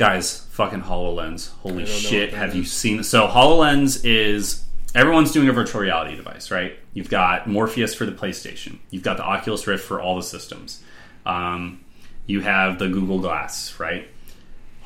guys, 0.00 0.46
fucking 0.52 0.80
Hololens. 0.80 1.50
Holy 1.58 1.82
I 1.82 1.86
don't 1.86 1.92
know 1.94 2.00
shit, 2.00 2.32
have 2.32 2.54
you 2.54 2.62
is. 2.62 2.72
seen? 2.72 3.04
So 3.04 3.28
Hololens 3.28 4.02
is 4.02 4.64
everyone's 4.94 5.30
doing 5.30 5.50
a 5.50 5.52
virtual 5.52 5.82
reality 5.82 6.16
device, 6.16 6.50
right? 6.50 6.78
You've 6.94 7.10
got 7.10 7.46
Morpheus 7.46 7.94
for 7.94 8.06
the 8.06 8.12
PlayStation. 8.12 8.78
You've 8.88 9.02
got 9.02 9.18
the 9.18 9.24
Oculus 9.24 9.66
Rift 9.66 9.84
for 9.84 10.00
all 10.00 10.16
the 10.16 10.22
systems. 10.22 10.82
Um, 11.26 11.84
you 12.24 12.40
have 12.40 12.78
the 12.78 12.88
Google 12.88 13.18
Glass, 13.18 13.78
right? 13.78 14.08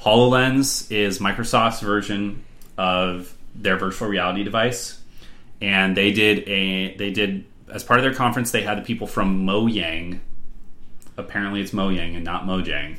HoloLens 0.00 0.90
is 0.90 1.20
Microsoft's 1.20 1.80
version 1.80 2.44
of 2.76 3.36
their 3.54 3.76
virtual 3.76 4.08
reality 4.08 4.42
device, 4.42 5.00
and 5.60 5.96
they 5.96 6.10
did 6.10 6.40
a 6.48 6.96
they 6.96 7.12
did 7.12 7.44
as 7.72 7.84
part 7.84 8.00
of 8.00 8.04
their 8.04 8.14
conference 8.14 8.50
they 8.50 8.62
had 8.62 8.78
the 8.78 8.82
people 8.82 9.06
from 9.06 9.46
Mojang. 9.46 10.18
Apparently, 11.16 11.60
it's 11.60 11.70
Mojang 11.70 12.16
and 12.16 12.24
not 12.24 12.46
Mojang 12.46 12.96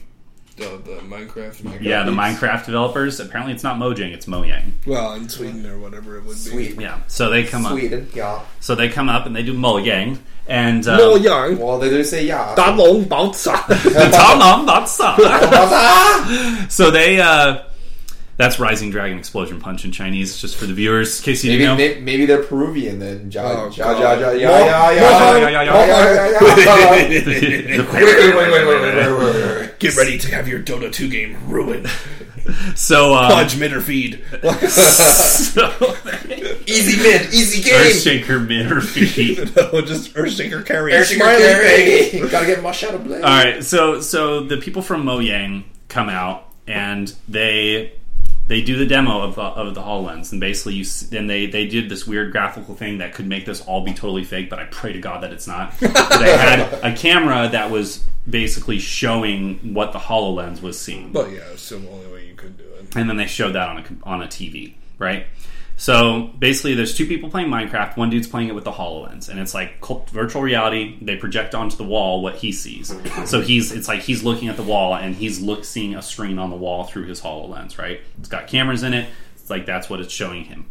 the 0.56 1.00
Minecraft, 1.04 1.62
Minecraft. 1.62 1.82
Yeah, 1.82 2.04
the 2.04 2.12
leaks. 2.12 2.22
Minecraft 2.22 2.66
developers. 2.66 3.20
Apparently, 3.20 3.54
it's 3.54 3.64
not 3.64 3.78
Mojang, 3.78 4.14
it's 4.14 4.26
Mojang. 4.26 4.72
Well, 4.86 5.14
in 5.14 5.30
Sweden 5.30 5.66
or 5.66 5.80
whatever 5.80 6.18
it 6.18 6.26
would 6.26 6.38
Sweden. 6.38 6.78
be. 6.78 6.84
Yeah, 6.84 7.02
so 7.08 7.30
they 7.30 7.44
come 7.44 7.64
Sweden, 7.64 8.04
up. 8.04 8.06
Sweden, 8.06 8.08
yeah. 8.14 8.42
So 8.60 8.76
they 8.76 8.90
come 8.90 9.10
up 9.10 9.26
and 9.26 9.36
they 9.36 9.44
do 9.44 9.54
Mojang. 9.54 10.18
And 10.48 10.88
um, 10.88 11.00
Mojang. 11.00 11.58
Well, 11.58 11.80
they 11.80 11.90
do 11.90 12.04
say 12.04 12.26
yeah. 12.26 12.54
Danlong 12.58 13.06
Baoza. 13.06 13.56
Danlong 13.66 14.68
Baoza. 14.68 16.72
So 16.72 16.92
they. 16.92 17.20
Uh, 17.20 17.64
that's 18.38 18.60
Rising 18.60 18.90
Dragon 18.92 19.18
Explosion 19.18 19.60
Punch 19.60 19.86
in 19.86 19.92
Chinese, 19.92 20.38
just 20.40 20.56
for 20.58 20.66
the 20.66 20.74
viewers, 20.74 21.20
in 21.20 21.26
case 21.26 21.44
you 21.44 21.52
Maybe, 21.52 21.64
didn't 21.66 21.78
know. 21.78 21.84
maybe 21.86 22.02
maybe 22.02 22.26
they're 22.26 22.44
Peruvian 22.44 23.00
then. 23.00 23.32
Ja, 23.32 23.44
Oh, 23.44 23.70
ja, 23.70 23.94
God. 23.94 24.02
ja, 24.02 24.12
ja, 24.12 24.32
ja, 24.32 24.48
Mo- 24.50 24.66
ja, 24.66 24.90
ja, 24.90 25.02
Mo- 25.02 25.06
yeah, 25.10 25.40
ja, 25.40 25.50
yeah, 25.50 25.62
ja, 25.62 25.62
ja, 25.62 26.14
ja, 26.14 26.26
ja. 26.26 26.40
The- 26.40 27.86
Wait, 27.94 28.06
wait, 28.06 28.36
wait, 28.36 28.36
wait, 28.36 28.66
wait, 28.68 28.68
wait, 28.68 29.18
wait, 29.18 29.58
wait. 29.58 29.80
Get 29.80 29.96
ready 29.96 30.18
to 30.18 30.32
have 30.36 30.48
your 30.48 30.60
Dota 30.60 30.92
2 30.92 31.08
game 31.10 31.38
ruined. 31.48 31.88
so 32.76 33.16
um, 33.16 33.32
Pudge 33.32 33.58
mid 33.58 33.74
or 33.74 33.82
feed. 33.82 34.24
so 34.70 35.72
Easy 36.68 37.02
mid, 37.02 37.34
easy 37.34 37.62
game. 37.64 37.74
Earthshaker 37.74 38.48
mid 38.48 38.72
or 38.72 38.82
feed. 38.82 39.56
no, 39.56 39.82
just 39.82 40.14
Earthshaker 40.14 40.66
carry. 40.66 40.94
Airship 40.94 41.18
Smiley 41.18 41.42
face. 41.44 42.12
carry. 42.12 42.30
Gotta 42.30 42.46
get 42.46 42.62
my 42.64 42.72
shadow 42.72 42.98
blade. 43.00 43.24
All 43.24 43.30
right, 43.30 43.64
so 43.64 44.00
so 44.02 44.42
the 44.44 44.58
people 44.58 44.82
from 44.82 45.04
Mojang 45.06 45.64
come 45.90 46.10
out 46.10 46.50
and 46.68 47.14
they 47.28 47.94
they 48.48 48.62
do 48.62 48.78
the 48.78 48.86
demo 48.86 49.22
of, 49.22 49.40
uh, 49.40 49.54
of 49.56 49.74
the 49.74 49.82
Hololens, 49.82 50.32
and 50.32 50.40
basically, 50.40 50.76
you 50.76 50.86
then 51.10 51.28
they 51.28 51.48
they 51.48 51.66
did 51.68 51.90
this 51.90 52.06
weird 52.06 52.32
graphical 52.32 52.76
thing 52.76 53.00
that 53.00 53.14
could 53.14 53.28
make 53.28 53.46
this 53.46 53.62
all 53.62 53.84
be 53.84 53.94
totally 53.94 54.24
fake. 54.24 54.50
But 54.50 54.60
I 54.60 54.66
pray 54.66 54.94
to 54.94 55.00
God 55.00 55.24
that 55.24 55.34
it's 55.34 55.48
not. 55.48 55.78
they 55.80 55.90
had 55.90 56.60
a 56.84 56.96
camera 56.96 57.50
that 57.50 57.72
was 57.72 58.06
basically 58.30 58.80
showing 58.80 59.74
what 59.74 59.94
the 59.94 60.00
Hololens 60.00 60.62
was 60.62 60.80
seeing 60.80 61.12
But 61.12 61.32
yeah, 61.32 61.42
it's 61.54 61.70
the 61.70 61.76
only 61.76 62.08
way 62.12 62.28
you 62.28 62.34
could 62.36 62.58
do 62.58 62.64
it. 62.64 62.96
and 62.96 63.10
then 63.10 63.18
they 63.18 63.28
showed 63.28 63.54
that 63.54 63.70
on 63.70 63.78
a 63.78 63.86
on 64.04 64.22
a 64.22 64.28
TV, 64.28 64.74
right? 65.00 65.26
So 65.78 66.32
basically, 66.40 66.74
there's 66.74 66.96
two 66.96 67.06
people 67.06 67.30
playing 67.30 67.50
Minecraft. 67.50 67.98
One 67.98 68.10
dude's 68.10 68.28
playing 68.28 68.48
it 68.48 68.56
with 68.56 68.64
the 68.64 68.72
Hololens, 68.72 69.28
and 69.28 69.40
it's 69.40 69.54
like 69.54 69.86
virtual 70.10 70.42
reality. 70.42 70.98
They 71.02 71.18
project 71.18 71.54
onto 71.54 71.76
the 71.76 71.84
wall 71.84 72.22
what 72.22 72.36
he 72.36 72.52
sees. 72.54 72.96
So 73.26 73.42
he's 73.42 73.72
it's 73.74 73.88
like 73.88 74.02
he's 74.02 74.24
looking 74.24 74.48
at 74.48 74.56
the 74.56 74.64
wall, 74.64 74.96
and 74.96 75.14
he's 75.16 75.42
look 75.42 75.66
seeing 75.66 75.96
a 75.96 76.02
screen 76.02 76.40
on 76.40 76.50
the 76.50 76.56
wall 76.56 76.86
through 76.86 77.06
his 77.06 77.22
Hololens, 77.22 77.78
right? 77.78 78.00
It's 78.20 78.30
got 78.30 78.48
cameras 78.48 78.84
in 78.84 78.94
it. 78.94 79.10
It's 79.36 79.50
like 79.50 79.66
that's 79.66 79.90
what 79.90 80.00
it's 80.00 80.14
showing 80.14 80.46
him. 80.46 80.66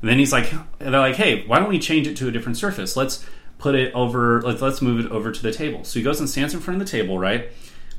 And 0.00 0.10
then 0.10 0.18
he's 0.18 0.32
like, 0.32 0.50
they're 0.78 0.90
like, 0.90 1.16
hey, 1.16 1.46
why 1.46 1.58
don't 1.58 1.68
we 1.68 1.78
change 1.78 2.06
it 2.08 2.16
to 2.16 2.28
a 2.28 2.30
different 2.32 2.56
surface? 2.58 2.96
Let's 2.96 3.24
put 3.58 3.74
it 3.76 3.94
over. 3.94 4.42
Let's 4.42 4.60
let's 4.60 4.82
move 4.82 5.04
it 5.06 5.12
over 5.12 5.30
to 5.30 5.42
the 5.42 5.52
table. 5.52 5.84
So 5.84 6.00
he 6.00 6.02
goes 6.02 6.18
and 6.18 6.28
stands 6.28 6.54
in 6.54 6.60
front 6.60 6.82
of 6.82 6.86
the 6.86 6.90
table, 6.90 7.18
right? 7.18 7.50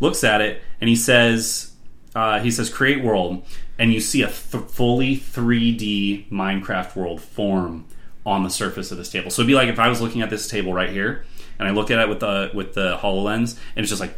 Looks 0.02 0.23
at 0.23 0.41
it, 0.41 0.61
and 0.82 0.90
he 0.90 0.95
says, 0.95 1.72
uh, 2.14 2.40
he 2.40 2.52
says, 2.52 2.69
create 2.69 3.03
world, 3.03 3.45
and 3.82 3.91
you 3.91 3.99
see 3.99 4.22
a 4.22 4.28
th- 4.28 4.66
fully 4.66 5.18
3D 5.18 6.30
Minecraft 6.30 6.95
world 6.95 7.20
form 7.20 7.84
on 8.24 8.44
the 8.44 8.49
surface 8.49 8.91
of 8.91 8.99
this 8.99 9.10
table. 9.10 9.32
So 9.32 9.41
it'd 9.41 9.48
be 9.48 9.56
like 9.56 9.70
if 9.70 9.80
I 9.80 9.90
was 9.90 9.99
looking 9.99 10.22
at 10.22 10.30
this 10.30 10.48
table 10.48 10.72
right 10.72 10.91
here, 10.91 11.26
and 11.58 11.68
I 11.68 11.72
look 11.72 11.90
at 11.90 11.98
it 11.98 12.08
with 12.08 12.20
the 12.20 12.52
with 12.53 12.76
the 12.76 12.98
Hololens, 12.98 13.58
and 13.76 13.84
it's 13.84 13.90
just 13.90 13.99
like 13.99 14.14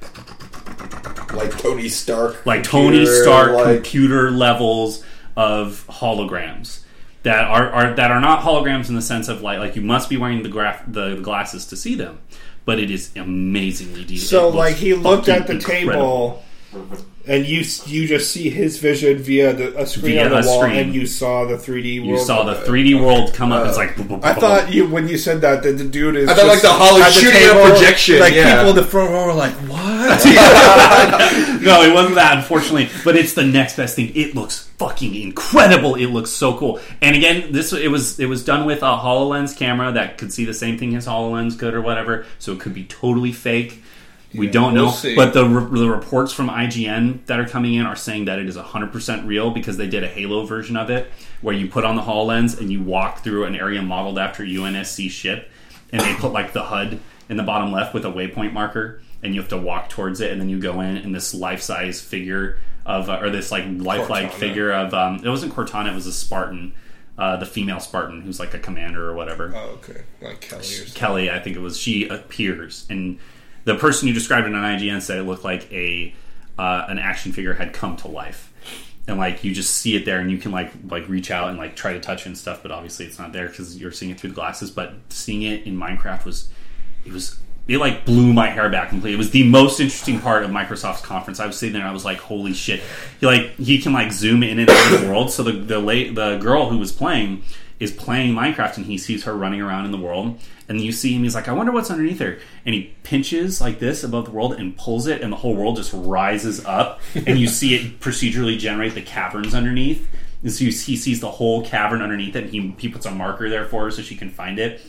like 1.34 1.58
Tony 1.58 1.88
Stark, 1.88 2.46
like 2.46 2.64
Tony 2.64 3.06
Stark 3.06 3.54
like- 3.54 3.76
computer 3.76 4.32
levels 4.32 5.02
of 5.38 5.86
holograms 5.88 6.82
that 7.24 7.46
are, 7.46 7.70
are 7.70 7.94
that 7.96 8.12
are 8.12 8.20
not 8.20 8.44
holograms 8.44 8.90
in 8.90 8.96
the 8.96 9.02
sense 9.02 9.30
of 9.30 9.42
like 9.42 9.60
like 9.60 9.78
you 9.78 9.82
must 9.82 10.10
be 10.10 10.18
wearing 10.18 10.44
the 10.44 10.50
graph 10.50 10.84
the 10.92 11.16
glasses 11.22 11.66
to 11.68 11.78
see 11.78 11.96
them, 11.96 12.20
but 12.66 12.80
it 12.80 12.92
is 12.92 13.16
amazingly 13.16 14.04
detailed. 14.04 14.28
So 14.28 14.50
like 14.50 14.76
he 14.76 14.94
looked 14.94 15.30
at 15.30 15.48
the 15.48 15.54
incredible. 15.54 15.94
table, 15.94 16.44
and 17.26 17.46
you 17.46 17.64
you 17.86 18.06
just 18.08 18.32
see 18.32 18.50
his 18.50 18.78
vision 18.80 19.18
via 19.18 19.54
the, 19.54 19.82
a 19.82 19.86
screen 19.86 20.14
Via 20.14 20.26
on 20.26 20.32
the 20.32 20.40
a 20.40 20.46
wall, 20.46 20.62
screen. 20.62 20.78
and 20.78 20.94
you 20.94 21.06
saw 21.06 21.46
the 21.46 21.56
3D. 21.56 22.00
World 22.06 22.20
You 22.20 22.26
saw 22.26 22.44
the 22.44 22.56
3D 22.56 23.00
world 23.00 23.34
come 23.34 23.54
up. 23.54 23.66
It's 23.68 23.78
uh, 23.78 23.82
like 23.82 24.26
I 24.26 24.34
thought 24.34 24.74
you 24.74 24.90
when 24.90 25.08
you 25.08 25.18
said 25.18 25.40
that 25.42 25.64
that 25.64 25.78
the 25.78 25.86
dude 25.86 26.18
is. 26.18 26.28
I 26.28 26.34
thought, 26.34 26.48
like, 26.48 26.62
just 26.62 26.64
the 26.64 26.70
Holly 26.74 27.02
at 27.02 27.14
shooting 27.14 27.42
a 27.50 27.70
projection, 27.70 28.20
Like 28.20 28.34
yeah. 28.34 28.56
people 28.58 28.72
in 28.72 28.76
the 28.76 28.84
front 28.84 29.12
row 29.12 29.28
were 29.28 29.34
like, 29.34 29.54
"What?" 29.54 30.26
no, 31.62 31.82
it 31.82 31.94
wasn't 31.94 32.16
that, 32.16 32.38
unfortunately. 32.38 32.90
But 33.06 33.16
it's 33.16 33.34
the 33.34 33.46
next 33.46 33.78
best 33.78 33.96
thing. 33.96 34.12
It 34.16 34.36
looks 34.36 34.68
fucking 34.78 35.16
incredible. 35.16 35.96
It 35.96 36.08
looks 36.08 36.32
so 36.32 36.58
cool. 36.58 36.82
And 37.02 37.16
again, 37.16 37.54
this 37.54 37.72
it 37.72 37.90
was 37.90 38.20
it 38.20 38.26
was 38.26 38.44
done 38.44 38.66
with 38.66 38.80
a 38.80 38.98
Hololens 38.98 39.58
camera 39.58 39.94
that 39.94 40.18
could 40.18 40.34
see 40.34 40.44
the 40.44 40.54
same 40.54 40.78
thing 40.78 40.94
as 40.96 41.08
Hololens 41.08 41.58
could 41.58 41.74
or 41.74 41.82
whatever. 41.82 42.26
So 42.40 42.52
it 42.52 42.60
could 42.60 42.74
be 42.74 42.84
totally 42.84 43.32
fake. 43.32 43.82
We 44.34 44.48
don't 44.48 44.74
we'll 44.74 44.86
know, 44.86 44.92
see. 44.92 45.16
but 45.16 45.34
the, 45.34 45.46
re- 45.46 45.80
the 45.80 45.90
reports 45.90 46.34
from 46.34 46.50
IGN 46.50 47.26
that 47.28 47.40
are 47.40 47.48
coming 47.48 47.76
in 47.76 47.86
are 47.86 47.96
saying 47.96 48.26
that 48.26 48.40
it 48.40 48.48
is 48.48 48.58
100% 48.58 49.28
real 49.28 49.52
because 49.52 49.78
they 49.78 49.88
did 49.88 50.04
a 50.04 50.08
Halo 50.08 50.46
version 50.46 50.76
of 50.76 50.90
it 50.90 51.12
where 51.42 51.56
you 51.56 51.68
put 51.68 51.86
on 51.86 51.96
the 51.96 52.02
HoloLens 52.02 52.60
and 52.60 52.72
you 52.72 52.82
walk 52.82 53.24
through 53.24 53.46
an 53.46 53.56
area 53.56 53.82
modeled 53.82 54.18
after 54.18 54.44
UNSC 54.44 55.10
ship 55.10 55.50
and 55.92 56.02
they 56.02 56.14
put 56.16 56.32
like 56.32 56.54
the 56.54 56.64
HUD 56.64 57.00
in 57.30 57.38
the 57.38 57.44
bottom 57.44 57.72
left 57.72 57.94
with 57.94 58.06
a 58.06 58.12
waypoint 58.12 58.54
marker 58.54 59.02
and 59.22 59.34
you 59.34 59.40
have 59.40 59.50
to 59.50 59.58
walk 59.58 59.90
towards 59.90 60.20
it 60.20 60.32
and 60.32 60.42
then 60.42 60.50
you 60.50 60.60
go 60.60 60.82
in 60.82 60.98
and 60.98 61.14
this 61.14 61.34
life-size 61.34 62.02
figure 62.02 62.58
of 62.86 63.10
uh, 63.10 63.20
or 63.22 63.30
this 63.30 63.52
like 63.52 63.64
lifelike 63.68 64.32
Cortana. 64.32 64.34
figure 64.34 64.72
of 64.74 64.94
um, 64.94 65.24
it 65.24 65.30
wasn't 65.30 65.54
Cortana 65.54 65.92
it 65.92 65.96
was 65.96 66.08
a 66.08 66.12
Spartan 66.12 66.74
uh, 67.18 67.38
the 67.38 67.46
female 67.46 67.80
Spartan 67.80 68.22
who's 68.22 68.40
like 68.40 68.54
a 68.54 68.60
commander 68.60 69.10
or 69.10 69.14
whatever 69.14 69.54
oh, 69.56 69.78
okay, 69.78 70.02
like 70.22 70.42
Kelly. 70.42 70.66
Kelly, 70.96 71.30
I 71.30 71.40
think 71.40 71.56
it 71.56 71.60
was, 71.60 71.78
she 71.78 72.08
appears, 72.08 72.88
and 72.90 73.20
the 73.66 73.76
person 73.76 74.08
who 74.08 74.14
described 74.14 74.48
it 74.48 74.54
on 74.54 74.64
IGN 74.64 75.02
said 75.02 75.20
it 75.20 75.24
looked 75.24 75.44
like 75.44 75.72
a 75.72 76.14
uh, 76.58 76.86
an 76.88 77.00
action 77.00 77.32
figure 77.32 77.54
had 77.54 77.74
come 77.74 77.98
to 77.98 78.08
life, 78.08 78.54
and 79.08 79.18
like 79.18 79.44
you 79.44 79.54
just 79.54 79.76
see 79.76 79.96
it 79.96 80.06
there, 80.06 80.20
and 80.20 80.32
you 80.32 80.38
can 80.38 80.52
like 80.52 80.72
like 80.90 81.08
reach 81.10 81.32
out 81.32 81.50
and 81.50 81.58
like 81.58 81.76
try 81.76 81.94
to 81.94 82.00
touch 82.00 82.22
it 82.22 82.28
and 82.28 82.38
stuff, 82.38 82.62
but 82.62 82.72
obviously 82.72 83.06
it's 83.06 83.20
not 83.20 83.34
there 83.34 83.48
because 83.48 83.80
you're 83.80 83.92
seeing 83.92 84.12
it 84.12 84.20
through 84.20 84.30
the 84.32 84.36
glasses. 84.36 84.72
But 84.72 84.94
seeing 85.10 85.44
it 85.44 85.66
in 85.66 85.78
Minecraft 85.78 86.26
was 86.26 86.50
it 87.06 87.12
was 87.12 87.40
it 87.68 87.78
like 87.78 88.06
blew 88.06 88.34
my 88.34 88.50
hair 88.50 88.70
back 88.70 88.90
completely. 88.90 89.14
It 89.14 89.18
was 89.18 89.32
the 89.32 89.48
most 89.48 89.80
interesting 89.80 90.20
part 90.20 90.44
of 90.44 90.52
Microsoft's 90.52 91.02
conference. 91.02 91.40
I 91.40 91.46
was 91.46 91.58
sitting 91.58 91.74
there, 91.74 91.82
and 91.82 91.90
I 91.90 91.94
was 91.94 92.06
like, 92.06 92.20
"Holy 92.20 92.54
shit!" 92.54 92.82
He 93.20 93.26
like 93.26 93.56
he 93.56 93.80
can 93.80 93.94
like 93.94 94.12
zoom 94.12 94.44
in 94.44 94.60
and 94.60 94.70
out 94.70 94.94
of 94.94 95.02
the 95.02 95.08
world. 95.08 95.32
So 95.32 95.44
the 95.44 95.54
the 95.54 95.80
late 95.80 96.14
the 96.16 96.38
girl 96.38 96.70
who 96.70 96.78
was 96.78 96.92
playing 96.92 97.44
is 97.80 97.92
playing 97.92 98.34
Minecraft, 98.34 98.78
and 98.78 98.86
he 98.86 98.98
sees 98.98 99.24
her 99.24 99.36
running 99.36 99.62
around 99.62 99.86
in 99.86 99.92
the 99.92 99.98
world. 99.98 100.40
And 100.70 100.80
you 100.80 100.92
see 100.92 101.14
him. 101.14 101.24
He's 101.24 101.36
like, 101.36 101.48
"I 101.48 101.54
wonder 101.54 101.72
what's 101.72 101.92
underneath 101.92 102.20
her." 102.20 102.40
And 102.66 102.74
he 102.74 102.96
pinches 103.04 103.60
like 103.60 103.80
this 103.80 104.04
above 104.04 104.26
the 104.26 104.32
world 104.32 104.54
and 104.54 104.76
pulls 104.78 105.08
it, 105.08 105.22
and 105.22 105.32
the 105.32 105.38
whole 105.38 105.56
world 105.56 105.76
just 105.76 105.92
rises 105.94 106.64
up. 106.66 107.02
and 107.16 107.38
you 107.38 107.48
see 107.48 107.76
it 107.76 108.00
procedurally 108.00 108.58
generate 108.58 108.96
the 108.96 109.02
caverns 109.02 109.54
underneath. 109.54 110.08
And 110.42 110.52
so 110.52 110.66
you, 110.66 110.72
he 110.72 110.96
sees 110.98 111.20
the 111.20 111.32
whole 111.32 111.66
cavern 111.66 112.02
underneath 112.02 112.36
it, 112.36 112.46
and 112.46 112.50
he 112.52 112.76
he 112.78 112.90
puts 112.90 113.06
a 113.06 113.12
marker 113.12 113.50
there 113.50 113.66
for 113.66 113.86
her 113.86 113.92
so 113.92 114.02
she 114.02 114.16
can 114.16 114.30
find 114.30 114.60
it. 114.60 114.82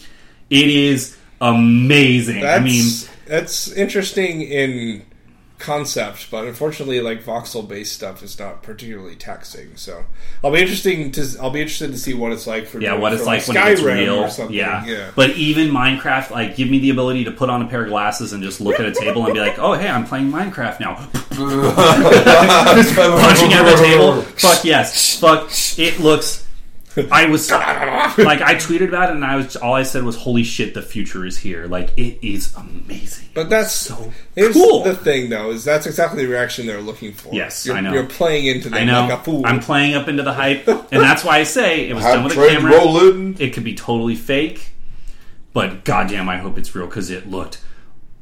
It 0.50 0.68
is 0.68 1.16
amazing. 1.40 2.40
That's, 2.40 2.60
I 2.60 2.64
mean, 2.64 2.84
that's 3.26 3.72
interesting 3.72 4.42
in 4.42 5.04
concept, 5.58 6.30
but 6.30 6.46
unfortunately, 6.46 7.00
like 7.00 7.24
voxel 7.24 7.66
based 7.66 7.94
stuff 7.94 8.22
is 8.22 8.38
not 8.38 8.62
particularly 8.62 9.16
taxing. 9.16 9.76
So 9.76 10.04
I'll 10.42 10.50
be 10.50 10.60
interesting 10.60 11.10
to 11.12 11.24
I'll 11.40 11.50
be 11.50 11.60
interested 11.60 11.92
to 11.92 11.98
see 11.98 12.14
what 12.14 12.32
it's 12.32 12.46
like 12.46 12.66
for 12.66 12.80
yeah, 12.80 12.94
what 12.94 13.12
it's 13.12 13.22
for, 13.22 13.26
like 13.26 13.46
when 13.46 13.56
it's 13.56 13.82
real. 13.82 14.16
or 14.16 14.28
something. 14.28 14.54
Yeah. 14.54 14.84
yeah. 14.84 15.10
But 15.14 15.30
even 15.30 15.68
Minecraft, 15.68 16.30
like, 16.30 16.56
give 16.56 16.68
me 16.68 16.80
the 16.80 16.90
ability 16.90 17.24
to 17.24 17.30
put 17.30 17.50
on 17.50 17.62
a 17.62 17.68
pair 17.68 17.84
of 17.84 17.88
glasses 17.88 18.32
and 18.32 18.42
just 18.42 18.60
look 18.60 18.80
at 18.80 18.86
a 18.86 18.92
table 18.92 19.24
and 19.24 19.34
be 19.34 19.40
like, 19.40 19.58
oh, 19.58 19.74
hey, 19.74 19.88
I'm 19.88 20.06
playing 20.06 20.30
Minecraft 20.30 20.80
now. 20.80 20.94
Punching 21.34 23.52
at 23.52 23.64
the 23.64 23.76
table. 23.82 24.22
Fuck 24.22 24.64
yes. 24.64 25.18
Fuck. 25.18 25.50
It 25.78 26.00
looks. 26.00 26.43
I 27.12 27.26
was 27.26 27.50
like 27.50 28.40
I 28.40 28.54
tweeted 28.54 28.88
about 28.88 29.10
it 29.10 29.16
and 29.16 29.24
I 29.24 29.36
was 29.36 29.56
all 29.56 29.74
I 29.74 29.82
said 29.82 30.04
was 30.04 30.16
holy 30.16 30.44
shit 30.44 30.74
the 30.74 30.82
future 30.82 31.24
is 31.26 31.38
here 31.38 31.66
like 31.66 31.90
it 31.96 32.18
is 32.26 32.54
amazing 32.54 33.28
But 33.34 33.48
that's 33.50 33.72
so 33.72 34.12
cool. 34.36 34.84
the 34.84 34.94
thing, 34.94 35.28
though, 35.30 35.50
is 35.50 35.64
that's 35.64 35.86
exactly 35.86 36.24
the 36.24 36.30
reaction 36.30 36.66
they're 36.66 36.80
looking 36.80 37.12
for. 37.12 37.34
Yes, 37.34 37.66
you're, 37.66 37.76
I 37.76 37.80
know. 37.80 37.92
You're 37.92 38.06
playing 38.06 38.46
into 38.46 38.68
them 38.68 38.78
I 38.80 38.84
know 38.84 39.06
like 39.08 39.20
a 39.20 39.22
fool. 39.24 39.42
I'm 39.44 39.60
playing 39.60 39.94
up 39.94 40.06
into 40.08 40.22
the 40.22 40.32
hype 40.32 40.66
and 40.68 40.86
that's 40.90 41.24
why 41.24 41.38
I 41.38 41.44
say 41.44 41.88
it 41.88 41.94
was 41.94 42.04
done 42.14 42.24
with 42.24 42.36
a 42.36 42.48
camera 42.48 42.72
rolling. 42.72 43.36
it 43.40 43.52
could 43.52 43.64
be 43.64 43.74
totally 43.74 44.14
fake 44.16 44.70
but 45.52 45.84
goddamn 45.84 46.28
I 46.28 46.38
hope 46.38 46.58
it's 46.58 46.74
real 46.74 46.86
because 46.86 47.10
it 47.10 47.28
looked 47.28 47.60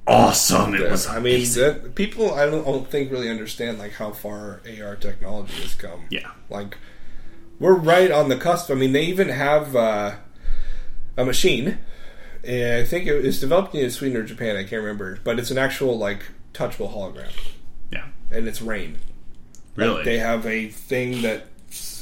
awesome 0.07 0.74
it 0.74 0.90
was 0.90 1.07
I 1.07 1.20
mean, 1.20 1.44
that, 1.55 1.94
people 1.94 2.35
I 2.35 2.47
don't, 2.47 2.62
I 2.66 2.70
don't 2.73 2.90
think 2.90 3.12
really 3.12 3.31
understand 3.31 3.78
like 3.78 3.93
how 3.93 4.11
far 4.12 4.61
AR 4.82 4.97
technology 4.97 5.55
has 5.62 5.74
come. 5.74 6.07
yeah 6.11 6.31
Like 6.51 6.77
we're 7.63 7.75
right 7.75 8.11
on 8.11 8.29
the 8.29 8.37
cusp. 8.37 8.71
I 8.71 8.75
mean, 8.75 8.93
they 8.93 9.05
even 9.05 9.29
have 9.31 9.75
uh, 9.77 10.17
a 11.17 11.25
machine. 11.25 11.79
And 12.45 12.83
I 12.83 12.85
think 12.85 13.07
it 13.07 13.23
was 13.23 13.39
developed 13.39 13.75
in 13.75 13.89
Sweden 13.91 14.17
or 14.17 14.25
Japan. 14.25 14.57
I 14.57 14.65
can't 14.65 14.83
remember, 14.83 15.19
but 15.23 15.39
it's 15.39 15.51
an 15.53 15.59
actual 15.59 15.97
like 15.97 16.25
touchable 16.53 16.93
hologram, 16.93 17.31
yeah 17.93 18.07
and 18.31 18.47
it's 18.49 18.61
rain. 18.61 18.99
really 19.77 19.95
Like, 19.95 20.05
they 20.05 20.19
have 20.19 20.45
a 20.45 20.69
thing 20.69 21.23
that 21.23 21.47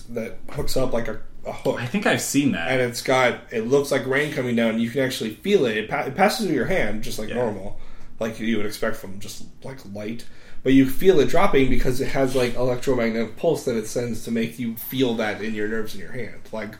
that 0.08 0.38
hooks 0.50 0.76
up 0.76 0.92
like 0.94 1.08
a, 1.08 1.20
a 1.46 1.52
hook, 1.52 1.78
I 1.80 1.86
think 1.86 2.06
I've 2.06 2.20
seen 2.22 2.52
that 2.52 2.68
and 2.72 2.80
it's 2.80 3.02
got 3.02 3.40
it 3.52 3.66
looks 3.68 3.90
like 3.92 4.06
rain 4.06 4.32
coming 4.32 4.56
down. 4.56 4.80
You 4.80 4.88
can 4.90 5.02
actually 5.02 5.34
feel 5.34 5.66
it. 5.66 5.76
It, 5.76 5.90
pa- 5.90 6.04
it 6.04 6.16
passes 6.16 6.46
through 6.46 6.56
your 6.56 6.66
hand 6.66 7.02
just 7.04 7.18
like 7.18 7.28
Yeah. 7.28 7.34
normal, 7.36 7.78
like 8.18 8.40
you 8.40 8.56
would 8.56 8.66
expect 8.66 8.96
from 8.96 9.20
just 9.20 9.44
like 9.62 9.78
light. 9.92 10.24
But 10.62 10.74
you 10.74 10.88
feel 10.88 11.20
it 11.20 11.28
dropping 11.30 11.70
because 11.70 12.00
it 12.00 12.08
has 12.08 12.36
like 12.36 12.54
electromagnetic 12.54 13.36
pulse 13.36 13.64
that 13.64 13.76
it 13.76 13.86
sends 13.86 14.24
to 14.24 14.30
make 14.30 14.58
you 14.58 14.76
feel 14.76 15.14
that 15.14 15.40
in 15.40 15.54
your 15.54 15.68
nerves 15.68 15.94
in 15.94 16.00
your 16.00 16.12
hand. 16.12 16.40
Like 16.52 16.74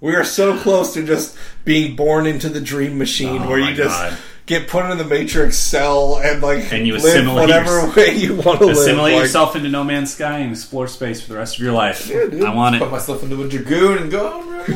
we 0.00 0.14
are 0.16 0.24
so 0.24 0.58
close 0.58 0.94
to 0.94 1.04
just 1.06 1.36
being 1.64 1.94
born 1.96 2.26
into 2.26 2.48
the 2.48 2.60
dream 2.60 2.98
machine 2.98 3.42
Oh 3.42 3.48
where 3.48 3.58
you 3.60 3.72
just 3.74 3.96
God. 3.96 4.18
get 4.46 4.66
put 4.68 4.90
in 4.90 4.98
the 4.98 5.04
matrix 5.04 5.56
cell 5.56 6.16
and 6.22 6.42
like 6.42 6.72
And 6.72 6.86
you 6.88 6.94
live 6.94 7.04
assimilate 7.04 7.48
whatever 7.48 7.88
way 7.96 8.16
you 8.16 8.34
want 8.34 8.58
to 8.58 8.66
live. 8.66 8.76
assimilate 8.78 9.14
Like, 9.14 9.22
yourself 9.22 9.54
into 9.54 9.68
no 9.68 9.84
man's 9.84 10.12
sky 10.12 10.38
and 10.40 10.50
explore 10.50 10.88
space 10.88 11.22
for 11.22 11.32
the 11.34 11.38
rest 11.38 11.56
of 11.56 11.62
your 11.62 11.72
life 11.72 12.08
Yeah, 12.08 12.26
dude. 12.26 12.42
I 12.42 12.52
want 12.52 12.74
it. 12.74 12.80
Put 12.80 12.90
myself 12.90 13.22
into 13.22 13.40
a 13.44 13.48
dragoon 13.48 13.98
and 14.02 14.10
go. 14.10 14.40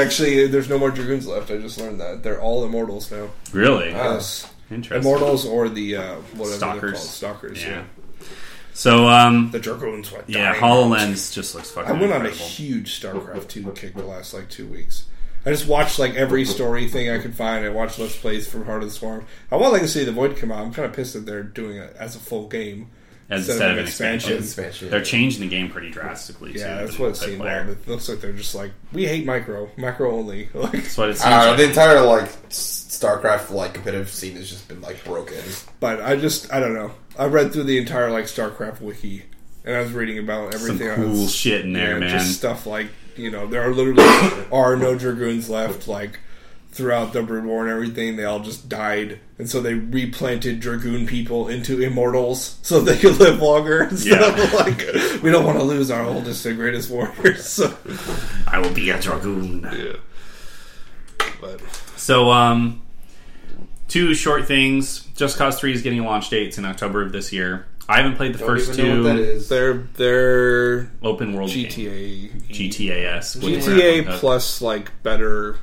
Actually, 0.00 0.46
there's 0.46 0.68
no 0.68 0.78
more 0.78 0.90
dragoons 0.90 1.26
left. 1.26 1.50
I 1.50 1.58
just 1.58 1.78
learned 1.78 2.00
that 2.00 2.22
they're 2.22 2.40
all 2.40 2.64
immortals 2.64 3.10
now. 3.10 3.28
really 3.52 3.90
Yes. 3.90 4.50
Interesting 4.70 5.00
Immortals 5.00 5.46
or 5.46 5.68
the 5.68 5.96
uh, 5.96 6.14
whatever 6.36 6.56
Stalkers. 6.56 6.92
called, 6.92 7.08
stalkers. 7.08 7.62
Yeah, 7.62 7.70
yeah 7.70 7.84
so 8.78 9.08
um 9.08 9.50
the 9.50 9.58
dragoons. 9.58 10.12
Went 10.12 10.28
yeah. 10.28 10.54
Hololens 10.54 11.34
just 11.34 11.54
looks 11.56 11.68
fucking 11.70 11.90
I 11.90 12.00
went 12.00 12.12
on 12.12 12.24
a 12.24 12.30
huge 12.30 13.00
StarCraft 13.00 13.48
two 13.48 13.72
kick 13.72 13.94
the 13.94 14.04
last 14.04 14.32
like 14.32 14.48
two 14.48 14.68
weeks. 14.68 15.06
I 15.44 15.50
just 15.50 15.66
watched 15.66 15.98
like 15.98 16.14
every 16.14 16.44
story 16.44 16.88
thing 16.88 17.10
I 17.10 17.18
could 17.18 17.34
find. 17.34 17.64
I 17.64 17.70
watched 17.70 17.98
Let's 17.98 18.16
Plays 18.16 18.48
from 18.48 18.66
Heart 18.66 18.84
of 18.84 18.88
the 18.90 18.94
Swarm. 18.94 19.26
I 19.50 19.56
want 19.56 19.72
like 19.72 19.82
to 19.82 19.88
see 19.88 20.04
the 20.04 20.12
Void 20.12 20.36
come 20.36 20.52
out. 20.52 20.60
I'm 20.60 20.72
kind 20.72 20.86
of 20.86 20.94
pissed 20.94 21.14
that 21.14 21.26
they're 21.26 21.42
doing 21.42 21.76
it 21.76 21.96
as 21.98 22.14
a 22.14 22.20
full 22.20 22.46
game 22.46 22.90
as 23.30 23.40
Instead 23.48 23.52
instead 23.54 23.70
of 23.70 23.72
of 23.76 23.78
an 23.82 23.84
expansion. 23.86 24.32
expansion. 24.38 24.44
Expansion. 24.44 24.90
They're 24.90 25.02
changing 25.04 25.40
the 25.42 25.48
game 25.48 25.70
pretty 25.70 25.90
drastically. 25.90 26.52
too, 26.54 26.60
Yeah, 26.60 26.76
that's 26.82 26.96
the 26.96 27.02
what 27.02 27.10
it 27.10 27.16
seemed 27.16 27.40
multiplayer. 27.42 27.68
like. 27.68 27.78
It 27.78 27.88
looks 27.88 28.08
like 28.08 28.20
they're 28.20 28.32
just 28.32 28.54
like, 28.54 28.72
we 28.92 29.06
hate 29.06 29.26
micro, 29.26 29.68
macro 29.76 30.12
only. 30.16 30.48
Like, 30.54 30.72
That's 30.72 30.96
what 30.96 31.10
it 31.10 31.16
seems 31.18 31.26
I 31.26 31.48
like. 31.48 31.56
The 31.58 31.64
entire 31.64 32.00
like 32.02 32.30
StarCraft 32.50 33.50
like 33.50 33.74
competitive 33.74 34.08
scene 34.10 34.36
has 34.36 34.48
just 34.48 34.66
been 34.68 34.80
like 34.80 35.04
broken. 35.04 35.36
but 35.80 36.00
I 36.02 36.16
just, 36.16 36.52
I 36.52 36.60
don't 36.60 36.74
know. 36.74 36.90
I 37.18 37.26
read 37.26 37.52
through 37.52 37.64
the 37.64 37.78
entire 37.78 38.10
like 38.10 38.24
StarCraft 38.26 38.80
wiki, 38.80 39.24
and 39.64 39.76
I 39.76 39.80
was 39.80 39.92
reading 39.92 40.18
about 40.18 40.54
Some 40.54 40.62
everything. 40.72 40.94
cool 40.96 41.22
else. 41.22 41.34
shit 41.34 41.64
in 41.64 41.72
there, 41.72 41.94
Yeah, 41.94 41.98
man. 41.98 42.10
Just 42.18 42.38
stuff 42.38 42.66
like 42.66 42.88
you 43.16 43.30
know, 43.30 43.46
there 43.48 43.62
are 43.62 43.74
literally 43.74 44.04
are 44.52 44.76
no 44.76 44.96
dragoons 44.96 45.50
left. 45.50 45.88
Like 45.88 46.18
throughout 46.70 47.12
the 47.12 47.22
Brood 47.22 47.44
War 47.44 47.62
and 47.62 47.70
everything, 47.70 48.16
they 48.16 48.24
all 48.24 48.40
just 48.40 48.68
died, 48.68 49.18
and 49.38 49.48
so 49.50 49.60
they 49.60 49.74
replanted 49.74 50.60
dragoon 50.60 51.06
people 51.06 51.48
into 51.48 51.80
immortals 51.82 52.58
so 52.62 52.80
they 52.80 52.96
could 52.98 53.18
live 53.18 53.40
longer. 53.42 53.84
Instead 53.90 54.20
Yeah. 54.20 54.42
of 54.42 54.52
like, 54.54 55.22
we 55.22 55.30
don't 55.30 55.44
want 55.44 55.58
to 55.58 55.64
lose 55.64 55.90
our 55.90 56.04
oldest 56.04 56.44
and 56.46 56.56
greatest 56.56 56.90
warriors. 56.90 57.44
So, 57.48 57.76
I 58.46 58.58
will 58.60 58.72
be 58.72 58.90
a 58.90 59.00
dragoon. 59.00 59.62
Yeah. 59.72 59.96
but 61.40 61.60
So, 61.96 62.30
um, 62.30 62.82
two 63.88 64.14
short 64.14 64.46
things. 64.46 65.00
Just 65.16 65.36
Cause 65.38 65.58
Three 65.58 65.72
is 65.72 65.82
getting 65.82 66.04
launch 66.04 66.30
dates 66.30 66.58
in 66.58 66.64
October 66.64 67.02
of 67.02 67.10
this 67.12 67.32
year. 67.32 67.66
I 67.88 67.96
haven't 68.02 68.16
played 68.16 68.34
the 68.34 68.38
Don't 68.38 68.48
first 68.48 68.78
even 68.78 68.86
know 68.86 69.02
what 69.02 69.16
that 69.16 69.16
two 69.16 69.22
is. 69.30 69.48
they're 69.48 69.72
they're 69.94 70.90
open 71.02 71.32
world 71.32 71.50
GTA 71.50 72.30
GTAS. 72.50 73.42
with 73.42 73.64
GTA 73.64 74.04
Graphic. 74.04 74.20
plus 74.20 74.60
like 74.60 75.02
better 75.02 75.56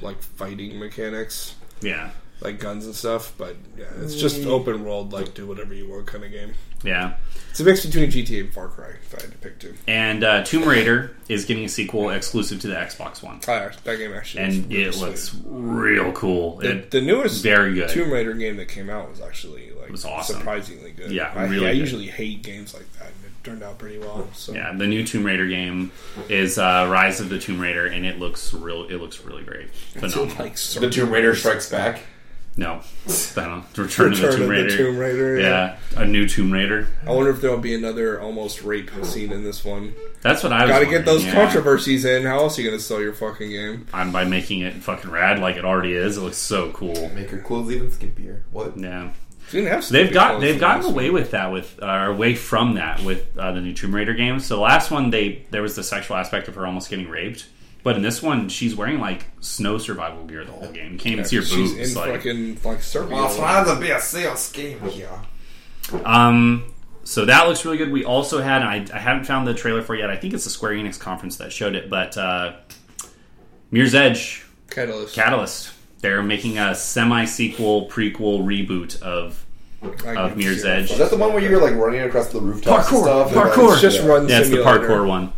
like 0.00 0.22
fighting 0.22 0.78
mechanics. 0.78 1.54
Yeah, 1.80 2.10
like 2.40 2.58
guns 2.60 2.86
and 2.86 2.94
stuff. 2.94 3.32
But 3.38 3.56
yeah, 3.76 3.84
it's 4.00 4.14
just 4.16 4.44
open 4.46 4.84
world, 4.84 5.12
like 5.12 5.34
do 5.34 5.46
whatever 5.46 5.74
you 5.74 5.88
want 5.90 6.06
kind 6.06 6.24
of 6.24 6.30
game. 6.30 6.52
yeah. 6.82 7.14
It's 7.50 7.60
a 7.60 7.64
mix 7.64 7.86
between 7.86 8.10
GTA 8.10 8.40
and 8.40 8.52
Far 8.52 8.66
Cry. 8.66 8.88
If 9.00 9.14
I 9.16 9.20
had 9.22 9.30
to 9.30 9.38
pick 9.38 9.60
two, 9.60 9.74
And 9.86 10.24
uh, 10.24 10.42
Tomb 10.42 10.64
Raider 10.68 11.16
is 11.28 11.44
getting 11.44 11.64
a 11.64 11.68
sequel 11.68 12.10
exclusive 12.10 12.60
to 12.62 12.66
the 12.66 12.74
Xbox 12.74 13.22
One, 13.22 13.38
Ah, 13.46 13.70
that 13.84 13.96
game 13.96 14.12
actually 14.12 14.42
and 14.42 14.66
really 14.68 14.82
it 14.82 14.92
sweet. 14.94 15.06
looks 15.08 15.34
real 15.44 16.10
cool. 16.10 16.56
The, 16.56 16.70
It, 16.78 16.90
the 16.90 17.00
newest 17.00 17.44
very 17.44 17.74
good. 17.74 17.90
Tomb 17.90 18.10
Raider 18.12 18.32
game 18.34 18.56
that 18.56 18.66
came 18.66 18.90
out 18.90 19.08
was 19.08 19.20
actually 19.20 19.70
like 19.70 19.88
was 19.88 20.04
awesome. 20.04 20.38
surprisingly 20.38 20.90
good. 20.90 21.12
Yeah, 21.12 21.30
I, 21.32 21.44
really 21.44 21.68
I 21.68 21.72
good. 21.74 21.78
usually 21.78 22.06
hate 22.08 22.42
games 22.42 22.74
like 22.74 22.92
that, 22.94 23.06
and 23.06 23.23
it 23.23 23.23
turned 23.44 23.62
out 23.62 23.78
pretty 23.78 23.98
well. 23.98 24.28
So 24.32 24.52
yeah, 24.52 24.72
the 24.72 24.86
new 24.86 25.06
Tomb 25.06 25.24
Raider 25.24 25.46
game 25.46 25.92
is 26.28 26.58
uh, 26.58 26.88
Rise 26.90 27.20
of 27.20 27.28
the 27.28 27.38
Tomb 27.38 27.60
Raider, 27.60 27.86
and 27.86 28.04
it 28.04 28.18
looks 28.18 28.52
real. 28.52 28.84
It 28.84 28.96
looks 28.96 29.20
really 29.20 29.44
great, 29.44 29.70
phenomenal. 29.70 30.36
like 30.38 30.56
The 30.56 30.90
Tomb 30.90 31.10
Raider 31.10 31.34
Strikes 31.34 31.70
Back. 31.70 32.00
No, 32.56 32.80
I 33.36 33.44
don't. 33.44 33.64
Return, 33.76 34.12
of 34.12 34.20
the 34.20 34.36
Tomb 34.36 34.48
Raider. 34.48 34.70
the 34.70 34.76
Tomb 34.76 34.96
Raider. 34.96 35.40
Yeah, 35.40 35.76
a 35.96 36.06
new 36.06 36.28
Tomb 36.28 36.52
Raider. 36.52 36.86
I 37.04 37.10
wonder 37.10 37.30
if 37.30 37.40
there'll 37.40 37.58
be 37.58 37.74
another 37.74 38.20
almost 38.20 38.62
rape 38.62 38.90
scene 39.02 39.32
in 39.32 39.42
this 39.42 39.64
one. 39.64 39.94
That's 40.22 40.42
what 40.42 40.52
I 40.52 40.62
was. 40.62 40.70
Got 40.70 40.78
to 40.78 40.86
get 40.86 41.04
those 41.04 41.24
yeah. 41.24 41.32
controversies 41.32 42.04
in. 42.04 42.24
How 42.24 42.38
else 42.38 42.56
are 42.56 42.62
you 42.62 42.68
going 42.68 42.78
to 42.78 42.84
sell 42.84 43.00
your 43.00 43.12
fucking 43.12 43.50
game? 43.50 43.86
I'm 43.92 44.12
by 44.12 44.24
making 44.24 44.60
it 44.60 44.74
fucking 44.74 45.10
rad 45.10 45.40
like 45.40 45.56
it 45.56 45.64
already 45.64 45.94
is. 45.94 46.16
It 46.16 46.20
looks 46.20 46.38
so 46.38 46.70
cool. 46.70 47.10
Make 47.10 47.32
your 47.32 47.40
clothes 47.40 47.72
even 47.72 47.90
skimpier. 47.90 48.42
What? 48.52 48.78
Yeah, 48.78 49.10
It's 49.10 49.10
gonna 49.10 49.10
have 49.10 49.23
they've 49.52 50.12
got 50.12 50.40
they've 50.40 50.58
gotten 50.58 50.84
away 50.90 51.10
one. 51.10 51.14
with 51.20 51.30
that 51.32 51.52
with 51.52 51.78
uh, 51.82 51.86
away 51.86 52.34
from 52.34 52.74
that 52.74 53.02
with 53.02 53.36
uh, 53.38 53.52
the 53.52 53.60
new 53.60 53.72
Tomb 53.72 53.94
Raider 53.94 54.14
games. 54.14 54.46
So 54.46 54.56
the 54.56 54.62
last 54.62 54.90
one 54.90 55.10
they 55.10 55.44
there 55.50 55.62
was 55.62 55.76
the 55.76 55.82
sexual 55.82 56.16
aspect 56.16 56.48
of 56.48 56.54
her 56.56 56.66
almost 56.66 56.90
getting 56.90 57.08
raped, 57.08 57.46
but 57.82 57.96
in 57.96 58.02
this 58.02 58.22
one 58.22 58.48
she's 58.48 58.74
wearing 58.74 59.00
like 59.00 59.26
snow 59.40 59.78
survival 59.78 60.24
gear 60.24 60.44
the 60.44 60.52
whole 60.52 60.72
game. 60.72 60.92
You 60.92 60.98
can't 60.98 61.12
even 61.14 61.24
see 61.24 61.36
her 61.36 61.42
She's 61.42 61.72
boobs. 61.72 61.90
in 61.90 62.00
like, 62.00 62.16
fucking 62.16 62.58
like 62.64 62.82
Siberia. 62.82 63.14
Well, 63.16 63.36
trying 63.36 63.66
to 63.66 63.80
be 63.80 63.90
a 63.90 64.00
sales 64.00 64.50
game 64.52 64.80
here. 64.88 65.10
Um, 66.04 66.72
so 67.04 67.26
that 67.26 67.46
looks 67.46 67.64
really 67.66 67.76
good. 67.76 67.92
We 67.92 68.04
also 68.04 68.40
had, 68.40 68.62
and 68.62 68.90
I, 68.90 68.96
I 68.96 68.98
haven't 68.98 69.24
found 69.24 69.46
the 69.46 69.52
trailer 69.52 69.82
for 69.82 69.94
it 69.94 69.98
yet. 69.98 70.08
I 70.08 70.16
think 70.16 70.32
it's 70.32 70.44
the 70.44 70.50
Square 70.50 70.72
Enix 70.72 70.98
conference 70.98 71.36
that 71.36 71.52
showed 71.52 71.74
it, 71.74 71.90
but 71.90 72.16
uh, 72.16 72.54
Mirror's 73.70 73.94
Edge 73.94 74.42
Catalyst. 74.70 75.14
Catalyst. 75.14 75.73
They're 76.04 76.22
making 76.22 76.58
a 76.58 76.74
semi-sequel, 76.74 77.88
prequel 77.88 78.44
reboot 78.44 79.00
of 79.00 79.42
of 79.82 80.36
Mirror's 80.36 80.60
see. 80.60 80.68
Edge. 80.68 80.90
Is 80.90 80.98
that 80.98 81.08
the 81.08 81.16
one 81.16 81.32
where 81.32 81.42
you 81.42 81.56
were 81.56 81.62
like 81.62 81.74
running 81.76 82.02
across 82.02 82.26
the 82.26 82.42
rooftops 82.42 82.88
Parkour, 82.88 82.96
and 82.96 83.04
stuff? 83.04 83.26
and, 83.28 83.36
parkour. 83.36 83.56
like, 83.68 83.72
It's 83.72 83.80
just 83.80 84.00
yeah. 84.02 84.06
run 84.06 84.28
yeah, 84.28 84.40
it's 84.40 84.50
the 84.50 84.58
parkour 84.58 85.08
one. 85.08 85.32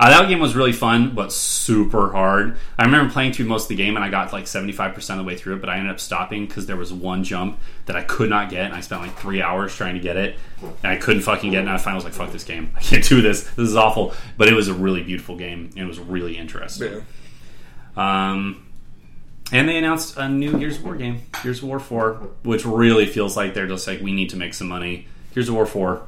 Uh, 0.00 0.10
that 0.10 0.28
game 0.28 0.40
was 0.40 0.56
really 0.56 0.72
fun, 0.72 1.14
but 1.14 1.32
super 1.32 2.10
hard. 2.10 2.56
I 2.76 2.84
remember 2.84 3.12
playing 3.12 3.32
through 3.32 3.46
most 3.46 3.64
of 3.64 3.68
the 3.68 3.76
game, 3.76 3.94
and 3.94 4.04
I 4.04 4.10
got 4.10 4.32
like 4.32 4.48
seventy 4.48 4.72
five 4.72 4.92
percent 4.92 5.20
of 5.20 5.24
the 5.24 5.28
way 5.28 5.36
through 5.36 5.54
it, 5.54 5.60
but 5.60 5.70
I 5.70 5.76
ended 5.76 5.92
up 5.92 6.00
stopping 6.00 6.46
because 6.46 6.66
there 6.66 6.76
was 6.76 6.92
one 6.92 7.22
jump 7.22 7.60
that 7.86 7.94
I 7.94 8.02
could 8.02 8.28
not 8.28 8.50
get, 8.50 8.64
and 8.66 8.74
I 8.74 8.80
spent 8.80 9.02
like 9.02 9.16
three 9.16 9.40
hours 9.40 9.72
trying 9.72 9.94
to 9.94 10.00
get 10.00 10.16
it, 10.16 10.36
and 10.82 10.92
I 10.92 10.96
couldn't 10.96 11.22
fucking 11.22 11.52
get 11.52 11.58
it. 11.58 11.66
And 11.66 11.70
I 11.70 11.78
finally 11.78 11.98
was 11.98 12.04
like, 12.04 12.14
"Fuck 12.14 12.32
this 12.32 12.42
game! 12.42 12.72
I 12.76 12.80
can't 12.80 13.04
do 13.08 13.22
this. 13.22 13.44
This 13.44 13.68
is 13.68 13.76
awful." 13.76 14.14
But 14.36 14.48
it 14.48 14.54
was 14.54 14.66
a 14.66 14.74
really 14.74 15.04
beautiful 15.04 15.36
game, 15.36 15.70
and 15.76 15.84
it 15.84 15.86
was 15.86 16.00
really 16.00 16.36
interesting. 16.36 17.04
Yeah. 17.96 18.30
Um, 18.32 18.64
and 19.52 19.68
they 19.68 19.76
announced 19.78 20.16
a 20.16 20.28
new 20.28 20.58
Gears 20.58 20.76
of 20.78 20.84
War 20.84 20.96
game, 20.96 21.22
Gears 21.42 21.58
of 21.62 21.64
War 21.68 21.78
4, 21.80 22.14
which 22.42 22.64
really 22.66 23.06
feels 23.06 23.36
like 23.36 23.54
they're 23.54 23.66
just 23.66 23.86
like, 23.86 24.00
we 24.00 24.12
need 24.12 24.30
to 24.30 24.36
make 24.36 24.54
some 24.54 24.68
money. 24.68 25.06
Gears 25.34 25.48
of 25.48 25.54
War 25.54 25.66
4. 25.66 26.02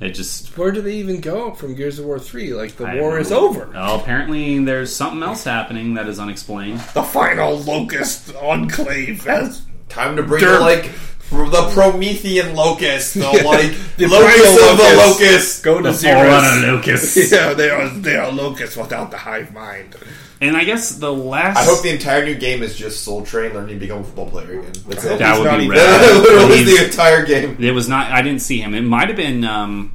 It 0.00 0.10
just. 0.10 0.56
Where 0.56 0.70
do 0.70 0.80
they 0.80 0.94
even 0.96 1.20
go 1.20 1.52
from 1.54 1.74
Gears 1.74 1.98
of 1.98 2.04
War 2.04 2.20
three? 2.20 2.54
Like 2.54 2.76
the 2.76 2.84
I 2.84 3.00
war 3.00 3.18
is 3.18 3.32
over. 3.32 3.68
Well, 3.72 3.98
apparently 4.00 4.62
there's 4.64 4.94
something 4.94 5.20
else 5.24 5.42
happening 5.42 5.94
that 5.94 6.06
is 6.08 6.20
unexplained. 6.20 6.78
The 6.94 7.02
final 7.02 7.58
locust 7.58 8.32
enclave 8.36 9.24
has 9.24 9.62
Time 9.88 10.14
to 10.16 10.22
bring 10.22 10.44
Derp. 10.44 10.58
the 10.58 10.60
like 10.60 11.50
the 11.50 11.70
Promethean 11.74 12.54
locust, 12.54 13.14
the 13.14 13.20
like 13.44 13.72
The 13.96 14.06
locust 14.06 14.38
final 14.38 14.70
of 14.70 14.76
the 14.78 14.96
locust. 14.96 15.20
locust. 15.20 15.62
go 15.64 15.76
to 15.78 15.82
The 15.88 15.92
zero. 15.94 16.14
Forerunner 16.20 16.72
Lucas. 16.76 17.16
Yeah, 17.32 17.54
they 17.54 17.68
are 17.70 17.88
they 17.88 18.16
are 18.16 18.30
locusts 18.30 18.76
without 18.76 19.10
the 19.10 19.18
hive 19.18 19.52
mind. 19.52 19.96
And 20.40 20.56
I 20.56 20.64
guess 20.64 20.90
the 20.96 21.12
last. 21.12 21.56
I 21.56 21.64
hope 21.64 21.82
the 21.82 21.90
entire 21.90 22.24
new 22.24 22.36
game 22.36 22.62
is 22.62 22.76
just 22.76 23.04
Cole 23.04 23.24
Train 23.24 23.54
learning 23.54 23.74
to 23.76 23.80
become 23.80 24.00
a 24.00 24.04
football 24.04 24.30
player 24.30 24.60
again. 24.60 24.72
That's 24.86 25.04
it. 25.04 25.18
that 25.18 25.36
He's 25.36 25.44
would 25.44 25.50
be 25.58 25.64
even- 25.64 25.70
rad. 25.76 26.00
That 26.00 26.22
literally 26.22 26.62
the 26.64 26.84
entire 26.84 27.24
game. 27.26 27.56
It 27.58 27.72
was 27.72 27.88
not. 27.88 28.10
I 28.12 28.22
didn't 28.22 28.40
see 28.42 28.60
him. 28.60 28.74
It 28.74 28.82
might 28.82 29.08
have 29.08 29.16
been. 29.16 29.44
Um, 29.44 29.94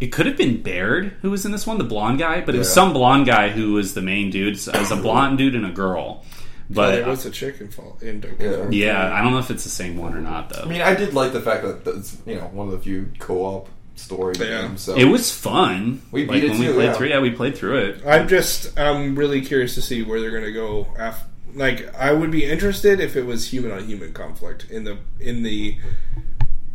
it 0.00 0.06
could 0.12 0.24
have 0.24 0.38
been 0.38 0.62
Baird 0.62 1.12
who 1.20 1.30
was 1.30 1.44
in 1.44 1.52
this 1.52 1.66
one, 1.66 1.76
the 1.76 1.84
blonde 1.84 2.18
guy, 2.18 2.40
but 2.40 2.54
it 2.54 2.58
was 2.58 2.68
Yeah. 2.68 2.72
some 2.74 2.92
blonde 2.94 3.26
guy 3.26 3.50
who 3.50 3.74
was 3.74 3.92
the 3.92 4.00
main 4.00 4.30
dude. 4.30 4.58
So 4.58 4.72
it 4.72 4.78
was 4.80 4.90
a 4.90 4.96
blonde 4.96 5.36
dude 5.36 5.54
and 5.54 5.66
a 5.66 5.70
girl. 5.70 6.24
But 6.70 6.92
there 6.92 7.06
was 7.08 7.26
a 7.26 7.30
chicken 7.30 7.68
fall 7.68 7.98
in 8.00 8.24
Yeah. 8.38 8.68
yeah, 8.70 9.12
I 9.14 9.20
don't 9.22 9.32
know 9.32 9.40
if 9.40 9.50
it's 9.50 9.64
the 9.64 9.68
same 9.70 9.98
one 9.98 10.14
or 10.14 10.20
not 10.22 10.48
though. 10.48 10.62
I 10.62 10.66
mean, 10.68 10.80
I 10.80 10.94
did 10.94 11.12
like 11.12 11.32
the 11.34 11.40
fact 11.42 11.64
that 11.64 11.84
that's 11.84 12.16
you 12.24 12.36
know 12.36 12.48
one 12.52 12.68
of 12.68 12.72
the 12.72 12.78
few 12.78 13.10
co-op 13.18 13.68
story 14.00 14.34
Yeah. 14.38 14.62
games. 14.62 14.82
So 14.82 14.96
It 14.96 15.04
was 15.04 15.30
fun. 15.34 16.02
We 16.10 16.22
beat 16.22 16.30
like, 16.30 16.42
it 16.44 16.50
when 16.50 16.60
we 16.60 16.72
played 16.72 16.84
yeah. 16.86 16.92
through. 16.94 17.08
Yeah, 17.08 17.20
we 17.20 17.30
played 17.30 17.56
through 17.56 17.78
it. 17.78 18.02
I'm 18.06 18.28
just 18.28 18.78
I'm 18.78 19.14
really 19.16 19.40
curious 19.40 19.74
to 19.76 19.82
see 19.82 20.02
where 20.02 20.20
they're 20.20 20.30
going 20.30 20.44
to 20.44 20.52
go 20.52 20.86
after. 20.98 21.26
Like 21.54 21.92
I 21.96 22.12
would 22.12 22.30
be 22.30 22.44
interested 22.44 23.00
if 23.00 23.16
it 23.16 23.26
was 23.26 23.52
human 23.52 23.72
on 23.72 23.84
human 23.86 24.12
conflict 24.12 24.66
in 24.70 24.84
the 24.84 24.98
in 25.18 25.42
the 25.42 25.76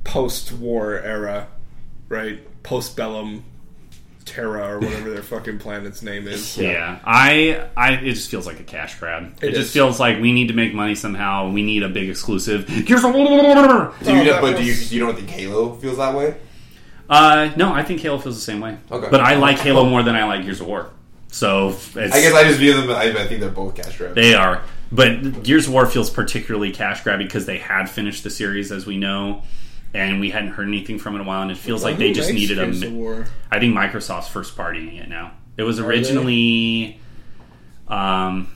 post 0.04 0.52
war 0.52 1.00
era, 1.00 1.48
right? 2.10 2.40
Post 2.64 2.96
bellum 2.98 3.44
Terra 4.26 4.68
or 4.76 4.80
whatever 4.80 5.12
their 5.12 5.22
fucking 5.22 5.60
planet's 5.60 6.02
name 6.02 6.28
is. 6.28 6.58
Yeah. 6.58 7.00
I, 7.06 7.68
I, 7.78 7.92
it 7.94 8.14
just 8.16 8.30
feels 8.32 8.48
like 8.48 8.60
a 8.60 8.64
cash 8.64 9.00
grab. 9.00 9.38
It, 9.42 9.50
It 9.50 9.56
just 9.56 9.72
feels 9.72 10.00
like 10.00 10.20
we 10.20 10.32
need 10.34 10.48
to 10.48 10.56
make 10.56 10.74
money 10.74 10.96
somehow. 10.96 11.52
We 11.52 11.62
need 11.62 11.84
a 11.84 11.90
big 11.90 12.10
exclusive. 12.10 12.68
Here's 12.68 13.04
a. 13.04 13.12
Do 13.12 13.20
you, 13.20 13.24
Oh, 13.24 13.92
that 14.02 14.42
but 14.42 14.58
do 14.58 14.64
you 14.64 14.72
was- 14.72 14.92
you 14.92 15.00
don't 15.00 15.16
think 15.16 15.30
Halo 15.30 15.76
feels 15.76 15.98
that 15.98 16.16
way? 16.16 16.36
Uh, 17.10 17.52
no, 17.56 17.72
I 17.73 17.84
think 17.84 18.02
Halo 18.02 18.18
feels 18.18 18.36
the 18.36 18.41
same 18.41 18.61
way. 18.61 18.77
Okay. 18.91 19.07
But 19.10 19.22
I 19.22 19.36
like 19.36 19.60
Halo 19.60 19.86
more 19.86 20.03
than 20.03 20.15
I 20.15 20.26
like 20.26 20.44
Gears 20.44 20.61
of 20.61 20.68
War. 20.68 20.90
So 21.27 21.69
it's, 21.69 21.95
I 21.95 22.07
guess 22.22 22.34
I 22.34 22.44
just 22.44 22.60
view 22.60 22.73
them. 22.73 22.90
I, 22.90 23.11
I 23.11 23.27
think 23.27 23.41
they're 23.41 23.49
both 23.49 23.76
cash 23.76 23.98
grabs. 23.98 24.15
They 24.15 24.34
are. 24.34 24.64
But 24.91 25.44
Gears 25.44 25.68
of 25.68 25.73
War 25.73 25.86
feels 25.86 26.10
particularly 26.10 26.72
cash 26.72 27.03
grab 27.03 27.19
because 27.19 27.45
they 27.45 27.57
had 27.57 27.90
finished 27.90 28.23
the 28.23 28.30
series, 28.30 28.72
as 28.72 28.86
we 28.86 28.98
know, 28.98 29.44
and 29.94 30.19
we 30.19 30.30
hadn't 30.30 30.52
heard 30.52 30.68
anything 30.68 30.98
from 30.98 31.14
it 31.15 31.18
in 31.19 31.26
a 31.26 31.27
while, 31.27 31.41
and 31.41 31.52
it 31.52 31.57
feels 31.57 31.84
like 31.84 31.98
they 31.98 32.14
just 32.14 32.30
makes 32.30 32.40
needed 32.41 32.60
a. 32.60 32.65
Gears 32.65 32.82
of 32.84 32.94
War? 32.94 33.27
I 33.52 33.60
think 33.60 33.76
Microsoft's 33.76 34.30
first 34.30 34.56
partying 34.56 34.99
it 34.99 35.10
now. 35.10 35.34
It 35.57 35.64
was 35.64 35.80
originally. 35.80 36.99
Um, 37.88 38.48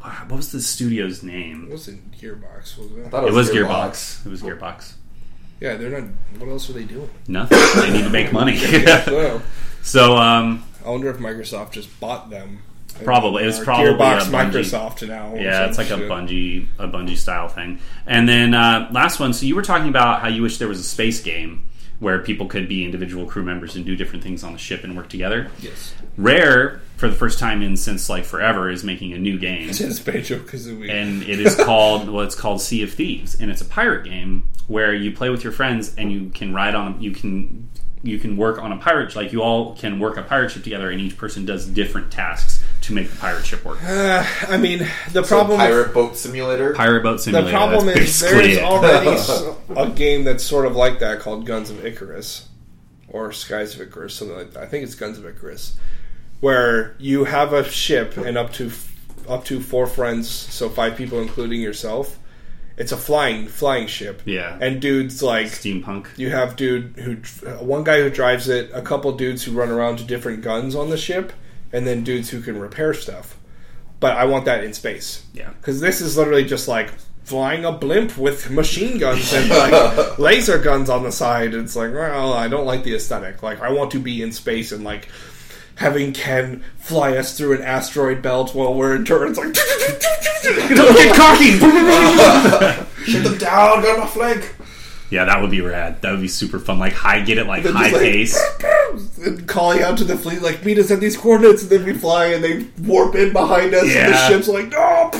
what 0.00 0.36
was 0.36 0.52
the 0.52 0.60
studio's 0.60 1.22
name? 1.22 1.64
It 1.68 1.70
wasn't 1.70 2.12
Gearbox, 2.12 2.78
was 2.78 2.92
it? 2.92 3.10
thought 3.10 3.24
It 3.24 3.32
was 3.32 3.50
Gearbox. 3.50 4.26
It 4.26 4.30
was 4.30 4.42
Gearbox. 4.42 4.92
Yeah, 5.60 5.76
they're 5.76 6.00
not. 6.00 6.10
What 6.38 6.48
else 6.50 6.70
are 6.70 6.72
they 6.72 6.84
doing? 6.84 7.10
Nothing. 7.26 7.58
they 7.80 7.90
need 7.98 8.04
to 8.04 8.10
make 8.10 8.32
money. 8.32 8.58
So, 9.82 10.16
um, 10.16 10.64
I 10.84 10.90
wonder 10.90 11.08
if 11.08 11.16
Microsoft 11.18 11.70
just 11.72 11.98
bought 12.00 12.28
them. 12.28 12.58
Probably. 13.04 13.44
It's 13.44 13.60
Or 13.60 13.64
probably 13.64 13.92
Gearbox 13.92 14.28
a. 14.28 14.30
Microsoft 14.30 15.08
now. 15.08 15.34
Yeah, 15.34 15.66
it's 15.66 15.78
like 15.78 15.88
a 15.90 15.96
shit. 15.96 16.10
Bungie, 16.10 16.66
a 16.78 16.88
Bungie 16.88 17.16
style 17.16 17.48
thing. 17.48 17.78
And 18.06 18.28
then 18.28 18.54
uh, 18.54 18.88
last 18.92 19.18
one. 19.20 19.32
So 19.32 19.46
you 19.46 19.54
were 19.54 19.62
talking 19.62 19.88
about 19.88 20.20
how 20.20 20.28
you 20.28 20.42
wish 20.42 20.58
there 20.58 20.68
was 20.68 20.80
a 20.80 20.84
space 20.84 21.22
game. 21.22 21.64
Where 22.00 22.20
people 22.20 22.46
could 22.46 22.68
be 22.68 22.84
individual 22.84 23.26
crew 23.26 23.42
members 23.42 23.74
and 23.74 23.84
do 23.84 23.96
different 23.96 24.22
things 24.22 24.44
on 24.44 24.52
the 24.52 24.58
ship 24.58 24.84
and 24.84 24.96
work 24.96 25.08
together. 25.08 25.50
Yes. 25.60 25.94
Rare, 26.16 26.80
for 26.96 27.08
the 27.08 27.14
first 27.14 27.38
time 27.38 27.62
in 27.62 27.76
since 27.76 28.08
like 28.08 28.24
forever, 28.24 28.70
is 28.70 28.84
making 28.84 29.12
a 29.12 29.18
new 29.18 29.38
game 29.38 29.72
Since 29.72 30.00
Banjo 30.00 30.38
Kazooie. 30.40 30.90
and 30.90 31.22
it 31.24 31.40
is 31.40 31.56
called 31.56 32.08
well, 32.08 32.24
it's 32.24 32.34
called 32.34 32.60
Sea 32.60 32.82
of 32.82 32.92
Thieves, 32.92 33.40
and 33.40 33.50
it's 33.50 33.60
a 33.60 33.64
pirate 33.64 34.04
game 34.04 34.48
where 34.66 34.94
you 34.94 35.12
play 35.12 35.30
with 35.30 35.42
your 35.42 35.52
friends 35.52 35.94
and 35.96 36.12
you 36.12 36.30
can 36.30 36.52
ride 36.54 36.74
on 36.74 37.00
you 37.00 37.10
can 37.10 37.68
you 38.02 38.18
can 38.18 38.36
work 38.36 38.58
on 38.58 38.70
a 38.70 38.76
pirate 38.76 39.16
like 39.16 39.32
you 39.32 39.42
all 39.42 39.74
can 39.74 39.98
work 39.98 40.16
a 40.16 40.22
pirate 40.22 40.50
ship 40.52 40.62
together, 40.62 40.90
and 40.90 41.00
each 41.00 41.16
person 41.16 41.44
does 41.44 41.66
different 41.66 42.12
tasks 42.12 42.62
to 42.88 42.92
make 42.94 43.08
the 43.10 43.16
pirate 43.16 43.46
ship 43.46 43.64
work. 43.64 43.78
Uh, 43.82 44.24
I 44.48 44.56
mean, 44.56 44.80
the 45.12 45.22
So 45.22 45.36
problem. 45.36 45.58
pirate 45.58 45.94
boat 45.94 46.16
simulator. 46.16 46.74
Pirate 46.74 47.02
boat 47.02 47.20
simulator. 47.20 47.46
the 47.50 47.56
problem 47.56 47.88
is 47.88 47.94
basically 47.98 48.54
there's 48.56 48.58
already 48.64 49.08
s- 49.10 49.44
a 49.76 49.88
game 49.90 50.24
that's 50.24 50.42
sort 50.44 50.66
of 50.66 50.74
like 50.76 50.98
that 50.98 51.20
called 51.20 51.46
Guns 51.46 51.70
of 51.70 51.84
Icarus 51.86 52.48
or 53.08 53.32
Skies 53.32 53.74
of 53.74 53.80
Icarus, 53.80 54.14
something 54.14 54.36
like 54.36 54.52
that. 54.52 54.62
I 54.62 54.66
think 54.66 54.84
it's 54.84 54.94
Guns 54.94 55.16
of 55.18 55.24
Icarus, 55.26 55.78
where 56.40 56.94
you 56.98 57.24
have 57.24 57.52
a 57.52 57.64
ship 57.64 58.16
and 58.16 58.36
up 58.36 58.52
to 58.54 58.70
up 59.28 59.44
to 59.44 59.60
four 59.60 59.86
friends, 59.86 60.28
so 60.28 60.68
five 60.68 60.96
people 60.96 61.20
including 61.20 61.60
yourself. 61.60 62.18
It's 62.76 62.92
a 62.92 62.96
flying 62.96 63.48
flying 63.48 63.88
ship. 63.88 64.22
Yeah. 64.24 64.56
and 64.60 64.80
dudes 64.80 65.20
like 65.22 65.46
steampunk. 65.48 66.06
You 66.16 66.30
have 66.30 66.54
dude 66.54 66.94
who 66.96 67.16
one 67.64 67.82
guy 67.82 68.00
who 68.02 68.08
drives 68.10 68.48
it, 68.48 68.70
a 68.72 68.82
couple 68.82 69.10
dudes 69.16 69.42
who 69.42 69.52
run 69.52 69.68
around 69.68 69.98
to 69.98 70.04
different 70.04 70.42
guns 70.42 70.74
on 70.76 70.88
the 70.90 70.96
ship, 70.96 71.32
and 71.72 71.86
then 71.86 72.04
dudes 72.04 72.30
who 72.30 72.40
can 72.40 72.58
repair 72.58 72.94
stuff. 72.94 73.36
But 74.00 74.16
I 74.16 74.26
want 74.26 74.44
that 74.44 74.62
in 74.64 74.72
space. 74.74 75.24
Yeah. 75.34 75.50
because 75.50 75.80
this 75.80 76.00
is 76.00 76.16
literally 76.16 76.44
just 76.44 76.68
like 76.68 76.92
flying 77.24 77.64
a 77.64 77.72
blimp 77.72 78.16
with 78.16 78.50
machine 78.50 78.96
guns 78.98 79.32
and 79.34 79.50
like 79.50 80.18
laser 80.18 80.58
guns 80.58 80.88
on 80.88 81.02
the 81.02 81.12
side. 81.12 81.52
It's 81.54 81.76
like, 81.76 81.92
well, 81.92 82.32
I 82.32 82.48
don't 82.48 82.64
like 82.64 82.84
the 82.84 82.94
aesthetic. 82.94 83.42
Like, 83.42 83.60
I 83.60 83.70
want 83.70 83.90
to 83.92 83.98
be 83.98 84.22
in 84.22 84.32
space 84.32 84.72
and 84.72 84.84
like 84.84 85.08
having 85.74 86.12
Ken 86.12 86.64
fly 86.78 87.16
us 87.16 87.36
through 87.36 87.56
an 87.56 87.62
asteroid 87.62 88.22
belt 88.22 88.54
while 88.54 88.74
we're 88.74 88.96
in 88.96 89.04
turns. 89.04 89.36
Like, 89.36 89.52
Don't 90.42 90.94
get 90.94 91.14
cocky. 91.16 91.50
Shoot 93.04 93.22
them 93.24 93.38
down, 93.38 93.82
got 93.82 93.98
my 93.98 94.06
flank. 94.06 94.54
yeah, 95.10 95.24
that 95.24 95.40
would 95.40 95.50
be 95.50 95.60
rad. 95.60 96.00
That 96.02 96.12
would 96.12 96.20
be 96.20 96.28
super 96.28 96.58
fun. 96.58 96.78
Like 96.78 96.92
high, 96.92 97.20
get 97.20 97.38
it 97.38 97.46
like 97.46 97.64
high 97.64 97.90
like, 97.90 97.92
pace. 97.94 98.40
And 99.24 99.46
calling 99.54 99.82
out 99.82 99.96
to 99.98 100.04
the 100.04 100.16
fleet 100.16 100.42
like 100.42 100.64
meet 100.64 100.78
us 100.78 100.90
at 100.90 101.00
these 101.00 101.16
coordinates 101.16 101.62
and 101.62 101.70
then 101.70 101.84
we 101.84 101.92
fly 101.94 102.26
and 102.26 102.42
they 102.44 102.66
warp 102.82 103.14
in 103.14 103.32
behind 103.32 103.74
us 103.74 103.84
and 103.84 104.12
the 104.12 104.28
ship's 104.28 104.48
like 104.48 104.68
no 104.68 105.10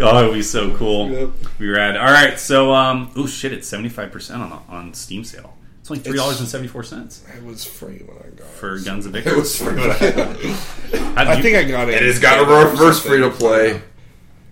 oh, 0.00 0.24
it 0.24 0.28
would 0.28 0.34
be 0.34 0.42
so 0.42 0.74
cool. 0.76 1.10
Yep. 1.10 1.30
Be 1.58 1.68
rad. 1.68 1.96
All 1.96 2.06
right, 2.06 2.38
so 2.38 2.72
um, 2.72 3.10
oh 3.16 3.26
shit, 3.26 3.52
it's 3.52 3.66
seventy 3.68 3.88
five 3.88 4.12
percent 4.12 4.42
on 4.42 4.62
on 4.68 4.94
Steam 4.94 5.24
sale. 5.24 5.54
It's 5.80 5.90
only 5.90 6.02
three 6.02 6.16
dollars 6.16 6.38
and 6.40 6.48
seventy 6.48 6.68
four 6.68 6.82
cents 6.82 7.24
it 7.34 7.42
was 7.42 7.64
free 7.64 8.02
when 8.06 8.18
I 8.18 8.28
got 8.36 8.40
it 8.40 8.44
for 8.46 8.78
Guns 8.78 9.06
of 9.06 9.16
It 9.16 9.24
was 9.34 9.58
free 9.58 9.74
when 9.74 9.90
I 9.90 9.94
had 9.94 10.18
it. 10.18 11.16
I 11.16 11.40
think 11.40 11.56
I 11.56 11.64
got 11.64 11.88
it 11.88 11.94
It 11.94 12.02
has 12.02 12.18
got 12.18 12.40
a 12.40 12.68
reverse 12.68 13.02
free 13.02 13.20
to 13.20 13.30
play. 13.30 13.80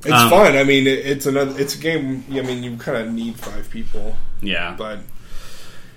it's 0.00 0.10
Um, 0.12 0.30
fun 0.30 0.56
I 0.56 0.64
mean 0.64 0.86
it, 0.86 1.00
it's 1.04 1.26
another 1.26 1.58
it's 1.60 1.74
a 1.74 1.78
game 1.78 2.24
I 2.30 2.40
mean 2.40 2.62
you 2.62 2.76
kind 2.78 2.96
of 3.06 3.12
need 3.12 3.38
five 3.38 3.68
people 3.70 4.16
yeah, 4.40 4.74
but 4.78 5.00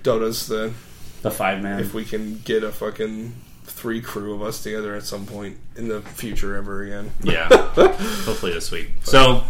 Dota's 0.04 0.48
the 0.48 0.74
the 1.22 1.32
five 1.32 1.62
man. 1.62 1.80
if 1.80 1.94
we 1.94 2.06
can 2.06 2.40
get 2.46 2.64
a 2.64 2.72
fucking 2.72 3.34
three 3.66 4.02
crew 4.02 4.34
of 4.34 4.42
us 4.42 4.62
together 4.64 4.96
at 4.96 5.04
some 5.04 5.26
point 5.26 5.58
in 5.76 5.88
the 5.88 6.02
future 6.02 6.56
ever 6.56 6.84
again 6.84 7.12
Yeah, 7.24 7.48
hopefully 7.76 8.52
this 8.54 8.72
week. 8.72 8.90
So 9.04 9.44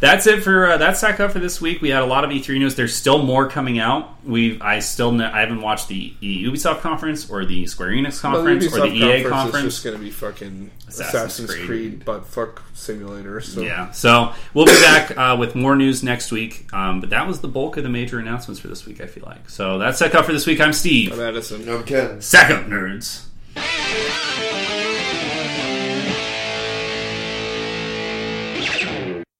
that's 0.00 0.26
it 0.26 0.42
for 0.42 0.66
uh, 0.66 0.76
that's 0.76 1.00
Sack 1.00 1.20
Up 1.20 1.30
for 1.32 1.38
this 1.38 1.60
week. 1.60 1.80
We 1.80 1.88
had 1.90 2.02
a 2.02 2.06
lot 2.06 2.24
of 2.24 2.30
E3 2.30 2.58
news. 2.58 2.74
There's 2.74 2.94
still 2.94 3.22
more 3.22 3.48
coming 3.48 3.78
out. 3.78 4.10
We 4.24 4.60
I 4.60 4.80
still 4.80 5.12
ne- 5.12 5.24
I 5.24 5.40
haven't 5.40 5.62
watched 5.62 5.88
the 5.88 6.12
Ubisoft 6.22 6.80
conference 6.80 7.30
or 7.30 7.44
the 7.44 7.66
Square 7.66 7.90
Enix 7.90 8.20
conference 8.20 8.66
or 8.66 8.80
the 8.80 8.94
EA 8.94 9.22
is 9.22 9.28
conference. 9.30 9.64
just 9.64 9.84
gonna 9.84 9.98
be 9.98 10.10
fucking 10.10 10.70
Assassin's 10.88 11.08
Assassin's, 11.14 11.54
Creed. 11.54 11.66
Creed. 11.66 12.04
but 12.04 12.26
fuck 12.26 12.62
simulator 12.74 13.40
so 13.40 13.62
Yeah, 13.62 13.90
so 13.92 14.32
we'll 14.54 14.66
be 14.66 14.72
back 14.82 15.16
uh, 15.16 15.36
with 15.38 15.54
more 15.54 15.76
news 15.76 16.02
next 16.02 16.30
week. 16.30 16.72
Um, 16.72 17.00
but 17.00 17.10
that 17.10 17.26
was 17.26 17.40
the 17.40 17.48
bulk 17.48 17.76
of 17.76 17.82
the 17.82 17.88
major 17.90 18.18
announcements 18.18 18.60
for 18.60 18.68
this 18.68 18.84
week. 18.86 19.00
I 19.00 19.06
feel 19.06 19.24
like 19.26 19.48
so 19.48 19.78
that's 19.78 19.98
Sack 19.98 20.14
Up 20.14 20.24
for 20.26 20.32
this 20.32 20.46
week. 20.46 20.60
I'm 20.60 20.72
Steve. 20.72 21.16
Madison 21.16 21.64
No, 21.64 21.82
Ken. 21.82 22.20
Sack 22.20 22.50
Up 22.50 22.66
nerds. 22.66 23.22